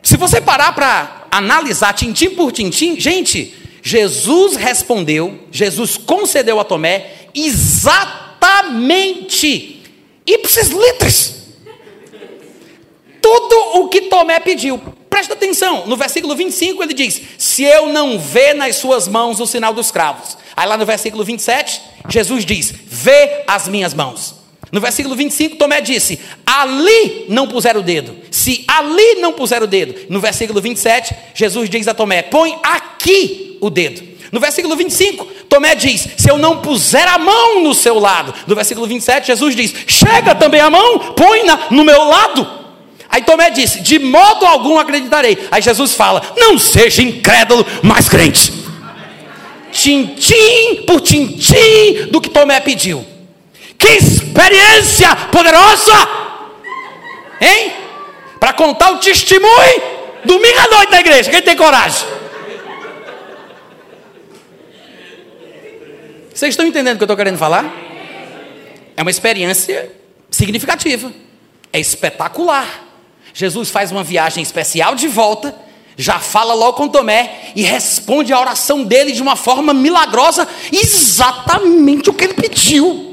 Se 0.00 0.16
você 0.16 0.40
parar 0.40 0.72
para 0.72 1.17
analisar 1.30 1.92
tintim 1.92 2.30
por 2.30 2.52
tintim, 2.52 2.98
gente, 2.98 3.54
Jesus 3.82 4.56
respondeu, 4.56 5.40
Jesus 5.50 5.96
concedeu 5.96 6.60
a 6.60 6.64
Tomé 6.64 7.12
exatamente, 7.34 8.32
ipsis 10.26 10.68
litris, 10.68 11.34
tudo 13.20 13.56
o 13.80 13.88
que 13.88 14.02
Tomé 14.02 14.40
pediu. 14.40 14.78
Presta 15.08 15.34
atenção, 15.34 15.86
no 15.86 15.96
versículo 15.96 16.36
25 16.36 16.82
ele 16.82 16.94
diz: 16.94 17.20
Se 17.36 17.64
eu 17.64 17.86
não 17.86 18.18
ver 18.18 18.54
nas 18.54 18.76
suas 18.76 19.08
mãos 19.08 19.40
o 19.40 19.46
sinal 19.46 19.72
dos 19.72 19.90
cravos. 19.90 20.38
Aí 20.56 20.66
lá 20.66 20.76
no 20.76 20.86
versículo 20.86 21.24
27, 21.24 21.80
Jesus 22.08 22.44
diz: 22.44 22.72
Vê 22.86 23.42
as 23.46 23.68
minhas 23.68 23.94
mãos. 23.94 24.37
No 24.70 24.80
versículo 24.80 25.14
25, 25.14 25.56
Tomé 25.56 25.80
disse: 25.80 26.18
Ali 26.46 27.24
não 27.28 27.46
puseram 27.48 27.80
o 27.80 27.82
dedo. 27.82 28.16
Se 28.30 28.64
ali 28.68 29.16
não 29.20 29.32
puseram 29.32 29.64
o 29.64 29.68
dedo. 29.68 29.94
No 30.08 30.20
versículo 30.20 30.60
27, 30.60 31.14
Jesus 31.34 31.70
diz 31.70 31.88
a 31.88 31.94
Tomé: 31.94 32.22
Põe 32.22 32.58
aqui 32.62 33.56
o 33.60 33.70
dedo. 33.70 34.06
No 34.30 34.40
versículo 34.40 34.76
25, 34.76 35.24
Tomé 35.48 35.74
diz: 35.74 36.06
Se 36.16 36.30
eu 36.30 36.38
não 36.38 36.58
puser 36.58 37.08
a 37.08 37.18
mão 37.18 37.62
no 37.62 37.74
seu 37.74 37.98
lado. 37.98 38.34
No 38.46 38.54
versículo 38.54 38.86
27, 38.86 39.28
Jesus 39.28 39.56
diz: 39.56 39.74
Chega 39.86 40.34
também 40.34 40.60
a 40.60 40.68
mão, 40.70 41.14
põe-na 41.14 41.68
no 41.70 41.84
meu 41.84 42.04
lado. 42.04 42.46
Aí 43.08 43.22
Tomé 43.22 43.50
disse: 43.50 43.80
De 43.80 43.98
modo 43.98 44.44
algum 44.44 44.78
acreditarei. 44.78 45.38
Aí 45.50 45.62
Jesus 45.62 45.94
fala: 45.94 46.22
Não 46.36 46.58
seja 46.58 47.02
incrédulo, 47.02 47.66
mas 47.82 48.08
crente. 48.08 48.52
Tintim 49.72 50.82
por 50.86 51.00
tintim 51.00 52.08
do 52.10 52.20
que 52.20 52.28
Tomé 52.28 52.60
pediu. 52.60 53.04
Que 53.78 53.86
experiência 53.86 55.14
poderosa! 55.30 55.94
Hein? 57.40 57.72
Para 58.40 58.52
contar 58.52 58.90
o 58.90 58.98
testemunho 58.98 59.82
domingo 60.24 60.58
à 60.58 60.68
noite 60.68 60.90
na 60.90 61.00
igreja. 61.00 61.30
Quem 61.30 61.40
tem 61.40 61.56
coragem? 61.56 62.06
Vocês 66.34 66.50
estão 66.50 66.66
entendendo 66.66 66.94
o 66.94 66.98
que 66.98 67.04
eu 67.04 67.06
estou 67.06 67.16
querendo 67.16 67.38
falar? 67.38 67.64
É 68.96 69.02
uma 69.02 69.10
experiência 69.10 69.90
significativa. 70.30 71.12
É 71.72 71.78
espetacular. 71.78 72.84
Jesus 73.32 73.70
faz 73.70 73.92
uma 73.92 74.02
viagem 74.02 74.42
especial 74.42 74.94
de 74.94 75.06
volta, 75.06 75.54
já 75.96 76.18
fala 76.18 76.54
logo 76.54 76.74
com 76.74 76.88
Tomé 76.88 77.52
e 77.54 77.62
responde 77.62 78.32
a 78.32 78.40
oração 78.40 78.82
dele 78.82 79.12
de 79.12 79.22
uma 79.22 79.36
forma 79.36 79.72
milagrosa, 79.72 80.48
exatamente 80.72 82.10
o 82.10 82.12
que 82.12 82.24
ele 82.24 82.34
pediu. 82.34 83.07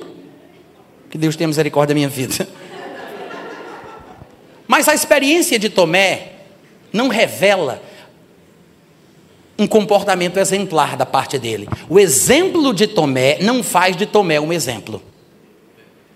Que 1.15 1.19
Deus 1.19 1.37
tenha 1.37 1.47
misericórdia 1.47 1.93
da 1.93 1.97
minha 1.97 2.09
vida. 2.09 2.45
Mas 4.67 4.89
a 4.89 4.93
experiência 4.93 5.57
de 5.57 5.69
Tomé 5.69 6.33
não 6.91 7.07
revela 7.07 7.81
um 9.57 9.65
comportamento 9.65 10.35
exemplar 10.35 10.97
da 10.97 11.05
parte 11.05 11.39
dele. 11.39 11.69
O 11.87 11.97
exemplo 11.97 12.73
de 12.73 12.85
Tomé 12.85 13.37
não 13.39 13.63
faz 13.63 13.95
de 13.95 14.05
Tomé 14.05 14.41
um 14.41 14.51
exemplo. 14.51 15.01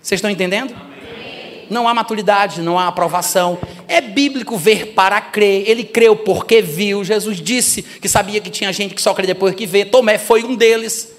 Vocês 0.02 0.18
estão 0.18 0.30
entendendo? 0.30 0.76
Não 1.70 1.88
há 1.88 1.94
maturidade, 1.94 2.60
não 2.60 2.78
há 2.78 2.86
aprovação. 2.86 3.58
É 3.88 4.02
bíblico 4.02 4.58
ver 4.58 4.88
para 4.88 5.18
crer. 5.18 5.66
Ele 5.66 5.82
creu 5.82 6.14
porque 6.14 6.60
viu. 6.60 7.02
Jesus 7.02 7.40
disse 7.40 7.80
que 7.80 8.06
sabia 8.06 8.38
que 8.38 8.50
tinha 8.50 8.70
gente 8.70 8.94
que 8.94 9.00
só 9.00 9.14
crê 9.14 9.26
depois 9.26 9.54
que 9.54 9.64
vê. 9.64 9.82
Tomé 9.82 10.18
foi 10.18 10.44
um 10.44 10.54
deles. 10.54 11.10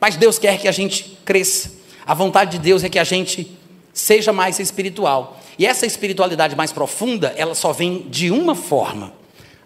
Mas 0.00 0.16
Deus 0.16 0.36
quer 0.36 0.58
que 0.58 0.66
a 0.66 0.72
gente 0.72 1.16
cresça. 1.24 1.83
A 2.06 2.14
vontade 2.14 2.52
de 2.52 2.58
Deus 2.58 2.84
é 2.84 2.88
que 2.88 2.98
a 2.98 3.04
gente 3.04 3.50
seja 3.92 4.32
mais 4.32 4.58
espiritual. 4.58 5.40
E 5.58 5.64
essa 5.64 5.86
espiritualidade 5.86 6.56
mais 6.56 6.72
profunda, 6.72 7.32
ela 7.36 7.54
só 7.54 7.72
vem 7.72 8.06
de 8.08 8.30
uma 8.30 8.54
forma: 8.54 9.12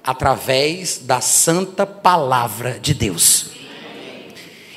através 0.04 0.98
da 0.98 1.20
santa 1.20 1.86
palavra 1.86 2.78
de 2.80 2.94
Deus. 2.94 3.50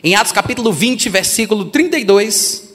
Em 0.04 0.16
Atos 0.16 0.32
capítulo 0.32 0.74
20, 0.74 1.10
versículo 1.10 1.66
32, 1.66 2.74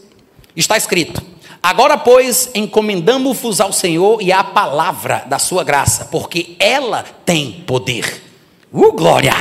está 0.55 0.77
escrito: 0.77 1.21
Agora, 1.63 1.99
pois, 1.99 2.51
encomendamos-vos 2.55 3.61
ao 3.61 3.73
Senhor 3.73 4.23
e 4.23 4.31
à 4.31 4.45
palavra 4.45 5.25
da 5.27 5.39
sua 5.39 5.65
graça, 5.65 6.05
porque 6.05 6.55
ela 6.61 7.03
tem 7.03 7.65
poder. 7.67 8.23
Uh, 8.73 8.93
glória! 8.93 9.35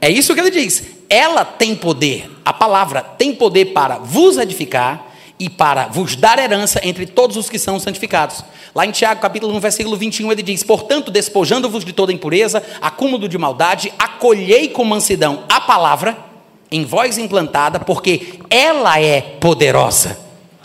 É 0.00 0.08
isso 0.08 0.34
que 0.34 0.40
ele 0.40 0.50
diz. 0.50 0.82
Ela 1.12 1.44
tem 1.44 1.76
poder 1.76 2.32
a 2.44 2.52
palavra 2.52 3.02
tem 3.02 3.34
poder 3.34 3.66
para 3.66 3.98
vos 3.98 4.36
edificar 4.36 5.06
e 5.38 5.48
para 5.48 5.86
vos 5.86 6.14
dar 6.16 6.38
herança 6.38 6.80
entre 6.84 7.06
todos 7.06 7.36
os 7.36 7.48
que 7.48 7.58
são 7.58 7.78
santificados. 7.78 8.44
Lá 8.74 8.86
em 8.86 8.90
Tiago, 8.90 9.20
capítulo 9.20 9.54
1, 9.56 9.60
versículo 9.60 9.96
21, 9.96 10.30
ele 10.30 10.42
diz: 10.42 10.62
Portanto, 10.62 11.10
despojando-vos 11.10 11.84
de 11.84 11.92
toda 11.92 12.12
impureza, 12.12 12.62
acúmulo 12.80 13.28
de 13.28 13.38
maldade, 13.38 13.92
acolhei 13.98 14.68
com 14.68 14.84
mansidão 14.84 15.44
a 15.48 15.60
palavra 15.60 16.16
em 16.70 16.84
vós 16.84 17.18
implantada, 17.18 17.80
porque 17.80 18.40
ela 18.48 19.00
é 19.00 19.20
poderosa 19.20 20.18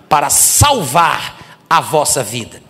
para 0.07 0.29
salvar 0.29 1.59
a 1.69 1.81
vossa 1.81 2.23
vida. 2.23 2.61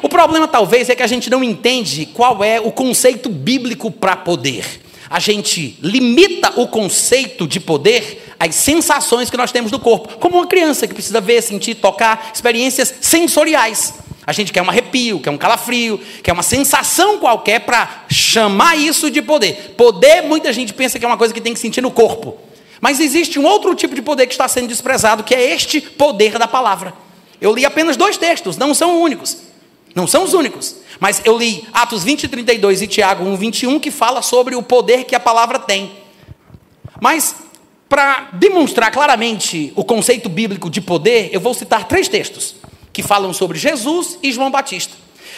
O 0.00 0.08
problema 0.08 0.48
talvez 0.48 0.88
é 0.88 0.94
que 0.94 1.02
a 1.02 1.08
gente 1.08 1.28
não 1.28 1.42
entende 1.42 2.06
qual 2.06 2.42
é 2.42 2.60
o 2.60 2.70
conceito 2.70 3.28
bíblico 3.28 3.90
para 3.90 4.16
poder. 4.16 4.87
A 5.10 5.18
gente 5.18 5.78
limita 5.82 6.52
o 6.60 6.66
conceito 6.66 7.46
de 7.46 7.58
poder 7.60 8.24
as 8.38 8.54
sensações 8.54 9.30
que 9.30 9.36
nós 9.36 9.50
temos 9.50 9.70
do 9.70 9.78
corpo, 9.78 10.16
como 10.18 10.36
uma 10.36 10.46
criança 10.46 10.86
que 10.86 10.94
precisa 10.94 11.20
ver, 11.20 11.42
sentir, 11.42 11.74
tocar, 11.74 12.30
experiências 12.32 12.94
sensoriais. 13.00 13.94
A 14.24 14.32
gente 14.32 14.52
quer 14.52 14.62
um 14.62 14.68
arrepio, 14.68 15.18
quer 15.20 15.30
um 15.30 15.38
calafrio, 15.38 15.98
quer 16.22 16.32
uma 16.32 16.42
sensação 16.42 17.18
qualquer 17.18 17.60
para 17.60 18.04
chamar 18.10 18.76
isso 18.76 19.10
de 19.10 19.22
poder. 19.22 19.74
Poder, 19.76 20.22
muita 20.22 20.52
gente 20.52 20.74
pensa 20.74 20.98
que 20.98 21.04
é 21.04 21.08
uma 21.08 21.16
coisa 21.16 21.32
que 21.32 21.40
tem 21.40 21.54
que 21.54 21.58
sentir 21.58 21.80
no 21.80 21.90
corpo. 21.90 22.36
Mas 22.80 23.00
existe 23.00 23.38
um 23.38 23.44
outro 23.44 23.74
tipo 23.74 23.94
de 23.94 24.02
poder 24.02 24.26
que 24.26 24.34
está 24.34 24.46
sendo 24.46 24.68
desprezado, 24.68 25.24
que 25.24 25.34
é 25.34 25.52
este 25.52 25.80
poder 25.80 26.38
da 26.38 26.46
palavra. 26.46 26.92
Eu 27.40 27.54
li 27.54 27.64
apenas 27.64 27.96
dois 27.96 28.16
textos, 28.16 28.56
não 28.56 28.74
são 28.74 29.00
únicos. 29.00 29.38
Não 29.94 30.06
são 30.06 30.22
os 30.24 30.34
únicos. 30.34 30.76
Mas 31.00 31.22
eu 31.24 31.38
li 31.38 31.66
Atos 31.72 32.02
20, 32.04 32.28
32 32.28 32.82
e 32.82 32.86
Tiago 32.86 33.24
1, 33.24 33.36
21, 33.36 33.80
que 33.80 33.90
fala 33.90 34.22
sobre 34.22 34.54
o 34.54 34.62
poder 34.62 35.04
que 35.04 35.14
a 35.14 35.20
palavra 35.20 35.58
tem. 35.58 35.92
Mas 37.00 37.36
para 37.88 38.28
demonstrar 38.32 38.90
claramente 38.90 39.72
o 39.74 39.84
conceito 39.84 40.28
bíblico 40.28 40.68
de 40.68 40.80
poder, 40.80 41.30
eu 41.32 41.40
vou 41.40 41.54
citar 41.54 41.84
três 41.84 42.08
textos 42.08 42.56
que 42.92 43.02
falam 43.02 43.32
sobre 43.32 43.58
Jesus 43.58 44.18
e 44.22 44.32
João 44.32 44.50
Batista. 44.50 44.94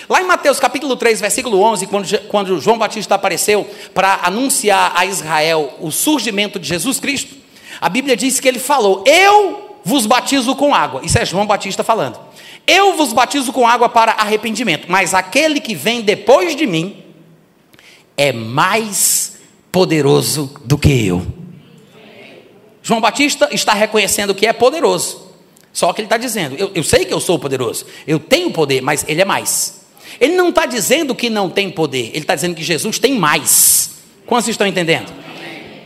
Lá 0.09 0.21
em 0.21 0.25
Mateus 0.25 0.59
capítulo 0.59 0.97
3, 0.97 1.21
versículo 1.21 1.61
11, 1.61 1.87
quando, 1.87 2.19
quando 2.29 2.61
João 2.61 2.79
Batista 2.79 3.15
apareceu 3.15 3.69
para 3.95 4.21
anunciar 4.23 4.93
a 4.97 5.05
Israel 5.05 5.75
o 5.79 5.91
surgimento 5.91 6.59
de 6.59 6.67
Jesus 6.67 6.99
Cristo, 6.99 7.37
a 7.81 7.89
Bíblia 7.89 8.17
diz 8.17 8.41
que 8.41 8.49
ele 8.49 8.59
falou: 8.59 9.05
Eu 9.07 9.79
vos 9.85 10.07
batizo 10.07 10.57
com 10.57 10.75
água. 10.75 11.03
Isso 11.05 11.19
é 11.19 11.25
João 11.25 11.47
Batista 11.47 11.85
falando. 11.85 12.19
Eu 12.67 12.97
vos 12.97 13.13
batizo 13.13 13.53
com 13.53 13.67
água 13.67 13.89
para 13.89 14.13
arrependimento, 14.13 14.87
mas 14.89 15.15
aquele 15.15 15.61
que 15.61 15.75
vem 15.75 16.03
depois 16.03 16.55
de 16.55 16.67
mim 16.67 17.03
é 18.17 18.33
mais 18.33 19.39
poderoso 19.73 20.55
do 20.65 20.77
que 20.77 21.07
eu 21.07 21.41
João 22.83 23.01
Batista 23.01 23.49
está 23.53 23.73
reconhecendo 23.75 24.35
que 24.35 24.47
é 24.47 24.53
poderoso. 24.53 25.31
Só 25.73 25.93
que 25.93 26.01
ele 26.01 26.07
está 26.07 26.17
dizendo: 26.17 26.57
eu, 26.57 26.71
eu 26.75 26.83
sei 26.83 27.05
que 27.05 27.13
eu 27.13 27.21
sou 27.21 27.39
poderoso, 27.39 27.87
eu 28.07 28.19
tenho 28.19 28.51
poder, 28.51 28.81
mas 28.81 29.05
ele 29.07 29.21
é 29.21 29.25
mais. 29.25 29.81
Ele 30.21 30.35
não 30.35 30.49
está 30.49 30.67
dizendo 30.67 31.15
que 31.15 31.31
não 31.31 31.49
tem 31.49 31.71
poder, 31.71 32.09
ele 32.09 32.19
está 32.19 32.35
dizendo 32.35 32.55
que 32.55 32.63
Jesus 32.63 32.99
tem 32.99 33.15
mais. 33.15 33.91
Quantos 34.27 34.49
estão 34.49 34.67
entendendo? 34.67 35.13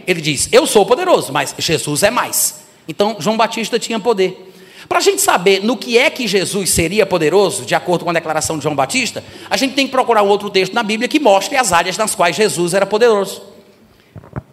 Ele 0.07 0.21
diz: 0.21 0.49
Eu 0.53 0.67
sou 0.67 0.87
poderoso, 0.87 1.33
mas 1.33 1.55
Jesus 1.59 2.03
é 2.03 2.11
mais. 2.11 2.63
Então, 2.87 3.17
João 3.19 3.37
Batista 3.37 3.79
tinha 3.79 3.99
poder. 3.99 4.44
Para 4.89 4.99
a 4.99 5.01
gente 5.01 5.21
saber 5.21 5.63
no 5.63 5.77
que 5.77 5.97
é 5.97 6.11
que 6.11 6.27
Jesus 6.27 6.71
seria 6.71 7.07
poderoso, 7.07 7.65
de 7.65 7.75
acordo 7.75 8.05
com 8.05 8.11
a 8.11 8.15
declaração 8.15 8.57
de 8.57 8.63
João 8.63 8.75
Batista, 8.75 9.25
a 9.49 9.57
gente 9.57 9.75
tem 9.75 9.87
que 9.87 9.93
procurar 9.93 10.23
um 10.23 10.29
outro 10.29 10.51
texto 10.51 10.73
na 10.73 10.83
Bíblia 10.83 11.09
que 11.09 11.19
mostre 11.19 11.57
as 11.57 11.73
áreas 11.73 11.97
nas 11.97 12.15
quais 12.15 12.37
Jesus 12.37 12.75
era 12.75 12.87
poderoso. 12.87 13.43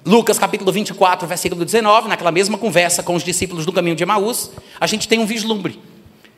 Lucas 0.06 0.40
capítulo 0.40 0.72
24, 0.72 1.28
versículo 1.28 1.64
19, 1.64 2.08
naquela 2.08 2.32
mesma 2.32 2.58
conversa 2.58 3.04
com 3.04 3.14
os 3.16 3.24
discípulos 3.24 3.66
do 3.66 3.72
caminho 3.72 3.96
de 3.96 4.04
Emaús, 4.04 4.52
a 4.80 4.88
gente 4.88 5.08
tem 5.08 5.20
um 5.20 5.26
vislumbre. 5.26 5.80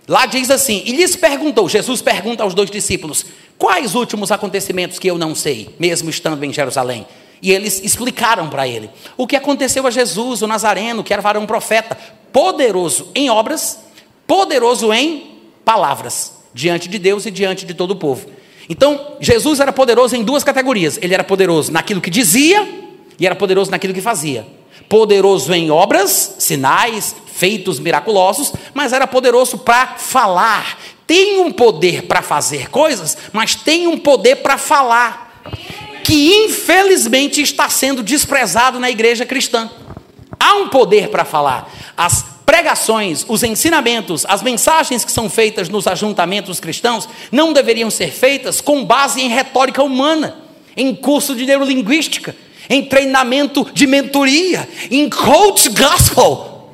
Lá 0.07 0.25
diz 0.25 0.51
assim: 0.51 0.83
E 0.85 0.91
lhes 0.91 1.15
perguntou, 1.15 1.69
Jesus 1.69 2.01
pergunta 2.01 2.43
aos 2.43 2.53
dois 2.53 2.69
discípulos: 2.69 3.25
Quais 3.57 3.95
últimos 3.95 4.31
acontecimentos 4.31 4.99
que 4.99 5.09
eu 5.09 5.17
não 5.17 5.33
sei, 5.33 5.73
mesmo 5.79 6.09
estando 6.09 6.43
em 6.43 6.51
Jerusalém? 6.51 7.07
E 7.41 7.51
eles 7.51 7.81
explicaram 7.83 8.49
para 8.49 8.67
ele 8.67 8.89
o 9.17 9.27
que 9.27 9.35
aconteceu 9.35 9.85
a 9.87 9.91
Jesus, 9.91 10.41
o 10.41 10.47
Nazareno, 10.47 11.03
que 11.03 11.13
era 11.13 11.21
varão 11.21 11.45
profeta, 11.45 11.97
poderoso 12.33 13.09
em 13.13 13.29
obras, 13.29 13.79
poderoso 14.27 14.91
em 14.91 15.39
palavras, 15.63 16.33
diante 16.53 16.89
de 16.89 16.97
Deus 16.97 17.25
e 17.27 17.31
diante 17.31 17.65
de 17.65 17.73
todo 17.75 17.91
o 17.91 17.95
povo. 17.95 18.27
Então, 18.67 19.17
Jesus 19.19 19.59
era 19.59 19.71
poderoso 19.71 20.15
em 20.15 20.23
duas 20.23 20.43
categorias: 20.43 20.97
ele 21.01 21.13
era 21.13 21.23
poderoso 21.23 21.71
naquilo 21.71 22.01
que 22.01 22.09
dizia 22.09 22.67
e 23.19 23.25
era 23.25 23.35
poderoso 23.35 23.69
naquilo 23.69 23.93
que 23.93 24.01
fazia. 24.01 24.45
Poderoso 24.89 25.53
em 25.53 25.69
obras, 25.69 26.35
sinais, 26.39 27.15
feitos 27.27 27.79
miraculosos, 27.79 28.51
mas 28.73 28.91
era 28.91 29.07
poderoso 29.07 29.59
para 29.59 29.95
falar. 29.97 30.79
Tem 31.05 31.39
um 31.39 31.51
poder 31.51 32.03
para 32.03 32.21
fazer 32.21 32.69
coisas, 32.69 33.17
mas 33.31 33.55
tem 33.55 33.87
um 33.87 33.97
poder 33.97 34.37
para 34.37 34.57
falar, 34.57 35.43
que 36.03 36.45
infelizmente 36.45 37.41
está 37.41 37.69
sendo 37.69 38.01
desprezado 38.01 38.79
na 38.79 38.89
igreja 38.89 39.25
cristã. 39.25 39.69
Há 40.43 40.55
um 40.55 40.67
poder 40.67 41.07
para 41.07 41.23
falar. 41.23 41.71
As 41.95 42.25
pregações, 42.45 43.25
os 43.29 43.43
ensinamentos, 43.43 44.25
as 44.27 44.43
mensagens 44.43 45.05
que 45.05 45.11
são 45.11 45.29
feitas 45.29 45.69
nos 45.69 45.87
ajuntamentos 45.87 46.59
cristãos 46.59 47.07
não 47.31 47.53
deveriam 47.53 47.89
ser 47.89 48.11
feitas 48.11 48.59
com 48.59 48.83
base 48.83 49.21
em 49.21 49.29
retórica 49.29 49.81
humana, 49.81 50.37
em 50.75 50.93
curso 50.93 51.33
de 51.33 51.45
neurolinguística, 51.45 52.35
em 52.69 52.83
treinamento 52.83 53.65
de 53.73 53.87
mentoria, 53.87 54.67
em 54.91 55.09
coach 55.09 55.69
gospel. 55.69 56.73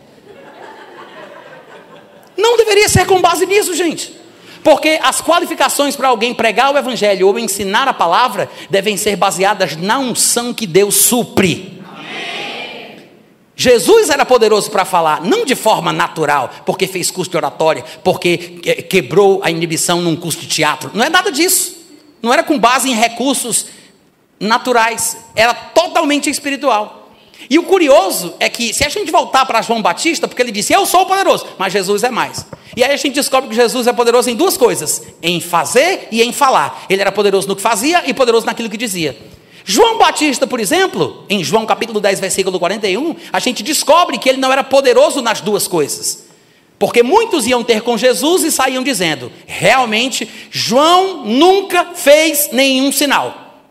Não 2.36 2.58
deveria 2.58 2.90
ser 2.90 3.06
com 3.06 3.22
base 3.22 3.46
nisso, 3.46 3.76
gente. 3.76 4.18
Porque 4.64 5.00
as 5.04 5.22
qualificações 5.22 5.96
para 5.96 6.08
alguém 6.08 6.34
pregar 6.34 6.74
o 6.74 6.78
evangelho 6.78 7.28
ou 7.28 7.38
ensinar 7.38 7.88
a 7.88 7.94
palavra 7.94 8.50
devem 8.68 8.98
ser 8.98 9.16
baseadas 9.16 9.76
na 9.76 10.00
unção 10.00 10.56
que 10.56 10.66
Deus 10.66 10.96
supre. 10.96 11.78
Jesus 13.62 14.10
era 14.10 14.26
poderoso 14.26 14.72
para 14.72 14.86
falar, 14.86 15.22
não 15.22 15.44
de 15.44 15.54
forma 15.54 15.92
natural, 15.92 16.50
porque 16.66 16.88
fez 16.88 17.12
curso 17.12 17.30
de 17.30 17.36
oratória, 17.36 17.84
porque 18.06 18.38
quebrou 18.90 19.42
a 19.44 19.52
inibição 19.52 20.02
num 20.02 20.16
curso 20.16 20.40
de 20.40 20.48
teatro. 20.48 20.90
Não 20.94 21.04
é 21.04 21.10
nada 21.10 21.30
disso. 21.30 21.76
Não 22.22 22.32
era 22.32 22.42
com 22.42 22.58
base 22.58 22.90
em 22.90 22.94
recursos 22.94 23.66
naturais, 24.40 25.18
era 25.36 25.54
totalmente 25.54 26.30
espiritual. 26.30 27.12
E 27.50 27.60
o 27.60 27.64
curioso 27.64 28.34
é 28.40 28.48
que, 28.48 28.74
se 28.74 28.86
a 28.86 28.90
gente 28.90 29.12
voltar 29.12 29.46
para 29.46 29.62
João 29.62 29.82
Batista, 29.82 30.26
porque 30.26 30.42
ele 30.42 30.54
disse: 30.54 30.72
Eu 30.72 30.86
sou 30.86 31.06
poderoso, 31.06 31.46
mas 31.58 31.74
Jesus 31.74 32.06
é 32.06 32.10
mais. 32.10 32.46
E 32.78 32.82
aí 32.82 32.94
a 32.94 32.98
gente 32.98 33.16
descobre 33.16 33.50
que 33.50 33.56
Jesus 33.56 33.88
é 33.88 33.92
poderoso 33.92 34.30
em 34.30 34.38
duas 34.38 34.56
coisas: 34.56 35.04
em 35.22 35.42
fazer 35.42 36.08
e 36.14 36.24
em 36.24 36.32
falar. 36.32 36.86
Ele 36.90 37.02
era 37.02 37.12
poderoso 37.12 37.46
no 37.46 37.58
que 37.58 37.62
fazia 37.62 38.04
e 38.08 38.14
poderoso 38.14 38.46
naquilo 38.46 38.70
que 38.70 38.78
dizia. 38.78 39.18
João 39.70 40.00
Batista, 40.00 40.48
por 40.48 40.60
exemplo, 40.60 41.24
em 41.30 41.44
João 41.44 41.64
capítulo 41.64 42.00
10, 42.00 42.20
versículo 42.20 42.58
41, 42.58 43.16
a 43.32 43.38
gente 43.38 43.62
descobre 43.62 44.18
que 44.18 44.28
ele 44.28 44.40
não 44.40 44.52
era 44.52 44.64
poderoso 44.64 45.22
nas 45.22 45.42
duas 45.42 45.68
coisas. 45.68 46.26
Porque 46.80 47.04
muitos 47.04 47.46
iam 47.46 47.64
ter 47.64 47.82
com 47.82 47.96
Jesus 47.96 48.44
e 48.44 48.52
saíam 48.52 48.82
dizendo: 48.82 49.32
realmente, 49.46 50.28
João 50.50 51.24
nunca 51.24 51.86
fez 51.94 52.50
nenhum 52.52 52.92
sinal. 52.92 53.62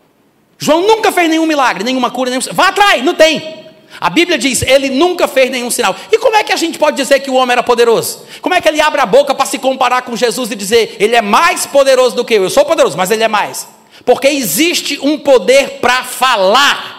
João 0.56 0.82
nunca 0.86 1.10
fez 1.10 1.28
nenhum 1.28 1.46
milagre, 1.46 1.82
nenhuma 1.82 2.12
cura, 2.12 2.30
nenhum. 2.30 2.42
Vá 2.52 2.68
atrás, 2.68 3.04
não 3.04 3.16
tem. 3.16 3.66
A 4.00 4.08
Bíblia 4.08 4.38
diz, 4.38 4.62
ele 4.62 4.90
nunca 4.90 5.26
fez 5.26 5.50
nenhum 5.50 5.68
sinal. 5.68 5.96
E 6.12 6.18
como 6.18 6.36
é 6.36 6.44
que 6.44 6.52
a 6.52 6.56
gente 6.56 6.78
pode 6.78 6.96
dizer 6.96 7.18
que 7.18 7.30
o 7.30 7.34
homem 7.34 7.54
era 7.54 7.62
poderoso? 7.64 8.24
Como 8.40 8.54
é 8.54 8.60
que 8.60 8.68
ele 8.68 8.80
abre 8.80 9.00
a 9.00 9.06
boca 9.06 9.34
para 9.34 9.46
se 9.46 9.58
comparar 9.58 10.02
com 10.02 10.14
Jesus 10.14 10.48
e 10.52 10.54
dizer, 10.54 10.96
ele 11.00 11.16
é 11.16 11.22
mais 11.22 11.66
poderoso 11.66 12.14
do 12.14 12.24
que 12.24 12.34
eu? 12.34 12.44
Eu 12.44 12.50
sou 12.50 12.64
poderoso, 12.64 12.96
mas 12.96 13.10
ele 13.10 13.24
é 13.24 13.28
mais. 13.28 13.77
Porque 14.04 14.28
existe 14.28 14.98
um 15.02 15.18
poder 15.18 15.78
para 15.80 16.04
falar. 16.04 16.96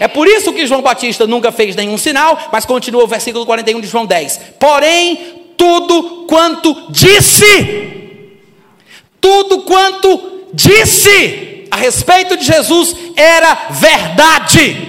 É 0.00 0.06
por 0.06 0.28
isso 0.28 0.52
que 0.52 0.66
João 0.66 0.82
Batista 0.82 1.26
nunca 1.26 1.50
fez 1.50 1.74
nenhum 1.74 1.98
sinal, 1.98 2.48
mas 2.52 2.64
continua 2.64 3.04
o 3.04 3.08
versículo 3.08 3.44
41 3.44 3.80
de 3.80 3.86
João 3.88 4.06
10. 4.06 4.40
Porém, 4.58 5.52
tudo 5.56 6.26
quanto 6.28 6.86
disse, 6.90 7.90
tudo 9.20 9.62
quanto 9.62 10.44
disse 10.54 11.66
a 11.70 11.76
respeito 11.76 12.36
de 12.36 12.44
Jesus 12.44 12.94
era 13.16 13.66
verdade 13.70 14.88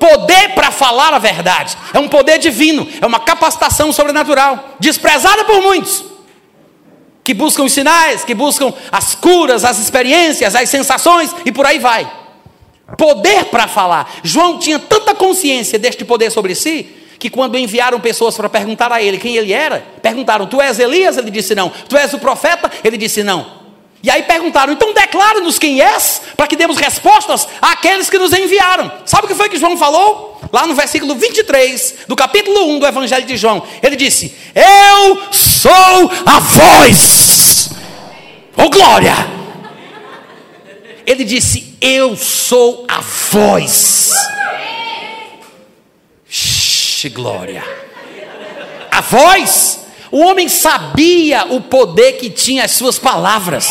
poder 0.00 0.54
para 0.54 0.70
falar 0.70 1.12
a 1.12 1.18
verdade, 1.18 1.76
é 1.92 1.98
um 1.98 2.08
poder 2.08 2.38
divino, 2.38 2.88
é 3.00 3.06
uma 3.06 3.20
capacitação 3.20 3.92
sobrenatural, 3.92 4.76
desprezada 4.80 5.44
por 5.44 5.60
muitos, 5.60 6.02
que 7.22 7.34
buscam 7.34 7.64
os 7.64 7.72
sinais, 7.72 8.24
que 8.24 8.34
buscam 8.34 8.72
as 8.90 9.14
curas, 9.14 9.64
as 9.64 9.78
experiências, 9.78 10.54
as 10.54 10.68
sensações 10.68 11.34
e 11.44 11.52
por 11.52 11.66
aí 11.66 11.78
vai. 11.78 12.10
Poder 12.96 13.44
para 13.46 13.68
falar. 13.68 14.10
João 14.22 14.58
tinha 14.58 14.78
tanta 14.78 15.14
consciência 15.14 15.78
deste 15.78 16.04
poder 16.04 16.30
sobre 16.30 16.54
si, 16.54 16.88
que 17.18 17.30
quando 17.30 17.58
enviaram 17.58 18.00
pessoas 18.00 18.34
para 18.36 18.48
perguntar 18.48 18.90
a 18.90 19.02
ele 19.02 19.18
quem 19.18 19.36
ele 19.36 19.52
era, 19.52 19.84
perguntaram: 20.02 20.46
Tu 20.46 20.60
és 20.60 20.78
Elias? 20.78 21.16
Ele 21.16 21.30
disse 21.30 21.54
não. 21.54 21.70
Tu 21.88 21.96
és 21.96 22.12
o 22.12 22.18
profeta? 22.18 22.70
Ele 22.82 22.96
disse 22.96 23.22
não. 23.22 23.59
E 24.02 24.10
aí 24.10 24.22
perguntaram: 24.22 24.72
então 24.72 24.94
declara-nos 24.94 25.58
quem 25.58 25.80
és, 25.80 26.22
para 26.36 26.46
que 26.46 26.56
demos 26.56 26.78
respostas 26.78 27.46
àqueles 27.60 28.08
que 28.08 28.18
nos 28.18 28.32
enviaram. 28.32 28.90
Sabe 29.04 29.26
o 29.26 29.28
que 29.28 29.34
foi 29.34 29.48
que 29.48 29.58
João 29.58 29.76
falou? 29.76 30.40
Lá 30.52 30.66
no 30.66 30.74
versículo 30.74 31.14
23 31.14 31.96
do 32.08 32.16
capítulo 32.16 32.66
1 32.76 32.78
do 32.78 32.86
Evangelho 32.86 33.26
de 33.26 33.36
João. 33.36 33.62
Ele 33.82 33.96
disse: 33.96 34.34
Eu 34.54 35.32
sou 35.32 36.10
a 36.24 36.38
voz. 36.38 37.70
Oh 38.56 38.70
glória! 38.70 39.14
Ele 41.06 41.24
disse: 41.24 41.76
Eu 41.80 42.16
sou 42.16 42.86
a 42.88 43.00
voz. 43.00 44.12
Shhh, 46.28 47.08
glória. 47.12 47.62
A 48.90 49.00
voz 49.00 49.69
o 50.10 50.18
homem 50.18 50.48
sabia 50.48 51.46
o 51.50 51.60
poder 51.60 52.12
que 52.12 52.30
tinha 52.30 52.64
as 52.64 52.72
suas 52.72 52.98
palavras. 52.98 53.68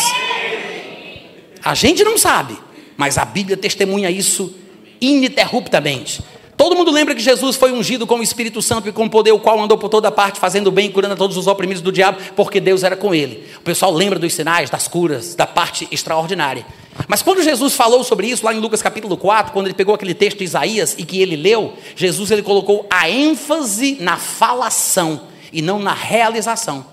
A 1.62 1.74
gente 1.74 2.02
não 2.02 2.16
sabe, 2.16 2.56
mas 2.96 3.18
a 3.18 3.24
Bíblia 3.24 3.56
testemunha 3.56 4.10
isso 4.10 4.54
ininterruptamente. 5.00 6.22
Todo 6.56 6.76
mundo 6.76 6.90
lembra 6.90 7.14
que 7.14 7.22
Jesus 7.22 7.56
foi 7.56 7.72
ungido 7.72 8.06
com 8.06 8.16
o 8.16 8.22
Espírito 8.22 8.60
Santo 8.60 8.86
e 8.86 8.92
com 8.92 9.08
poder, 9.08 9.32
o 9.32 9.38
qual 9.38 9.58
andou 9.58 9.78
por 9.78 9.88
toda 9.88 10.10
parte, 10.10 10.38
fazendo 10.38 10.70
bem 10.70 10.88
e 10.88 10.92
curando 10.92 11.14
a 11.14 11.16
todos 11.16 11.38
os 11.38 11.46
oprimidos 11.46 11.82
do 11.82 11.90
diabo, 11.90 12.18
porque 12.36 12.60
Deus 12.60 12.82
era 12.82 12.94
com 12.96 13.14
ele. 13.14 13.46
O 13.56 13.62
pessoal 13.62 13.90
lembra 13.90 14.18
dos 14.18 14.34
sinais, 14.34 14.68
das 14.68 14.86
curas, 14.86 15.34
da 15.34 15.46
parte 15.46 15.88
extraordinária. 15.90 16.66
Mas 17.08 17.22
quando 17.22 17.42
Jesus 17.42 17.74
falou 17.74 18.04
sobre 18.04 18.26
isso, 18.26 18.44
lá 18.44 18.52
em 18.52 18.60
Lucas 18.60 18.82
capítulo 18.82 19.16
4, 19.16 19.54
quando 19.54 19.68
ele 19.68 19.74
pegou 19.74 19.94
aquele 19.94 20.12
texto 20.12 20.38
de 20.38 20.44
Isaías 20.44 20.94
e 20.98 21.04
que 21.04 21.22
ele 21.22 21.34
leu, 21.34 21.72
Jesus 21.96 22.30
ele 22.30 22.42
colocou 22.42 22.86
a 22.90 23.08
ênfase 23.08 23.96
na 23.98 24.18
falação 24.18 25.29
e 25.52 25.62
não 25.62 25.78
na 25.78 25.94
realização. 25.94 26.84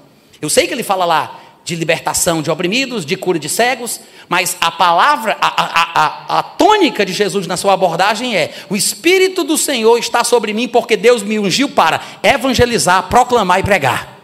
Eu 0.42 0.50
sei 0.50 0.68
que 0.68 0.74
ele 0.74 0.84
fala 0.84 1.06
lá 1.06 1.40
de 1.68 1.76
libertação 1.76 2.42
de 2.42 2.50
oprimidos, 2.50 3.06
de 3.06 3.18
cura 3.18 3.38
de 3.38 3.50
cegos, 3.50 4.00
mas 4.30 4.56
a 4.62 4.72
palavra, 4.72 5.36
a, 5.42 5.48
a, 5.48 6.02
a, 6.02 6.40
a, 6.40 6.44
tônica 6.44 7.06
de 7.06 7.12
Jesus 7.12 7.46
na 7.46 7.58
sua 7.58 7.74
abordagem 7.74 8.38
é: 8.38 8.54
o 8.70 8.76
Espírito 8.76 9.44
do 9.44 9.58
Senhor 9.58 9.98
está 9.98 10.24
sobre 10.24 10.54
mim 10.54 10.70
porque 10.70 10.96
Deus 10.96 11.22
me 11.24 11.38
ungiu 11.38 11.68
para 11.68 12.00
evangelizar, 12.24 13.04
proclamar 13.10 13.60
e 13.60 13.64
pregar. 13.64 14.18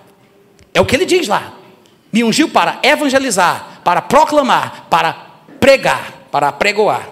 É 0.74 0.80
o 0.80 0.86
que 0.86 0.96
ele 0.96 1.06
diz 1.06 1.28
lá. 1.28 1.54
Me 2.14 2.24
ungiu 2.24 2.48
para 2.48 2.80
evangelizar, 2.82 3.82
para 3.84 4.02
proclamar, 4.02 4.88
para 4.90 5.14
pregar, 5.60 6.28
para 6.32 6.50
pregoar. 6.50 7.10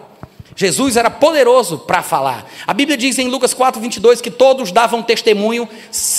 Jesus 0.56 0.98
era 0.98 1.10
poderoso 1.10 1.80
para 1.80 2.04
falar. 2.04 2.50
A 2.68 2.74
Bíblia 2.74 2.98
diz 2.98 3.18
em 3.18 3.30
Lucas 3.30 3.54
4, 3.54 3.82
22 3.82 4.22
que 4.22 4.30
todos 4.30 4.72
davam 4.72 5.02
testemunho 5.02 5.68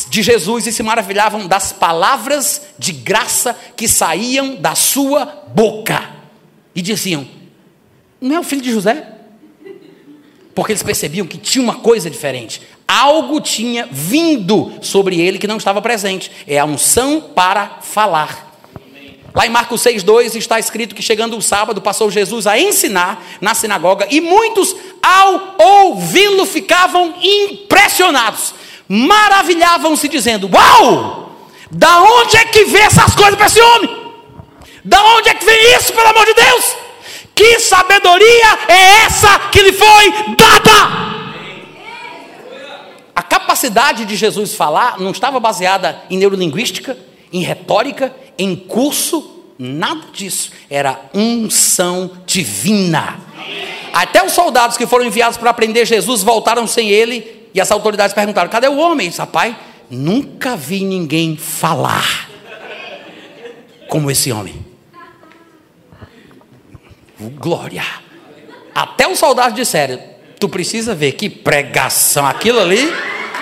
de 0.08 0.22
Jesus 0.22 0.66
e 0.66 0.72
se 0.72 0.82
maravilhavam 0.82 1.46
das 1.46 1.72
palavras 1.72 2.62
de 2.78 2.92
graça 2.92 3.56
que 3.76 3.86
saíam 3.86 4.56
da 4.56 4.74
sua 4.74 5.26
boca. 5.54 6.10
E 6.74 6.80
diziam: 6.80 7.26
Não 8.20 8.36
é 8.36 8.40
o 8.40 8.44
filho 8.44 8.62
de 8.62 8.72
José? 8.72 9.08
Porque 10.54 10.72
eles 10.72 10.82
percebiam 10.82 11.26
que 11.26 11.38
tinha 11.38 11.62
uma 11.62 11.76
coisa 11.76 12.10
diferente. 12.10 12.62
Algo 12.86 13.40
tinha 13.40 13.88
vindo 13.90 14.72
sobre 14.82 15.18
ele 15.18 15.38
que 15.38 15.46
não 15.46 15.56
estava 15.56 15.80
presente. 15.80 16.30
É 16.46 16.58
a 16.58 16.64
unção 16.64 17.20
para 17.34 17.78
falar. 17.80 18.51
Lá 19.34 19.46
em 19.46 19.50
Marcos 19.50 19.82
6,2 19.82 20.34
está 20.34 20.58
escrito 20.58 20.94
que 20.94 21.02
chegando 21.02 21.36
o 21.36 21.42
sábado, 21.42 21.80
passou 21.80 22.10
Jesus 22.10 22.46
a 22.46 22.58
ensinar 22.58 23.24
na 23.40 23.54
sinagoga, 23.54 24.06
e 24.10 24.20
muitos, 24.20 24.76
ao 25.02 25.56
ouvi-lo, 25.58 26.44
ficavam 26.44 27.14
impressionados, 27.22 28.54
maravilhavam-se, 28.88 30.06
dizendo: 30.08 30.50
Uau! 30.52 31.30
Da 31.70 32.02
onde 32.02 32.36
é 32.36 32.44
que 32.44 32.66
vem 32.66 32.82
essas 32.82 33.14
coisas 33.14 33.34
para 33.34 33.46
esse 33.46 33.60
homem? 33.60 34.02
Da 34.84 35.02
onde 35.16 35.30
é 35.30 35.34
que 35.34 35.44
vem 35.44 35.76
isso, 35.76 35.92
pelo 35.94 36.08
amor 36.08 36.26
de 36.26 36.34
Deus? 36.34 36.76
Que 37.34 37.58
sabedoria 37.60 38.58
é 38.68 39.04
essa 39.06 39.38
que 39.50 39.62
lhe 39.62 39.72
foi 39.72 40.12
dada? 40.36 41.12
A 43.14 43.22
capacidade 43.22 44.04
de 44.04 44.16
Jesus 44.16 44.54
falar 44.54 44.98
não 44.98 45.10
estava 45.10 45.40
baseada 45.40 46.02
em 46.10 46.18
neurolinguística, 46.18 46.98
em 47.32 47.42
retórica, 47.42 48.14
em 48.38 48.56
curso, 48.56 49.44
nada 49.58 50.06
disso. 50.12 50.50
Era 50.70 51.00
unção 51.14 52.10
divina. 52.26 53.20
Até 53.92 54.24
os 54.24 54.32
soldados 54.32 54.76
que 54.76 54.86
foram 54.86 55.04
enviados 55.04 55.36
para 55.36 55.52
prender 55.52 55.86
Jesus 55.86 56.22
voltaram 56.22 56.66
sem 56.66 56.88
ele 56.88 57.48
e 57.54 57.60
as 57.60 57.70
autoridades 57.70 58.14
perguntaram: 58.14 58.50
cadê 58.50 58.68
o 58.68 58.78
homem? 58.78 59.08
Ele 59.08 59.16
rapaz, 59.16 59.54
nunca 59.90 60.56
vi 60.56 60.84
ninguém 60.84 61.36
falar 61.36 62.30
como 63.88 64.10
esse 64.10 64.32
homem. 64.32 64.54
Glória. 67.38 67.84
Até 68.74 69.06
os 69.06 69.18
soldados 69.18 69.54
disseram: 69.54 70.00
Tu 70.40 70.48
precisa 70.48 70.94
ver 70.94 71.12
que 71.12 71.28
pregação, 71.28 72.26
aquilo 72.26 72.58
ali. 72.58 72.92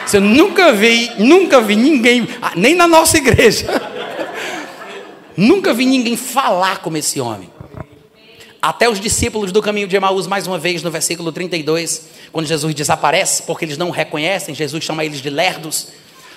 Você 0.05 0.19
nunca 0.19 0.73
vi, 0.73 1.11
nunca 1.19 1.61
vi 1.61 1.77
ninguém, 1.77 2.27
ah, 2.43 2.53
nem 2.57 2.75
na 2.75 2.89
nossa 2.89 3.17
igreja. 3.17 3.67
nunca 5.41 5.73
vi 5.73 5.87
ninguém 5.87 6.17
falar 6.17 6.79
como 6.79 6.97
esse 6.97 7.21
homem. 7.21 7.51
Até 8.63 8.89
os 8.89 9.01
discípulos 9.01 9.53
do 9.53 9.63
caminho 9.63 9.89
de 9.89 9.97
Emaús, 9.97 10.27
mais 10.27 10.47
uma 10.47 10.59
vez, 10.59 10.83
no 10.83 10.91
versículo 10.91 11.33
32, 11.33 12.03
quando 12.31 12.47
Jesus 12.47 12.75
desaparece, 12.75 13.45
porque 13.45 13.65
eles 13.65 13.79
não 13.79 13.91
reconhecem, 13.91 14.55
Jesus 14.55 14.85
chama 14.85 15.05
eles 15.05 15.23
de 15.23 15.31
lerdos. 15.31 15.89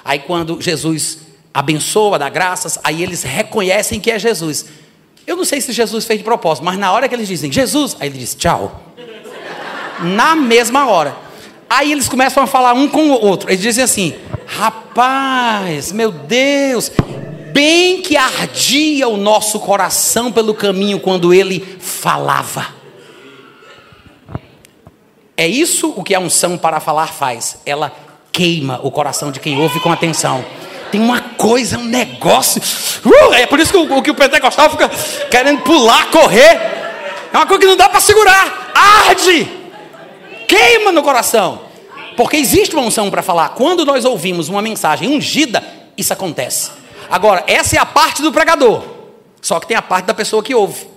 Aí, 0.05 0.19
quando 0.19 0.61
Jesus 0.61 1.19
abençoa, 1.53 2.17
dá 2.17 2.29
graças, 2.29 2.79
aí 2.83 3.03
eles 3.03 3.23
reconhecem 3.23 3.99
que 3.99 4.09
é 4.09 4.17
Jesus. 4.17 4.65
Eu 5.27 5.35
não 5.35 5.45
sei 5.45 5.59
se 5.59 5.73
Jesus 5.73 6.05
fez 6.05 6.19
de 6.19 6.23
propósito, 6.23 6.63
mas 6.63 6.77
na 6.77 6.91
hora 6.91 7.07
que 7.09 7.15
eles 7.15 7.27
dizem 7.27 7.51
Jesus, 7.51 7.97
aí 7.99 8.07
ele 8.07 8.17
diz 8.17 8.33
tchau. 8.35 8.81
Na 9.99 10.35
mesma 10.35 10.87
hora. 10.87 11.15
Aí 11.69 11.91
eles 11.91 12.07
começam 12.07 12.43
a 12.43 12.47
falar 12.47 12.73
um 12.73 12.87
com 12.87 13.11
o 13.11 13.21
outro. 13.21 13.49
Eles 13.49 13.61
dizem 13.61 13.83
assim: 13.83 14.15
Rapaz, 14.45 15.91
meu 15.91 16.11
Deus, 16.11 16.91
bem 17.53 18.01
que 18.01 18.17
ardia 18.17 19.07
o 19.07 19.15
nosso 19.15 19.59
coração 19.59 20.31
pelo 20.31 20.53
caminho 20.53 20.99
quando 20.99 21.33
ele 21.33 21.77
falava. 21.79 22.67
É 25.37 25.47
isso 25.47 25.93
o 25.95 26.03
que 26.03 26.15
a 26.15 26.19
unção 26.19 26.57
para 26.57 26.79
falar 26.79 27.07
faz. 27.07 27.59
Ela 27.65 27.95
queima 28.31 28.79
o 28.83 28.89
coração 28.89 29.31
de 29.31 29.39
quem 29.39 29.61
ouve 29.61 29.79
com 29.79 29.91
atenção 29.91 30.43
tem 30.93 31.01
uma 31.01 31.21
coisa, 31.21 31.79
um 31.79 31.85
negócio. 31.85 32.61
Uh, 33.03 33.33
é 33.33 33.47
por 33.47 33.59
isso 33.59 33.71
que 33.71 33.77
o, 33.77 34.01
que 34.03 34.11
o 34.11 34.13
pentecostal 34.13 34.69
fica 34.69 34.87
querendo 35.31 35.63
pular, 35.63 36.11
correr. 36.11 36.53
É 37.33 37.35
uma 37.35 37.47
coisa 37.47 37.61
que 37.61 37.65
não 37.65 37.75
dá 37.75 37.89
para 37.89 37.99
segurar. 37.99 38.71
Arde! 38.75 39.49
Queima 40.47 40.91
no 40.91 41.01
coração. 41.01 41.61
Porque 42.15 42.37
existe 42.37 42.75
uma 42.75 42.85
unção 42.85 43.09
para 43.09 43.23
falar. 43.23 43.49
Quando 43.49 43.83
nós 43.83 44.05
ouvimos 44.05 44.49
uma 44.49 44.61
mensagem 44.61 45.09
ungida, 45.09 45.63
isso 45.97 46.13
acontece. 46.13 46.82
Agora, 47.09 47.43
essa 47.47 47.75
é 47.75 47.79
a 47.79 47.85
parte 47.85 48.21
do 48.21 48.31
pregador. 48.31 48.83
Só 49.41 49.59
que 49.59 49.67
tem 49.67 49.75
a 49.75 49.81
parte 49.81 50.05
da 50.05 50.13
pessoa 50.13 50.41
que 50.41 50.55
ouve. 50.55 50.87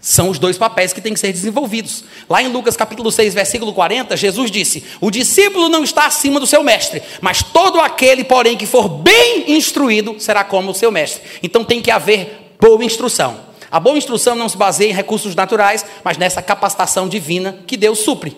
São 0.00 0.28
os 0.28 0.38
dois 0.38 0.58
papéis 0.58 0.92
que 0.92 1.00
têm 1.00 1.14
que 1.14 1.20
ser 1.20 1.32
desenvolvidos. 1.32 2.04
Lá 2.28 2.42
em 2.42 2.48
Lucas 2.48 2.76
capítulo 2.76 3.12
6, 3.12 3.34
versículo 3.34 3.72
40, 3.72 4.16
Jesus 4.16 4.50
disse: 4.50 4.82
O 5.00 5.12
discípulo 5.12 5.68
não 5.68 5.84
está 5.84 6.06
acima 6.06 6.40
do 6.40 6.46
seu 6.46 6.64
mestre, 6.64 7.00
mas 7.20 7.40
todo 7.40 7.80
aquele, 7.80 8.24
porém, 8.24 8.56
que 8.56 8.66
for 8.66 8.88
bem 8.88 9.52
instruído, 9.52 10.16
será 10.18 10.42
como 10.42 10.72
o 10.72 10.74
seu 10.74 10.90
mestre. 10.90 11.22
Então 11.40 11.64
tem 11.64 11.80
que 11.80 11.90
haver 11.90 12.56
boa 12.60 12.84
instrução. 12.84 13.52
A 13.70 13.78
boa 13.78 13.96
instrução 13.96 14.34
não 14.34 14.48
se 14.48 14.56
baseia 14.56 14.90
em 14.90 14.94
recursos 14.94 15.36
naturais, 15.36 15.86
mas 16.02 16.18
nessa 16.18 16.42
capacitação 16.42 17.08
divina 17.08 17.58
que 17.66 17.76
Deus 17.76 18.00
supre. 18.00 18.36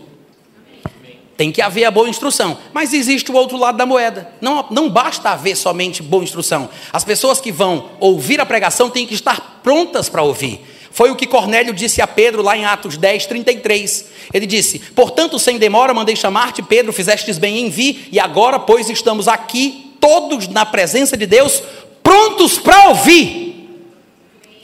Tem 1.37 1.51
que 1.51 1.61
haver 1.61 1.85
a 1.85 1.91
boa 1.91 2.09
instrução. 2.09 2.57
Mas 2.73 2.93
existe 2.93 3.31
o 3.31 3.35
outro 3.35 3.57
lado 3.57 3.77
da 3.77 3.85
moeda. 3.85 4.31
Não, 4.41 4.67
não 4.71 4.89
basta 4.89 5.31
haver 5.31 5.57
somente 5.57 6.03
boa 6.03 6.23
instrução. 6.23 6.69
As 6.93 7.05
pessoas 7.05 7.41
que 7.41 7.51
vão 7.51 7.91
ouvir 7.99 8.41
a 8.41 8.47
pregação 8.47 8.89
têm 8.89 9.07
que 9.07 9.15
estar 9.15 9.61
prontas 9.63 10.09
para 10.09 10.23
ouvir. 10.23 10.65
Foi 10.95 11.11
o 11.11 11.17
que 11.17 11.27
Cornélio 11.27 11.75
disse 11.75 12.01
a 12.01 12.07
Pedro 12.07 12.41
lá 12.41 12.57
em 12.57 12.65
Atos 12.65 12.97
10, 12.97 13.27
33. 13.27 14.05
Ele 14.33 14.47
disse: 14.47 14.79
Portanto, 14.79 15.41
sem 15.41 15.59
demora, 15.59 15.93
mandei 15.93 16.15
chamar-te, 16.15 16.63
Pedro, 16.63 16.93
fizestes 16.93 17.37
bem 17.37 17.59
em 17.59 17.69
vir, 17.69 18.09
e 18.13 18.21
agora, 18.21 18.61
pois, 18.61 18.89
estamos 18.89 19.27
aqui, 19.27 19.97
todos 19.99 20.47
na 20.47 20.65
presença 20.65 21.17
de 21.17 21.27
Deus, 21.27 21.61
prontos 22.01 22.61
para 22.61 22.91
ouvir. 22.91 23.69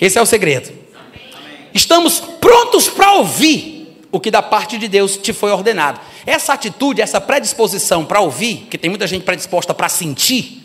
Esse 0.00 0.18
é 0.18 0.22
o 0.22 0.26
segredo. 0.26 0.70
Estamos 1.74 2.20
prontos 2.40 2.88
para 2.88 3.14
ouvir 3.14 3.98
o 4.12 4.20
que 4.20 4.30
da 4.30 4.40
parte 4.40 4.78
de 4.78 4.86
Deus 4.86 5.16
te 5.16 5.32
foi 5.32 5.50
ordenado. 5.50 6.00
Essa 6.26 6.52
atitude, 6.52 7.00
essa 7.00 7.20
predisposição 7.20 8.04
para 8.04 8.20
ouvir, 8.20 8.68
que 8.70 8.78
tem 8.78 8.90
muita 8.90 9.06
gente 9.06 9.24
predisposta 9.24 9.74
para 9.74 9.88
sentir, 9.88 10.62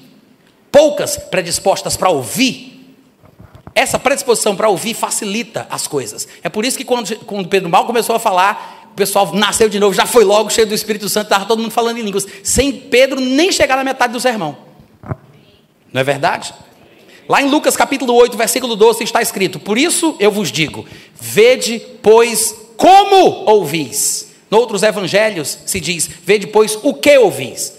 poucas 0.72 1.18
predispostas 1.18 1.96
para 1.96 2.10
ouvir, 2.10 2.76
essa 3.74 4.00
predisposição 4.00 4.56
para 4.56 4.70
ouvir 4.70 4.94
facilita 4.94 5.68
as 5.70 5.86
coisas. 5.86 6.28
É 6.42 6.48
por 6.48 6.64
isso 6.64 6.78
que 6.78 6.86
quando, 6.86 7.14
quando 7.26 7.50
Pedro 7.50 7.70
mal 7.70 7.86
começou 7.86 8.16
a 8.16 8.20
falar, 8.20 8.90
o 8.92 8.96
pessoal 8.96 9.34
nasceu 9.34 9.68
de 9.68 9.80
novo, 9.80 9.94
já 9.94 10.06
foi 10.06 10.24
logo 10.24 10.50
cheio 10.50 10.66
do 10.66 10.74
Espírito 10.74 11.10
Santo, 11.10 11.26
estava 11.26 11.46
todo 11.46 11.62
mundo 11.62 11.72
falando 11.72 11.98
em 11.98 12.02
línguas, 12.02 12.26
sem 12.42 12.72
Pedro 12.72 13.20
nem 13.20 13.52
chegar 13.52 13.76
na 13.76 13.84
metade 13.84 14.14
do 14.14 14.20
sermão. 14.20 14.58
Não 15.92 16.00
é 16.02 16.04
verdade? 16.04 16.54
Lá 17.28 17.42
em 17.42 17.50
Lucas 17.50 17.76
capítulo 17.76 18.14
8, 18.14 18.38
versículo 18.38 18.76
12 18.76 19.04
está 19.04 19.22
escrito: 19.22 19.60
Por 19.60 19.78
isso 19.78 20.16
eu 20.20 20.32
vos 20.32 20.52
digo, 20.52 20.86
vede, 21.20 21.82
pois, 22.02 22.56
como 22.78 23.44
ouvis. 23.46 24.25
Noutros 24.50 24.84
evangelhos 24.84 25.60
se 25.66 25.80
diz, 25.80 26.10
vede, 26.24 26.48
pois, 26.48 26.78
o 26.84 26.94
que 26.94 27.18
ouvis. 27.18 27.78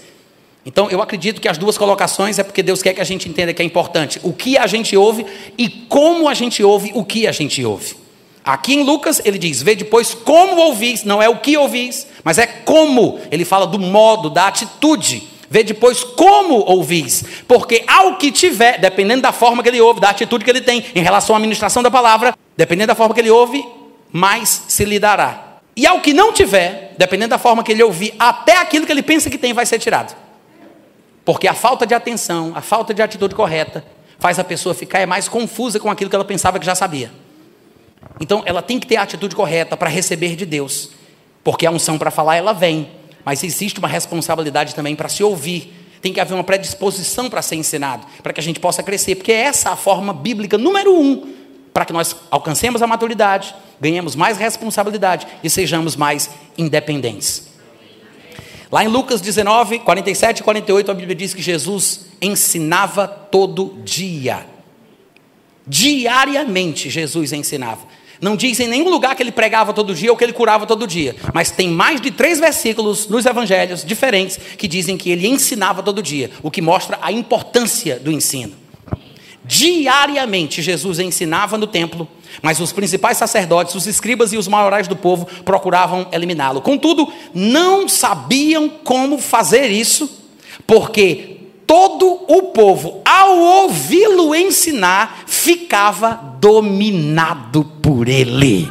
Então, 0.65 0.91
eu 0.91 1.01
acredito 1.01 1.41
que 1.41 1.49
as 1.49 1.57
duas 1.57 1.79
colocações 1.79 2.41
é 2.41 2.43
porque 2.43 2.63
Deus 2.63 2.83
quer 2.83 2.93
que 2.93 3.01
a 3.01 3.05
gente 3.05 3.29
entenda 3.29 3.55
que 3.55 3.63
é 3.63 3.65
importante 3.65 4.21
o 4.25 4.33
que 4.33 4.59
a 4.59 4.67
gente 4.67 4.97
ouve 4.97 5.25
e 5.57 5.69
como 5.69 6.29
a 6.29 6.35
gente 6.35 6.63
ouve 6.63 6.91
o 6.93 7.05
que 7.05 7.27
a 7.27 7.33
gente 7.33 7.65
ouve. 7.65 7.95
Aqui 8.45 8.75
em 8.75 8.83
Lucas, 8.83 9.21
ele 9.25 9.39
diz: 9.39 9.63
Vê 9.63 9.77
depois 9.77 10.13
como 10.13 10.57
ouvis, 10.57 11.05
não 11.05 11.23
é 11.23 11.29
o 11.29 11.39
que 11.39 11.57
ouvis, 11.57 12.07
mas 12.25 12.39
é 12.39 12.47
como. 12.47 13.21
Ele 13.31 13.45
fala 13.45 13.65
do 13.65 13.79
modo, 13.79 14.29
da 14.29 14.49
atitude. 14.49 15.23
Vê 15.49 15.63
depois 15.63 16.03
como 16.03 16.57
ouvis, 16.57 17.25
porque 17.47 17.85
ao 17.87 18.17
que 18.17 18.33
tiver, 18.33 18.81
dependendo 18.81 19.23
da 19.23 19.31
forma 19.31 19.63
que 19.63 19.69
ele 19.69 19.81
ouve, 19.81 20.01
da 20.01 20.11
atitude 20.11 20.45
que 20.45 20.51
ele 20.51 20.61
tem 20.61 20.85
em 20.93 21.01
relação 21.01 21.37
à 21.37 21.39
administração 21.39 21.83
da 21.85 21.91
palavra, 21.91 22.37
dependendo 22.57 22.89
da 22.89 22.95
forma 22.97 23.15
que 23.15 23.21
ele 23.21 23.31
ouve, 23.31 23.65
mais 24.13 24.65
se 24.67 24.85
lhe 24.85 24.99
dará. 24.99 25.56
E 25.77 25.87
ao 25.87 26.01
que 26.01 26.15
não 26.15 26.33
tiver, 26.33 26.95
dependendo 26.97 27.31
da 27.31 27.39
forma 27.39 27.63
que 27.63 27.71
ele 27.71 27.83
ouvir, 27.83 28.15
até 28.19 28.57
aquilo 28.57 28.87
que 28.87 28.93
ele 28.93 29.03
pensa 29.03 29.29
que 29.29 29.37
tem 29.37 29.53
vai 29.53 29.67
ser 29.67 29.79
tirado. 29.79 30.17
Porque 31.23 31.47
a 31.47 31.53
falta 31.53 31.87
de 31.87 31.93
atenção, 31.93 32.53
a 32.55 32.63
falta 32.63 32.95
de 32.95 33.03
atitude 33.03 33.35
correta, 33.35 33.85
faz 34.19 34.39
a 34.39 34.45
pessoa 34.45 34.75
ficar 34.75 35.07
mais 35.07 35.29
confusa 35.29 35.79
com 35.79 35.91
aquilo 35.91 36.09
que 36.09 36.17
ela 36.17 36.25
pensava 36.25 36.59
que 36.59 36.65
já 36.65 36.75
sabia. 36.75 37.11
Então, 38.19 38.43
ela 38.47 38.63
tem 38.63 38.81
que 38.81 38.87
ter 38.87 38.97
a 38.97 39.03
atitude 39.03 39.37
correta 39.37 39.77
para 39.77 39.91
receber 39.91 40.35
de 40.35 40.47
Deus. 40.47 40.93
Porque 41.45 41.67
a 41.67 41.71
unção 41.71 41.99
para 41.99 42.11
falar, 42.11 42.37
ela 42.37 42.55
vem. 42.55 42.91
Mas 43.23 43.45
existe 43.45 43.79
uma 43.79 43.89
responsabilidade 43.89 44.75
também 44.75 44.97
para 44.97 45.11
se 45.11 45.23
ouvir. 45.23 45.75
Tem 46.01 46.11
que 46.11 46.21
haver 46.21 46.33
uma 46.33 46.45
predisposição 46.45 47.29
para 47.29 47.43
ser 47.43 47.57
ensinado, 47.57 48.07
para 48.23 48.33
que 48.33 48.41
a 48.41 48.43
gente 48.43 48.61
possa 48.61 48.83
crescer. 48.83 49.17
Porque 49.17 49.33
essa 49.33 49.69
é 49.69 49.73
a 49.73 49.77
forma 49.77 50.15
bíblica 50.15 50.57
número 50.57 50.95
um 50.99 51.36
para 51.77 51.85
que 51.85 51.93
nós 51.93 52.17
alcancemos 52.31 52.81
a 52.81 52.87
maturidade, 52.87 53.55
ganhemos 53.79 54.17
mais 54.17 54.39
responsabilidade 54.39 55.27
e 55.45 55.51
sejamos 55.51 55.95
mais 55.95 56.31
independentes. 56.57 57.49
Lá 58.73 58.83
em 58.83 58.89
Lucas 58.89 59.21
19, 59.21 59.81
47 59.81 60.39
e 60.39 60.43
48, 60.43 60.91
a 60.91 60.95
Bíblia 60.95 61.15
diz 61.15 61.35
que 61.35 61.43
Jesus 61.43 62.07
ensinava 62.19 63.07
todo 63.07 63.77
dia. 63.85 64.47
Diariamente 65.67 66.89
Jesus 66.89 67.35
ensinava. 67.35 67.83
Não 68.23 68.37
diz 68.37 68.59
em 68.59 68.69
nenhum 68.69 68.89
lugar 68.89 69.15
que 69.15 69.23
ele 69.23 69.31
pregava 69.31 69.75
todo 69.75 69.95
dia 69.95 70.11
ou 70.11 70.17
que 70.17 70.25
ele 70.25 70.33
curava 70.33 70.65
todo 70.65 70.87
dia, 70.87 71.15
mas 71.35 71.51
tem 71.51 71.69
mais 71.69 72.01
de 72.01 72.11
três 72.11 72.41
versículos 72.41 73.07
nos 73.07 73.27
evangelhos 73.27 73.85
diferentes 73.85 74.39
que 74.57 74.67
dizem 74.67 74.97
que 74.97 75.11
ele 75.11 75.29
ensinava 75.29 75.83
todo 75.83 76.03
dia, 76.03 76.31
o 76.43 76.51
que 76.51 76.63
mostra 76.63 76.99
a 77.03 77.13
importância 77.13 78.01
do 78.01 78.11
ensino. 78.11 78.65
Diariamente 79.47 80.61
Jesus 80.61 80.99
ensinava 80.99 81.57
no 81.57 81.67
templo, 81.67 82.09
mas 82.43 82.59
os 82.59 82.73
principais 82.73 83.17
sacerdotes, 83.17 83.75
os 83.75 83.87
escribas 83.87 84.33
e 84.33 84.37
os 84.37 84.49
maiorais 84.49 84.89
do 84.89 84.97
povo 84.97 85.27
procuravam 85.45 86.09
eliminá-lo. 86.11 86.61
Contudo, 86.61 87.11
não 87.33 87.89
sabiam 87.89 88.69
como 88.69 89.19
fazer 89.19 89.71
isso, 89.71 90.11
porque 90.67 91.37
todo 91.67 92.25
o 92.27 92.45
povo, 92.53 93.03
ao 93.05 93.39
ouvi-lo 93.39 94.35
ensinar, 94.35 95.23
ficava 95.27 96.37
dominado 96.41 97.65
por 97.81 98.09
ele. 98.09 98.71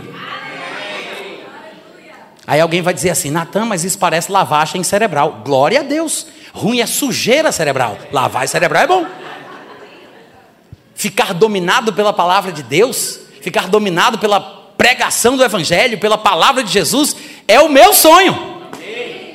Aí 2.48 2.62
alguém 2.62 2.82
vai 2.82 2.94
dizer 2.94 3.10
assim, 3.10 3.32
Natan, 3.32 3.66
mas 3.66 3.84
isso 3.84 3.98
parece 3.98 4.32
lavagem 4.32 4.84
cerebral. 4.84 5.42
Glória 5.44 5.80
a 5.80 5.84
Deus. 5.84 6.28
Ruim 6.54 6.80
é 6.80 6.86
sujeira 6.86 7.52
cerebral. 7.52 7.98
Lavagem 8.12 8.50
cerebral 8.50 8.84
é 8.84 8.88
bom. 8.88 9.06
Ficar 11.06 11.36
dominado 11.36 11.94
pela 11.94 12.12
palavra 12.12 12.52
de 12.52 12.64
Deus, 12.64 13.20
ficar 13.40 13.68
dominado 13.68 14.18
pela 14.18 14.40
pregação 14.76 15.38
do 15.38 15.44
Evangelho, 15.44 16.00
pela 16.00 16.18
palavra 16.18 16.64
de 16.64 16.72
Jesus, 16.72 17.16
é 17.48 17.60
o 17.62 17.70
meu 17.70 17.94
sonho. 17.94 18.36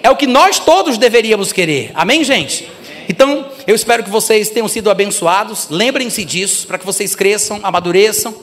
É 0.02 0.10
o 0.10 0.16
que 0.16 0.26
nós 0.26 0.58
todos 0.58 0.98
deveríamos 0.98 1.52
querer. 1.52 1.92
Amém, 1.94 2.24
gente? 2.24 2.68
Então, 3.08 3.46
eu 3.68 3.76
espero 3.76 4.02
que 4.02 4.10
vocês 4.10 4.50
tenham 4.50 4.66
sido 4.66 4.90
abençoados. 4.90 5.68
Lembrem-se 5.70 6.24
disso, 6.24 6.66
para 6.66 6.76
que 6.76 6.84
vocês 6.84 7.14
cresçam, 7.14 7.60
amadureçam, 7.62 8.34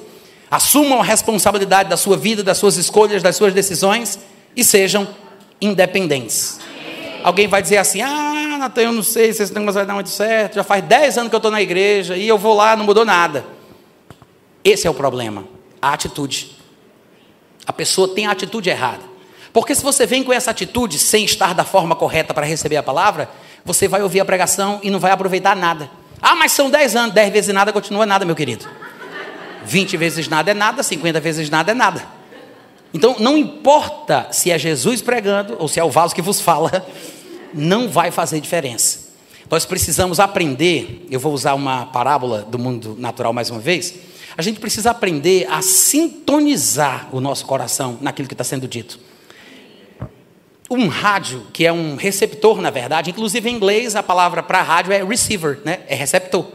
assumam 0.50 1.02
a 1.02 1.04
responsabilidade 1.04 1.90
da 1.90 1.98
sua 1.98 2.16
vida, 2.16 2.42
das 2.42 2.58
suas 2.58 2.78
escolhas, 2.78 3.22
das 3.22 3.36
suas 3.36 3.54
decisões 3.54 4.18
e 4.56 4.64
sejam 4.64 5.06
independentes. 5.60 6.60
Alguém 7.28 7.46
vai 7.46 7.62
dizer 7.62 7.76
assim: 7.76 8.02
Ah, 8.02 8.56
Natan, 8.58 8.84
eu 8.84 8.92
não 8.94 9.04
sei 9.04 9.34
se 9.34 9.44
esse 9.44 9.54
negócio 9.54 9.74
vai 9.74 9.86
dar 9.86 9.96
muito 9.96 10.10
certo. 10.10 10.56
Já 10.56 10.64
faz 10.64 10.82
10 10.82 11.18
anos 11.18 11.30
que 11.30 11.36
eu 11.36 11.40
estou 11.40 11.52
na 11.52 11.62
igreja 11.62 12.16
e 12.16 12.26
eu 12.26 12.38
vou 12.38 12.56
lá, 12.56 12.74
não 12.74 12.86
mudou 12.86 13.04
nada. 13.04 13.46
Esse 14.64 14.88
é 14.88 14.90
o 14.90 14.94
problema, 14.94 15.44
a 15.82 15.92
atitude. 15.92 16.56
A 17.66 17.74
pessoa 17.74 18.16
tem 18.16 18.28
a 18.28 18.32
atitude 18.32 18.70
errada. 18.70 19.04
Porque 19.52 19.76
se 19.76 19.84
você 19.84 20.06
vem 20.06 20.24
com 20.24 20.32
essa 20.32 20.52
atitude 20.52 20.98
sem 20.98 21.26
estar 21.26 21.54
da 21.54 21.66
forma 21.66 21.98
correta 21.98 22.34
para 22.34 22.46
receber 22.46 22.78
a 22.78 22.84
palavra, 22.84 23.30
você 23.66 23.90
vai 23.90 24.02
ouvir 24.02 24.22
a 24.22 24.26
pregação 24.26 24.80
e 24.82 24.90
não 24.90 24.98
vai 24.98 25.12
aproveitar 25.12 25.54
nada. 25.54 25.92
Ah, 26.22 26.34
mas 26.34 26.54
são 26.54 26.70
10 26.70 26.96
anos, 26.96 27.14
10 27.14 27.34
vezes 27.34 27.54
nada 27.54 27.74
continua 27.74 28.06
nada, 28.06 28.24
meu 28.24 28.38
querido. 28.38 28.66
20 29.66 29.98
vezes 29.98 30.30
nada 30.30 30.52
é 30.52 30.54
nada, 30.54 30.82
50 30.82 31.20
vezes 31.20 31.50
nada 31.50 31.72
é 31.72 31.76
nada. 31.76 32.08
Então, 32.94 33.18
não 33.20 33.38
importa 33.38 34.28
se 34.32 34.50
é 34.50 34.58
Jesus 34.58 35.02
pregando 35.02 35.58
ou 35.60 35.68
se 35.68 35.78
é 35.78 35.84
o 35.84 35.92
vaso 35.92 36.16
que 36.16 36.22
vos 36.22 36.40
fala, 36.40 36.88
não 37.58 37.90
vai 37.90 38.12
fazer 38.12 38.40
diferença. 38.40 39.08
Nós 39.50 39.66
precisamos 39.66 40.20
aprender, 40.20 41.08
eu 41.10 41.20
vou 41.20 41.34
usar 41.34 41.54
uma 41.54 41.86
parábola 41.88 42.42
do 42.44 42.60
mundo 42.60 42.96
natural 43.00 43.34
mais 43.34 43.50
uma 43.50 43.60
vez. 43.60 43.94
A 44.38 44.42
gente 44.42 44.60
precisa 44.60 44.92
aprender 44.92 45.48
a 45.50 45.62
sintonizar 45.62 47.08
o 47.12 47.20
nosso 47.20 47.46
coração 47.46 47.98
naquilo 48.02 48.28
que 48.28 48.34
está 48.34 48.44
sendo 48.44 48.68
dito. 48.68 49.00
Um 50.70 50.90
rádio, 50.90 51.48
que 51.54 51.66
é 51.66 51.72
um 51.72 51.96
receptor, 51.96 52.62
na 52.62 52.70
verdade, 52.70 53.10
inclusive 53.10 53.50
em 53.50 53.56
inglês 53.56 53.96
a 53.96 54.04
palavra 54.04 54.44
para 54.44 54.62
rádio 54.62 54.92
é 54.92 55.02
receiver, 55.04 55.62
né? 55.64 55.80
é 55.88 55.96
receptor. 55.96 56.46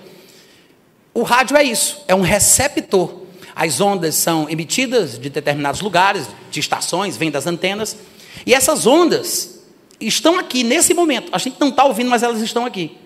O 1.14 1.22
rádio 1.22 1.56
é 1.56 1.64
isso, 1.64 2.02
é 2.06 2.14
um 2.14 2.20
receptor. 2.20 3.22
As 3.56 3.80
ondas 3.80 4.14
são 4.14 4.48
emitidas 4.48 5.18
de 5.18 5.30
determinados 5.30 5.80
lugares, 5.80 6.26
de 6.50 6.60
estações, 6.60 7.16
vêm 7.16 7.30
das 7.30 7.46
antenas. 7.46 7.96
E 8.46 8.54
essas 8.54 8.86
ondas 8.86 9.61
estão 10.06 10.38
aqui 10.38 10.62
nesse 10.62 10.94
momento. 10.94 11.30
A 11.32 11.38
gente 11.38 11.56
não 11.60 11.68
está 11.68 11.84
ouvindo, 11.84 12.10
mas 12.10 12.22
elas 12.22 12.40
estão 12.40 12.64
aqui. 12.66 12.96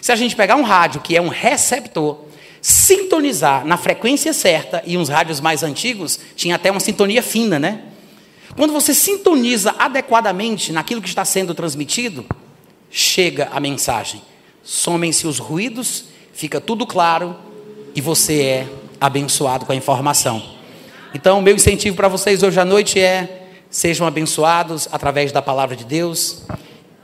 Se 0.00 0.12
a 0.12 0.16
gente 0.16 0.36
pegar 0.36 0.56
um 0.56 0.62
rádio, 0.62 1.00
que 1.00 1.16
é 1.16 1.20
um 1.20 1.28
receptor, 1.28 2.18
sintonizar 2.60 3.64
na 3.64 3.76
frequência 3.76 4.32
certa, 4.32 4.82
e 4.86 4.96
uns 4.96 5.08
rádios 5.08 5.40
mais 5.40 5.62
antigos 5.62 6.18
tinha 6.34 6.56
até 6.56 6.70
uma 6.70 6.80
sintonia 6.80 7.22
fina, 7.22 7.58
né? 7.58 7.82
Quando 8.56 8.72
você 8.72 8.94
sintoniza 8.94 9.74
adequadamente 9.78 10.72
naquilo 10.72 11.02
que 11.02 11.08
está 11.08 11.24
sendo 11.24 11.54
transmitido, 11.54 12.24
chega 12.90 13.48
a 13.52 13.58
mensagem. 13.58 14.22
Somem-se 14.62 15.26
os 15.26 15.38
ruídos, 15.38 16.04
fica 16.32 16.60
tudo 16.60 16.86
claro 16.86 17.36
e 17.94 18.00
você 18.00 18.42
é 18.42 18.68
abençoado 19.00 19.66
com 19.66 19.72
a 19.72 19.74
informação. 19.74 20.42
Então, 21.12 21.42
meu 21.42 21.54
incentivo 21.54 21.96
para 21.96 22.08
vocês 22.08 22.42
hoje 22.42 22.58
à 22.58 22.64
noite 22.64 23.00
é: 23.00 23.43
sejam 23.74 24.06
abençoados 24.06 24.88
através 24.92 25.32
da 25.32 25.42
palavra 25.42 25.74
de 25.74 25.84
Deus 25.84 26.44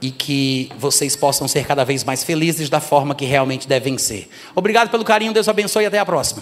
e 0.01 0.09
que 0.09 0.71
vocês 0.77 1.17
possam 1.17 1.45
ser 1.45 1.65
cada 1.65 1.83
vez 1.83 2.01
mais 2.05 2.23
felizes 2.23 2.69
da 2.69 2.79
forma 2.79 3.13
que 3.13 3.25
realmente 3.25 3.67
devem 3.67 3.97
ser. 3.97 4.29
Obrigado 4.55 4.89
pelo 4.89 5.03
carinho, 5.03 5.33
Deus 5.33 5.49
abençoe 5.49 5.83
e 5.83 5.87
até 5.87 5.99
a 5.99 6.05
próxima. 6.05 6.41